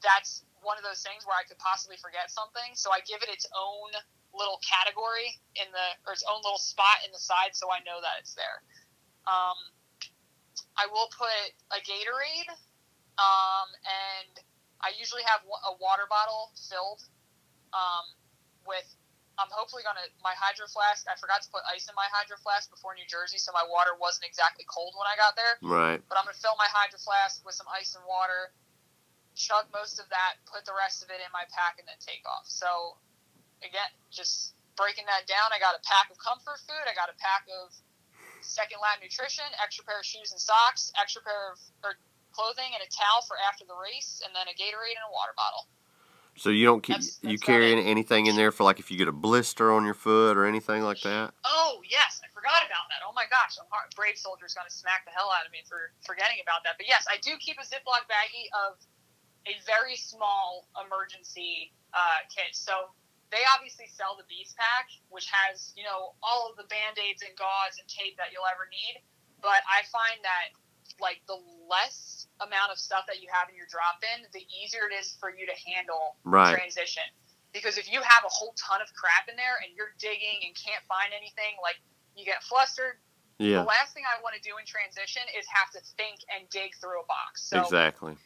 that's 0.00 0.48
one 0.64 0.80
of 0.80 0.84
those 0.84 1.04
things 1.04 1.28
where 1.28 1.36
I 1.36 1.44
could 1.44 1.60
possibly 1.60 2.00
forget 2.00 2.32
something. 2.32 2.72
So 2.72 2.88
I 2.88 3.04
give 3.04 3.20
it 3.20 3.28
its 3.28 3.44
own 3.52 3.92
little 4.32 4.56
category 4.64 5.36
in 5.60 5.68
the, 5.68 5.86
or 6.08 6.16
its 6.16 6.24
own 6.24 6.40
little 6.40 6.60
spot 6.60 7.04
in 7.04 7.12
the 7.12 7.20
side 7.20 7.52
so 7.52 7.68
I 7.68 7.84
know 7.84 8.00
that 8.00 8.24
it's 8.24 8.32
there. 8.32 8.64
Um, 9.28 9.58
I 10.80 10.88
will 10.88 11.12
put 11.12 11.52
a 11.76 11.78
Gatorade, 11.84 12.48
um, 13.20 13.68
and 13.84 14.32
I 14.80 14.96
usually 14.96 15.24
have 15.28 15.44
a 15.44 15.76
water 15.76 16.08
bottle 16.08 16.56
filled 16.56 17.04
um, 17.76 18.06
with 18.64 18.88
I'm 19.40 19.48
hopefully 19.48 19.80
gonna 19.80 20.04
my 20.20 20.36
hydro 20.36 20.68
flask. 20.68 21.08
I 21.08 21.16
forgot 21.16 21.40
to 21.40 21.48
put 21.48 21.64
ice 21.64 21.88
in 21.88 21.96
my 21.96 22.04
hydro 22.12 22.36
flask 22.44 22.68
before 22.68 22.92
New 22.92 23.08
Jersey, 23.08 23.40
so 23.40 23.56
my 23.56 23.64
water 23.64 23.96
wasn't 23.96 24.28
exactly 24.28 24.68
cold 24.68 24.92
when 25.00 25.08
I 25.08 25.16
got 25.16 25.32
there. 25.40 25.56
Right. 25.64 25.96
But 26.04 26.20
I'm 26.20 26.28
gonna 26.28 26.36
fill 26.36 26.60
my 26.60 26.68
hydro 26.68 27.00
flask 27.00 27.40
with 27.40 27.56
some 27.56 27.66
ice 27.72 27.96
and 27.96 28.04
water, 28.04 28.52
chug 29.32 29.72
most 29.72 29.96
of 29.96 30.04
that, 30.12 30.36
put 30.44 30.68
the 30.68 30.76
rest 30.76 31.00
of 31.00 31.08
it 31.08 31.24
in 31.24 31.32
my 31.32 31.48
pack, 31.56 31.80
and 31.80 31.88
then 31.88 31.96
take 32.04 32.20
off. 32.28 32.44
So 32.44 33.00
again, 33.64 33.88
just 34.12 34.52
breaking 34.76 35.08
that 35.08 35.24
down, 35.24 35.48
I 35.52 35.58
got 35.58 35.72
a 35.72 35.82
pack 35.88 36.12
of 36.12 36.20
comfort 36.20 36.60
food. 36.68 36.84
I 36.84 36.92
got 36.92 37.08
a 37.08 37.16
pack 37.16 37.48
of 37.48 37.72
second 38.44 38.84
lap 38.84 39.00
nutrition, 39.00 39.48
extra 39.56 39.84
pair 39.88 40.00
of 40.00 40.06
shoes 40.06 40.32
and 40.32 40.40
socks, 40.40 40.92
extra 41.00 41.24
pair 41.24 41.56
of 41.56 41.58
or 41.80 41.96
clothing, 42.36 42.76
and 42.76 42.82
a 42.84 42.90
towel 42.92 43.24
for 43.24 43.36
after 43.40 43.64
the 43.64 43.76
race, 43.76 44.20
and 44.24 44.36
then 44.36 44.46
a 44.48 44.54
Gatorade 44.54 44.96
and 44.96 45.06
a 45.08 45.12
water 45.12 45.32
bottle. 45.36 45.68
So 46.36 46.48
you 46.48 46.64
don't 46.64 46.80
keep 46.82 46.96
That's- 46.96 47.18
you 47.22 47.36
that's 47.36 47.42
carry 47.42 47.72
about 47.72 47.84
it. 47.84 47.90
anything 47.90 48.26
in 48.26 48.36
there 48.36 48.50
for 48.52 48.64
like 48.64 48.78
if 48.80 48.90
you 48.90 48.96
get 48.96 49.08
a 49.08 49.12
blister 49.12 49.72
on 49.72 49.84
your 49.84 49.94
foot 49.94 50.36
or 50.36 50.46
anything 50.46 50.82
like 50.82 51.00
that? 51.02 51.34
Oh 51.44 51.82
yes, 51.84 52.20
I 52.24 52.28
forgot 52.32 52.64
about 52.64 52.88
that. 52.88 53.04
Oh 53.06 53.12
my 53.12 53.26
gosh, 53.28 53.58
hard, 53.68 53.92
brave 53.94 54.16
soldier's 54.16 54.54
gonna 54.54 54.70
smack 54.70 55.04
the 55.04 55.10
hell 55.12 55.28
out 55.36 55.44
of 55.44 55.52
me 55.52 55.60
for 55.68 55.92
forgetting 56.06 56.38
about 56.42 56.64
that. 56.64 56.74
But 56.78 56.88
yes, 56.88 57.04
I 57.10 57.18
do 57.20 57.36
keep 57.38 57.58
a 57.60 57.66
Ziploc 57.66 58.08
baggie 58.08 58.48
of 58.66 58.78
a 59.46 59.56
very 59.66 59.96
small 59.96 60.68
emergency 60.80 61.72
uh, 61.92 62.24
kit. 62.34 62.54
So 62.56 62.92
they 63.30 63.42
obviously 63.54 63.86
sell 63.86 64.16
the 64.16 64.24
Beast 64.28 64.56
Pack, 64.56 64.88
which 65.10 65.28
has 65.28 65.72
you 65.76 65.84
know 65.84 66.14
all 66.22 66.48
of 66.48 66.56
the 66.56 66.64
band 66.72 66.96
aids 66.96 67.20
and 67.20 67.36
gauze 67.36 67.76
and 67.78 67.86
tape 67.88 68.16
that 68.16 68.32
you'll 68.32 68.48
ever 68.48 68.64
need. 68.72 69.02
But 69.42 69.60
I 69.68 69.84
find 69.92 70.20
that 70.24 70.56
like 70.98 71.22
the 71.28 71.38
less 71.68 72.26
amount 72.40 72.72
of 72.72 72.78
stuff 72.78 73.06
that 73.06 73.22
you 73.22 73.28
have 73.30 73.48
in 73.48 73.54
your 73.54 73.68
drop 73.70 74.02
in, 74.16 74.26
the 74.32 74.42
easier 74.50 74.88
it 74.90 74.94
is 74.96 75.14
for 75.20 75.30
you 75.30 75.46
to 75.46 75.56
handle 75.68 76.16
Right. 76.24 76.52
transition. 76.56 77.04
Because 77.52 77.78
if 77.78 77.90
you 77.90 78.00
have 78.02 78.24
a 78.24 78.30
whole 78.30 78.54
ton 78.54 78.80
of 78.80 78.88
crap 78.94 79.28
in 79.28 79.36
there 79.36 79.58
and 79.62 79.74
you're 79.74 79.94
digging 79.98 80.42
and 80.46 80.54
can't 80.54 80.82
find 80.86 81.12
anything, 81.12 81.58
like 81.62 81.78
you 82.14 82.24
get 82.24 82.42
flustered. 82.42 82.98
Yeah. 83.38 83.64
The 83.64 83.72
last 83.72 83.94
thing 83.94 84.04
I 84.04 84.20
want 84.20 84.36
to 84.36 84.42
do 84.44 84.58
in 84.60 84.66
transition 84.66 85.22
is 85.32 85.46
have 85.48 85.70
to 85.72 85.80
think 85.96 86.20
and 86.28 86.48
dig 86.50 86.76
through 86.76 87.00
a 87.00 87.06
box. 87.06 87.42
So 87.48 87.58
Exactly. 87.62 88.16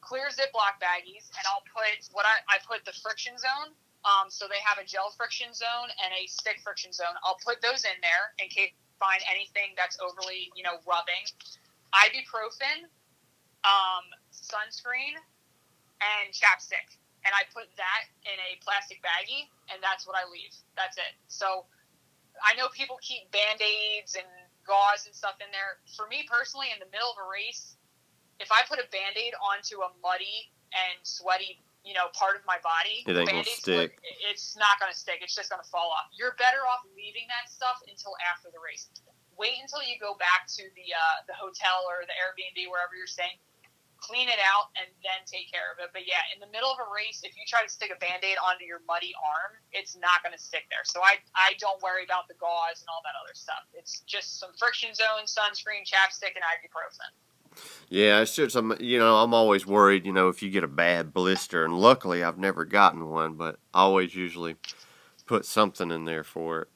clear 0.00 0.28
Ziploc 0.30 0.78
baggies, 0.80 1.26
and 1.34 1.44
I'll 1.50 1.64
put 1.74 1.90
what 2.12 2.24
I, 2.24 2.38
I 2.48 2.56
put 2.64 2.84
the 2.84 2.92
friction 3.02 3.36
zone. 3.36 3.74
Um, 4.04 4.28
so 4.28 4.46
they 4.46 4.60
have 4.64 4.76
a 4.78 4.84
gel 4.86 5.10
friction 5.16 5.52
zone 5.52 5.88
and 6.04 6.12
a 6.12 6.28
stick 6.28 6.60
friction 6.62 6.92
zone. 6.92 7.16
I'll 7.24 7.40
put 7.44 7.60
those 7.64 7.84
in 7.84 7.96
there 8.04 8.36
in 8.38 8.48
case 8.48 8.70
find 9.00 9.20
anything 9.28 9.74
that's 9.76 9.98
overly, 9.98 10.52
you 10.54 10.62
know, 10.62 10.78
rubbing. 10.86 11.24
Ibuprofen, 11.94 12.90
um, 13.62 14.04
sunscreen, 14.34 15.14
and 16.02 16.34
chapstick. 16.34 16.98
And 17.24 17.32
I 17.32 17.48
put 17.56 17.72
that 17.80 18.02
in 18.28 18.36
a 18.36 18.60
plastic 18.60 19.00
baggie, 19.00 19.48
and 19.72 19.80
that's 19.80 20.04
what 20.04 20.12
I 20.18 20.28
leave. 20.28 20.52
That's 20.76 20.98
it. 20.98 21.16
So 21.28 21.64
I 22.44 22.52
know 22.58 22.68
people 22.68 22.98
keep 23.00 23.30
band 23.32 23.62
aids 23.64 24.18
and 24.18 24.28
gauze 24.66 25.06
and 25.06 25.14
stuff 25.14 25.40
in 25.40 25.48
there. 25.48 25.80
For 25.96 26.04
me 26.10 26.28
personally, 26.28 26.68
in 26.74 26.80
the 26.82 26.90
middle 26.92 27.08
of 27.08 27.16
a 27.16 27.24
race, 27.24 27.76
if 28.40 28.52
I 28.52 28.66
put 28.68 28.76
a 28.82 28.88
band 28.92 29.16
aid 29.16 29.32
onto 29.40 29.80
a 29.86 29.90
muddy 30.02 30.52
and 30.74 31.00
sweaty, 31.06 31.64
you 31.84 31.92
know, 31.94 32.08
part 32.16 32.36
of 32.36 32.42
my 32.48 32.56
body, 32.64 33.04
It 33.06 33.16
ain't 33.16 33.28
gonna 33.28 33.44
stick. 33.44 34.00
It's 34.28 34.56
not 34.56 34.80
going 34.80 34.90
to 34.92 34.96
stick. 34.96 35.20
It's 35.20 35.36
just 35.36 35.52
going 35.52 35.60
to 35.62 35.68
fall 35.68 35.92
off. 35.92 36.08
You're 36.16 36.34
better 36.40 36.64
off 36.64 36.84
leaving 36.96 37.28
that 37.28 37.52
stuff 37.52 37.80
until 37.88 38.16
after 38.24 38.48
the 38.52 38.60
race. 38.60 38.88
Wait 39.38 39.58
until 39.60 39.82
you 39.82 39.98
go 39.98 40.14
back 40.16 40.46
to 40.46 40.62
the 40.78 40.88
uh, 40.94 41.18
the 41.26 41.36
hotel 41.36 41.84
or 41.86 42.06
the 42.06 42.14
Airbnb 42.14 42.70
wherever 42.70 42.94
you're 42.94 43.10
staying. 43.10 43.36
Clean 43.98 44.28
it 44.28 44.36
out 44.42 44.68
and 44.76 44.90
then 45.00 45.24
take 45.24 45.48
care 45.48 45.72
of 45.72 45.80
it. 45.80 45.88
But 45.96 46.04
yeah, 46.04 46.20
in 46.36 46.36
the 46.36 46.50
middle 46.52 46.68
of 46.68 46.76
a 46.76 46.88
race, 46.92 47.24
if 47.24 47.32
you 47.40 47.48
try 47.48 47.64
to 47.64 47.72
stick 47.72 47.88
a 47.88 47.96
band 47.96 48.20
aid 48.20 48.36
onto 48.36 48.68
your 48.68 48.84
muddy 48.84 49.16
arm, 49.16 49.56
it's 49.72 49.96
not 49.96 50.20
going 50.20 50.36
to 50.36 50.42
stick 50.42 50.68
there. 50.68 50.84
So 50.84 51.00
I, 51.00 51.24
I 51.32 51.56
don't 51.56 51.80
worry 51.80 52.04
about 52.04 52.28
the 52.28 52.36
gauze 52.36 52.84
and 52.84 52.88
all 52.92 53.00
that 53.00 53.16
other 53.16 53.32
stuff. 53.32 53.64
It's 53.72 54.04
just 54.04 54.36
some 54.36 54.52
friction 54.60 54.92
zone, 54.92 55.24
sunscreen, 55.24 55.88
chapstick, 55.88 56.36
and 56.36 56.44
ibuprofen. 56.44 57.16
Yeah, 57.88 58.20
it's 58.20 58.34
just 58.34 58.56
I'm 58.56 58.76
you 58.80 58.98
know 58.98 59.16
I'm 59.16 59.32
always 59.32 59.66
worried 59.66 60.04
you 60.06 60.12
know 60.12 60.28
if 60.28 60.42
you 60.42 60.50
get 60.50 60.64
a 60.64 60.68
bad 60.68 61.14
blister 61.14 61.64
and 61.64 61.74
luckily 61.74 62.24
I've 62.24 62.38
never 62.38 62.64
gotten 62.64 63.08
one 63.08 63.34
but 63.34 63.58
I 63.72 63.82
always 63.82 64.14
usually 64.14 64.56
put 65.26 65.44
something 65.44 65.90
in 65.90 66.04
there 66.04 66.24
for 66.24 66.62
it. 66.62 66.68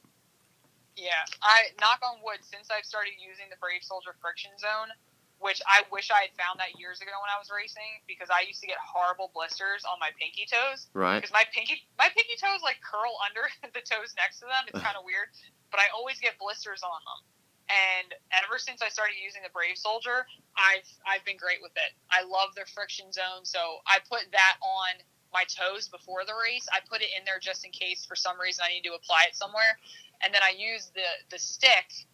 Yeah, 0.98 1.22
I 1.46 1.70
knock 1.78 2.02
on 2.02 2.18
wood. 2.26 2.42
Since 2.42 2.74
I've 2.74 2.82
started 2.82 3.14
using 3.22 3.46
the 3.46 3.56
Brave 3.62 3.86
Soldier 3.86 4.18
friction 4.18 4.50
zone, 4.58 4.90
which 5.38 5.62
I 5.62 5.86
wish 5.94 6.10
I 6.10 6.26
had 6.26 6.34
found 6.34 6.58
that 6.58 6.74
years 6.74 6.98
ago 6.98 7.14
when 7.22 7.30
I 7.30 7.38
was 7.38 7.46
racing, 7.54 8.02
because 8.10 8.26
I 8.26 8.42
used 8.42 8.58
to 8.66 8.68
get 8.68 8.82
horrible 8.82 9.30
blisters 9.30 9.86
on 9.86 10.02
my 10.02 10.10
pinky 10.18 10.50
toes. 10.50 10.90
Right. 10.98 11.22
Because 11.22 11.30
my 11.30 11.46
pinky 11.54 11.86
my 11.94 12.10
pinky 12.10 12.34
toes 12.34 12.66
like 12.66 12.82
curl 12.82 13.14
under 13.26 13.46
the 13.70 13.82
toes 13.86 14.18
next 14.18 14.42
to 14.42 14.50
them. 14.50 14.66
It's 14.66 14.82
kind 14.82 14.98
of 14.98 15.06
weird, 15.06 15.30
but 15.70 15.78
I 15.78 15.86
always 15.94 16.18
get 16.18 16.34
blisters 16.42 16.82
on 16.82 16.98
them. 17.06 17.20
And 17.68 18.16
ever 18.32 18.56
since 18.56 18.80
I 18.80 18.88
started 18.88 19.20
using 19.20 19.44
the 19.44 19.52
Brave 19.54 19.78
Soldier, 19.78 20.26
I've 20.58 20.88
I've 21.06 21.22
been 21.22 21.38
great 21.38 21.62
with 21.62 21.78
it. 21.78 21.94
I 22.10 22.26
love 22.26 22.58
their 22.58 22.66
friction 22.66 23.14
zone, 23.14 23.46
so 23.46 23.86
I 23.86 24.02
put 24.02 24.26
that 24.34 24.58
on 24.58 24.98
my 25.32 25.44
toes 25.44 25.88
before 25.88 26.24
the 26.26 26.32
race. 26.34 26.66
I 26.72 26.80
put 26.88 27.02
it 27.02 27.08
in 27.16 27.24
there 27.24 27.38
just 27.38 27.64
in 27.64 27.70
case 27.70 28.04
for 28.06 28.16
some 28.16 28.40
reason 28.40 28.64
I 28.68 28.72
need 28.72 28.84
to 28.88 28.94
apply 28.94 29.24
it 29.28 29.36
somewhere, 29.36 29.78
and 30.24 30.32
then 30.32 30.42
I 30.42 30.54
use 30.56 30.90
the 30.94 31.08
the 31.30 31.38
stick, 31.38 32.06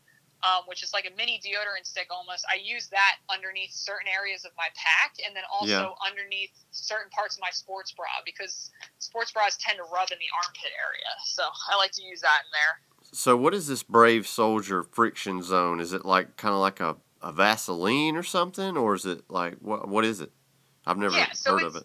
um, 0.42 0.64
which 0.66 0.82
is 0.82 0.92
like 0.92 1.06
a 1.06 1.14
mini 1.16 1.40
deodorant 1.40 1.86
stick 1.86 2.08
almost. 2.10 2.44
I 2.50 2.58
use 2.62 2.88
that 2.88 3.16
underneath 3.30 3.72
certain 3.72 4.08
areas 4.08 4.44
of 4.44 4.52
my 4.56 4.68
pack, 4.74 5.16
and 5.24 5.34
then 5.34 5.44
also 5.52 5.94
underneath 6.04 6.50
certain 6.70 7.10
parts 7.10 7.36
of 7.36 7.40
my 7.40 7.50
sports 7.50 7.92
bra 7.92 8.06
because 8.26 8.70
sports 8.98 9.32
bras 9.32 9.56
tend 9.56 9.78
to 9.78 9.84
rub 9.84 10.10
in 10.10 10.18
the 10.18 10.30
armpit 10.44 10.72
area. 10.74 11.10
So 11.24 11.42
I 11.70 11.76
like 11.76 11.92
to 11.92 12.02
use 12.02 12.20
that 12.20 12.42
in 12.44 12.50
there. 12.52 12.74
So 13.12 13.36
what 13.36 13.54
is 13.54 13.68
this 13.68 13.82
Brave 13.82 14.26
Soldier 14.26 14.82
friction 14.82 15.42
zone? 15.42 15.78
Is 15.78 15.92
it 15.92 16.04
like 16.04 16.36
kind 16.36 16.52
of 16.52 16.60
like 16.60 16.80
a, 16.80 16.96
a 17.22 17.32
Vaseline 17.32 18.16
or 18.16 18.24
something, 18.24 18.76
or 18.76 18.94
is 18.94 19.06
it 19.06 19.30
like 19.30 19.54
what 19.60 19.88
what 19.88 20.04
is 20.04 20.20
it? 20.20 20.32
I've 20.86 20.98
never 20.98 21.16
Yeah, 21.16 21.32
so 21.32 21.52
heard 21.52 21.62
of 21.62 21.76
it. 21.76 21.84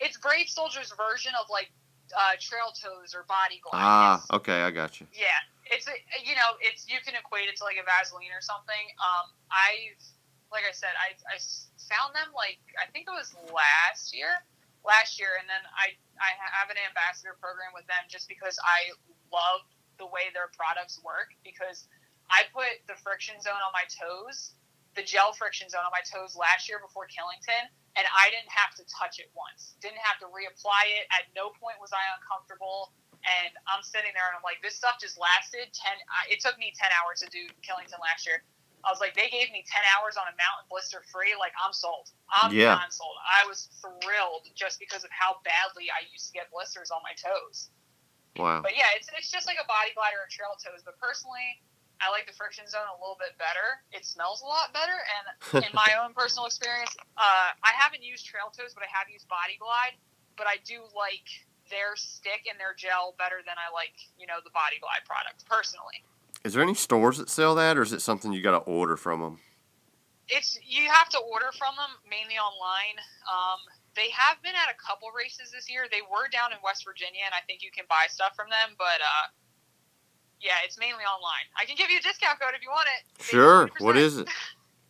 It's 0.00 0.16
Brave 0.18 0.48
Soldier's 0.48 0.92
version 0.96 1.32
of 1.40 1.48
like 1.50 1.70
uh, 2.14 2.36
Trail 2.38 2.70
Toes 2.76 3.14
or 3.14 3.24
Body 3.26 3.60
Glide. 3.64 3.80
Ah, 3.80 4.14
It's- 4.22 4.30
okay, 4.38 4.62
I 4.62 4.70
got 4.70 5.00
you. 5.00 5.06
Yeah, 5.12 5.26
it's 5.66 5.88
a, 5.88 5.94
you 6.22 6.34
know 6.36 6.54
it's 6.60 6.86
you 6.88 6.98
can 7.04 7.14
equate 7.18 7.48
it 7.48 7.56
to 7.58 7.64
like 7.64 7.76
a 7.80 7.84
Vaseline 7.86 8.30
or 8.34 8.40
something. 8.44 8.84
Um, 9.00 9.32
I've 9.50 9.98
like 10.52 10.62
I 10.68 10.72
said, 10.72 10.94
I 10.94 11.16
I 11.26 11.36
found 11.90 12.14
them 12.14 12.30
like 12.34 12.58
I 12.78 12.86
think 12.92 13.08
it 13.10 13.14
was 13.16 13.34
last 13.50 14.14
year, 14.14 14.30
last 14.86 15.18
year, 15.18 15.34
and 15.40 15.48
then 15.50 15.62
I 15.74 15.96
I 16.22 16.30
have 16.38 16.70
an 16.70 16.78
ambassador 16.86 17.34
program 17.40 17.74
with 17.74 17.86
them 17.90 18.06
just 18.06 18.28
because 18.30 18.54
I 18.62 18.94
love 19.34 19.66
the 19.98 20.06
way 20.06 20.28
their 20.36 20.52
products 20.54 21.00
work 21.02 21.32
because 21.42 21.88
I 22.30 22.44
put 22.52 22.68
the 22.86 22.94
friction 23.02 23.40
zone 23.42 23.58
on 23.58 23.72
my 23.74 23.86
toes, 23.90 24.54
the 24.94 25.02
gel 25.02 25.32
friction 25.32 25.66
zone 25.72 25.82
on 25.88 25.92
my 25.94 26.04
toes 26.06 26.36
last 26.36 26.68
year 26.68 26.78
before 26.78 27.06
Killington, 27.10 27.66
and 27.96 28.04
I 28.12 28.28
didn't 28.28 28.52
have 28.52 28.76
to 28.76 28.84
touch 28.92 29.16
it 29.18 29.32
once. 29.32 29.74
Didn't 29.80 30.00
have 30.04 30.20
to 30.20 30.28
reapply 30.28 30.84
it. 31.00 31.08
At 31.16 31.32
no 31.32 31.48
point 31.56 31.80
was 31.80 31.90
I 31.96 32.04
uncomfortable. 32.20 32.92
And 33.24 33.50
I'm 33.66 33.82
sitting 33.82 34.12
there 34.14 34.28
and 34.30 34.36
I'm 34.38 34.44
like, 34.46 34.60
this 34.62 34.76
stuff 34.78 35.00
just 35.02 35.18
lasted 35.18 35.72
10. 35.72 35.96
It 36.30 36.38
took 36.38 36.54
me 36.60 36.70
10 36.76 36.92
hours 36.94 37.24
to 37.24 37.28
do 37.32 37.48
Killington 37.64 37.98
last 37.98 38.28
year. 38.28 38.44
I 38.86 38.92
was 38.94 39.02
like, 39.02 39.18
they 39.18 39.26
gave 39.32 39.50
me 39.50 39.66
10 39.66 39.82
hours 39.98 40.14
on 40.14 40.30
a 40.30 40.36
mountain 40.38 40.68
blister 40.70 41.02
free. 41.10 41.34
Like, 41.34 41.50
I'm 41.58 41.74
sold. 41.74 42.12
I'm 42.30 42.54
Yeah. 42.54 42.78
beyond 42.78 42.92
sold. 42.94 43.16
I 43.24 43.42
was 43.48 43.66
thrilled 43.82 44.46
just 44.54 44.78
because 44.78 45.02
of 45.02 45.10
how 45.10 45.42
badly 45.42 45.90
I 45.90 46.06
used 46.14 46.30
to 46.30 46.34
get 46.38 46.52
blisters 46.54 46.94
on 46.94 47.02
my 47.02 47.16
toes. 47.18 47.74
Wow. 48.38 48.62
But 48.62 48.76
yeah, 48.76 48.92
it's, 48.94 49.08
it's 49.16 49.32
just 49.32 49.48
like 49.48 49.58
a 49.58 49.66
body 49.66 49.90
glider 49.96 50.20
or 50.22 50.28
trail 50.30 50.54
toes. 50.60 50.84
But 50.84 51.00
personally, 51.02 51.58
I 52.00 52.12
like 52.12 52.28
the 52.28 52.36
friction 52.36 52.68
zone 52.68 52.86
a 52.86 52.98
little 53.00 53.16
bit 53.16 53.38
better. 53.40 53.80
It 53.92 54.04
smells 54.04 54.44
a 54.44 54.48
lot 54.48 54.72
better, 54.76 54.96
and 54.96 55.64
in 55.64 55.72
my 55.72 55.96
own 56.02 56.12
personal 56.12 56.44
experience, 56.44 56.92
uh, 57.16 57.56
I 57.56 57.72
haven't 57.72 58.04
used 58.04 58.26
Trail 58.26 58.52
Toes, 58.52 58.76
but 58.76 58.84
I 58.84 58.90
have 58.92 59.08
used 59.08 59.28
Body 59.28 59.56
Glide. 59.56 59.96
But 60.36 60.44
I 60.44 60.60
do 60.68 60.84
like 60.92 61.24
their 61.72 61.96
stick 61.96 62.44
and 62.44 62.60
their 62.60 62.76
gel 62.76 63.16
better 63.16 63.40
than 63.40 63.56
I 63.56 63.72
like, 63.72 63.96
you 64.20 64.28
know, 64.28 64.44
the 64.44 64.52
Body 64.52 64.76
Glide 64.76 65.08
product 65.08 65.48
personally. 65.48 66.04
Is 66.44 66.52
there 66.52 66.62
any 66.62 66.76
stores 66.76 67.18
that 67.18 67.32
sell 67.32 67.56
that, 67.56 67.76
or 67.76 67.82
is 67.82 67.92
it 67.92 68.04
something 68.04 68.32
you 68.32 68.44
got 68.44 68.52
to 68.52 68.64
order 68.68 68.96
from 68.96 69.20
them? 69.20 69.40
It's 70.28 70.58
you 70.62 70.90
have 70.90 71.08
to 71.10 71.18
order 71.18 71.50
from 71.56 71.74
them 71.78 71.96
mainly 72.04 72.36
online. 72.36 72.98
Um, 73.24 73.62
they 73.96 74.12
have 74.12 74.42
been 74.44 74.54
at 74.54 74.68
a 74.68 74.76
couple 74.76 75.08
races 75.16 75.50
this 75.50 75.70
year. 75.70 75.88
They 75.88 76.04
were 76.04 76.28
down 76.28 76.52
in 76.52 76.60
West 76.60 76.84
Virginia, 76.84 77.24
and 77.24 77.32
I 77.32 77.40
think 77.48 77.64
you 77.64 77.72
can 77.72 77.88
buy 77.88 78.06
stuff 78.12 78.36
from 78.36 78.52
them. 78.52 78.76
But 78.76 79.00
uh, 79.00 79.26
yeah, 80.40 80.64
it's 80.64 80.78
mainly 80.78 81.04
online. 81.04 81.46
I 81.60 81.64
can 81.64 81.76
give 81.76 81.90
you 81.90 81.98
a 81.98 82.02
discount 82.02 82.40
code 82.40 82.54
if 82.54 82.62
you 82.62 82.70
want 82.70 82.88
it. 82.88 83.22
Sure. 83.22 83.68
What 83.78 83.96
is 83.96 84.18
it? 84.18 84.28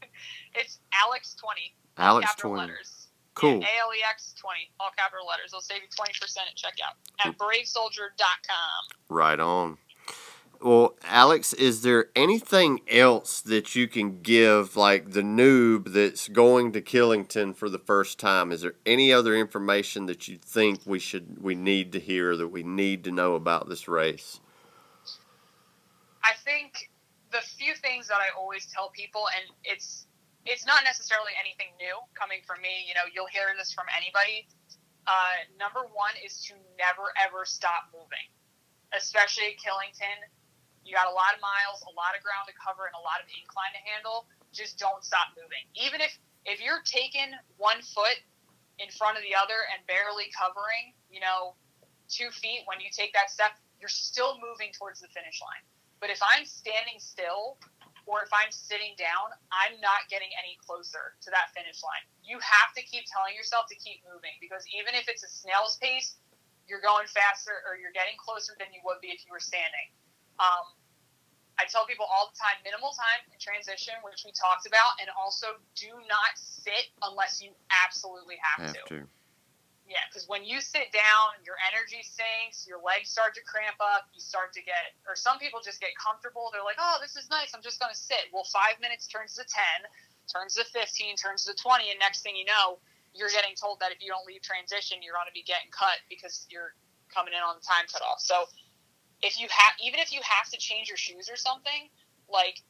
it's 0.54 0.78
Alex 0.92 1.34
twenty. 1.34 1.74
Alex 1.96 2.34
twenty. 2.36 2.60
Letters. 2.60 3.08
Cool. 3.34 3.60
Yeah, 3.60 3.66
ALEX 3.84 4.34
twenty, 4.34 4.70
all 4.80 4.90
capital 4.96 5.26
letters. 5.26 5.52
They'll 5.52 5.60
save 5.60 5.82
you 5.82 5.88
twenty 5.94 6.14
percent 6.20 6.48
at 6.48 6.56
checkout 6.56 7.26
at 7.26 7.36
bravesoldier.com. 7.36 8.98
Right 9.08 9.38
on. 9.38 9.78
Well, 10.62 10.96
Alex, 11.04 11.52
is 11.52 11.82
there 11.82 12.06
anything 12.16 12.80
else 12.88 13.42
that 13.42 13.76
you 13.76 13.86
can 13.88 14.22
give, 14.22 14.74
like 14.74 15.10
the 15.12 15.20
noob 15.20 15.92
that's 15.92 16.28
going 16.28 16.72
to 16.72 16.80
Killington 16.80 17.54
for 17.54 17.68
the 17.68 17.78
first 17.78 18.18
time? 18.18 18.50
Is 18.50 18.62
there 18.62 18.74
any 18.86 19.12
other 19.12 19.36
information 19.36 20.06
that 20.06 20.28
you 20.28 20.38
think 20.38 20.80
we 20.86 20.98
should 20.98 21.42
we 21.42 21.54
need 21.54 21.92
to 21.92 22.00
hear 22.00 22.36
that 22.36 22.48
we 22.48 22.62
need 22.62 23.04
to 23.04 23.10
know 23.10 23.34
about 23.34 23.68
this 23.68 23.86
race? 23.86 24.40
I 26.26 26.34
think 26.42 26.90
the 27.30 27.38
few 27.54 27.78
things 27.78 28.10
that 28.10 28.18
I 28.18 28.34
always 28.34 28.66
tell 28.66 28.90
people, 28.90 29.30
and 29.30 29.46
it's 29.62 30.10
it's 30.42 30.66
not 30.66 30.82
necessarily 30.82 31.34
anything 31.38 31.74
new 31.78 31.94
coming 32.18 32.42
from 32.42 32.62
me. 32.62 32.82
You 32.86 32.94
know, 32.98 33.06
you'll 33.14 33.30
hear 33.30 33.54
this 33.54 33.70
from 33.70 33.86
anybody. 33.94 34.46
Uh, 35.06 35.46
number 35.54 35.86
one 35.94 36.18
is 36.18 36.42
to 36.50 36.58
never 36.74 37.14
ever 37.14 37.46
stop 37.46 37.94
moving, 37.94 38.26
especially 38.90 39.54
at 39.54 39.58
Killington. 39.62 40.18
You 40.82 40.94
got 40.94 41.06
a 41.06 41.14
lot 41.14 41.34
of 41.34 41.42
miles, 41.42 41.82
a 41.86 41.94
lot 41.94 42.18
of 42.18 42.22
ground 42.26 42.50
to 42.50 42.54
cover, 42.58 42.90
and 42.90 42.94
a 42.98 43.02
lot 43.06 43.22
of 43.22 43.26
incline 43.30 43.70
to 43.78 43.82
handle. 43.86 44.26
Just 44.50 44.82
don't 44.82 45.06
stop 45.06 45.30
moving. 45.38 45.62
Even 45.78 46.02
if 46.02 46.10
if 46.42 46.58
you're 46.58 46.82
taking 46.82 47.30
one 47.58 47.78
foot 47.82 48.18
in 48.82 48.90
front 48.98 49.14
of 49.14 49.22
the 49.22 49.34
other 49.34 49.66
and 49.70 49.78
barely 49.86 50.26
covering, 50.34 50.90
you 51.06 51.22
know, 51.22 51.54
two 52.10 52.30
feet 52.34 52.66
when 52.66 52.82
you 52.82 52.90
take 52.90 53.14
that 53.14 53.30
step, 53.30 53.54
you're 53.78 53.90
still 53.90 54.38
moving 54.42 54.74
towards 54.74 55.02
the 55.02 55.10
finish 55.14 55.38
line. 55.42 55.62
But 56.00 56.10
if 56.10 56.20
I'm 56.20 56.44
standing 56.44 57.00
still 57.00 57.56
or 58.06 58.22
if 58.22 58.30
I'm 58.30 58.54
sitting 58.54 58.94
down, 58.94 59.34
I'm 59.50 59.80
not 59.82 60.06
getting 60.06 60.30
any 60.38 60.54
closer 60.62 61.18
to 61.26 61.28
that 61.34 61.50
finish 61.56 61.82
line. 61.82 62.04
You 62.22 62.38
have 62.38 62.70
to 62.78 62.82
keep 62.86 63.08
telling 63.10 63.34
yourself 63.34 63.66
to 63.74 63.76
keep 63.76 64.06
moving 64.06 64.36
because 64.38 64.62
even 64.70 64.94
if 64.94 65.10
it's 65.10 65.26
a 65.26 65.30
snail's 65.30 65.76
pace, 65.82 66.16
you're 66.70 66.82
going 66.82 67.06
faster 67.10 67.62
or 67.66 67.78
you're 67.78 67.94
getting 67.94 68.18
closer 68.18 68.54
than 68.58 68.70
you 68.70 68.82
would 68.86 69.02
be 69.02 69.10
if 69.10 69.22
you 69.26 69.34
were 69.34 69.42
standing. 69.42 69.90
Um, 70.38 70.76
I 71.58 71.64
tell 71.64 71.88
people 71.88 72.04
all 72.06 72.28
the 72.28 72.36
time 72.36 72.60
minimal 72.62 72.92
time 72.92 73.24
in 73.32 73.38
transition, 73.40 73.96
which 74.04 74.22
we 74.28 74.30
talked 74.36 74.68
about, 74.68 75.00
and 75.00 75.08
also 75.16 75.56
do 75.74 75.88
not 76.04 76.36
sit 76.36 76.92
unless 77.00 77.40
you 77.40 77.56
absolutely 77.72 78.36
have, 78.44 78.76
Have 78.76 78.84
to. 78.92 79.08
Yeah, 79.86 80.02
because 80.10 80.26
when 80.26 80.42
you 80.42 80.58
sit 80.60 80.90
down, 80.90 81.38
your 81.46 81.54
energy 81.70 82.02
sinks, 82.02 82.66
your 82.66 82.82
legs 82.82 83.06
start 83.06 83.38
to 83.38 83.42
cramp 83.46 83.78
up, 83.78 84.10
you 84.10 84.18
start 84.18 84.50
to 84.58 84.62
get, 84.62 84.98
or 85.06 85.14
some 85.14 85.38
people 85.38 85.62
just 85.62 85.78
get 85.78 85.94
comfortable. 85.94 86.50
They're 86.50 86.66
like, 86.66 86.78
oh, 86.82 86.98
this 86.98 87.14
is 87.14 87.30
nice. 87.30 87.54
I'm 87.54 87.62
just 87.62 87.78
going 87.78 87.94
to 87.94 87.98
sit. 87.98 88.26
Well, 88.34 88.42
five 88.50 88.82
minutes 88.82 89.06
turns 89.06 89.38
to 89.38 89.46
10, 89.46 89.86
turns 90.26 90.58
to 90.58 90.66
15, 90.66 91.14
turns 91.14 91.46
to 91.46 91.54
20, 91.54 91.94
and 91.94 91.98
next 92.02 92.26
thing 92.26 92.34
you 92.34 92.44
know, 92.44 92.82
you're 93.14 93.30
getting 93.30 93.54
told 93.54 93.78
that 93.78 93.94
if 93.94 94.02
you 94.02 94.10
don't 94.10 94.26
leave 94.26 94.42
transition, 94.42 94.98
you're 95.06 95.14
going 95.14 95.30
to 95.30 95.36
be 95.38 95.46
getting 95.46 95.70
cut 95.70 96.02
because 96.10 96.44
you're 96.50 96.74
coming 97.08 97.32
in 97.32 97.40
on 97.40 97.54
the 97.56 97.64
time 97.64 97.86
cutoff. 97.86 98.18
So 98.18 98.50
if 99.22 99.38
you 99.38 99.46
have, 99.48 99.72
even 99.80 100.02
if 100.02 100.12
you 100.12 100.20
have 100.26 100.50
to 100.50 100.58
change 100.58 100.90
your 100.90 100.98
shoes 100.98 101.30
or 101.30 101.38
something, 101.38 101.88
like 102.26 102.60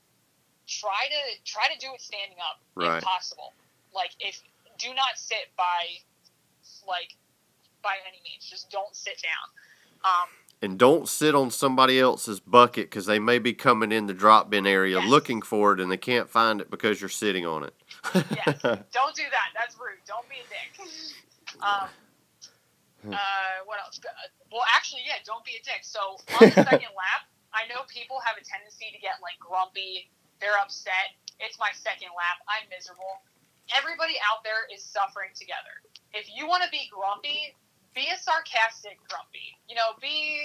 try 0.69 1.09
to 1.09 1.21
try 1.49 1.67
to 1.73 1.79
do 1.81 1.89
it 1.95 2.01
standing 2.01 2.39
up 2.39 2.61
Right. 2.77 2.99
if 2.99 3.05
possible. 3.05 3.55
Like 3.95 4.13
if 4.21 4.43
do 4.79 4.93
not 4.95 5.17
sit 5.17 5.49
by 5.57 6.05
like 6.89 7.17
by 7.83 7.95
any 8.09 8.21
means. 8.25 8.45
Just 8.49 8.71
don't 8.71 8.95
sit 8.95 9.21
down. 9.23 9.49
Um, 10.05 10.29
And 10.63 10.79
don't 10.79 11.09
sit 11.09 11.35
on 11.35 11.51
somebody 11.51 11.99
else's 12.01 12.41
bucket 12.41 12.87
because 12.91 13.07
they 13.07 13.19
may 13.19 13.39
be 13.39 13.53
coming 13.53 13.93
in 13.93 14.07
the 14.07 14.15
drop 14.15 14.51
bin 14.51 14.67
area 14.67 14.99
Yes. 15.01 15.09
looking 15.09 15.43
for 15.43 15.73
it 15.75 15.81
and 15.81 15.91
they 15.91 15.97
can't 15.97 16.29
find 16.31 16.61
it 16.61 16.71
because 16.71 17.01
you're 17.01 17.09
sitting 17.11 17.47
on 17.47 17.65
it. 17.65 17.75
yes, 18.15 18.61
don't 18.93 19.15
do 19.15 19.27
that. 19.31 19.49
That's 19.55 19.77
rude. 19.79 19.99
Don't 20.07 20.29
be 20.29 20.37
a 20.37 20.47
dick. 20.49 20.87
Um, 21.63 21.89
uh, 23.13 23.57
what 23.67 23.79
else? 23.81 24.01
Uh, 24.03 24.11
Well, 24.51 24.65
actually, 24.75 25.03
yeah, 25.07 25.19
don't 25.25 25.45
be 25.45 25.59
a 25.59 25.63
dick. 25.65 25.83
So 25.83 26.19
on 26.41 26.51
the 26.51 26.63
second 26.71 26.93
lap, 26.97 27.27
I 27.55 27.67
know 27.71 27.83
people 27.89 28.19
have 28.25 28.37
a 28.41 28.45
tendency 28.45 28.91
to 28.93 28.99
get 28.99 29.19
like 29.23 29.39
grumpy. 29.39 30.11
They're 30.41 30.59
upset. 30.61 31.17
It's 31.41 31.59
my 31.59 31.71
second 31.73 32.13
lap. 32.17 32.41
I'm 32.49 32.69
miserable. 32.69 33.23
Everybody 33.77 34.15
out 34.31 34.45
there 34.45 34.69
is 34.73 34.83
suffering 34.85 35.31
together. 35.35 35.83
If 36.17 36.33
you 36.33 36.49
want 36.49 36.65
to 36.65 36.71
be 36.73 36.89
grumpy, 36.89 37.53
be 37.93 38.09
a 38.09 38.17
sarcastic 38.17 38.97
grumpy. 39.05 39.53
You 39.69 39.77
know, 39.77 39.93
be 40.01 40.41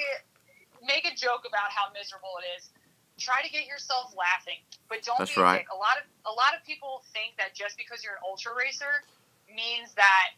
make 0.84 1.07
a 1.07 1.15
joke 1.15 1.47
about 1.47 1.72
how 1.72 1.88
miserable 1.95 2.36
it 2.43 2.47
is. 2.59 2.69
Try 3.15 3.39
to 3.39 3.51
get 3.51 3.69
yourself 3.69 4.11
laughing, 4.17 4.59
but 4.91 5.05
don't 5.07 5.19
That's 5.19 5.36
be 5.36 5.39
right. 5.39 5.63
A 5.72 5.78
lot 5.78 5.95
of 5.95 6.05
a 6.28 6.34
lot 6.34 6.57
of 6.57 6.65
people 6.67 7.07
think 7.15 7.39
that 7.39 7.55
just 7.55 7.80
because 7.80 8.03
you're 8.03 8.19
an 8.19 8.26
ultra 8.28 8.51
racer 8.51 9.07
means 9.47 9.93
that 9.95 10.36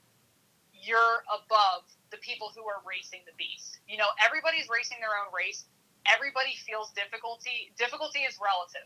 you're 0.73 1.23
above 1.31 1.87
the 2.11 2.19
people 2.19 2.51
who 2.51 2.67
are 2.67 2.83
racing 2.83 3.25
the 3.25 3.33
beast. 3.39 3.79
You 3.87 3.97
know, 3.97 4.09
everybody's 4.19 4.67
racing 4.67 4.99
their 4.99 5.15
own 5.15 5.31
race. 5.33 5.65
Everybody 6.05 6.59
feels 6.59 6.91
difficulty. 6.91 7.71
Difficulty 7.79 8.27
is 8.27 8.35
relative. 8.37 8.85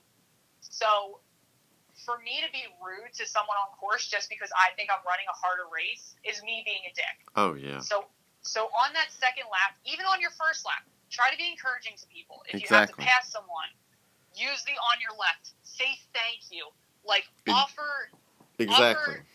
So, 0.61 1.19
for 1.97 2.21
me 2.21 2.39
to 2.45 2.49
be 2.53 2.65
rude 2.77 3.13
to 3.17 3.25
someone 3.25 3.57
on 3.57 3.73
course 3.75 4.07
just 4.07 4.29
because 4.29 4.53
I 4.53 4.73
think 4.77 4.93
I'm 4.93 5.01
running 5.03 5.25
a 5.29 5.35
harder 5.35 5.65
race 5.67 6.13
is 6.21 6.41
me 6.45 6.61
being 6.63 6.85
a 6.85 6.93
dick. 6.93 7.17
oh, 7.35 7.57
yeah. 7.57 7.81
So, 7.81 8.05
so 8.45 8.69
on 8.71 8.93
that 8.93 9.09
second 9.09 9.49
lap, 9.49 9.75
even 9.83 10.05
on 10.05 10.21
your 10.21 10.31
first 10.37 10.63
lap, 10.63 10.85
try 11.09 11.33
to 11.33 11.37
be 11.37 11.49
encouraging 11.49 11.97
to 11.99 12.05
people. 12.07 12.45
If 12.47 12.61
you 12.61 12.69
have 12.71 12.93
to 12.93 12.97
pass 12.97 13.33
someone, 13.33 13.69
use 14.37 14.61
the 14.63 14.77
on 14.77 15.01
your 15.01 15.17
left. 15.17 15.57
Say 15.65 15.89
thank 16.13 16.47
you. 16.53 16.69
Like 17.03 17.25
offer 17.47 18.11
Exactly. 18.57 19.21
Offer, 19.21 19.25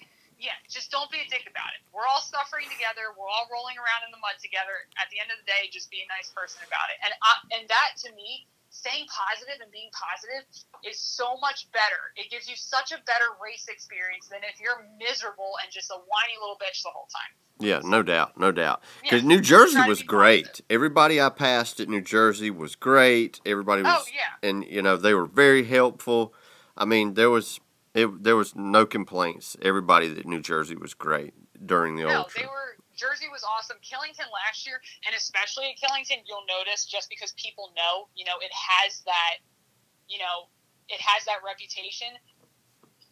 yeah, 0.43 0.59
just 0.67 0.91
don't 0.91 1.07
be 1.15 1.23
a 1.23 1.29
dick 1.31 1.47
about 1.47 1.71
it. 1.79 1.87
We're 1.95 2.07
all 2.11 2.19
suffering 2.19 2.67
together. 2.67 3.15
We're 3.15 3.31
all 3.31 3.47
rolling 3.47 3.79
around 3.79 4.03
in 4.03 4.11
the 4.11 4.19
mud 4.19 4.43
together. 4.43 4.91
At 4.99 5.07
the 5.15 5.23
end 5.23 5.31
of 5.31 5.39
the 5.39 5.47
day, 5.47 5.71
just 5.71 5.87
be 5.87 6.03
a 6.03 6.09
nice 6.11 6.35
person 6.35 6.67
about 6.67 6.91
it. 6.91 6.99
And 7.07 7.15
uh, 7.15 7.41
and 7.55 7.63
that 7.71 7.95
to 8.03 8.11
me, 8.19 8.51
staying 8.73 9.07
positive 9.07 9.61
and 9.63 9.71
being 9.71 9.93
positive 9.93 10.49
is 10.83 10.99
so 10.99 11.37
much 11.41 11.71
better. 11.73 12.11
It 12.17 12.31
gives 12.31 12.49
you 12.49 12.57
such 12.57 12.91
a 12.91 12.99
better 13.05 13.37
race 13.39 13.69
experience 13.69 14.29
than 14.29 14.41
if 14.43 14.59
you're 14.59 14.89
miserable 14.99 15.53
and 15.63 15.71
just 15.71 15.91
a 15.91 16.01
whiny 16.01 16.37
little 16.41 16.57
bitch 16.57 16.83
the 16.83 16.91
whole 16.91 17.07
time. 17.13 17.33
Yeah, 17.61 17.81
no 17.85 18.03
doubt, 18.03 18.41
no 18.41 18.51
doubt. 18.51 18.83
Because 19.03 19.23
Yeah, 19.23 19.29
New 19.29 19.41
Jersey 19.41 19.81
was 19.87 20.03
great. 20.03 20.47
positive. 20.47 20.67
Everybody 20.71 21.21
I 21.21 21.29
passed 21.29 21.79
at 21.81 21.89
New 21.89 22.01
Jersey 22.01 22.51
was 22.51 22.75
great. 22.75 23.41
Everybody 23.47 23.83
oh, 23.83 23.85
was, 23.85 24.07
Oh 24.09 24.11
yeah, 24.13 24.49
and 24.49 24.65
you 24.65 24.83
know 24.83 24.97
they 24.97 25.15
were 25.15 25.27
very 25.27 25.65
helpful. 25.65 26.35
I 26.77 26.85
mean, 26.87 27.15
there 27.15 27.31
was 27.31 27.61
it, 27.95 28.25
there 28.25 28.37
was 28.37 28.57
no 28.57 28.87
complaints. 28.87 29.57
Everybody 29.61 30.11
at 30.19 30.27
New 30.27 30.41
Jersey 30.41 30.77
was 30.77 30.95
great 30.95 31.35
during 31.65 31.97
the 31.97 32.05
no, 32.05 32.27
they 32.35 32.45
were. 32.45 32.77
Jersey 33.03 33.27
was 33.27 33.43
awesome. 33.43 33.83
Killington 33.83 34.31
last 34.31 34.63
year, 34.63 34.79
and 35.03 35.11
especially 35.19 35.75
at 35.75 35.77
Killington, 35.83 36.23
you'll 36.23 36.47
notice 36.47 36.87
just 36.87 37.11
because 37.11 37.35
people 37.35 37.75
know, 37.75 38.07
you 38.15 38.23
know, 38.23 38.39
it 38.39 38.55
has 38.55 39.03
that, 39.11 39.43
you 40.07 40.23
know, 40.23 40.47
it 40.87 41.03
has 41.03 41.27
that 41.27 41.43
reputation. 41.43 42.15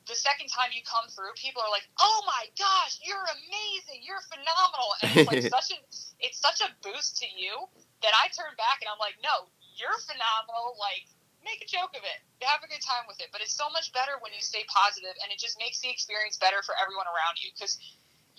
The 0.07 0.15
second 0.15 0.47
time 0.47 0.71
you 0.71 0.87
come 0.87 1.11
through, 1.11 1.35
people 1.35 1.59
are 1.59 1.71
like, 1.75 1.87
"Oh 1.99 2.23
my 2.23 2.47
gosh, 2.55 3.03
you're 3.03 3.27
amazing! 3.35 4.07
You're 4.07 4.23
phenomenal!" 4.31 4.91
And 5.03 5.07
it's 5.11 5.27
like 5.27 5.47
such 5.59 5.75
a, 5.75 5.79
it's 6.23 6.39
such 6.39 6.63
a 6.63 6.71
boost 6.87 7.19
to 7.23 7.27
you 7.27 7.67
that 8.07 8.15
I 8.15 8.31
turn 8.31 8.55
back 8.55 8.83
and 8.83 8.89
I'm 8.91 8.99
like, 9.03 9.19
"No, 9.23 9.51
you're 9.75 9.99
phenomenal! 10.07 10.79
Like, 10.79 11.07
make 11.43 11.63
a 11.63 11.69
joke 11.69 11.95
of 11.99 12.03
it, 12.07 12.19
have 12.43 12.63
a 12.63 12.71
good 12.71 12.83
time 12.83 13.07
with 13.07 13.23
it." 13.23 13.31
But 13.31 13.43
it's 13.43 13.55
so 13.55 13.71
much 13.71 13.95
better 13.95 14.19
when 14.23 14.35
you 14.35 14.43
stay 14.43 14.67
positive, 14.71 15.15
and 15.23 15.31
it 15.31 15.39
just 15.39 15.59
makes 15.63 15.79
the 15.79 15.91
experience 15.91 16.39
better 16.39 16.63
for 16.67 16.75
everyone 16.79 17.07
around 17.07 17.39
you 17.39 17.55
because 17.55 17.79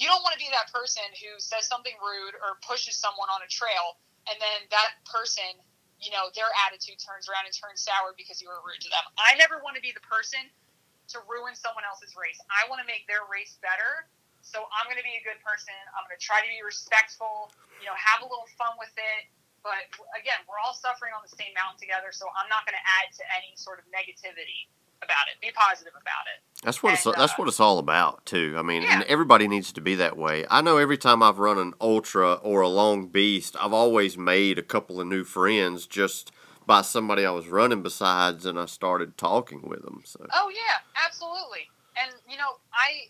you 0.01 0.09
don't 0.09 0.25
want 0.25 0.33
to 0.33 0.41
be 0.41 0.49
that 0.49 0.73
person 0.73 1.05
who 1.21 1.37
says 1.37 1.69
something 1.69 1.93
rude 2.01 2.33
or 2.41 2.57
pushes 2.65 2.97
someone 2.97 3.29
on 3.29 3.45
a 3.45 3.49
trail 3.53 4.01
and 4.25 4.41
then 4.41 4.65
that 4.73 4.97
person 5.05 5.45
you 6.01 6.09
know 6.09 6.33
their 6.33 6.49
attitude 6.65 6.97
turns 6.97 7.29
around 7.29 7.45
and 7.45 7.53
turns 7.53 7.85
sour 7.85 8.17
because 8.17 8.41
you 8.41 8.49
were 8.49 8.57
rude 8.65 8.81
to 8.81 8.89
them. 8.89 9.05
I 9.21 9.37
never 9.37 9.61
want 9.61 9.77
to 9.77 9.83
be 9.85 9.93
the 9.93 10.01
person 10.01 10.41
to 11.13 11.21
ruin 11.29 11.53
someone 11.53 11.85
else's 11.85 12.17
race. 12.17 12.41
I 12.49 12.65
want 12.65 12.81
to 12.81 12.87
make 12.89 13.05
their 13.05 13.21
race 13.29 13.61
better 13.61 14.09
so 14.41 14.65
i'm 14.73 14.89
going 14.89 14.97
to 14.97 15.05
be 15.05 15.21
a 15.21 15.23
good 15.23 15.37
person. 15.45 15.77
I'm 15.93 16.01
going 16.09 16.17
to 16.17 16.23
try 16.25 16.41
to 16.41 16.49
be 16.49 16.65
respectful 16.65 17.53
you 17.77 17.85
know 17.85 17.93
have 17.93 18.25
a 18.25 18.27
little 18.27 18.49
fun 18.57 18.73
with 18.81 18.93
it. 18.97 19.29
But 19.61 19.93
again, 20.17 20.41
we're 20.49 20.57
all 20.57 20.73
suffering 20.73 21.13
on 21.13 21.21
the 21.21 21.29
same 21.29 21.53
mountain 21.53 21.77
together, 21.77 22.09
so 22.09 22.25
I'm 22.33 22.49
not 22.49 22.65
going 22.65 22.73
to 22.73 22.87
add 22.97 23.13
to 23.13 23.23
any 23.37 23.53
sort 23.53 23.77
of 23.77 23.85
negativity 23.93 24.65
about 25.03 25.27
it. 25.31 25.41
Be 25.41 25.51
positive 25.53 25.93
about 25.93 26.25
it. 26.29 26.41
That's 26.63 26.83
what 26.83 26.93
it's 26.93 27.05
And, 27.05 27.15
that's 27.17 27.33
uh, 27.33 27.35
what 27.37 27.47
it's 27.47 27.59
all 27.59 27.79
about 27.79 28.25
too. 28.25 28.55
I 28.57 28.61
mean, 28.61 28.83
and 28.83 29.03
everybody 29.03 29.47
needs 29.47 29.71
to 29.73 29.81
be 29.81 29.95
that 29.95 30.17
way. 30.17 30.45
I 30.49 30.61
know 30.61 30.77
every 30.77 30.97
time 30.97 31.23
I've 31.23 31.39
run 31.39 31.57
an 31.57 31.73
ultra 31.81 32.33
or 32.33 32.61
a 32.61 32.69
long 32.69 33.07
beast, 33.07 33.55
I've 33.59 33.73
always 33.73 34.17
made 34.17 34.59
a 34.59 34.63
couple 34.63 35.01
of 35.01 35.07
new 35.07 35.23
friends 35.23 35.87
just 35.87 36.31
by 36.65 36.81
somebody 36.83 37.25
I 37.25 37.31
was 37.31 37.47
running 37.47 37.81
besides, 37.81 38.45
and 38.45 38.59
I 38.59 38.65
started 38.65 39.17
talking 39.17 39.67
with 39.67 39.81
them. 39.81 40.03
So 40.05 40.25
Oh 40.33 40.51
yeah, 40.53 40.85
absolutely. 41.03 41.69
And 41.97 42.13
you 42.29 42.37
know, 42.37 42.61
I 42.73 43.09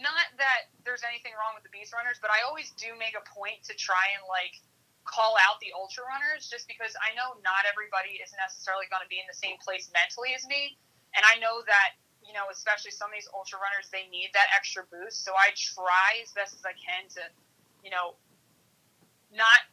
not 0.00 0.32
that 0.40 0.72
there's 0.84 1.04
anything 1.06 1.36
wrong 1.36 1.52
with 1.54 1.62
the 1.62 1.70
beast 1.70 1.92
runners, 1.92 2.18
but 2.18 2.32
I 2.32 2.42
always 2.48 2.72
do 2.74 2.90
make 2.98 3.14
a 3.14 3.22
point 3.30 3.62
to 3.68 3.74
try 3.76 4.16
and 4.16 4.24
like 4.26 4.58
call 5.04 5.36
out 5.40 5.60
the 5.60 5.72
ultra 5.76 6.04
runners 6.08 6.48
just 6.48 6.68
because 6.68 6.96
I 7.00 7.12
know 7.16 7.36
not 7.40 7.68
everybody 7.68 8.20
is 8.20 8.32
necessarily 8.36 8.88
going 8.88 9.04
to 9.04 9.10
be 9.10 9.20
in 9.20 9.28
the 9.28 9.36
same 9.36 9.60
place 9.60 9.88
mentally 9.92 10.32
as 10.36 10.44
me, 10.48 10.76
and 11.16 11.22
I 11.26 11.38
know 11.38 11.62
that 11.66 11.98
you 12.20 12.36
know, 12.36 12.46
especially 12.52 12.94
some 12.94 13.10
of 13.10 13.16
these 13.16 13.26
ultra 13.34 13.58
runners, 13.58 13.90
they 13.90 14.06
need 14.12 14.30
that 14.38 14.52
extra 14.54 14.86
boost. 14.86 15.24
So 15.26 15.34
I 15.34 15.50
try 15.56 16.20
as 16.22 16.30
best 16.30 16.54
as 16.54 16.62
I 16.62 16.76
can 16.78 17.08
to, 17.18 17.22
you 17.82 17.90
know, 17.90 18.14
not 19.34 19.66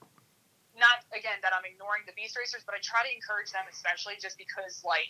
not 0.78 1.06
again 1.14 1.38
that 1.42 1.54
I'm 1.54 1.66
ignoring 1.66 2.06
the 2.06 2.14
beast 2.18 2.38
racers, 2.38 2.62
but 2.66 2.78
I 2.78 2.82
try 2.82 3.02
to 3.06 3.12
encourage 3.14 3.50
them, 3.54 3.66
especially 3.70 4.18
just 4.22 4.38
because 4.38 4.82
like 4.86 5.10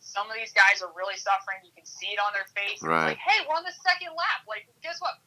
some 0.00 0.26
of 0.28 0.34
these 0.34 0.50
guys 0.52 0.82
are 0.82 0.90
really 0.96 1.16
suffering. 1.16 1.62
You 1.62 1.72
can 1.76 1.86
see 1.86 2.10
it 2.12 2.20
on 2.20 2.32
their 2.34 2.48
face. 2.56 2.82
It's 2.82 2.84
Right. 2.84 3.14
like, 3.14 3.22
hey, 3.22 3.44
we're 3.46 3.54
on 3.54 3.64
the 3.64 3.76
second 3.86 4.12
lap. 4.18 4.42
Like, 4.50 4.66
guess 4.82 4.98
what? 4.98 5.20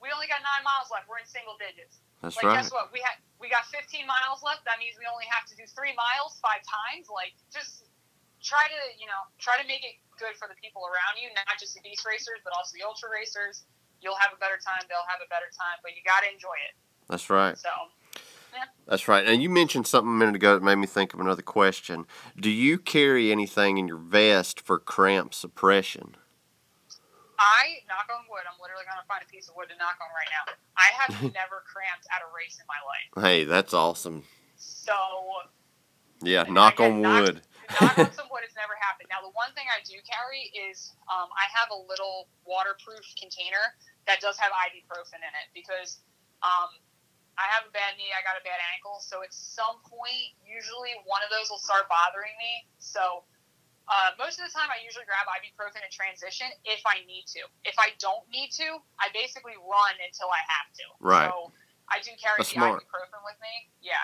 We 0.00 0.08
only 0.10 0.26
got 0.26 0.40
nine 0.42 0.64
miles 0.66 0.88
left. 0.90 1.06
We're 1.06 1.20
in 1.22 1.28
single 1.28 1.54
digits. 1.60 2.00
that's 2.24 2.34
like, 2.40 2.48
right. 2.48 2.58
guess 2.58 2.72
what? 2.74 2.90
We 2.90 2.98
had 3.04 3.20
we 3.38 3.50
got 3.50 3.66
15 3.70 4.06
miles 4.06 4.42
left. 4.42 4.64
That 4.66 4.78
means 4.78 4.94
we 4.98 5.06
only 5.10 5.26
have 5.30 5.44
to 5.50 5.54
do 5.54 5.66
three 5.66 5.94
miles 5.94 6.38
five 6.42 6.62
times. 6.66 7.10
Like, 7.10 7.34
just 7.52 7.86
try 8.42 8.66
to 8.68 8.80
you 8.98 9.06
know 9.06 9.22
try 9.38 9.56
to 9.56 9.66
make 9.66 9.82
it 9.86 9.96
good 10.18 10.34
for 10.36 10.46
the 10.50 10.58
people 10.60 10.82
around 10.84 11.16
you, 11.22 11.30
not 11.34 11.56
just 11.58 11.74
the 11.74 11.80
beast 11.80 12.04
racers, 12.06 12.42
but 12.44 12.52
also 12.58 12.74
the 12.76 12.84
ultra 12.84 13.08
racers. 13.08 13.64
You'll 14.02 14.18
have 14.18 14.34
a 14.34 14.40
better 14.42 14.58
time. 14.58 14.82
They'll 14.90 15.06
have 15.08 15.22
a 15.24 15.30
better 15.30 15.48
time. 15.54 15.78
But 15.82 15.94
you 15.94 16.02
got 16.04 16.26
to 16.26 16.28
enjoy 16.32 16.58
it. 16.68 16.74
That's 17.08 17.30
right. 17.30 17.56
So. 17.56 17.70
That's 18.86 19.08
right. 19.08 19.24
And 19.26 19.42
you 19.42 19.48
mentioned 19.48 19.86
something 19.86 20.10
a 20.10 20.16
minute 20.16 20.34
ago 20.34 20.54
that 20.54 20.62
made 20.62 20.74
me 20.74 20.86
think 20.86 21.14
of 21.14 21.20
another 21.20 21.40
question. 21.40 22.04
Do 22.36 22.50
you 22.50 22.76
carry 22.78 23.32
anything 23.32 23.78
in 23.78 23.88
your 23.88 23.96
vest 23.96 24.60
for 24.60 24.78
cramp 24.78 25.32
suppression? 25.32 26.16
I 27.38 27.78
knock 27.88 28.06
on 28.14 28.24
wood. 28.28 28.42
I'm 28.46 28.60
literally 28.60 28.84
gonna 28.88 29.06
find 29.08 29.22
a 29.26 29.30
piece 29.32 29.48
of 29.48 29.56
wood 29.56 29.68
to 29.70 29.76
knock 29.78 29.96
on 30.02 30.08
right 30.14 30.28
now. 30.30 30.52
I 30.76 30.90
have 31.00 31.22
never 31.34 31.62
cramped 31.72 32.06
at 32.14 32.22
a 32.22 32.28
race 32.36 32.58
in 32.60 32.66
my 32.68 33.22
life. 33.22 33.24
Hey, 33.24 33.44
that's 33.44 33.72
awesome. 33.72 34.24
So 34.56 34.92
Yeah, 36.20 36.42
knock 36.44 36.78
on 36.80 37.00
knock- 37.00 37.22
wood. 37.24 37.42
Knock 37.80 37.96
on 37.98 38.12
some 38.12 38.28
wood 38.32 38.44
has 38.44 38.54
never 38.56 38.76
happened. 38.80 39.08
Now 39.08 39.24
the 39.24 39.32
one 39.32 39.52
thing 39.56 39.66
I 39.70 39.80
do 39.84 39.96
carry 40.04 40.52
is 40.52 40.92
um, 41.08 41.28
I 41.32 41.46
have 41.52 41.72
a 41.72 41.78
little 41.88 42.28
waterproof 42.44 43.04
container 43.16 43.74
that 44.06 44.20
does 44.20 44.36
have 44.36 44.50
ibuprofen 44.52 45.22
in 45.22 45.32
it 45.32 45.48
because 45.56 46.02
um, 46.42 46.70
I 47.40 47.48
have 47.48 47.64
a 47.64 47.72
bad 47.72 47.96
knee, 47.96 48.12
I 48.12 48.20
got 48.26 48.36
a 48.36 48.44
bad 48.44 48.60
ankle, 48.76 49.00
so 49.00 49.24
at 49.24 49.32
some 49.32 49.80
point 49.88 50.36
usually 50.44 50.92
one 51.08 51.24
of 51.24 51.30
those 51.32 51.48
will 51.48 51.62
start 51.62 51.88
bothering 51.88 52.34
me. 52.36 52.68
So 52.82 53.24
uh, 53.90 54.14
most 54.18 54.38
of 54.38 54.46
the 54.46 54.54
time, 54.54 54.70
I 54.70 54.78
usually 54.78 55.04
grab 55.10 55.26
ibuprofen 55.26 55.82
in 55.82 55.90
transition 55.90 56.46
if 56.62 56.80
I 56.86 57.02
need 57.04 57.26
to. 57.34 57.42
If 57.66 57.74
I 57.82 57.98
don't 57.98 58.22
need 58.30 58.54
to, 58.62 58.78
I 59.02 59.10
basically 59.10 59.58
run 59.58 59.94
until 59.98 60.30
I 60.30 60.42
have 60.46 60.68
to. 60.78 60.86
Right. 61.02 61.28
So 61.28 61.50
I 61.90 61.98
do 61.98 62.14
carry 62.14 62.38
That's 62.38 62.54
the 62.54 62.62
smart. 62.62 62.86
ibuprofen 62.86 63.20
with 63.26 63.38
me. 63.42 63.68
Yeah. 63.82 64.00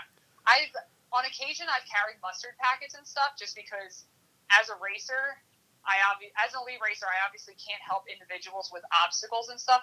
I've 0.51 0.75
on 1.13 1.25
occasion 1.25 1.67
I've 1.69 1.87
carried 1.89 2.21
mustard 2.21 2.57
packets 2.61 2.95
and 2.95 3.07
stuff 3.07 3.37
just 3.39 3.57
because 3.57 4.05
as 4.53 4.69
a 4.69 4.77
racer, 4.81 5.37
I 5.85 5.97
obvi- 6.13 6.35
as 6.37 6.53
an 6.53 6.61
elite 6.65 6.81
racer, 6.85 7.09
I 7.09 7.25
obviously 7.25 7.57
can't 7.57 7.81
help 7.81 8.05
individuals 8.09 8.69
with 8.73 8.85
obstacles 8.93 9.49
and 9.49 9.57
stuff. 9.61 9.83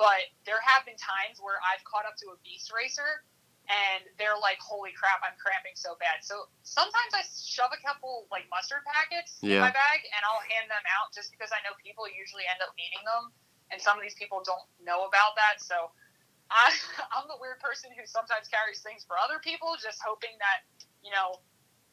But 0.00 0.32
there 0.48 0.60
have 0.64 0.88
been 0.88 0.96
times 0.96 1.38
where 1.38 1.60
I've 1.60 1.84
caught 1.84 2.08
up 2.08 2.16
to 2.24 2.32
a 2.32 2.38
beast 2.40 2.72
racer 2.72 3.22
and 3.70 4.02
they're 4.18 4.38
like, 4.40 4.58
"Holy 4.58 4.90
crap, 4.92 5.22
I'm 5.22 5.36
cramping 5.38 5.76
so 5.76 5.94
bad." 6.00 6.24
So 6.24 6.48
sometimes 6.66 7.14
I 7.14 7.22
shove 7.22 7.70
a 7.70 7.80
couple 7.84 8.26
like 8.32 8.48
mustard 8.50 8.82
packets 8.88 9.38
in 9.54 9.62
my 9.62 9.70
bag, 9.70 10.00
and 10.02 10.20
I'll 10.26 10.42
hand 10.50 10.66
them 10.66 10.82
out 10.98 11.14
just 11.14 11.30
because 11.30 11.52
I 11.52 11.62
know 11.62 11.76
people 11.78 12.08
usually 12.10 12.42
end 12.48 12.58
up 12.64 12.74
needing 12.74 13.04
them, 13.06 13.30
and 13.70 13.78
some 13.80 13.96
of 13.96 14.02
these 14.02 14.18
people 14.18 14.42
don't 14.42 14.66
know 14.82 15.06
about 15.06 15.36
that. 15.36 15.62
So 15.62 15.92
I, 16.50 16.72
I'm 17.14 17.28
the 17.28 17.38
weird 17.40 17.60
person 17.60 17.90
who 17.92 18.06
sometimes 18.06 18.48
carries 18.48 18.80
things 18.80 19.04
for 19.04 19.16
other 19.18 19.38
people, 19.38 19.74
just 19.78 20.00
hoping 20.02 20.34
that 20.40 20.66
you 21.02 21.10
know 21.10 21.38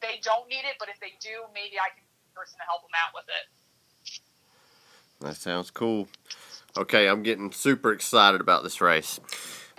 they 0.01 0.19
don't 0.23 0.47
need 0.47 0.63
it, 0.63 0.79
but 0.79 0.89
if 0.89 0.99
they 0.99 1.13
do, 1.19 1.45
maybe 1.53 1.77
I 1.77 1.91
can 1.91 2.03
be 2.03 2.15
the 2.29 2.35
person 2.35 2.57
to 2.57 2.65
help 2.65 2.81
them 2.87 2.95
out 2.95 3.11
with 3.13 3.27
it. 3.27 3.45
That 5.21 5.35
sounds 5.35 5.69
cool. 5.71 6.07
Okay, 6.77 7.07
I'm 7.07 7.23
getting 7.23 7.51
super 7.51 7.91
excited 7.91 8.39
about 8.39 8.63
this 8.63 8.79
race. 8.79 9.19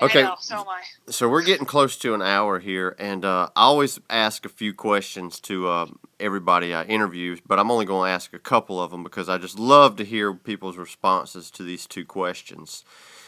Okay, 0.03 0.23
know, 0.23 0.35
so 0.39 0.61
am 0.61 0.69
I. 0.69 0.83
so 1.11 1.29
we're 1.29 1.43
getting 1.43 1.67
close 1.67 1.97
to 1.99 2.15
an 2.15 2.23
hour 2.23 2.59
here, 2.59 2.97
and 2.99 3.25
uh, 3.25 3.49
I 3.55 3.63
always 3.63 4.01
ask 4.09 4.47
a 4.47 4.49
few 4.49 4.73
questions 4.73 5.39
to 5.41 5.69
uh, 5.69 5.87
everybody 6.19 6.73
I 6.75 6.85
interview, 6.85 7.37
but 7.47 7.59
I'm 7.59 7.71
only 7.71 7.85
going 7.85 8.09
to 8.09 8.15
ask 8.15 8.33
a 8.33 8.39
couple 8.39 8.83
of 8.83 8.91
them 8.91 9.03
because 9.03 9.29
I 9.29 9.37
just 9.37 9.59
love 9.59 9.97
to 9.97 10.05
hear 10.05 10.33
people's 10.33 10.79
responses 10.79 11.51
to 11.53 11.63
these 11.63 11.87
two 11.87 12.07
questions. 12.07 12.83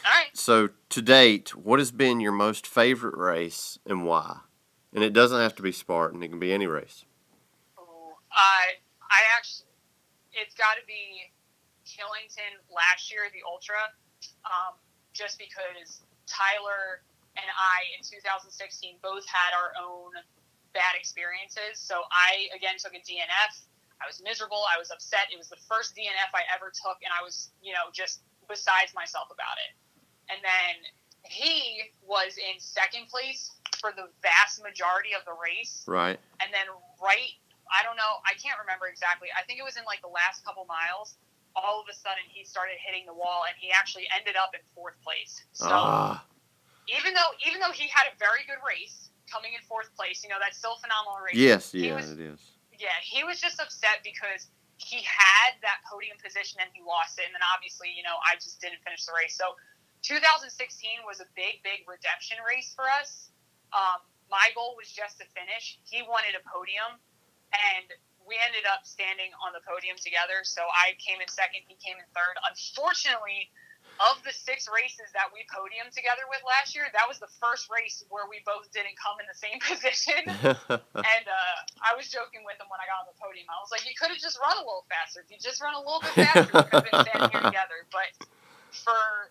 All 0.05 0.11
right. 0.11 0.35
So, 0.35 0.69
to 0.89 1.01
date, 1.01 1.55
what 1.55 1.79
has 1.79 1.91
been 1.91 2.19
your 2.19 2.31
most 2.31 2.67
favorite 2.67 3.17
race 3.17 3.79
and 3.85 4.05
why? 4.05 4.39
And 4.93 5.03
it 5.03 5.13
doesn't 5.13 5.39
have 5.39 5.55
to 5.55 5.63
be 5.63 5.71
Spartan; 5.71 6.21
it 6.21 6.29
can 6.29 6.39
be 6.39 6.53
any 6.53 6.67
race. 6.67 7.05
Ooh, 7.79 8.13
I 8.31 8.83
I 9.01 9.21
actually, 9.37 9.71
it's 10.33 10.53
got 10.55 10.75
to 10.75 10.85
be 10.85 11.31
Killington 11.87 12.59
last 12.67 13.11
year, 13.11 13.29
the 13.31 13.41
Ultra, 13.47 13.79
um, 14.43 14.75
just 15.13 15.39
because 15.39 16.01
Tyler 16.27 17.01
and 17.37 17.49
I 17.49 17.77
in 17.97 18.03
2016 18.05 18.53
both 19.01 19.25
had 19.25 19.55
our 19.55 19.73
own 19.79 20.11
bad 20.73 20.93
experiences. 20.97 21.79
So 21.79 22.03
I 22.11 22.49
again 22.51 22.75
took 22.77 22.93
a 22.93 23.01
DNF. 23.01 23.65
I 24.01 24.05
was 24.09 24.19
miserable. 24.19 24.65
I 24.67 24.77
was 24.77 24.91
upset. 24.91 25.31
It 25.31 25.39
was 25.39 25.47
the 25.47 25.61
first 25.69 25.95
DNF 25.95 26.33
I 26.35 26.43
ever 26.51 26.73
took, 26.75 26.99
and 27.05 27.13
I 27.15 27.23
was, 27.23 27.55
you 27.63 27.71
know, 27.71 27.87
just 27.93 28.19
besides 28.49 28.91
myself 28.91 29.31
about 29.31 29.55
it. 29.63 29.71
And 30.29 30.39
then 30.43 30.73
he 31.25 31.91
was 32.03 32.35
in 32.37 32.59
second 32.59 33.07
place 33.07 33.51
for 33.79 33.91
the 33.95 34.07
vast 34.21 34.63
majority 34.63 35.11
of 35.15 35.23
the 35.25 35.35
race. 35.35 35.83
Right? 35.87 36.19
and 36.43 36.51
then 36.51 36.67
right 36.99 37.39
i 37.71 37.79
don't 37.87 37.95
know 37.95 38.19
i 38.27 38.35
can't 38.35 38.59
remember 38.59 38.91
exactly. 38.91 39.31
I 39.31 39.43
think 39.47 39.59
it 39.59 39.65
was 39.65 39.79
in 39.79 39.87
like 39.87 40.03
the 40.03 40.11
last 40.11 40.43
couple 40.43 40.67
miles 40.67 41.15
all 41.55 41.79
of 41.79 41.87
a 41.87 41.95
sudden 41.95 42.25
he 42.27 42.43
started 42.43 42.75
hitting 42.81 43.05
the 43.05 43.13
wall 43.13 43.45
and 43.47 43.53
he 43.55 43.69
actually 43.71 44.09
ended 44.11 44.35
up 44.35 44.51
in 44.57 44.61
fourth 44.73 44.97
place. 45.05 45.45
So 45.53 45.69
Ah, 45.69 46.25
even 46.89 47.13
though 47.13 47.31
even 47.47 47.61
though 47.63 47.71
he 47.71 47.87
had 47.87 48.09
a 48.11 48.15
very 48.19 48.43
good 48.49 48.59
race 48.65 49.13
coming 49.31 49.53
in 49.55 49.61
fourth 49.69 49.93
place 49.95 50.25
you 50.25 50.29
know 50.33 50.41
that's 50.41 50.57
still 50.59 50.75
a 50.75 50.81
phenomenal 50.83 51.21
race. 51.23 51.37
Yes, 51.39 51.71
yeah, 51.71 51.95
was, 51.95 52.11
it 52.11 52.19
is. 52.19 52.41
yeah 52.75 52.97
he 53.05 53.23
was 53.23 53.39
just 53.39 53.61
upset 53.61 54.03
because 54.03 54.49
he 54.81 54.99
had 55.05 55.55
that 55.61 55.79
podium 55.87 56.17
position 56.19 56.59
and 56.59 56.67
he 56.73 56.81
lost 56.83 57.15
it. 57.21 57.29
And 57.29 57.33
then 57.37 57.45
obviously 57.55 57.93
you 57.93 58.03
know 58.03 58.17
i 58.27 58.35
just 58.35 58.59
didn't 58.59 58.81
finish 58.83 59.05
the 59.07 59.13
race. 59.15 59.37
So 59.37 59.53
2016 60.03 61.07
was 61.07 61.19
a 61.19 61.27
big 61.35 61.63
big 61.63 61.87
redemption 61.87 62.37
race 62.45 62.75
for 62.75 62.85
us 62.87 63.33
um, 63.73 64.05
my 64.29 64.53
goal 64.53 64.77
was 64.77 64.89
just 64.89 65.17
to 65.19 65.25
finish. 65.33 65.81
He 65.89 66.05
wanted 66.05 66.37
a 66.37 66.43
podium, 66.45 67.01
and 67.53 67.85
we 68.23 68.37
ended 68.39 68.63
up 68.69 68.85
standing 68.85 69.33
on 69.41 69.51
the 69.51 69.61
podium 69.65 69.97
together. 69.99 70.45
So 70.45 70.63
I 70.69 70.95
came 71.01 71.19
in 71.19 71.27
second, 71.27 71.65
he 71.67 71.75
came 71.81 71.97
in 71.97 72.07
third. 72.13 72.37
Unfortunately, 72.45 73.49
of 74.01 74.17
the 74.25 74.33
six 74.33 74.65
races 74.65 75.13
that 75.13 75.29
we 75.29 75.45
podiumed 75.53 75.93
together 75.93 76.25
with 76.25 76.41
last 76.41 76.73
year, 76.73 76.89
that 76.97 77.05
was 77.05 77.21
the 77.21 77.29
first 77.37 77.69
race 77.69 78.01
where 78.09 78.25
we 78.25 78.41
both 78.41 78.65
didn't 78.73 78.97
come 78.97 79.21
in 79.21 79.27
the 79.29 79.37
same 79.37 79.59
position. 79.69 80.21
and 80.97 81.25
uh, 81.29 81.57
I 81.85 81.93
was 81.93 82.09
joking 82.09 82.41
with 82.41 82.57
him 82.57 82.69
when 82.73 82.81
I 82.81 82.89
got 82.89 83.05
on 83.05 83.07
the 83.09 83.17
podium. 83.21 83.45
I 83.49 83.57
was 83.61 83.69
like, 83.69 83.85
"You 83.85 83.93
could 83.93 84.09
have 84.09 84.21
just 84.21 84.41
run 84.41 84.57
a 84.57 84.65
little 84.65 84.85
faster. 84.89 85.21
If 85.21 85.29
you 85.29 85.37
just 85.37 85.61
run 85.61 85.77
a 85.77 85.81
little 85.81 86.01
bit 86.01 86.13
faster, 86.25 86.49
we 86.49 86.65
could 86.69 86.77
have 86.81 86.89
been 86.89 87.05
standing 87.05 87.29
here 87.33 87.45
together." 87.53 87.79
But 87.93 88.09
for 88.73 89.29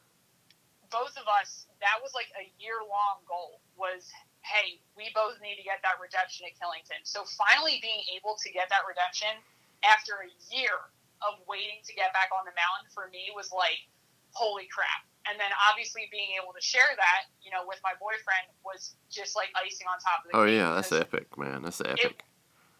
both 0.92 1.16
of 1.16 1.24
us, 1.26 1.66
that 1.80 1.98
was 2.04 2.12
like 2.12 2.28
a 2.36 2.46
year 2.60 2.78
long 2.84 3.24
goal. 3.24 3.64
Was 3.74 4.06
hey, 4.44 4.78
we 4.98 5.10
both 5.14 5.38
need 5.40 5.56
to 5.56 5.64
get 5.64 5.80
that 5.86 5.96
redemption 6.02 6.46
at 6.46 6.54
Killington. 6.58 7.02
So 7.06 7.24
finally 7.38 7.78
being 7.80 8.02
able 8.12 8.34
to 8.42 8.48
get 8.50 8.68
that 8.68 8.82
redemption 8.84 9.30
after 9.86 10.26
a 10.26 10.30
year 10.50 10.76
of 11.22 11.38
waiting 11.46 11.78
to 11.86 11.92
get 11.94 12.10
back 12.10 12.34
on 12.34 12.42
the 12.42 12.54
mountain 12.58 12.90
for 12.90 13.06
me 13.14 13.30
was 13.38 13.54
like, 13.54 13.78
holy 14.34 14.66
crap. 14.66 15.06
And 15.30 15.38
then 15.38 15.54
obviously 15.70 16.10
being 16.10 16.34
able 16.34 16.50
to 16.50 16.58
share 16.58 16.90
that, 16.98 17.30
you 17.38 17.54
know, 17.54 17.62
with 17.62 17.78
my 17.86 17.94
boyfriend 18.02 18.50
was 18.66 18.98
just 19.06 19.38
like 19.38 19.54
icing 19.54 19.86
on 19.86 20.02
top 20.02 20.26
of 20.26 20.34
the 20.34 20.34
oh 20.34 20.46
yeah, 20.50 20.74
that's 20.74 20.90
epic, 20.90 21.30
man. 21.38 21.62
That's 21.62 21.78
epic. 21.78 22.26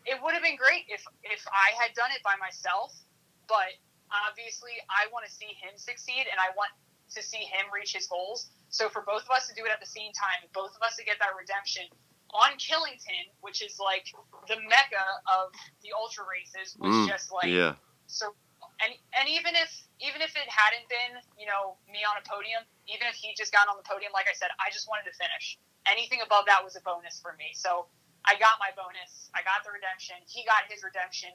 it 0.02 0.18
would 0.18 0.34
have 0.34 0.42
been 0.42 0.58
great 0.58 0.90
if 0.90 1.06
if 1.22 1.46
I 1.46 1.70
had 1.78 1.94
done 1.94 2.10
it 2.10 2.18
by 2.26 2.34
myself, 2.42 2.98
but 3.46 3.78
obviously 4.10 4.74
I 4.90 5.06
want 5.14 5.22
to 5.22 5.30
see 5.30 5.54
him 5.54 5.78
succeed 5.78 6.26
and 6.26 6.42
I 6.42 6.50
want 6.58 6.74
to 7.14 7.22
see 7.22 7.44
him 7.44 7.68
reach 7.74 7.92
his 7.94 8.06
goals. 8.06 8.50
So 8.70 8.88
for 8.88 9.02
both 9.06 9.24
of 9.24 9.30
us 9.30 9.48
to 9.48 9.54
do 9.54 9.64
it 9.66 9.72
at 9.72 9.80
the 9.80 9.88
same 9.90 10.12
time, 10.12 10.48
both 10.54 10.74
of 10.76 10.82
us 10.82 10.96
to 10.96 11.04
get 11.04 11.18
that 11.20 11.34
redemption, 11.38 11.84
on 12.32 12.56
Killington, 12.56 13.28
which 13.44 13.60
is 13.62 13.76
like 13.78 14.08
the 14.48 14.56
mecca 14.68 15.06
of 15.28 15.52
the 15.84 15.92
ultra 15.92 16.24
races, 16.24 16.76
was 16.80 16.92
Mm, 16.92 17.08
just 17.08 17.32
like 17.32 17.50
yeah. 17.52 17.74
so. 18.08 18.34
And 18.82 18.92
and 19.14 19.28
even 19.28 19.54
if 19.54 19.70
even 20.00 20.22
if 20.24 20.34
it 20.34 20.48
hadn't 20.48 20.88
been 20.88 21.20
you 21.38 21.46
know 21.46 21.76
me 21.86 22.02
on 22.08 22.16
a 22.18 22.24
podium, 22.26 22.64
even 22.88 23.06
if 23.06 23.14
he 23.14 23.34
just 23.36 23.52
got 23.52 23.68
on 23.68 23.76
the 23.76 23.86
podium, 23.86 24.10
like 24.16 24.26
I 24.26 24.34
said, 24.34 24.50
I 24.58 24.72
just 24.72 24.88
wanted 24.88 25.06
to 25.10 25.14
finish. 25.14 25.58
Anything 25.86 26.20
above 26.24 26.46
that 26.48 26.64
was 26.64 26.74
a 26.76 26.82
bonus 26.82 27.20
for 27.20 27.34
me. 27.38 27.52
So 27.54 27.86
I 28.24 28.38
got 28.38 28.58
my 28.62 28.70
bonus. 28.74 29.30
I 29.34 29.42
got 29.46 29.62
the 29.66 29.70
redemption. 29.74 30.16
He 30.26 30.44
got 30.46 30.66
his 30.70 30.82
redemption. 30.82 31.30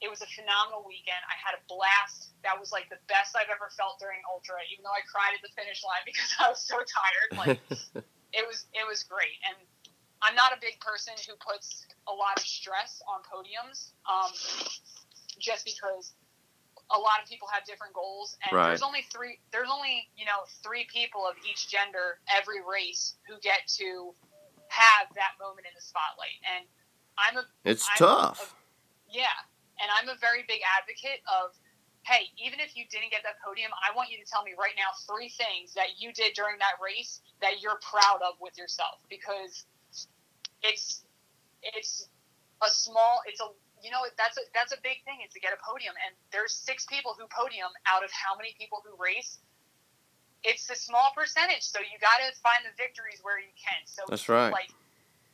It 0.00 0.08
was 0.08 0.22
a 0.22 0.30
phenomenal 0.30 0.86
weekend. 0.86 1.18
I 1.26 1.34
had 1.38 1.58
a 1.58 1.62
blast. 1.66 2.34
That 2.46 2.54
was 2.54 2.70
like 2.70 2.86
the 2.88 3.02
best 3.10 3.34
I've 3.34 3.50
ever 3.50 3.66
felt 3.74 3.98
during 3.98 4.22
ultra, 4.30 4.62
even 4.70 4.86
though 4.86 4.94
I 4.94 5.02
cried 5.06 5.34
at 5.34 5.42
the 5.42 5.50
finish 5.58 5.82
line 5.82 6.02
because 6.08 6.30
I 6.38 6.46
was 6.50 6.62
so 6.62 6.78
tired. 6.78 7.30
Like 7.34 7.58
it 8.36 8.44
was 8.46 8.66
it 8.76 8.84
was 8.86 9.02
great 9.08 9.40
and 9.48 9.56
i'm 10.20 10.34
not 10.34 10.52
a 10.52 10.60
big 10.60 10.76
person 10.84 11.14
who 11.24 11.32
puts 11.40 11.86
a 12.08 12.12
lot 12.12 12.36
of 12.36 12.42
stress 12.44 13.00
on 13.08 13.24
podiums 13.24 13.92
um, 14.04 14.28
just 15.38 15.64
because 15.64 16.12
a 16.92 16.98
lot 16.98 17.22
of 17.22 17.28
people 17.28 17.48
have 17.48 17.64
different 17.64 17.94
goals 17.94 18.36
and 18.44 18.52
Right. 18.52 18.68
there's 18.68 18.82
only 18.82 19.00
three 19.12 19.38
there's 19.50 19.70
only 19.72 20.08
you 20.16 20.26
know 20.26 20.44
three 20.62 20.84
people 20.92 21.24
of 21.24 21.36
each 21.48 21.68
gender 21.72 22.20
every 22.28 22.60
race 22.60 23.16
who 23.26 23.40
get 23.40 23.64
to 23.80 24.12
have 24.68 25.08
that 25.16 25.40
moment 25.40 25.64
in 25.64 25.72
the 25.74 25.80
spotlight 25.80 26.36
and 26.44 26.66
i'm 27.16 27.38
a 27.40 27.44
it's 27.64 27.88
I'm 27.96 27.96
tough. 27.96 28.54
yeah, 29.08 29.24
and 29.78 29.88
I'm 29.94 30.10
a 30.10 30.18
very 30.18 30.42
big 30.46 30.60
advocate 30.66 31.22
of, 31.26 31.54
hey, 32.02 32.30
even 32.38 32.58
if 32.58 32.74
you 32.74 32.84
didn't 32.90 33.10
get 33.10 33.22
that 33.22 33.38
podium, 33.42 33.70
I 33.78 33.94
want 33.94 34.10
you 34.10 34.18
to 34.18 34.26
tell 34.26 34.42
me 34.42 34.58
right 34.58 34.74
now 34.74 34.90
three 35.06 35.30
things 35.30 35.74
that 35.74 35.98
you 35.98 36.12
did 36.12 36.34
during 36.34 36.58
that 36.58 36.78
race 36.82 37.22
that 37.40 37.62
you're 37.62 37.78
proud 37.82 38.20
of 38.24 38.38
with 38.42 38.58
yourself. 38.58 39.02
Because 39.06 39.66
it's 40.62 41.06
it's 41.62 42.10
a 42.62 42.70
small 42.70 43.22
it's 43.26 43.38
a 43.38 43.46
you 43.78 43.94
know 43.94 44.02
that's 44.18 44.34
a 44.38 44.44
that's 44.50 44.74
a 44.74 44.80
big 44.82 45.02
thing 45.06 45.22
is 45.22 45.30
to 45.34 45.40
get 45.40 45.54
a 45.54 45.60
podium. 45.62 45.94
And 46.06 46.14
there's 46.34 46.54
six 46.54 46.86
people 46.86 47.14
who 47.14 47.30
podium 47.30 47.70
out 47.86 48.02
of 48.02 48.10
how 48.10 48.34
many 48.34 48.54
people 48.58 48.82
who 48.82 48.94
race. 48.98 49.38
It's 50.46 50.70
a 50.70 50.78
small 50.78 51.10
percentage. 51.18 51.66
So 51.66 51.82
you 51.82 51.98
got 51.98 52.22
to 52.22 52.30
find 52.38 52.62
the 52.62 52.70
victories 52.78 53.18
where 53.26 53.42
you 53.42 53.50
can. 53.58 53.82
So 53.90 54.06
That's 54.06 54.30
right. 54.30 54.54
like 54.54 54.70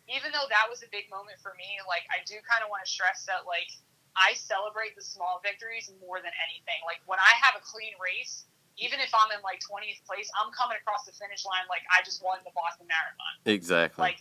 even 0.08 0.32
though 0.32 0.48
that 0.52 0.68
was 0.68 0.84
a 0.84 0.90
big 0.92 1.08
moment 1.08 1.40
for 1.40 1.56
me 1.56 1.80
like 1.88 2.04
i 2.12 2.20
do 2.28 2.36
kind 2.44 2.60
of 2.60 2.68
want 2.68 2.84
to 2.84 2.90
stress 2.90 3.24
that 3.24 3.48
like 3.48 3.72
i 4.16 4.34
celebrate 4.34 4.94
the 4.94 5.04
small 5.04 5.40
victories 5.42 5.90
more 6.00 6.18
than 6.22 6.32
anything. 6.46 6.80
Like 6.86 7.02
when 7.06 7.18
i 7.18 7.32
have 7.42 7.58
a 7.58 7.62
clean 7.62 7.94
race 8.00 8.46
even 8.74 8.98
if 8.98 9.14
i'm 9.14 9.30
in 9.30 9.38
like 9.46 9.62
20th 9.62 10.02
place 10.02 10.26
i'm 10.34 10.50
coming 10.50 10.74
across 10.74 11.06
the 11.06 11.14
finish 11.14 11.46
line 11.46 11.62
like 11.70 11.86
i 11.94 12.02
just 12.02 12.18
won 12.26 12.42
the 12.42 12.54
boston 12.58 12.90
marathon. 12.90 13.34
Exactly. 13.46 14.02
like 14.02 14.18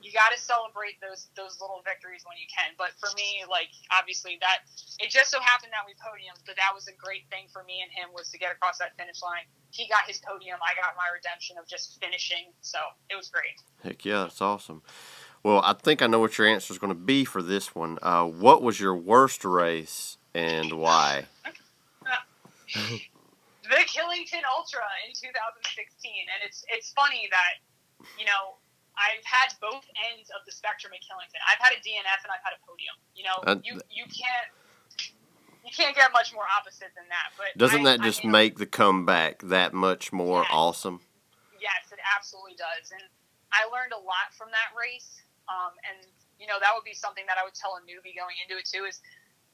you 0.00 0.12
got 0.12 0.32
to 0.32 0.38
celebrate 0.40 1.00
those 1.00 1.28
those 1.36 1.56
little 1.60 1.80
victories 1.84 2.24
when 2.28 2.36
you 2.36 2.44
can. 2.52 2.76
But 2.76 2.92
for 3.00 3.08
me 3.16 3.44
like 3.48 3.72
obviously 3.92 4.36
that 4.44 4.68
it 5.00 5.08
just 5.08 5.32
so 5.32 5.40
happened 5.40 5.72
that 5.72 5.88
we 5.88 5.96
podiumed 5.96 6.44
but 6.44 6.56
that 6.60 6.72
was 6.74 6.88
a 6.88 6.96
great 6.96 7.24
thing 7.32 7.48
for 7.52 7.64
me 7.64 7.80
and 7.80 7.90
him 7.90 8.12
was 8.12 8.28
to 8.30 8.38
get 8.38 8.52
across 8.52 8.78
that 8.78 8.96
finish 9.00 9.22
line. 9.22 9.48
He 9.72 9.88
got 9.88 10.04
his 10.06 10.20
podium. 10.20 10.60
I 10.60 10.76
got 10.76 10.96
my 10.96 11.08
redemption 11.12 11.56
of 11.58 11.66
just 11.66 12.00
finishing. 12.00 12.52
So 12.60 12.78
it 13.08 13.16
was 13.16 13.28
great. 13.28 13.56
Heck 13.82 14.04
yeah, 14.04 14.28
that's 14.28 14.40
awesome. 14.40 14.82
Well, 15.46 15.62
I 15.62 15.74
think 15.78 16.02
I 16.02 16.08
know 16.08 16.18
what 16.18 16.38
your 16.38 16.48
answer 16.48 16.74
is 16.74 16.78
going 16.82 16.90
to 16.90 16.98
be 16.98 17.24
for 17.24 17.40
this 17.40 17.72
one. 17.72 18.02
Uh, 18.02 18.24
what 18.26 18.66
was 18.66 18.80
your 18.80 18.96
worst 18.96 19.44
race 19.44 20.18
and 20.34 20.72
why? 20.72 21.26
the 22.74 23.78
Killington 23.86 24.42
Ultra 24.42 24.82
in 25.06 25.14
2016, 25.14 25.22
and 25.22 26.42
it's 26.42 26.66
it's 26.66 26.90
funny 26.98 27.30
that 27.30 27.62
you 28.18 28.26
know 28.26 28.58
I've 28.98 29.22
had 29.22 29.54
both 29.62 29.86
ends 30.10 30.34
of 30.34 30.42
the 30.46 30.50
spectrum 30.50 30.90
at 30.98 30.98
Killington. 31.06 31.38
I've 31.46 31.62
had 31.62 31.78
a 31.78 31.80
DNF 31.80 32.26
and 32.26 32.34
I've 32.34 32.42
had 32.42 32.58
a 32.58 32.60
podium. 32.66 32.98
You 33.14 33.30
know, 33.30 33.38
Uh, 33.46 33.62
you 33.62 33.78
you 33.86 34.02
can't 34.10 34.50
you 35.62 35.70
can't 35.70 35.94
get 35.94 36.10
much 36.10 36.34
more 36.34 36.50
opposite 36.58 36.90
than 36.98 37.06
that. 37.14 37.30
But 37.38 37.54
Doesn't 37.56 37.86
I- 37.86 37.94
that 37.94 38.00
I 38.00 38.04
just 38.04 38.24
mean, 38.24 38.32
make 38.32 38.58
the 38.58 38.66
comeback 38.66 39.42
that 39.46 39.72
much 39.72 40.10
more 40.12 40.42
Yes. 40.42 40.50
awesome? 40.50 41.02
Yes, 41.60 41.86
it 41.92 42.00
absolutely 42.18 42.58
does, 42.58 42.90
and 42.90 43.02
I 43.52 43.70
learned 43.70 43.92
a 43.92 44.02
lot 44.02 44.34
from 44.36 44.50
that 44.50 44.74
race. 44.74 45.22
Um, 45.48 45.74
and 45.86 45.98
you 46.38 46.46
know 46.46 46.58
that 46.60 46.72
would 46.74 46.84
be 46.86 46.94
something 46.96 47.24
that 47.30 47.38
I 47.38 47.44
would 47.46 47.56
tell 47.56 47.78
a 47.78 47.82
newbie 47.86 48.14
going 48.16 48.36
into 48.42 48.58
it 48.58 48.66
too 48.68 48.84
is, 48.84 49.00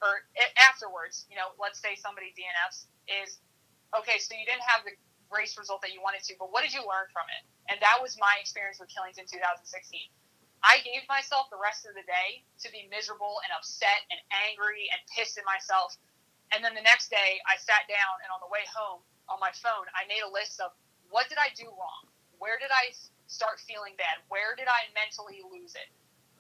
or 0.03 0.27
a- 0.37 0.55
afterwards, 0.61 1.27
you 1.31 1.37
know, 1.39 1.55
let's 1.61 1.79
say 1.81 1.95
somebody 1.97 2.35
DNFs 2.35 2.91
is, 3.09 3.39
okay, 3.97 4.19
so 4.19 4.35
you 4.35 4.45
didn't 4.45 4.67
have 4.67 4.85
the 4.85 4.93
race 5.31 5.57
result 5.57 5.81
that 5.83 5.95
you 5.95 6.03
wanted 6.03 6.23
to, 6.29 6.35
but 6.39 6.53
what 6.53 6.63
did 6.67 6.75
you 6.75 6.83
learn 6.85 7.09
from 7.15 7.25
it? 7.33 7.43
And 7.73 7.79
that 7.81 8.03
was 8.03 8.19
my 8.19 8.35
experience 8.43 8.81
with 8.83 8.91
Killington 8.91 9.25
2016. 9.31 9.65
I 10.63 10.79
gave 10.87 11.03
myself 11.11 11.51
the 11.51 11.59
rest 11.59 11.87
of 11.87 11.95
the 11.95 12.07
day 12.07 12.43
to 12.63 12.69
be 12.71 12.87
miserable 12.91 13.43
and 13.47 13.51
upset 13.55 14.07
and 14.11 14.19
angry 14.51 14.87
and 14.95 15.01
pissed 15.11 15.39
at 15.39 15.47
myself. 15.47 15.97
And 16.55 16.63
then 16.63 16.75
the 16.75 16.85
next 16.85 17.11
day, 17.11 17.43
I 17.49 17.59
sat 17.59 17.89
down 17.91 18.15
and 18.23 18.31
on 18.31 18.39
the 18.43 18.51
way 18.51 18.63
home 18.71 19.03
on 19.27 19.39
my 19.43 19.51
phone, 19.59 19.87
I 19.97 20.07
made 20.07 20.23
a 20.23 20.31
list 20.31 20.61
of 20.63 20.71
what 21.11 21.29
did 21.29 21.39
I 21.39 21.51
do 21.57 21.67
wrong? 21.67 22.05
Where 22.39 22.59
did 22.59 22.71
I 22.71 22.95
start 23.33 23.65
feeling 23.65 23.97
bad? 23.97 24.21
Where 24.29 24.53
did 24.53 24.69
I 24.69 24.93
mentally 24.93 25.41
lose 25.41 25.73
it? 25.73 25.89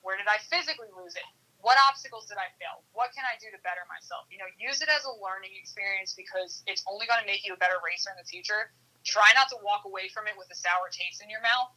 Where 0.05 0.21
did 0.21 0.29
I 0.29 0.37
physically 0.53 0.93
lose 0.93 1.17
it? 1.17 1.25
What 1.65 1.81
obstacles 1.89 2.29
did 2.29 2.37
I 2.37 2.53
fail? 2.61 2.85
What 2.93 3.17
can 3.17 3.25
I 3.25 3.39
do 3.41 3.49
to 3.49 3.59
better 3.65 3.87
myself? 3.89 4.29
You 4.29 4.37
know, 4.37 4.51
use 4.61 4.83
it 4.85 4.91
as 4.91 5.07
a 5.07 5.15
learning 5.23 5.57
experience 5.57 6.13
because 6.13 6.61
it's 6.67 6.85
only 6.91 7.09
going 7.09 7.23
to 7.23 7.29
make 7.29 7.47
you 7.47 7.55
a 7.55 7.61
better 7.61 7.79
racer 7.81 8.13
in 8.13 8.19
the 8.19 8.27
future. 8.27 8.75
Try 9.07 9.31
not 9.39 9.49
to 9.55 9.59
walk 9.63 9.87
away 9.87 10.11
from 10.11 10.27
it 10.27 10.35
with 10.35 10.51
a 10.51 10.59
sour 10.59 10.91
taste 10.91 11.23
in 11.23 11.31
your 11.31 11.41
mouth. 11.41 11.71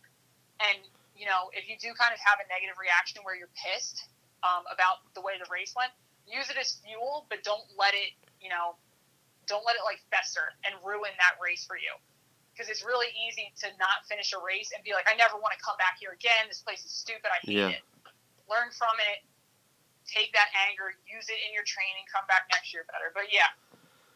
And, 0.58 0.82
you 1.14 1.30
know, 1.30 1.54
if 1.54 1.70
you 1.70 1.78
do 1.78 1.94
kind 1.94 2.12
of 2.12 2.20
have 2.20 2.42
a 2.42 2.46
negative 2.50 2.76
reaction 2.82 3.22
where 3.22 3.38
you're 3.38 3.54
pissed 3.54 4.10
um, 4.42 4.66
about 4.74 5.06
the 5.14 5.22
way 5.22 5.38
the 5.38 5.48
race 5.54 5.78
went, 5.78 5.94
use 6.26 6.50
it 6.50 6.58
as 6.58 6.82
fuel, 6.82 7.30
but 7.30 7.46
don't 7.46 7.66
let 7.78 7.94
it, 7.94 8.18
you 8.42 8.50
know, 8.50 8.74
don't 9.46 9.64
let 9.70 9.78
it 9.78 9.86
like 9.86 10.02
fester 10.10 10.50
and 10.66 10.74
ruin 10.82 11.14
that 11.22 11.38
race 11.38 11.62
for 11.62 11.78
you. 11.78 11.94
Because 12.56 12.72
it's 12.72 12.88
really 12.88 13.12
easy 13.28 13.52
to 13.60 13.68
not 13.76 14.08
finish 14.08 14.32
a 14.32 14.40
race 14.40 14.72
and 14.72 14.80
be 14.88 14.96
like, 14.96 15.04
I 15.12 15.16
never 15.20 15.36
want 15.36 15.52
to 15.52 15.60
come 15.60 15.76
back 15.76 16.00
here 16.00 16.16
again. 16.16 16.48
This 16.48 16.64
place 16.64 16.88
is 16.88 16.96
stupid. 16.96 17.28
I 17.28 17.44
hate 17.44 17.60
Yeah. 17.60 17.76
it. 17.76 17.84
Learn 18.48 18.72
from 18.72 18.96
it. 19.12 19.28
Take 20.08 20.32
that 20.32 20.48
anger, 20.70 20.96
use 21.10 21.28
it 21.28 21.40
in 21.44 21.52
your 21.52 21.66
training, 21.68 22.06
come 22.08 22.24
back 22.32 22.48
next 22.54 22.72
year 22.72 22.86
better. 22.88 23.12
But 23.12 23.34
yeah, 23.34 23.50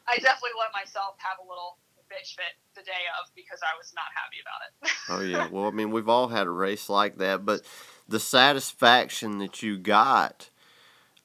I 0.08 0.16
definitely 0.22 0.56
let 0.56 0.72
myself 0.72 1.18
have 1.20 1.44
a 1.44 1.46
little 1.50 1.82
bitch 2.08 2.38
fit 2.38 2.56
the 2.76 2.82
day 2.82 3.04
of 3.20 3.30
because 3.36 3.60
I 3.66 3.76
was 3.78 3.92
not 3.98 4.06
happy 4.16 4.38
about 4.42 4.62
it. 4.64 4.72
Oh 5.10 5.22
yeah. 5.22 5.48
Well, 5.52 5.66
I 5.66 5.72
mean, 5.72 5.90
we've 5.90 6.08
all 6.08 6.28
had 6.28 6.46
a 6.46 6.52
race 6.52 6.88
like 6.88 7.18
that, 7.18 7.44
but 7.44 7.62
the 8.08 8.20
satisfaction 8.20 9.40
that 9.40 9.64
you 9.64 9.80
got 9.80 10.52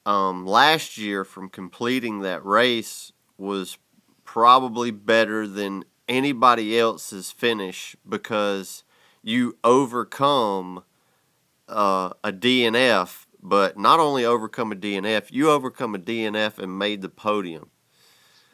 um, 0.07 0.45
last 0.47 0.97
year 0.97 1.23
from 1.23 1.49
completing 1.49 2.21
that 2.21 2.43
race 2.43 3.11
was 3.37 3.77
probably 4.23 4.89
better 4.89 5.47
than 5.47 5.85
anybody 6.07 6.77
else's 6.77 7.31
finish 7.31 7.95
because 8.07 8.83
you 9.23 9.57
overcome 9.63 10.83
uh, 11.67 12.11
a 12.23 12.31
DNF, 12.31 13.25
but 13.41 13.77
not 13.77 13.99
only 13.99 14.25
overcome 14.25 14.71
a 14.71 14.75
DNF, 14.75 15.31
you 15.31 15.49
overcome 15.49 15.95
a 15.95 15.99
DNF 15.99 16.59
and 16.59 16.77
made 16.77 17.01
the 17.01 17.09
podium. 17.09 17.69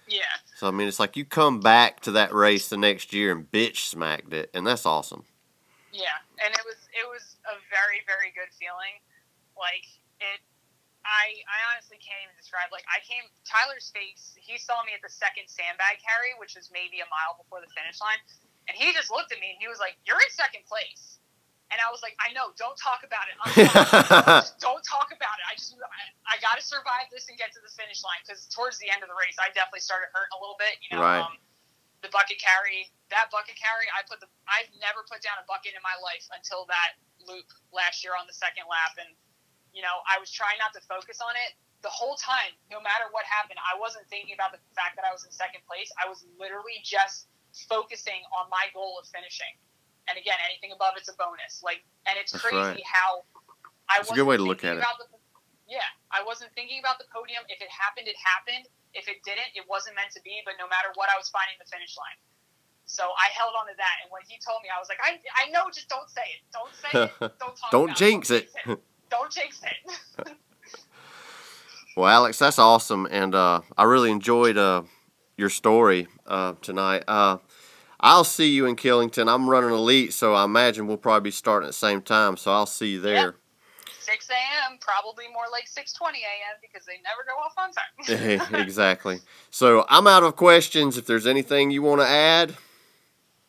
yeah. 0.07 0.21
So 0.55 0.67
I 0.67 0.71
mean, 0.71 0.87
it's 0.87 0.99
like 0.99 1.17
you 1.17 1.25
come 1.25 1.59
back 1.59 2.01
to 2.01 2.11
that 2.11 2.33
race 2.33 2.69
the 2.69 2.77
next 2.77 3.13
year 3.13 3.31
and 3.31 3.51
bitch 3.51 3.89
smacked 3.89 4.31
it, 4.31 4.51
and 4.53 4.65
that's 4.65 4.85
awesome. 4.85 5.23
Yeah, 5.91 6.21
and 6.43 6.53
it 6.53 6.61
was 6.65 6.77
it 6.93 7.07
was 7.09 7.37
a 7.45 7.57
very 7.69 8.05
very 8.05 8.31
good 8.35 8.53
feeling. 8.59 9.01
Like 9.57 9.87
I 11.21 11.37
I 11.45 11.57
honestly 11.69 12.01
can't 12.01 12.17
even 12.25 12.33
describe. 12.33 12.73
Like 12.73 12.85
I 12.89 12.97
came 13.05 13.21
Tyler's 13.45 13.93
face. 13.93 14.33
He 14.41 14.57
saw 14.57 14.81
me 14.81 14.97
at 14.97 15.05
the 15.05 15.13
second 15.13 15.45
sandbag 15.45 16.01
carry, 16.01 16.33
which 16.41 16.57
was 16.57 16.73
maybe 16.73 16.97
a 17.05 17.07
mile 17.13 17.37
before 17.37 17.61
the 17.61 17.69
finish 17.77 18.01
line, 18.01 18.17
and 18.65 18.73
he 18.73 18.89
just 18.97 19.13
looked 19.13 19.29
at 19.29 19.37
me 19.37 19.53
and 19.53 19.59
he 19.61 19.69
was 19.69 19.77
like, 19.77 20.01
"You're 20.09 20.17
in 20.19 20.31
second 20.33 20.65
place." 20.65 21.21
And 21.71 21.79
I 21.79 21.87
was 21.87 22.03
like, 22.03 22.19
I 22.19 22.35
know, 22.35 22.51
don't 22.59 22.75
talk 22.75 22.99
about 23.07 23.31
it. 23.31 23.35
Don't 24.59 24.83
talk 24.83 25.07
about 25.15 25.39
it. 25.39 25.45
I 25.47 25.55
just, 25.55 25.71
I, 25.79 26.03
I 26.27 26.35
got 26.43 26.59
to 26.59 26.63
survive 26.67 27.07
this 27.15 27.31
and 27.31 27.39
get 27.39 27.55
to 27.55 27.63
the 27.63 27.71
finish 27.71 28.03
line 28.03 28.19
because 28.27 28.43
towards 28.51 28.75
the 28.83 28.91
end 28.91 29.07
of 29.07 29.07
the 29.07 29.15
race, 29.15 29.39
I 29.39 29.55
definitely 29.55 29.79
started 29.79 30.11
hurting 30.11 30.35
a 30.35 30.39
little 30.43 30.59
bit. 30.59 30.75
You 30.83 30.89
know, 30.91 30.99
Right. 30.99 31.23
um, 31.23 31.39
the 32.03 32.11
bucket 32.11 32.43
carry, 32.43 32.91
that 33.15 33.31
bucket 33.31 33.55
carry, 33.55 33.87
I 33.95 34.03
put 34.03 34.19
the, 34.19 34.27
I've 34.51 34.67
never 34.83 35.07
put 35.07 35.23
down 35.23 35.39
a 35.39 35.47
bucket 35.47 35.71
in 35.71 35.79
my 35.79 35.95
life 36.03 36.27
until 36.35 36.67
that 36.67 36.99
loop 37.23 37.47
last 37.71 38.03
year 38.03 38.19
on 38.19 38.27
the 38.27 38.35
second 38.35 38.67
lap, 38.67 38.99
and 38.99 39.15
you 39.71 39.81
know, 39.81 40.03
I 40.07 40.19
was 40.19 40.31
trying 40.31 40.59
not 40.59 40.75
to 40.75 40.81
focus 40.87 41.19
on 41.23 41.31
it 41.47 41.55
the 41.81 41.89
whole 41.91 42.15
time. 42.19 42.53
No 42.69 42.77
matter 42.83 43.09
what 43.11 43.25
happened, 43.25 43.57
I 43.59 43.75
wasn't 43.79 44.05
thinking 44.11 44.35
about 44.37 44.51
the 44.53 44.61
fact 44.77 44.95
that 44.99 45.05
I 45.07 45.11
was 45.11 45.25
in 45.25 45.31
second 45.33 45.65
place. 45.65 45.89
I 45.97 46.05
was 46.07 46.23
literally 46.37 46.79
just 46.83 47.27
focusing 47.67 48.21
on 48.35 48.47
my 48.51 48.69
goal 48.71 48.99
of 49.01 49.07
finishing. 49.09 49.51
And 50.09 50.17
again, 50.17 50.37
anything 50.47 50.71
above 50.75 50.95
it's 50.99 51.09
a 51.09 51.15
bonus. 51.15 51.61
Like, 51.63 51.83
and 52.07 52.15
it's 52.19 52.31
That's 52.35 52.43
crazy 52.43 52.83
right. 52.83 52.83
how 52.87 53.23
I 53.89 53.99
It's 54.03 54.11
a 54.11 54.15
good 54.15 54.27
way 54.27 54.37
to 54.37 54.43
wasn't 54.43 54.49
look 54.49 54.61
at 54.63 54.75
thinking 54.75 54.81
it. 54.81 54.87
about 54.87 54.97
The, 54.99 55.07
yeah, 55.67 55.87
I 56.11 56.21
wasn't 56.23 56.51
thinking 56.53 56.79
about 56.83 56.99
the 56.99 57.07
podium. 57.11 57.43
If 57.47 57.63
it 57.63 57.71
happened, 57.71 58.07
it 58.11 58.17
happened. 58.19 58.67
If 58.91 59.07
it 59.07 59.23
didn't, 59.23 59.55
it 59.55 59.63
wasn't 59.71 59.95
meant 59.95 60.11
to 60.19 60.21
be. 60.23 60.43
But 60.43 60.59
no 60.59 60.67
matter 60.67 60.91
what, 60.99 61.07
I 61.07 61.15
was 61.15 61.31
finding 61.31 61.55
the 61.59 61.69
finish 61.69 61.95
line. 61.95 62.19
So 62.85 63.07
I 63.07 63.31
held 63.31 63.55
on 63.55 63.71
to 63.71 63.75
that, 63.79 63.95
and 64.03 64.11
when 64.11 64.19
he 64.27 64.35
told 64.43 64.59
me, 64.63 64.67
I 64.67 64.75
was 64.75 64.91
like, 64.91 64.99
I, 64.99 65.15
I 65.39 65.47
know, 65.55 65.71
just 65.71 65.87
don't 65.87 66.09
say 66.11 66.27
it. 66.27 66.41
Don't 66.51 66.75
say 66.75 66.91
it. 67.07 67.11
Don't 67.39 67.55
talk 67.55 67.71
Don't 67.71 67.95
about 67.95 67.95
jinx 67.95 68.27
Don't 68.27 68.37
it. 68.43 68.51
jinx 68.51 68.67
it. 68.67 68.79
Don't 69.11 69.31
jinx 69.31 69.61
it. 69.63 70.31
Well, 71.97 72.07
Alex, 72.07 72.39
that's 72.39 72.57
awesome, 72.57 73.05
and 73.11 73.35
uh, 73.35 73.61
I 73.77 73.83
really 73.83 74.11
enjoyed 74.11 74.57
uh, 74.57 74.83
your 75.35 75.49
story 75.49 76.07
uh, 76.25 76.53
tonight. 76.61 77.03
Uh, 77.05 77.39
I'll 77.99 78.23
see 78.23 78.49
you 78.49 78.65
in 78.65 78.77
Killington. 78.77 79.27
I'm 79.27 79.49
running 79.49 79.71
elite, 79.71 80.13
so 80.13 80.33
I 80.33 80.45
imagine 80.45 80.87
we'll 80.87 80.95
probably 80.95 81.27
be 81.27 81.31
starting 81.31 81.67
at 81.67 81.71
the 81.71 81.77
same 81.77 82.01
time. 82.01 82.37
So 82.37 82.49
I'll 82.53 82.65
see 82.65 82.93
you 82.93 83.01
there. 83.01 83.35
6 83.99 84.29
a.m. 84.29 84.77
Probably 84.79 85.25
more 85.33 85.43
like 85.51 85.65
6:20 85.65 86.13
a.m. 86.15 86.57
because 86.61 86.85
they 86.85 86.97
never 87.03 87.25
go 87.27 87.35
off 87.43 87.55
on 87.57 87.71
time. 88.39 88.59
exactly. 88.61 89.19
So 89.49 89.85
I'm 89.89 90.07
out 90.07 90.23
of 90.23 90.37
questions. 90.37 90.97
If 90.97 91.05
there's 91.05 91.27
anything 91.27 91.71
you 91.71 91.81
want 91.81 91.99
to 91.99 92.07
add, 92.07 92.55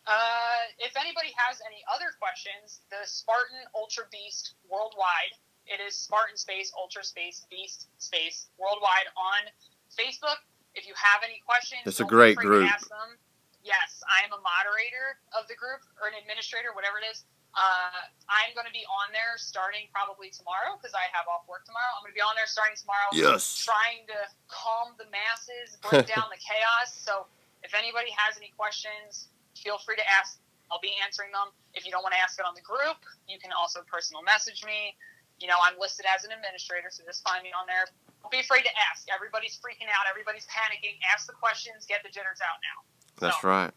Uh, 0.05 0.67
if 0.81 0.97
anybody 0.97 1.33
has 1.37 1.61
any 1.65 1.85
other 1.95 2.11
questions, 2.21 2.81
the 2.91 3.07
Spartan 3.07 3.63
Ultra 3.77 4.05
Beast 4.11 4.55
Worldwide. 4.69 5.39
It 5.67 5.81
is 5.81 5.95
Spartan 5.97 6.37
Space 6.37 6.73
Ultra 6.77 7.05
Space 7.05 7.47
Beast 7.51 7.89
Space 7.99 8.49
Worldwide 8.59 9.09
on 9.17 9.49
Facebook. 9.95 10.43
If 10.75 10.89
you 10.89 10.95
have 10.97 11.21
any 11.23 11.41
questions, 11.45 11.85
It's 11.85 12.01
a 12.01 12.09
great 12.09 12.37
be 12.41 12.49
afraid 12.49 12.65
to 12.65 12.67
group. 12.67 12.73
Ask 12.73 12.89
them. 12.89 13.17
Yes, 13.63 14.03
I 14.11 14.27
am 14.27 14.35
a 14.35 14.43
moderator 14.43 15.23
of 15.39 15.47
the 15.47 15.55
group 15.55 15.87
or 16.03 16.11
an 16.11 16.19
administrator, 16.19 16.75
whatever 16.75 16.99
it 16.99 17.07
is. 17.07 17.23
Uh, 17.53 18.09
I'm 18.33 18.57
going 18.57 18.65
to 18.67 18.73
be 18.73 18.83
on 18.89 19.13
there 19.13 19.37
starting 19.37 19.85
probably 19.93 20.33
tomorrow 20.33 20.81
because 20.81 20.97
I 20.97 21.05
have 21.13 21.29
off 21.29 21.45
work 21.45 21.69
tomorrow. 21.69 21.93
I'm 21.95 22.03
going 22.03 22.17
to 22.17 22.19
be 22.19 22.25
on 22.25 22.33
there 22.33 22.49
starting 22.49 22.75
tomorrow. 22.81 23.13
Yes. 23.13 23.61
Trying 23.61 24.09
to 24.09 24.19
calm 24.49 24.97
the 24.97 25.05
masses, 25.13 25.77
bring 25.85 26.09
down 26.09 26.33
the 26.33 26.41
chaos. 26.49 26.97
So 26.97 27.29
if 27.61 27.77
anybody 27.77 28.09
has 28.17 28.41
any 28.41 28.51
questions, 28.57 29.29
feel 29.55 29.77
free 29.85 30.01
to 30.01 30.07
ask. 30.09 30.41
I'll 30.73 30.81
be 30.81 30.97
answering 31.05 31.29
them. 31.37 31.53
If 31.77 31.85
you 31.85 31.93
don't 31.93 32.01
want 32.01 32.17
to 32.17 32.23
ask 32.25 32.41
it 32.41 32.49
on 32.49 32.57
the 32.57 32.65
group, 32.65 32.97
you 33.29 33.37
can 33.37 33.53
also 33.53 33.85
personal 33.85 34.25
message 34.25 34.65
me. 34.65 34.97
You 35.43 35.49
know, 35.49 35.59
I'm 35.61 35.75
listed 35.79 36.07
as 36.07 36.23
an 36.25 36.31
administrator, 36.31 36.87
so 36.91 37.03
just 37.05 37.27
find 37.27 37.43
me 37.43 37.51
on 37.51 37.67
there. 37.67 37.85
Don't 38.23 38.31
be 38.31 38.39
afraid 38.39 38.63
to 38.63 38.71
ask. 38.91 39.09
Everybody's 39.13 39.59
freaking 39.59 39.91
out. 39.91 40.07
Everybody's 40.09 40.47
panicking. 40.47 40.95
Ask 41.13 41.27
the 41.27 41.33
questions. 41.33 41.85
Get 41.85 42.03
the 42.05 42.09
jitters 42.09 42.39
out 42.41 42.63
now. 42.63 42.79
that's 43.19 43.43
So, 43.43 43.49
right. 43.49 43.73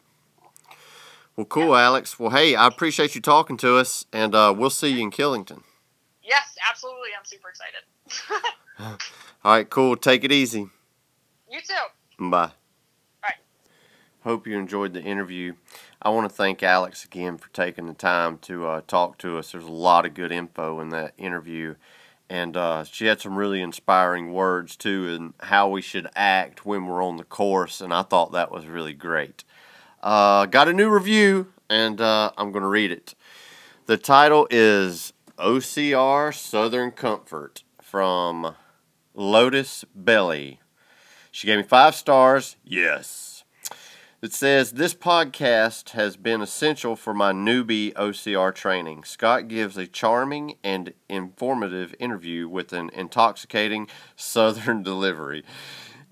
Well, 1.35 1.45
cool, 1.45 1.75
Alex. 1.75 2.19
Well, 2.19 2.29
hey, 2.29 2.55
I 2.55 2.67
appreciate 2.67 3.15
you 3.15 3.21
talking 3.21 3.57
to 3.57 3.77
us, 3.77 4.05
and 4.13 4.35
uh, 4.35 4.53
we'll 4.55 4.69
see 4.69 4.89
you 4.89 5.01
in 5.01 5.09
Killington. 5.11 5.63
Yes, 6.23 6.55
absolutely. 6.69 7.09
I'm 7.17 7.25
super 7.25 7.49
excited. 7.49 8.53
All 9.43 9.51
right, 9.51 9.69
cool. 9.69 9.97
Take 9.97 10.23
it 10.23 10.31
easy. 10.31 10.69
you 11.51 11.59
too. 11.61 12.29
Bye. 12.29 12.51
Right. 13.23 13.33
Hope 14.23 14.45
you 14.47 14.57
enjoyed 14.57 14.93
the 14.93 15.01
interview. 15.01 15.53
I 16.06 16.10
want 16.10 16.30
to 16.30 16.36
thank 16.36 16.61
Alex 16.61 17.03
again 17.03 17.40
for 17.40 17.49
taking 17.49 17.88
the 17.88 17.95
time 17.95 18.38
to 18.44 18.68
uh, 18.68 18.82
talk 18.86 19.18
to 19.18 19.40
us. 19.40 19.52
There's 19.52 19.65
a 19.65 19.72
lot 19.72 20.06
of 20.06 20.14
good 20.14 20.32
info 20.32 20.80
in 20.80 20.90
that 20.90 21.15
interview. 21.18 21.73
And 22.30 22.56
uh, 22.56 22.84
she 22.84 23.07
had 23.07 23.19
some 23.19 23.36
really 23.36 23.60
inspiring 23.60 24.32
words 24.32 24.76
too, 24.76 25.10
and 25.10 25.34
how 25.40 25.68
we 25.68 25.82
should 25.82 26.07
act 26.15 26.64
when 26.64 26.86
we're 26.86 27.03
on 27.03 27.18
the 27.18 27.23
course. 27.23 27.82
And 27.82 27.91
I 27.91 28.03
thought 28.03 28.34
that 28.34 28.52
was 28.52 28.68
really 28.68 28.94
great. 28.94 29.44
Uh, 30.03 30.45
got 30.45 30.68
a 30.68 30.73
new 30.73 30.91
review, 30.91 31.52
and 31.72 31.99
uh, 31.99 32.32
I'm 32.38 32.52
going 32.52 32.61
to 32.61 32.68
read 32.68 32.91
it. 32.91 33.15
The 33.88 33.98
title 33.98 34.48
is 34.52 35.11
OCR 35.40 36.36
Southern 36.36 36.91
Comfort 36.91 37.64
from 37.82 38.53
Lotus 39.15 39.86
Belly. 39.95 40.60
She 41.32 41.48
gave 41.48 41.57
me 41.57 41.64
five 41.64 41.95
stars. 41.95 42.57
Yes. 42.64 43.24
It 44.26 44.34
says 44.34 44.72
this 44.72 44.95
podcast 44.95 45.91
has 45.91 46.18
been 46.18 46.41
essential 46.41 46.95
for 46.95 47.14
my 47.14 47.31
newbie 47.31 47.93
OCR 47.93 48.56
training. 48.56 49.03
Scott 49.03 49.47
gives 49.47 49.77
a 49.77 49.85
charming 49.85 50.56
and 50.64 50.95
informative 51.07 51.93
interview 51.99 52.49
with 52.49 52.73
an 52.73 52.89
intoxicating 52.91 53.88
southern 54.15 54.81
delivery. 54.81 55.43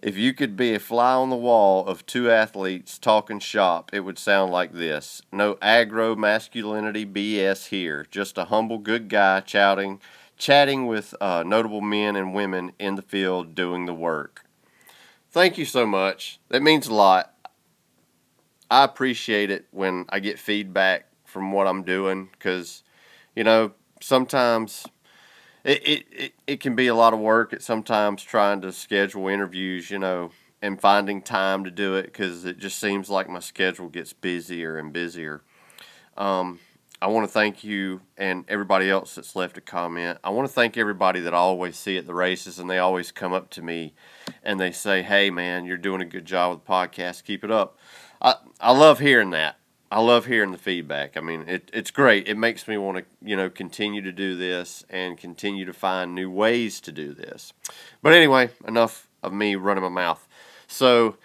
If 0.04 0.16
you 0.16 0.32
could 0.36 0.56
be 0.56 0.76
a 0.76 0.80
fly 0.80 1.14
on 1.14 1.32
the 1.32 1.36
wall 1.36 1.88
of 1.88 2.06
two 2.06 2.30
athletes 2.30 3.00
talking 3.00 3.40
shop, 3.40 3.90
it 3.92 4.02
would 4.02 4.20
sound 4.20 4.52
like 4.52 4.74
this. 4.74 5.24
No 5.32 5.56
aggro 5.56 6.16
masculinity 6.16 7.08
BS 7.08 7.70
here. 7.70 8.06
Just 8.12 8.38
a 8.38 8.46
humble 8.46 8.78
good 8.78 9.10
guy 9.10 9.40
chatting, 9.40 10.00
chatting 10.38 10.86
with 10.86 11.16
uh, 11.20 11.42
notable 11.44 11.82
men 11.82 12.16
and 12.16 12.36
women 12.36 12.74
in 12.78 12.94
the 12.94 13.02
field 13.02 13.56
doing 13.56 13.88
the 13.88 13.94
work. 13.96 14.46
Thank 15.32 15.58
you 15.58 15.66
so 15.66 15.88
much. 15.88 16.40
That 16.50 16.62
means 16.62 16.86
a 16.86 16.94
lot. 16.94 17.33
I 18.74 18.84
appreciate 18.86 19.52
it 19.52 19.68
when 19.70 20.06
I 20.10 20.20
get 20.20 20.40
feedback 20.40 21.06
from 21.26 21.52
what 21.52 21.68
I'm 21.68 21.84
doing 21.84 22.30
because, 22.32 22.82
you 23.36 23.44
know, 23.44 23.74
sometimes 24.02 24.88
it, 25.64 25.88
it, 25.88 26.06
it, 26.12 26.34
it 26.48 26.60
can 26.60 26.76
be 26.76 26.88
a 26.88 26.96
lot 26.96 27.14
of 27.14 27.20
work 27.20 27.54
at 27.54 27.62
sometimes 27.62 28.24
trying 28.24 28.62
to 28.62 28.72
schedule 28.72 29.28
interviews, 29.28 29.92
you 29.92 30.00
know, 30.00 30.32
and 30.60 30.82
finding 30.82 31.22
time 31.22 31.64
to 31.66 31.70
do 31.70 31.94
it 31.94 32.06
because 32.06 32.46
it 32.46 32.58
just 32.58 32.80
seems 32.80 33.12
like 33.12 33.30
my 33.30 33.42
schedule 33.42 33.90
gets 33.90 34.12
busier 34.12 34.80
and 34.80 34.92
busier. 34.92 35.44
Um, 36.18 36.60
I 37.00 37.08
want 37.08 37.28
to 37.28 37.32
thank 37.32 37.64
you 37.64 38.02
and 38.18 38.44
everybody 38.48 38.90
else 38.90 39.14
that's 39.14 39.36
left 39.36 39.56
a 39.56 39.62
comment. 39.62 40.18
I 40.24 40.32
want 40.32 40.48
to 40.48 40.54
thank 40.54 40.78
everybody 40.78 41.20
that 41.20 41.36
I 41.36 41.38
always 41.38 41.78
see 41.78 42.00
at 42.00 42.08
the 42.08 42.16
races 42.16 42.58
and 42.58 42.68
they 42.68 42.80
always 42.80 43.12
come 43.12 43.34
up 43.34 43.52
to 43.52 43.62
me 43.62 43.94
and 44.42 44.60
they 44.60 44.72
say, 44.72 45.04
"Hey 45.04 45.30
man, 45.30 45.66
you're 45.66 45.78
doing 45.78 46.02
a 46.02 46.06
good 46.06 46.26
job 46.26 46.52
with 46.52 46.66
the 46.66 46.72
podcast. 46.72 47.24
Keep 47.24 47.44
it 47.44 47.52
up." 47.52 47.78
I 48.24 48.36
I 48.60 48.72
love 48.72 49.00
hearing 49.00 49.32
that. 49.32 49.58
I 49.92 50.00
love 50.00 50.26
hearing 50.26 50.52
the 50.52 50.58
feedback. 50.58 51.16
I 51.16 51.22
mean, 51.22 51.46
it, 51.48 51.70
it's 51.72 51.92
great. 51.92 52.28
It 52.28 52.36
makes 52.36 52.68
me 52.68 52.80
want 52.80 52.98
to, 52.98 53.06
you 53.22 53.36
know, 53.36 53.48
continue 53.48 54.02
to 54.02 54.12
do 54.12 54.36
this 54.36 54.84
and 54.90 55.20
continue 55.20 55.66
to 55.66 55.74
find 55.74 56.16
new 56.16 56.32
ways 56.32 56.82
to 56.82 56.92
do 56.92 57.14
this. 57.14 57.54
But 58.02 58.14
anyway, 58.14 58.50
enough 58.68 59.08
of 59.22 59.34
me 59.34 59.56
running 59.56 59.84
my 59.84 59.90
mouth. 59.90 60.28
So 60.66 61.18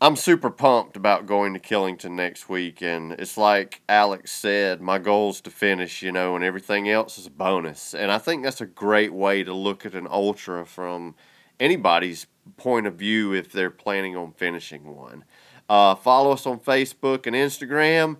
I'm 0.00 0.14
super 0.14 0.50
pumped 0.50 0.96
about 0.96 1.26
going 1.26 1.52
to 1.54 1.58
Killington 1.58 2.12
next 2.12 2.48
week, 2.48 2.80
and 2.80 3.12
it's 3.12 3.36
like 3.36 3.80
Alex 3.88 4.30
said, 4.30 4.80
my 4.80 5.00
goal's 5.00 5.40
to 5.40 5.50
finish, 5.50 6.00
you 6.00 6.12
know, 6.12 6.36
and 6.36 6.44
everything 6.44 6.88
else 6.88 7.18
is 7.18 7.26
a 7.26 7.30
bonus. 7.30 7.92
And 7.92 8.12
I 8.12 8.18
think 8.18 8.44
that's 8.44 8.60
a 8.60 8.66
great 8.66 9.12
way 9.12 9.42
to 9.42 9.52
look 9.52 9.84
at 9.84 9.96
an 9.96 10.06
ultra 10.08 10.64
from 10.64 11.16
anybody's 11.58 12.26
point 12.56 12.86
of 12.86 12.94
view 12.94 13.32
if 13.32 13.50
they're 13.50 13.70
planning 13.70 14.16
on 14.16 14.32
finishing 14.32 14.94
one. 14.94 15.24
Uh, 15.68 15.94
follow 15.94 16.32
us 16.32 16.46
on 16.46 16.58
Facebook 16.58 17.26
and 17.26 17.34
Instagram. 17.34 18.16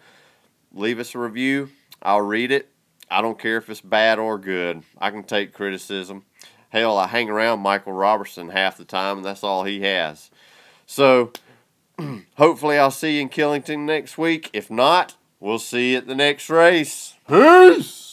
Leave 0.73 0.99
us 0.99 1.15
a 1.15 1.19
review. 1.19 1.71
I'll 2.03 2.21
read 2.21 2.51
it. 2.51 2.71
I 3.11 3.21
don't 3.21 3.39
care 3.39 3.59
if 3.59 3.69
it's 3.69 3.81
bad 3.81 4.19
or 4.19 4.39
good. 4.39 4.83
I 4.99 5.11
can 5.11 5.25
take 5.25 5.53
criticism. 5.53 6.25
Hell, 6.71 6.99
I 6.99 7.07
hang 7.07 7.31
around 7.31 7.61
Michael 7.61 7.93
Robertson 7.93 8.49
half 8.49 8.77
the 8.77 8.85
time, 8.85 9.19
and 9.19 9.27
that's 9.27 9.45
all 9.45 9.63
he 9.65 9.83
has. 9.83 10.31
So, 10.87 11.33
hopefully, 12.37 12.79
I'll 12.79 12.91
see 12.91 13.17
you 13.17 13.23
in 13.23 13.29
Killington 13.29 13.87
next 13.87 14.19
week. 14.19 14.51
If 14.53 14.71
not, 14.71 15.15
we'll 15.39 15.61
see 15.61 15.93
you 15.93 15.99
at 15.99 16.07
the 16.09 16.17
next 16.17 16.51
race. 16.51 17.15
Peace! 17.29 18.04